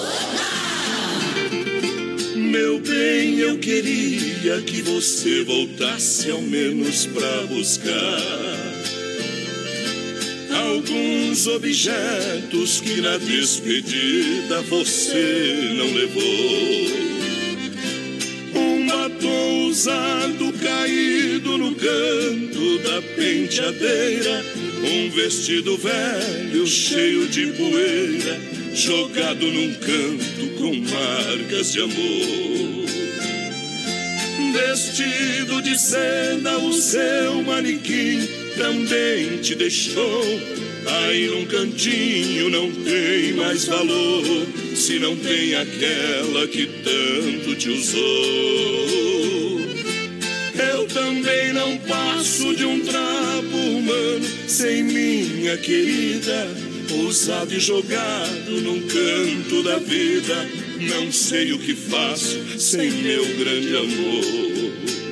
Meu 2.35 2.79
bem, 2.79 3.39
eu 3.39 3.57
queria 3.59 4.61
que 4.61 4.81
você 4.81 5.43
voltasse 5.43 6.29
ao 6.31 6.41
menos 6.41 7.05
pra 7.07 7.41
buscar 7.47 8.21
alguns 10.55 11.47
objetos 11.47 12.79
que 12.79 13.01
na 13.01 13.17
despedida 13.17 14.61
você 14.63 15.73
não 15.75 15.93
levou. 15.93 17.05
Um 18.55 18.87
batom 18.87 19.67
usado 19.67 20.53
caído 20.53 21.57
no 21.57 21.75
canto 21.75 22.79
da 22.79 23.01
penteadeira, 23.15 24.45
um 24.83 25.09
vestido 25.09 25.77
velho 25.77 26.65
cheio 26.65 27.27
de 27.27 27.47
poeira, 27.47 28.39
jogado 28.73 29.45
num 29.45 29.73
canto 29.73 30.47
com 30.57 30.75
marcas 30.75 31.73
de 31.73 31.81
amor. 31.81 32.85
Vestido 34.53 35.61
de 35.61 35.77
seda, 35.77 36.57
o 36.59 36.71
seu 36.73 37.43
manequim 37.43 38.44
também 38.57 39.37
te 39.37 39.55
deixou. 39.55 40.23
Aí 40.87 41.27
num 41.27 41.45
cantinho 41.45 42.49
não 42.49 42.71
tem 42.71 43.33
mais 43.33 43.65
valor, 43.65 44.23
se 44.75 44.99
não 44.99 45.15
tem 45.15 45.55
aquela 45.55 46.47
que 46.47 46.67
tanto 46.83 47.55
te 47.55 47.69
usou. 47.69 48.95
Eu 50.73 50.85
também 50.87 51.53
não 51.53 51.77
passo 51.79 52.55
de 52.55 52.65
um 52.65 52.79
trapo 52.81 53.57
humano 53.57 54.25
sem 54.47 54.83
minha 54.83 55.57
querida, 55.57 56.47
usado 57.07 57.53
e 57.53 57.59
jogado 57.59 58.61
num 58.61 58.81
canto 58.81 59.63
da 59.63 59.77
vida. 59.79 60.49
Não 60.79 61.11
sei 61.11 61.51
o 61.51 61.59
que 61.59 61.73
faço 61.73 62.59
sem 62.59 62.91
meu 62.91 63.25
grande 63.37 63.75
amor. 63.75 65.04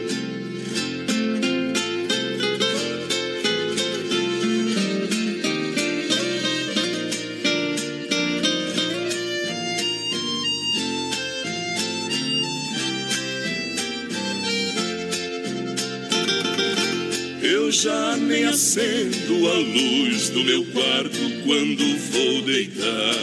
Acendo 18.64 19.50
a 19.50 19.56
luz 19.56 20.30
do 20.30 20.42
meu 20.42 20.64
quarto 20.68 21.20
quando 21.44 21.84
vou 22.12 22.42
deitar. 22.44 23.14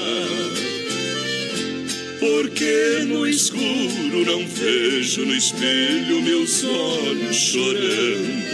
Porque 2.21 3.05
no 3.07 3.27
escuro 3.27 4.27
não 4.27 4.47
vejo 4.47 5.25
no 5.25 5.35
espelho 5.35 6.21
meus 6.21 6.63
olhos 6.63 7.35
chorando. 7.35 8.51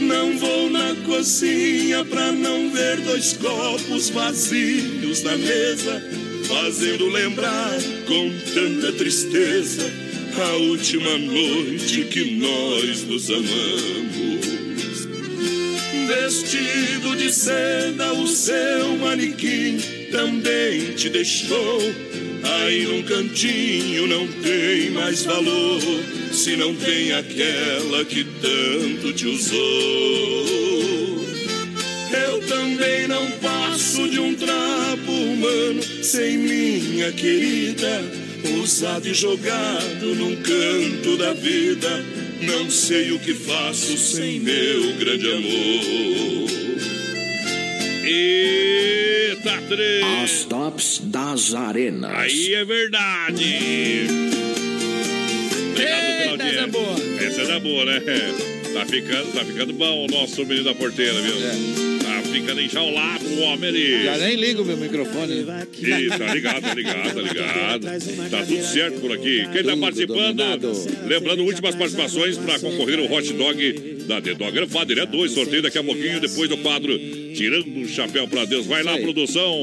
Não 0.00 0.38
vou 0.38 0.70
na 0.70 0.96
cozinha 1.04 2.06
pra 2.06 2.32
não 2.32 2.70
ver 2.70 2.98
dois 3.02 3.34
copos 3.34 4.08
vazios 4.08 5.22
na 5.24 5.36
mesa, 5.36 6.02
fazendo 6.44 7.06
lembrar 7.06 7.78
com 8.06 8.32
tanta 8.54 8.92
tristeza 8.92 9.92
a 10.40 10.56
última 10.56 11.18
noite 11.18 12.04
que 12.04 12.30
nós 12.38 13.02
nos 13.04 13.28
amamos. 13.28 14.27
Vestido 16.28 17.16
de 17.16 17.32
seda, 17.32 18.12
o 18.12 18.26
seu 18.26 18.98
manequim 18.98 19.78
também 20.12 20.92
te 20.92 21.08
deixou. 21.08 21.80
Aí 22.42 22.84
num 22.84 23.02
cantinho 23.02 24.06
não 24.06 24.26
tem 24.26 24.90
mais 24.90 25.24
valor, 25.24 25.80
se 26.30 26.54
não 26.54 26.74
tem 26.74 27.14
aquela 27.14 28.04
que 28.04 28.24
tanto 28.24 29.10
te 29.14 29.26
usou. 29.26 29.56
Eu 32.12 32.46
também 32.46 33.08
não 33.08 33.30
passo 33.40 34.06
de 34.10 34.20
um 34.20 34.34
trapo 34.34 35.10
humano 35.10 35.82
sem 36.02 36.36
minha 36.36 37.10
querida, 37.10 38.04
usado 38.62 39.08
e 39.08 39.14
jogado 39.14 40.14
num 40.14 40.36
canto 40.42 41.16
da 41.16 41.32
vida. 41.32 42.27
Não 42.40 42.70
sei 42.70 43.12
o 43.12 43.18
que 43.18 43.34
faço 43.34 43.96
sem 43.96 44.40
meu 44.40 44.94
grande 44.94 45.28
amor. 45.28 46.48
Eita, 48.04 49.62
três. 49.68 50.04
As 50.22 50.44
tops 50.44 51.00
das 51.04 51.54
arenas. 51.54 52.12
Aí 52.14 52.54
é 52.54 52.64
verdade. 52.64 54.06
Obrigado 55.70 56.06
pela 56.18 56.32
Eita, 56.32 56.42
essa 56.44 56.60
é 56.60 56.66
boa. 56.66 56.96
Essa 57.20 57.42
é 57.42 57.46
da 57.46 57.60
boa, 57.60 57.84
né? 57.84 58.00
Tá 58.72 58.86
ficando, 58.86 59.32
tá 59.32 59.44
ficando 59.44 59.72
bom 59.72 60.04
o 60.04 60.06
nosso 60.06 60.44
menino 60.46 60.64
da 60.64 60.74
porteira, 60.74 61.20
viu? 61.20 61.34
Tá 61.34 61.87
ficando 62.28 62.60
enjaulado 62.60 63.26
o 63.26 63.40
homem 63.40 63.68
ali. 63.68 64.04
Já 64.04 64.18
nem 64.18 64.36
liga 64.36 64.62
o 64.62 64.64
meu 64.64 64.76
microfone. 64.76 65.46
Ih, 65.78 66.08
tá 66.08 66.34
ligado, 66.34 66.62
tá 66.62 66.74
ligado, 66.74 67.14
tá 67.14 67.22
ligado. 67.22 68.30
Tá 68.30 68.44
tudo 68.44 68.64
certo 68.64 69.00
por 69.00 69.12
aqui. 69.12 69.46
Quem 69.52 69.64
tá 69.64 69.76
participando, 69.76 70.36
dominado. 70.36 70.72
lembrando, 71.06 71.44
últimas 71.44 71.74
participações 71.74 72.36
para 72.38 72.58
concorrer 72.58 72.98
ao 72.98 73.10
hot 73.10 73.32
dog 73.32 73.98
da 74.06 74.20
The 74.20 74.34
Dog 74.34 74.66
Father. 74.68 74.98
É 74.98 75.06
dois, 75.06 75.32
sorteio 75.32 75.62
daqui 75.62 75.78
a 75.78 75.84
pouquinho, 75.84 76.20
depois 76.20 76.48
do 76.48 76.56
quadro 76.58 76.98
Tirando 77.34 77.82
o 77.82 77.88
Chapéu 77.88 78.26
pra 78.26 78.44
Deus. 78.44 78.66
Vai 78.66 78.82
lá, 78.82 78.98
produção. 78.98 79.54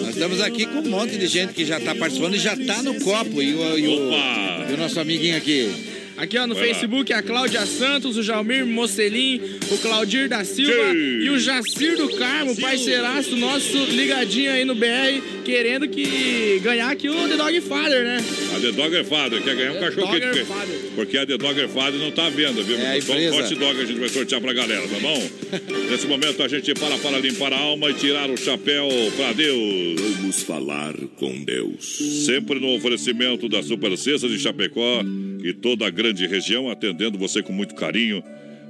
Nós 0.00 0.10
estamos 0.10 0.40
aqui 0.40 0.66
com 0.66 0.78
um 0.78 0.90
monte 0.90 1.16
de 1.16 1.26
gente 1.26 1.52
que 1.52 1.64
já 1.64 1.80
tá 1.80 1.94
participando 1.94 2.36
e 2.36 2.38
já 2.38 2.56
tá 2.56 2.82
no 2.82 2.94
copo. 3.00 3.42
E 3.42 3.54
o, 3.54 3.78
e 3.78 3.88
o, 3.88 4.08
Opa! 4.08 4.66
e 4.70 4.74
o 4.74 4.76
nosso 4.76 5.00
amiguinho 5.00 5.36
aqui. 5.36 5.91
Aqui, 6.16 6.38
ó, 6.38 6.46
no 6.46 6.54
Vai 6.54 6.68
lá. 6.68 6.74
Facebook, 6.74 7.12
a 7.12 7.22
Cláudia 7.22 7.64
Santos, 7.66 8.16
o 8.16 8.22
Jalmir 8.22 8.66
Mocelin, 8.66 9.40
o 9.70 9.78
Claudir 9.78 10.28
da 10.28 10.44
Silva 10.44 10.94
e 10.94 11.28
o 11.30 11.38
Jacir 11.38 11.96
do 11.96 12.08
Carmo, 12.16 12.54
parceiraço 12.60 13.36
nosso, 13.36 13.76
ligadinho 13.86 14.52
aí 14.52 14.64
no 14.64 14.74
BR, 14.74 15.22
querendo 15.44 15.88
que 15.88 16.60
ganhar 16.62 16.90
aqui 16.90 17.08
o 17.08 17.28
The 17.28 17.36
Dog 17.36 17.60
Father, 17.62 18.04
né? 18.04 18.24
A 18.56 18.60
The 18.60 18.72
Dogger 18.72 19.04
Father 19.04 19.42
quer 19.42 19.56
ganhar 19.56 19.72
um 19.72 19.80
cachorro 19.80 20.12
quente. 20.12 20.46
Porque 20.94 21.16
a 21.16 21.26
The 21.26 21.38
Dogger 21.38 21.68
Father 21.68 21.98
não 21.98 22.10
tá 22.10 22.26
à 22.26 22.30
venda, 22.30 22.62
viu? 22.62 22.76
É 22.76 22.98
a 22.98 23.02
Só 23.02 23.12
um 23.12 23.16
empresa. 23.16 23.36
hot 23.44 23.54
dog 23.54 23.80
a 23.80 23.84
gente 23.86 23.98
vai 23.98 24.08
sortear 24.10 24.40
pra 24.40 24.52
galera, 24.52 24.82
tá 24.86 24.98
bom? 25.00 25.22
Nesse 25.90 26.06
momento 26.06 26.42
a 26.42 26.48
gente 26.48 26.74
para 26.74 26.98
para 26.98 27.18
limpar 27.18 27.52
a 27.52 27.58
alma 27.58 27.90
e 27.90 27.94
tirar 27.94 28.30
o 28.30 28.36
chapéu 28.36 28.88
pra 29.16 29.32
Deus. 29.32 30.00
Vamos 30.18 30.42
falar 30.42 30.94
com 31.16 31.42
Deus. 31.44 32.24
Sempre 32.26 32.60
no 32.60 32.74
oferecimento 32.74 33.48
da 33.48 33.62
Super 33.62 33.96
Cesta 33.96 34.28
de 34.28 34.38
Chapecó 34.38 35.02
e 35.42 35.52
toda 35.54 35.86
a 35.86 35.90
grande 35.90 36.26
região, 36.26 36.68
atendendo 36.70 37.18
você 37.18 37.42
com 37.42 37.52
muito 37.52 37.74
carinho. 37.74 38.22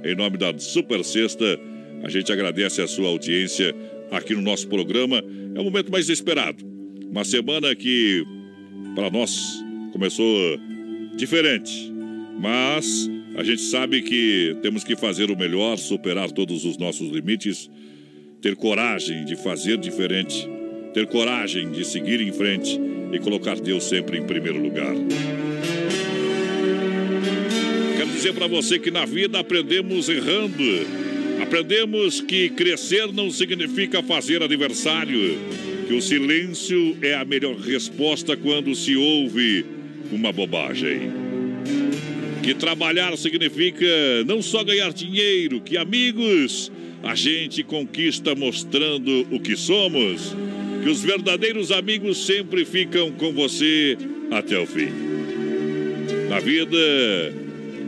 Em 0.03 0.15
nome 0.15 0.37
da 0.37 0.57
Super 0.57 1.03
Sexta, 1.03 1.59
a 2.03 2.09
gente 2.09 2.31
agradece 2.31 2.81
a 2.81 2.87
sua 2.87 3.09
audiência 3.09 3.75
aqui 4.11 4.33
no 4.33 4.41
nosso 4.41 4.67
programa. 4.67 5.23
É 5.55 5.59
o 5.59 5.63
momento 5.63 5.91
mais 5.91 6.09
esperado. 6.09 6.63
Uma 7.09 7.23
semana 7.23 7.75
que, 7.75 8.23
para 8.95 9.09
nós, 9.11 9.61
começou 9.91 10.57
diferente. 11.15 11.92
Mas 12.39 13.09
a 13.35 13.43
gente 13.43 13.61
sabe 13.61 14.01
que 14.01 14.55
temos 14.61 14.83
que 14.83 14.95
fazer 14.95 15.31
o 15.31 15.37
melhor, 15.37 15.77
superar 15.77 16.31
todos 16.31 16.65
os 16.65 16.77
nossos 16.77 17.09
limites, 17.09 17.69
ter 18.41 18.55
coragem 18.55 19.25
de 19.25 19.35
fazer 19.35 19.77
diferente, 19.77 20.47
ter 20.93 21.07
coragem 21.07 21.71
de 21.71 21.85
seguir 21.85 22.21
em 22.21 22.31
frente 22.31 22.79
e 23.11 23.19
colocar 23.19 23.59
Deus 23.59 23.83
sempre 23.85 24.17
em 24.17 24.25
primeiro 24.25 24.61
lugar. 24.61 24.93
Quero 27.97 28.09
dizer 28.09 28.33
para 28.33 28.47
você 28.47 28.77
que 28.77 28.91
na 28.91 29.05
vida 29.05 29.39
aprendemos 29.39 30.09
errando. 30.09 30.63
Aprendemos 31.41 32.21
que 32.21 32.49
crescer 32.49 33.11
não 33.11 33.29
significa 33.29 34.01
fazer 34.03 34.41
aniversário, 34.41 35.37
que 35.87 35.93
o 35.93 36.01
silêncio 36.01 36.97
é 37.01 37.15
a 37.15 37.25
melhor 37.25 37.55
resposta 37.55 38.35
quando 38.35 38.73
se 38.75 38.95
ouve 38.95 39.65
uma 40.11 40.31
bobagem. 40.31 41.11
Que 42.43 42.53
trabalhar 42.53 43.17
significa 43.17 43.85
não 44.27 44.41
só 44.41 44.65
ganhar 44.65 44.91
dinheiro, 44.91 45.61
que 45.61 45.77
amigos 45.77 46.69
a 47.01 47.15
gente 47.15 47.63
conquista 47.63 48.35
mostrando 48.35 49.25
o 49.31 49.39
que 49.39 49.55
somos. 49.55 50.35
Que 50.83 50.89
os 50.89 51.01
verdadeiros 51.01 51.71
amigos 51.71 52.25
sempre 52.25 52.65
ficam 52.65 53.13
com 53.13 53.31
você 53.31 53.97
até 54.29 54.59
o 54.59 54.65
fim. 54.65 54.89
Na 56.29 56.41
vida, 56.41 56.77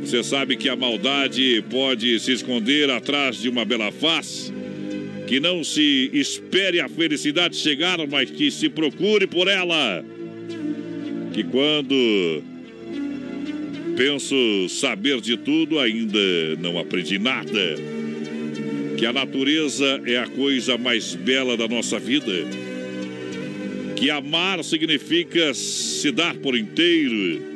você 0.02 0.24
sabe 0.24 0.56
que 0.56 0.70
a 0.70 0.76
maldade 0.76 1.62
pode 1.70 2.18
se 2.22 2.32
esconder 2.32 2.90
atrás 2.90 3.42
de 3.42 3.50
uma 3.50 3.66
bela 3.66 3.92
face. 3.92 4.54
Que 5.28 5.38
não 5.38 5.66
se 5.66 6.10
espere 6.14 6.80
a 6.80 6.88
felicidade 6.88 7.58
chegar, 7.58 7.98
mas 8.08 8.32
que 8.32 8.50
se 8.50 8.70
procure 8.70 9.28
por 9.28 9.50
ela. 9.50 10.06
Que 11.34 11.44
quando 11.44 12.55
penso 13.96 14.70
saber 14.70 15.22
de 15.22 15.38
tudo, 15.38 15.80
ainda 15.80 16.20
não 16.60 16.78
aprendi 16.78 17.18
nada. 17.18 17.76
Que 18.98 19.06
a 19.06 19.14
natureza 19.14 20.02
é 20.06 20.18
a 20.18 20.28
coisa 20.28 20.78
mais 20.78 21.16
bela 21.16 21.58
da 21.58 21.68
nossa 21.68 22.00
vida. 22.00 22.34
Que 23.96 24.10
amar 24.10 24.64
significa 24.64 25.54
se 25.54 26.12
dar 26.12 26.36
por 26.36 26.58
inteiro 26.58 27.56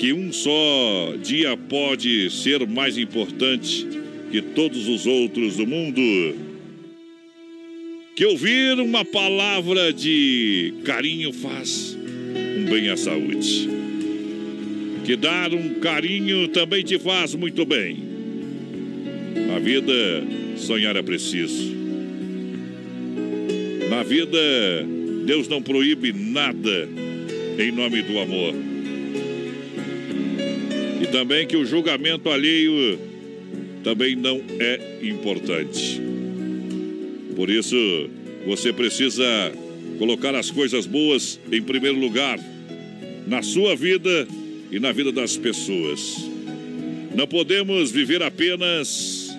que 0.00 0.14
um 0.14 0.32
só 0.32 1.14
dia 1.22 1.54
pode 1.58 2.30
ser 2.30 2.66
mais 2.66 2.96
importante 2.96 3.86
que 4.32 4.40
todos 4.40 4.88
os 4.88 5.06
outros 5.06 5.56
do 5.56 5.66
mundo. 5.66 6.00
Que 8.16 8.24
ouvir 8.24 8.80
uma 8.80 9.04
palavra 9.04 9.92
de 9.92 10.72
carinho 10.84 11.34
faz 11.34 11.98
um 12.56 12.64
bem 12.64 12.88
à 12.88 12.96
saúde. 12.96 13.79
Que 15.04 15.16
dar 15.16 15.52
um 15.52 15.80
carinho 15.80 16.48
também 16.48 16.82
te 16.82 16.98
faz 16.98 17.34
muito 17.34 17.64
bem. 17.64 17.98
Na 19.46 19.58
vida, 19.58 19.92
sonhar 20.56 20.96
é 20.96 21.02
preciso. 21.02 21.74
Na 23.88 24.02
vida, 24.02 24.38
Deus 25.26 25.48
não 25.48 25.62
proíbe 25.62 26.12
nada 26.12 26.88
em 27.58 27.72
nome 27.72 28.02
do 28.02 28.18
amor. 28.18 28.54
E 31.02 31.06
também 31.06 31.46
que 31.46 31.56
o 31.56 31.64
julgamento 31.64 32.28
alheio 32.28 32.98
também 33.82 34.14
não 34.14 34.40
é 34.58 34.98
importante. 35.02 36.00
Por 37.34 37.50
isso, 37.50 37.76
você 38.46 38.72
precisa 38.72 39.24
colocar 39.98 40.34
as 40.34 40.50
coisas 40.50 40.86
boas 40.86 41.40
em 41.50 41.62
primeiro 41.62 41.98
lugar 41.98 42.38
na 43.26 43.42
sua 43.42 43.74
vida 43.76 44.26
e 44.70 44.78
na 44.78 44.92
vida 44.92 45.10
das 45.10 45.36
pessoas. 45.36 46.16
Não 47.14 47.26
podemos 47.26 47.90
viver 47.90 48.22
apenas 48.22 49.36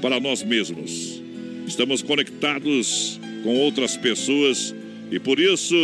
para 0.00 0.18
nós 0.18 0.42
mesmos. 0.42 1.22
Estamos 1.66 2.02
conectados 2.02 3.20
com 3.42 3.56
outras 3.56 3.96
pessoas 3.96 4.74
e 5.10 5.18
por 5.18 5.38
isso 5.38 5.76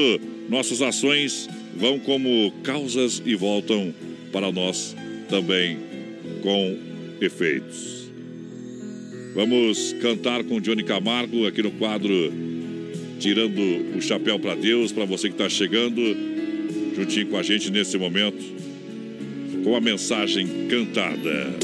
nossas 0.48 0.80
ações 0.80 1.48
vão 1.76 1.98
como 1.98 2.52
causas 2.62 3.22
e 3.24 3.34
voltam 3.34 3.94
para 4.32 4.50
nós 4.50 4.96
também 5.28 5.78
com 6.42 6.78
efeitos. 7.20 8.10
Vamos 9.34 9.94
cantar 10.00 10.44
com 10.44 10.60
Johnny 10.60 10.82
Camargo 10.82 11.46
aqui 11.46 11.62
no 11.62 11.70
quadro 11.72 12.32
Tirando 13.18 13.96
o 13.96 14.02
Chapéu 14.02 14.38
para 14.38 14.56
Deus, 14.56 14.90
para 14.90 15.04
você 15.04 15.28
que 15.28 15.34
está 15.34 15.48
chegando 15.48 16.00
juntinho 16.94 17.28
com 17.28 17.36
a 17.36 17.42
gente 17.42 17.70
nesse 17.70 17.96
momento, 17.96 18.42
com 19.62 19.76
a 19.76 19.80
mensagem 19.80 20.66
cantada. 20.68 21.54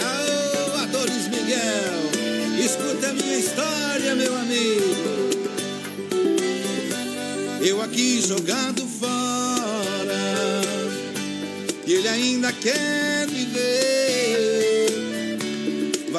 Alô, 0.00 0.76
Atores 0.84 1.28
Miguel, 1.28 2.64
escuta 2.64 3.08
a 3.08 3.12
minha 3.12 3.38
história, 3.38 4.14
meu 4.14 4.36
amigo. 4.36 5.06
Eu 7.60 7.82
aqui 7.82 8.20
jogado 8.20 8.86
fora, 8.86 10.14
e 11.84 11.92
ele 11.92 12.08
ainda 12.08 12.52
quer 12.52 13.15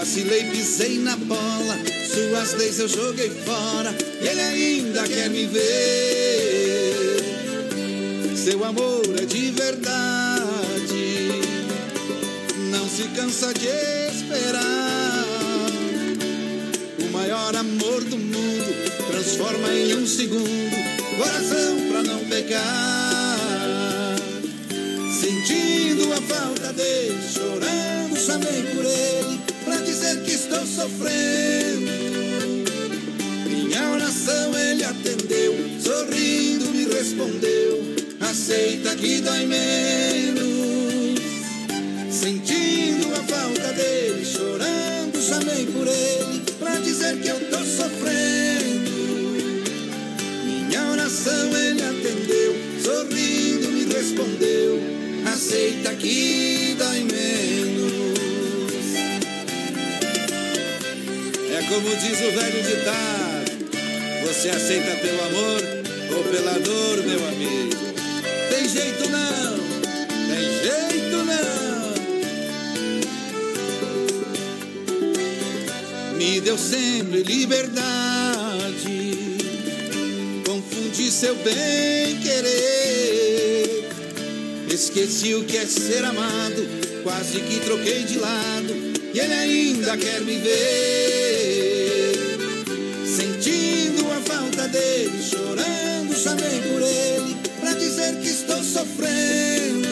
Vacilei, 0.07 0.45
pisei 0.45 0.99
na 0.99 1.17
bola, 1.17 1.77
suas 2.09 2.53
leis 2.53 2.79
eu 2.79 2.87
joguei 2.87 3.29
fora, 3.29 3.93
e 4.21 4.25
ele 4.25 4.39
ainda 4.39 5.05
quer 5.05 5.29
me 5.29 5.45
ver. 5.47 7.17
Seu 8.33 8.63
amor 8.63 9.03
é 9.21 9.25
de 9.25 9.51
verdade 9.51 9.91
não 12.71 12.87
se 12.87 13.03
cansa 13.09 13.53
de 13.53 13.67
esperar. 13.67 15.25
O 16.99 17.11
maior 17.11 17.53
amor 17.53 18.01
do 18.05 18.17
mundo 18.17 18.73
transforma 19.11 19.73
em 19.73 19.93
um 19.93 20.07
segundo 20.07 20.47
coração 21.17 21.81
pra 21.91 22.03
não 22.03 22.19
pecar. 22.29 24.15
Sentindo 25.19 26.13
a 26.13 26.21
falta 26.21 26.71
dele, 26.71 27.19
chorando, 27.33 28.17
chamei 28.17 28.63
por 28.73 28.85
ele 28.85 29.16
que 30.15 30.31
estou 30.31 30.65
sofrendo. 30.65 31.91
Minha 33.45 33.91
oração 33.91 34.57
ele 34.57 34.83
atendeu, 34.83 35.53
sorrindo 35.81 36.65
me 36.71 36.85
respondeu: 36.85 37.95
aceita 38.21 38.95
que 38.95 39.19
dói 39.21 39.45
menos. 39.45 41.19
Sentindo 42.09 43.13
a 43.13 43.23
falta 43.23 43.73
dele, 43.73 44.25
chorando, 44.25 45.21
chamei 45.21 45.65
por 45.65 45.87
ele, 45.87 46.43
pra 46.57 46.77
dizer 46.77 47.17
que 47.17 47.27
eu 47.27 47.39
tô 47.49 47.57
sofrendo. 47.57 48.91
Minha 50.45 50.91
oração 50.91 51.57
ele 51.57 51.81
atendeu, 51.81 52.55
sorrindo 52.81 53.69
me 53.69 53.85
respondeu: 53.93 54.79
aceita 55.33 55.93
que 55.95 56.75
dói 56.77 57.03
menos. 57.03 57.26
Como 61.69 61.89
diz 61.97 62.19
o 62.21 62.31
velho 62.31 62.63
ditado: 62.63 63.51
você 64.25 64.49
aceita 64.49 64.95
pelo 64.97 65.21
amor 65.25 65.61
ou 66.15 66.23
pela 66.23 66.59
dor, 66.59 67.03
meu 67.03 67.27
amigo? 67.27 67.75
Tem 68.49 68.69
jeito 68.69 69.09
não, 69.09 69.57
tem 70.27 70.43
jeito 70.63 71.17
não. 71.25 71.97
Me 76.17 76.41
deu 76.41 76.57
sempre 76.57 77.23
liberdade, 77.23 77.85
confundi 80.45 81.11
seu 81.11 81.35
bem 81.35 82.17
querer. 82.21 83.87
Esqueci 84.69 85.33
o 85.35 85.43
que 85.43 85.57
é 85.57 85.65
ser 85.65 86.05
amado, 86.05 86.67
quase 87.03 87.39
que 87.39 87.59
troquei 87.61 88.03
de 88.03 88.19
lado, 88.19 88.73
e 89.13 89.19
ele 89.19 89.33
ainda 89.33 89.97
quer 89.97 90.21
me 90.21 90.37
ver. 90.37 91.16
Dele, 94.67 95.23
chorando, 95.23 96.15
chamei 96.15 96.61
por 96.61 96.81
ele, 96.81 97.35
pra 97.59 97.73
dizer 97.73 98.19
que 98.19 98.29
estou 98.29 98.63
sofrendo. 98.63 99.87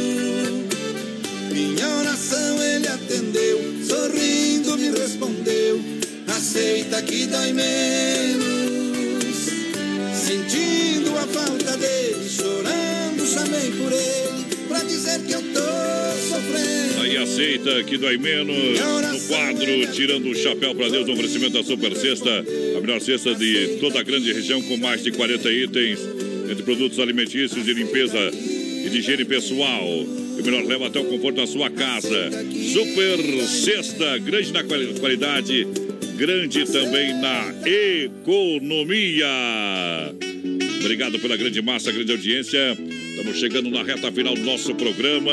Minha 1.52 1.88
oração 2.00 2.62
ele 2.62 2.88
atendeu, 2.88 3.60
sorrindo 3.88 4.78
me 4.78 4.90
respondeu: 4.92 5.80
aceita 6.28 7.02
que 7.02 7.26
dói 7.28 7.54
menos. 7.54 8.46
Sentindo 10.26 11.18
a 11.18 11.28
falta 11.28 11.78
dele, 11.78 12.30
chorando, 12.30 13.26
chamei 13.26 13.72
por 13.72 13.92
ele, 13.92 14.68
pra 14.68 14.80
dizer 14.84 15.20
que 15.22 15.34
eu. 15.34 15.45
Aí 17.02 17.18
aceita 17.18 17.84
que 17.84 17.98
dói 17.98 18.18
menos 18.18 18.56
no 18.58 19.20
quadro 19.28 19.66
Tirando 19.94 20.30
o 20.30 20.36
Chapéu 20.36 20.74
para 20.76 20.90
Deus, 20.90 21.06
no 21.08 21.14
oferecimento 21.14 21.54
da 21.54 21.64
Super 21.64 21.96
Sexta, 21.96 22.44
a 22.78 22.82
melhor 22.82 23.00
cesta 23.02 23.34
de 23.36 23.78
toda 23.80 24.00
a 24.00 24.04
grande 24.04 24.32
região 24.34 24.62
com 24.62 24.78
mais 24.78 25.04
de 25.04 25.12
40 25.12 25.52
itens, 25.52 26.00
entre 26.50 26.64
produtos 26.64 27.00
alimentícios 27.00 27.64
de 27.66 27.74
limpeza 27.74 28.18
e 28.86 28.90
de 28.90 29.00
higiene 29.00 29.26
pessoal. 29.26 29.84
O 29.88 30.44
melhor 30.44 30.64
leva 30.66 30.88
até 30.88 31.00
o 31.00 31.06
conforto 31.06 31.38
da 31.38 31.48
sua 31.48 31.70
casa. 31.70 32.30
Super 32.74 33.18
Sexta, 33.48 34.18
grande 34.20 34.52
na 34.52 34.64
quali- 34.64 34.94
qualidade, 35.00 35.66
grande 36.18 36.66
também 36.66 37.14
na 37.20 37.54
economia. 37.66 39.26
Obrigado 40.86 41.18
pela 41.18 41.36
grande 41.36 41.60
massa, 41.64 41.92
grande 41.92 42.12
audiência. 42.12 42.78
Estamos 43.10 43.40
chegando 43.40 43.72
na 43.72 43.82
reta 43.82 44.12
final 44.12 44.36
do 44.36 44.42
nosso 44.44 44.76
programa. 44.76 45.32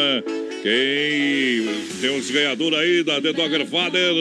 Quem 0.62 1.69
tem 2.01 2.19
os 2.19 2.31
ganhadores 2.31 2.79
aí 2.79 3.03
da 3.03 3.20
The 3.20 3.35
Dogger 3.35 3.66
Father? 3.66 4.15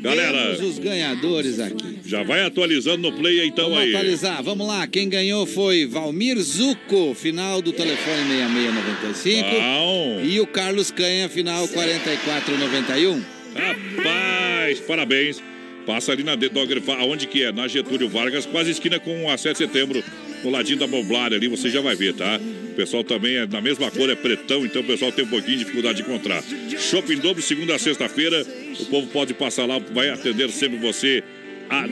Galera, 0.00 0.56
Temos 0.56 0.60
os 0.62 0.78
ganhadores 0.78 1.60
aqui. 1.60 1.98
já 2.06 2.22
vai 2.22 2.42
atualizando 2.42 3.10
no 3.10 3.12
play 3.18 3.44
então 3.44 3.66
Vamos 3.68 3.80
aí. 3.84 3.94
atualizar, 3.94 4.42
vamos 4.42 4.66
lá. 4.66 4.86
Quem 4.86 5.10
ganhou 5.10 5.44
foi 5.44 5.84
Valmir 5.84 6.38
Zuco, 6.38 7.12
final 7.14 7.60
do 7.60 7.70
telefone 7.70 8.38
6695. 8.38 9.46
Bom. 9.50 10.22
E 10.24 10.40
o 10.40 10.46
Carlos 10.46 10.90
Canha, 10.90 11.28
final 11.28 11.68
4491. 11.68 13.22
Rapaz, 13.54 14.80
parabéns. 14.80 15.42
Passa 15.86 16.12
ali 16.12 16.22
na 16.22 16.36
The 16.36 16.48
Dogger 16.48 16.80
Father, 16.80 17.02
aonde 17.02 17.26
que 17.26 17.42
é? 17.42 17.52
Na 17.52 17.66
Getúlio 17.68 18.08
Vargas, 18.08 18.46
quase 18.46 18.70
esquina 18.70 18.98
com 19.00 19.30
a 19.30 19.36
7 19.36 19.52
de 19.52 19.58
setembro, 19.58 20.04
no 20.42 20.50
ladinho 20.50 20.78
da 20.78 20.86
Boblária 20.86 21.36
ali, 21.36 21.48
você 21.48 21.68
já 21.70 21.80
vai 21.80 21.94
ver, 21.94 22.14
tá? 22.14 22.40
O 22.70 22.74
pessoal 22.74 23.04
também 23.04 23.36
é 23.36 23.46
na 23.46 23.60
mesma 23.60 23.90
cor, 23.90 24.08
é 24.08 24.14
pretão, 24.14 24.64
então 24.64 24.82
o 24.82 24.84
pessoal 24.84 25.12
tem 25.12 25.24
um 25.24 25.28
pouquinho 25.28 25.58
de 25.58 25.64
dificuldade 25.64 25.96
de 25.96 26.02
encontrar. 26.02 26.42
Shopping 26.78 27.18
Dobro, 27.18 27.42
segunda 27.42 27.74
a 27.74 27.78
sexta-feira, 27.78 28.46
o 28.78 28.86
povo 28.86 29.06
pode 29.08 29.34
passar 29.34 29.66
lá, 29.66 29.78
vai 29.78 30.08
atender 30.08 30.50
sempre 30.50 30.78
você. 30.78 31.22
A 31.70 31.86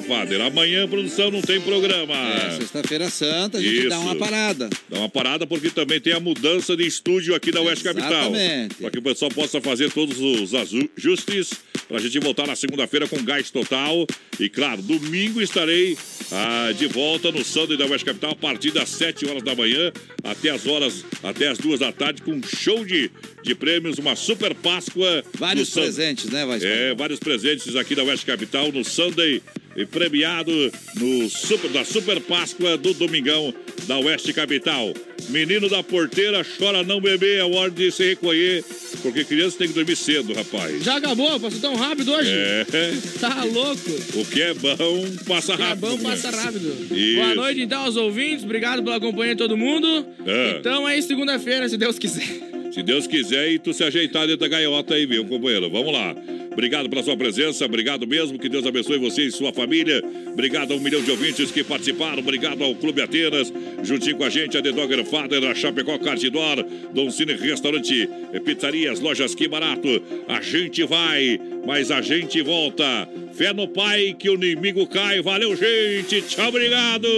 Father. 0.00 0.40
Amanhã, 0.40 0.88
produção, 0.88 1.30
não 1.30 1.42
tem 1.42 1.60
programa. 1.60 2.14
É, 2.14 2.56
sexta-feira 2.56 3.10
santa, 3.10 3.58
a 3.58 3.60
gente 3.60 3.86
dá 3.86 3.96
Isso. 3.96 4.04
uma 4.06 4.16
parada. 4.16 4.70
Dá 4.88 4.98
uma 4.98 5.10
parada 5.10 5.46
porque 5.46 5.68
também 5.68 6.00
tem 6.00 6.14
a 6.14 6.20
mudança 6.20 6.74
de 6.74 6.86
estúdio 6.86 7.34
aqui 7.34 7.52
da 7.52 7.60
Oeste 7.60 7.84
Capital. 7.84 8.34
Exatamente. 8.34 8.76
Para 8.76 8.90
que 8.90 8.98
o 8.98 9.02
pessoal 9.02 9.30
possa 9.30 9.60
fazer 9.60 9.92
todos 9.92 10.18
os 10.18 10.54
ajustes 10.54 11.50
para 11.90 11.98
a 11.98 12.00
gente 12.00 12.20
voltar 12.20 12.46
na 12.46 12.54
segunda-feira 12.54 13.08
com 13.08 13.20
gás 13.24 13.50
total. 13.50 14.06
E 14.38 14.48
claro, 14.48 14.80
domingo 14.80 15.42
estarei 15.42 15.98
ah, 16.30 16.72
de 16.72 16.86
volta 16.86 17.32
no 17.32 17.44
Sunday 17.44 17.76
da 17.76 17.84
Oeste 17.86 18.04
Capital 18.04 18.30
a 18.30 18.36
partir 18.36 18.70
das 18.70 18.88
7 18.90 19.26
horas 19.26 19.42
da 19.42 19.56
manhã 19.56 19.92
até 20.22 20.50
as 20.50 20.68
horas, 20.68 21.04
até 21.20 21.48
as 21.48 21.58
duas 21.58 21.80
da 21.80 21.90
tarde 21.90 22.22
com 22.22 22.30
um 22.30 22.42
show 22.44 22.84
de, 22.84 23.10
de 23.42 23.54
prêmios, 23.54 23.98
uma 23.98 24.14
super 24.16 24.54
Páscoa. 24.54 25.22
Vários 25.38 25.68
no 25.68 25.74
Sun- 25.74 25.80
presentes, 25.82 26.26
né, 26.30 26.44
Voz? 26.44 26.62
é, 26.62 26.94
vários 26.94 27.18
presentes 27.18 27.74
aqui 27.76 27.94
da 27.94 28.04
Oeste 28.04 28.26
Capital 28.26 28.70
no 28.72 28.84
Sunday 28.84 29.40
e 29.76 29.86
premiado 29.86 30.50
no 30.96 31.28
super, 31.30 31.70
da 31.70 31.84
Super 31.84 32.20
Páscoa 32.20 32.76
do 32.76 32.92
Domingão 32.92 33.54
da 33.86 33.98
Oeste 33.98 34.32
Capital. 34.32 34.92
Menino 35.28 35.68
da 35.68 35.80
porteira 35.82 36.44
chora 36.58 36.82
não 36.82 37.00
beber, 37.00 37.38
é 37.38 37.44
hora 37.44 37.70
de 37.70 37.90
se 37.92 38.02
recolher, 38.08 38.64
porque 39.00 39.22
criança 39.24 39.58
tem 39.58 39.68
que 39.68 39.74
dormir 39.74 39.94
cedo, 39.94 40.32
rapaz. 40.32 40.82
Já 40.82 40.96
acabou? 40.96 41.38
Passou 41.38 41.60
tão 41.60 41.76
rápido 41.76 42.12
hoje? 42.12 42.30
É, 42.32 42.66
Tá 43.20 43.44
louco? 43.44 43.90
o 44.16 44.24
que 44.26 44.42
é 44.42 44.52
bom 44.54 45.06
passa 45.28 45.54
O 45.54 45.56
que 45.56 45.62
é 45.62 45.66
rápido. 45.66 45.80
bom 45.86 45.96
né? 45.98 46.02
passa 46.02 46.30
rápido. 46.30 46.88
Isso. 46.90 47.14
Boa 47.16 47.34
noite, 47.36 47.60
então, 47.60 47.84
aos 47.84 47.96
ouvintes. 47.96 48.42
Obrigado 48.44 48.82
pela 48.82 48.98
companhia 48.98 49.34
de 49.34 49.38
todo 49.38 49.56
mundo. 49.56 50.04
É. 50.26 50.56
Então, 50.58 50.84
aí, 50.84 51.00
segunda-feira, 51.00 51.68
se 51.68 51.76
Deus 51.76 51.96
quiser. 51.98 52.26
Se 52.70 52.82
Deus 52.82 53.06
quiser 53.06 53.50
e 53.50 53.58
tu 53.58 53.72
se 53.72 53.82
ajeitar 53.82 54.26
dentro 54.26 54.40
da 54.40 54.48
gaiota 54.48 54.94
aí, 54.94 55.06
meu 55.06 55.24
companheiro. 55.24 55.68
Vamos 55.68 55.92
lá. 55.92 56.14
Obrigado 56.52 56.90
pela 56.90 57.02
sua 57.02 57.16
presença, 57.16 57.64
obrigado 57.64 58.06
mesmo. 58.06 58.38
Que 58.38 58.48
Deus 58.48 58.66
abençoe 58.66 58.98
você 58.98 59.22
e 59.22 59.30
sua 59.30 59.52
família. 59.52 60.02
Obrigado 60.32 60.72
a 60.72 60.76
um 60.76 60.80
milhão 60.80 61.02
de 61.02 61.10
ouvintes 61.10 61.50
que 61.50 61.64
participaram. 61.64 62.18
Obrigado 62.18 62.62
ao 62.62 62.74
Clube 62.74 63.00
Atenas, 63.00 63.52
juntinho 63.82 64.16
com 64.16 64.24
a 64.24 64.30
gente, 64.30 64.58
a 64.58 64.62
The 64.62 64.72
Dogger 64.72 65.04
Father, 65.04 65.44
a 65.44 65.54
Chapecó 65.54 65.98
Cartidor, 65.98 66.64
Dom 66.92 67.10
Cine 67.10 67.34
Restaurante, 67.34 68.08
eh, 68.32 68.40
Pizzarias, 68.40 69.00
Lojas 69.00 69.34
Que 69.34 69.48
Barato. 69.48 70.02
A 70.28 70.40
gente 70.40 70.84
vai, 70.84 71.40
mas 71.66 71.90
a 71.90 72.02
gente 72.02 72.42
volta. 72.42 73.08
Fé 73.32 73.52
no 73.52 73.68
Pai 73.68 74.14
que 74.18 74.28
o 74.28 74.34
inimigo 74.34 74.86
cai. 74.86 75.22
Valeu, 75.22 75.56
gente. 75.56 76.20
Tchau, 76.22 76.48
obrigado. 76.48 77.08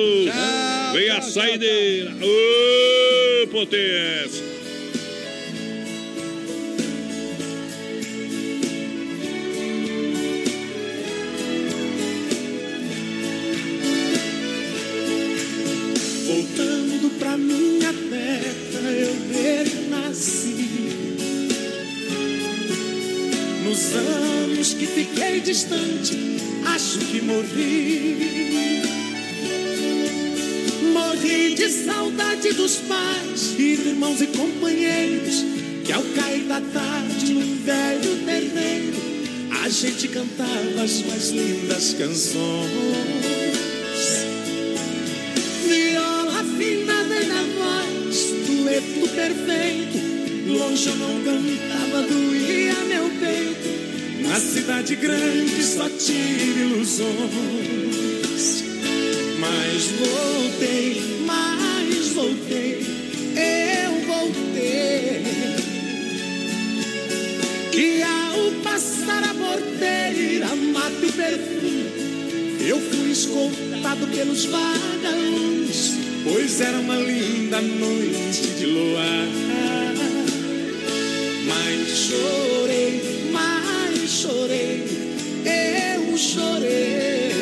Vem 0.93 1.09
a 1.09 1.21
saideira. 1.21 2.13
Ô, 2.23 3.47
potência. 3.49 4.52
Minha 17.43 17.93
terra, 17.93 18.91
eu 18.91 19.15
renasci. 19.33 20.53
Nos 23.65 23.95
anos 23.95 24.75
que 24.75 24.87
fiquei 24.87 25.41
distante, 25.41 26.17
acho 26.67 26.99
que 26.99 27.21
morri. 27.23 28.83
Morri 30.93 31.55
de 31.55 31.69
saudade 31.69 32.53
dos 32.53 32.77
pais, 32.77 33.59
irmãos 33.59 34.21
e 34.21 34.27
companheiros, 34.29 35.45
que 35.85 35.93
ao 35.93 36.03
cair 36.03 36.45
da 36.45 36.61
tarde 36.61 37.33
no 37.33 37.57
velho 37.65 38.25
terreiro, 38.25 38.99
a 39.65 39.69
gente 39.69 40.09
cantava 40.09 40.83
as 40.83 41.03
mais 41.03 41.31
lindas 41.31 41.95
canções. 41.95 43.52
Dueto 48.63 49.09
perfeito. 49.09 49.99
Longe 50.47 50.89
eu 50.89 50.97
não 50.97 51.23
cantava, 51.23 52.03
doía 52.03 52.75
meu 52.87 53.11
peito. 53.19 54.29
Na 54.29 54.39
cidade 54.39 54.97
grande 54.97 55.63
só 55.63 55.89
tive 55.89 56.61
ilusões. 56.61 57.13
Mas 59.39 59.87
voltei, 59.99 61.03
mas 61.27 62.09
voltei, 62.11 62.87
eu 63.37 64.07
voltei. 64.07 65.23
Que 67.73 68.03
ao 68.03 68.53
passar 68.63 69.25
a 69.25 69.35
porteira, 69.35 70.55
mate 70.73 71.07
o 71.07 71.13
perfume. 71.13 72.03
Eu 72.65 72.81
fui 72.81 73.11
escoltado 73.11 74.07
pelos 74.07 74.45
vagalumes, 74.45 75.95
Pois 76.25 76.61
era 76.61 76.79
uma 76.79 76.95
linda 76.97 77.61
noite 77.61 78.47
de 78.59 78.67
luar. 78.67 79.27
Mas 81.49 81.89
chorei, 81.89 83.29
mas 83.33 84.11
chorei, 84.11 84.85
eu 85.45 86.17
chorei. 86.17 87.33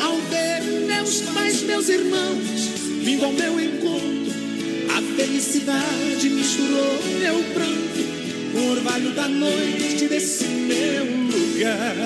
Ao 0.00 0.16
ver 0.30 0.62
meus 0.86 1.20
pais, 1.22 1.62
meus 1.62 1.88
irmãos, 1.88 2.70
vindo 3.02 3.24
ao 3.24 3.32
meu 3.32 3.60
encontro, 3.60 4.32
a 4.96 5.16
felicidade 5.16 6.28
misturou 6.28 7.02
meu 7.18 7.42
pranto. 7.54 7.86
O 8.54 8.70
orvalho 8.70 9.10
da 9.10 9.28
noite 9.28 10.06
desse 10.06 10.44
meu 10.44 11.04
lugar. 11.04 11.96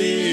be 0.00 0.29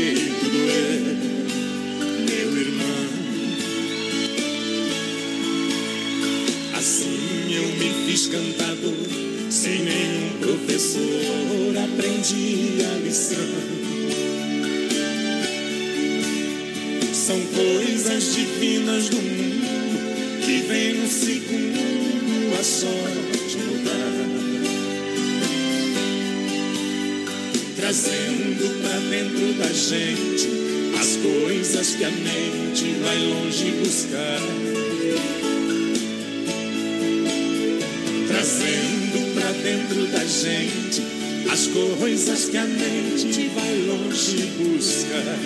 coisas 41.73 42.49
que 42.49 42.57
a 42.57 42.65
mente 42.65 43.49
vai 43.55 43.75
longe 43.87 44.45
buscar. 44.57 45.39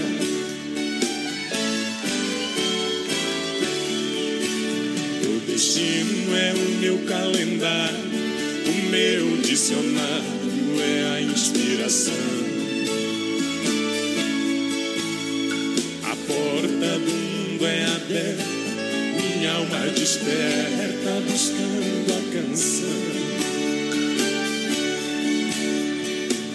O 5.25 5.51
destino 5.51 6.35
é 6.35 6.53
o 6.53 6.79
meu 6.79 6.97
calendário, 7.05 7.97
o 8.67 8.89
meu 8.89 9.37
dicionário 9.37 10.81
é 10.81 11.15
a 11.15 11.21
inspiração. 11.21 12.30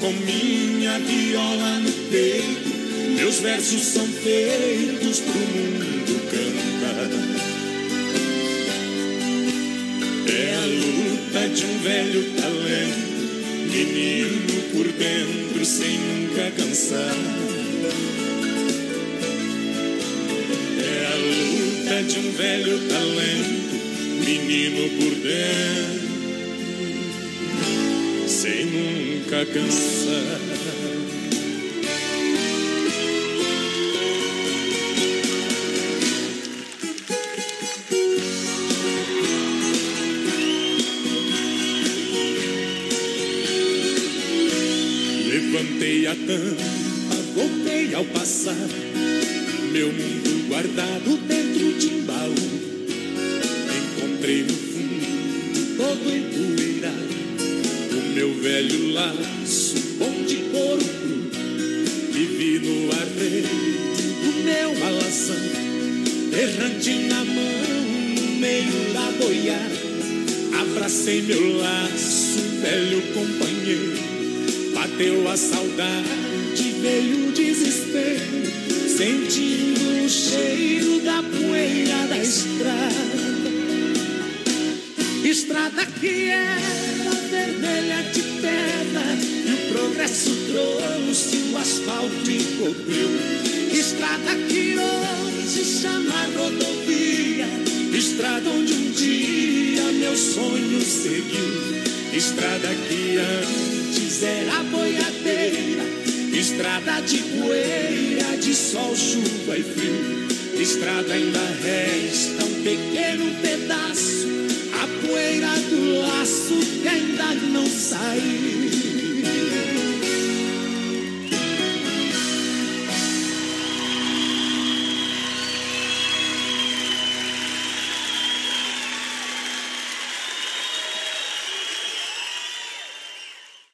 com 0.06 0.12
minha 0.12 1.00
viola 1.00 1.80
no 1.80 1.90
peito. 2.10 2.68
Meus 3.16 3.40
versos 3.40 3.82
são 3.82 4.06
feitos 4.06 5.18
pro 5.18 5.34
mundo 5.34 6.20
cantar. 6.30 7.10
É 10.28 10.54
a 10.54 10.66
luta 10.66 11.48
de 11.48 11.66
um 11.66 11.78
velho 11.78 12.24
talento, 12.40 13.16
menino 13.72 14.62
por 14.72 14.86
dentro 14.92 15.64
sem 15.64 15.98
nunca 15.98 16.52
cansar. 16.52 17.16
É 20.78 21.06
a 21.06 21.16
luta 21.16 22.02
de 22.04 22.18
um 22.20 22.30
velho 22.30 22.78
talento, 22.88 24.24
menino 24.24 24.88
por 25.00 25.14
dentro 25.16 26.06
sem 28.28 28.66
nunca 28.66 29.46
cansar. 29.46 29.95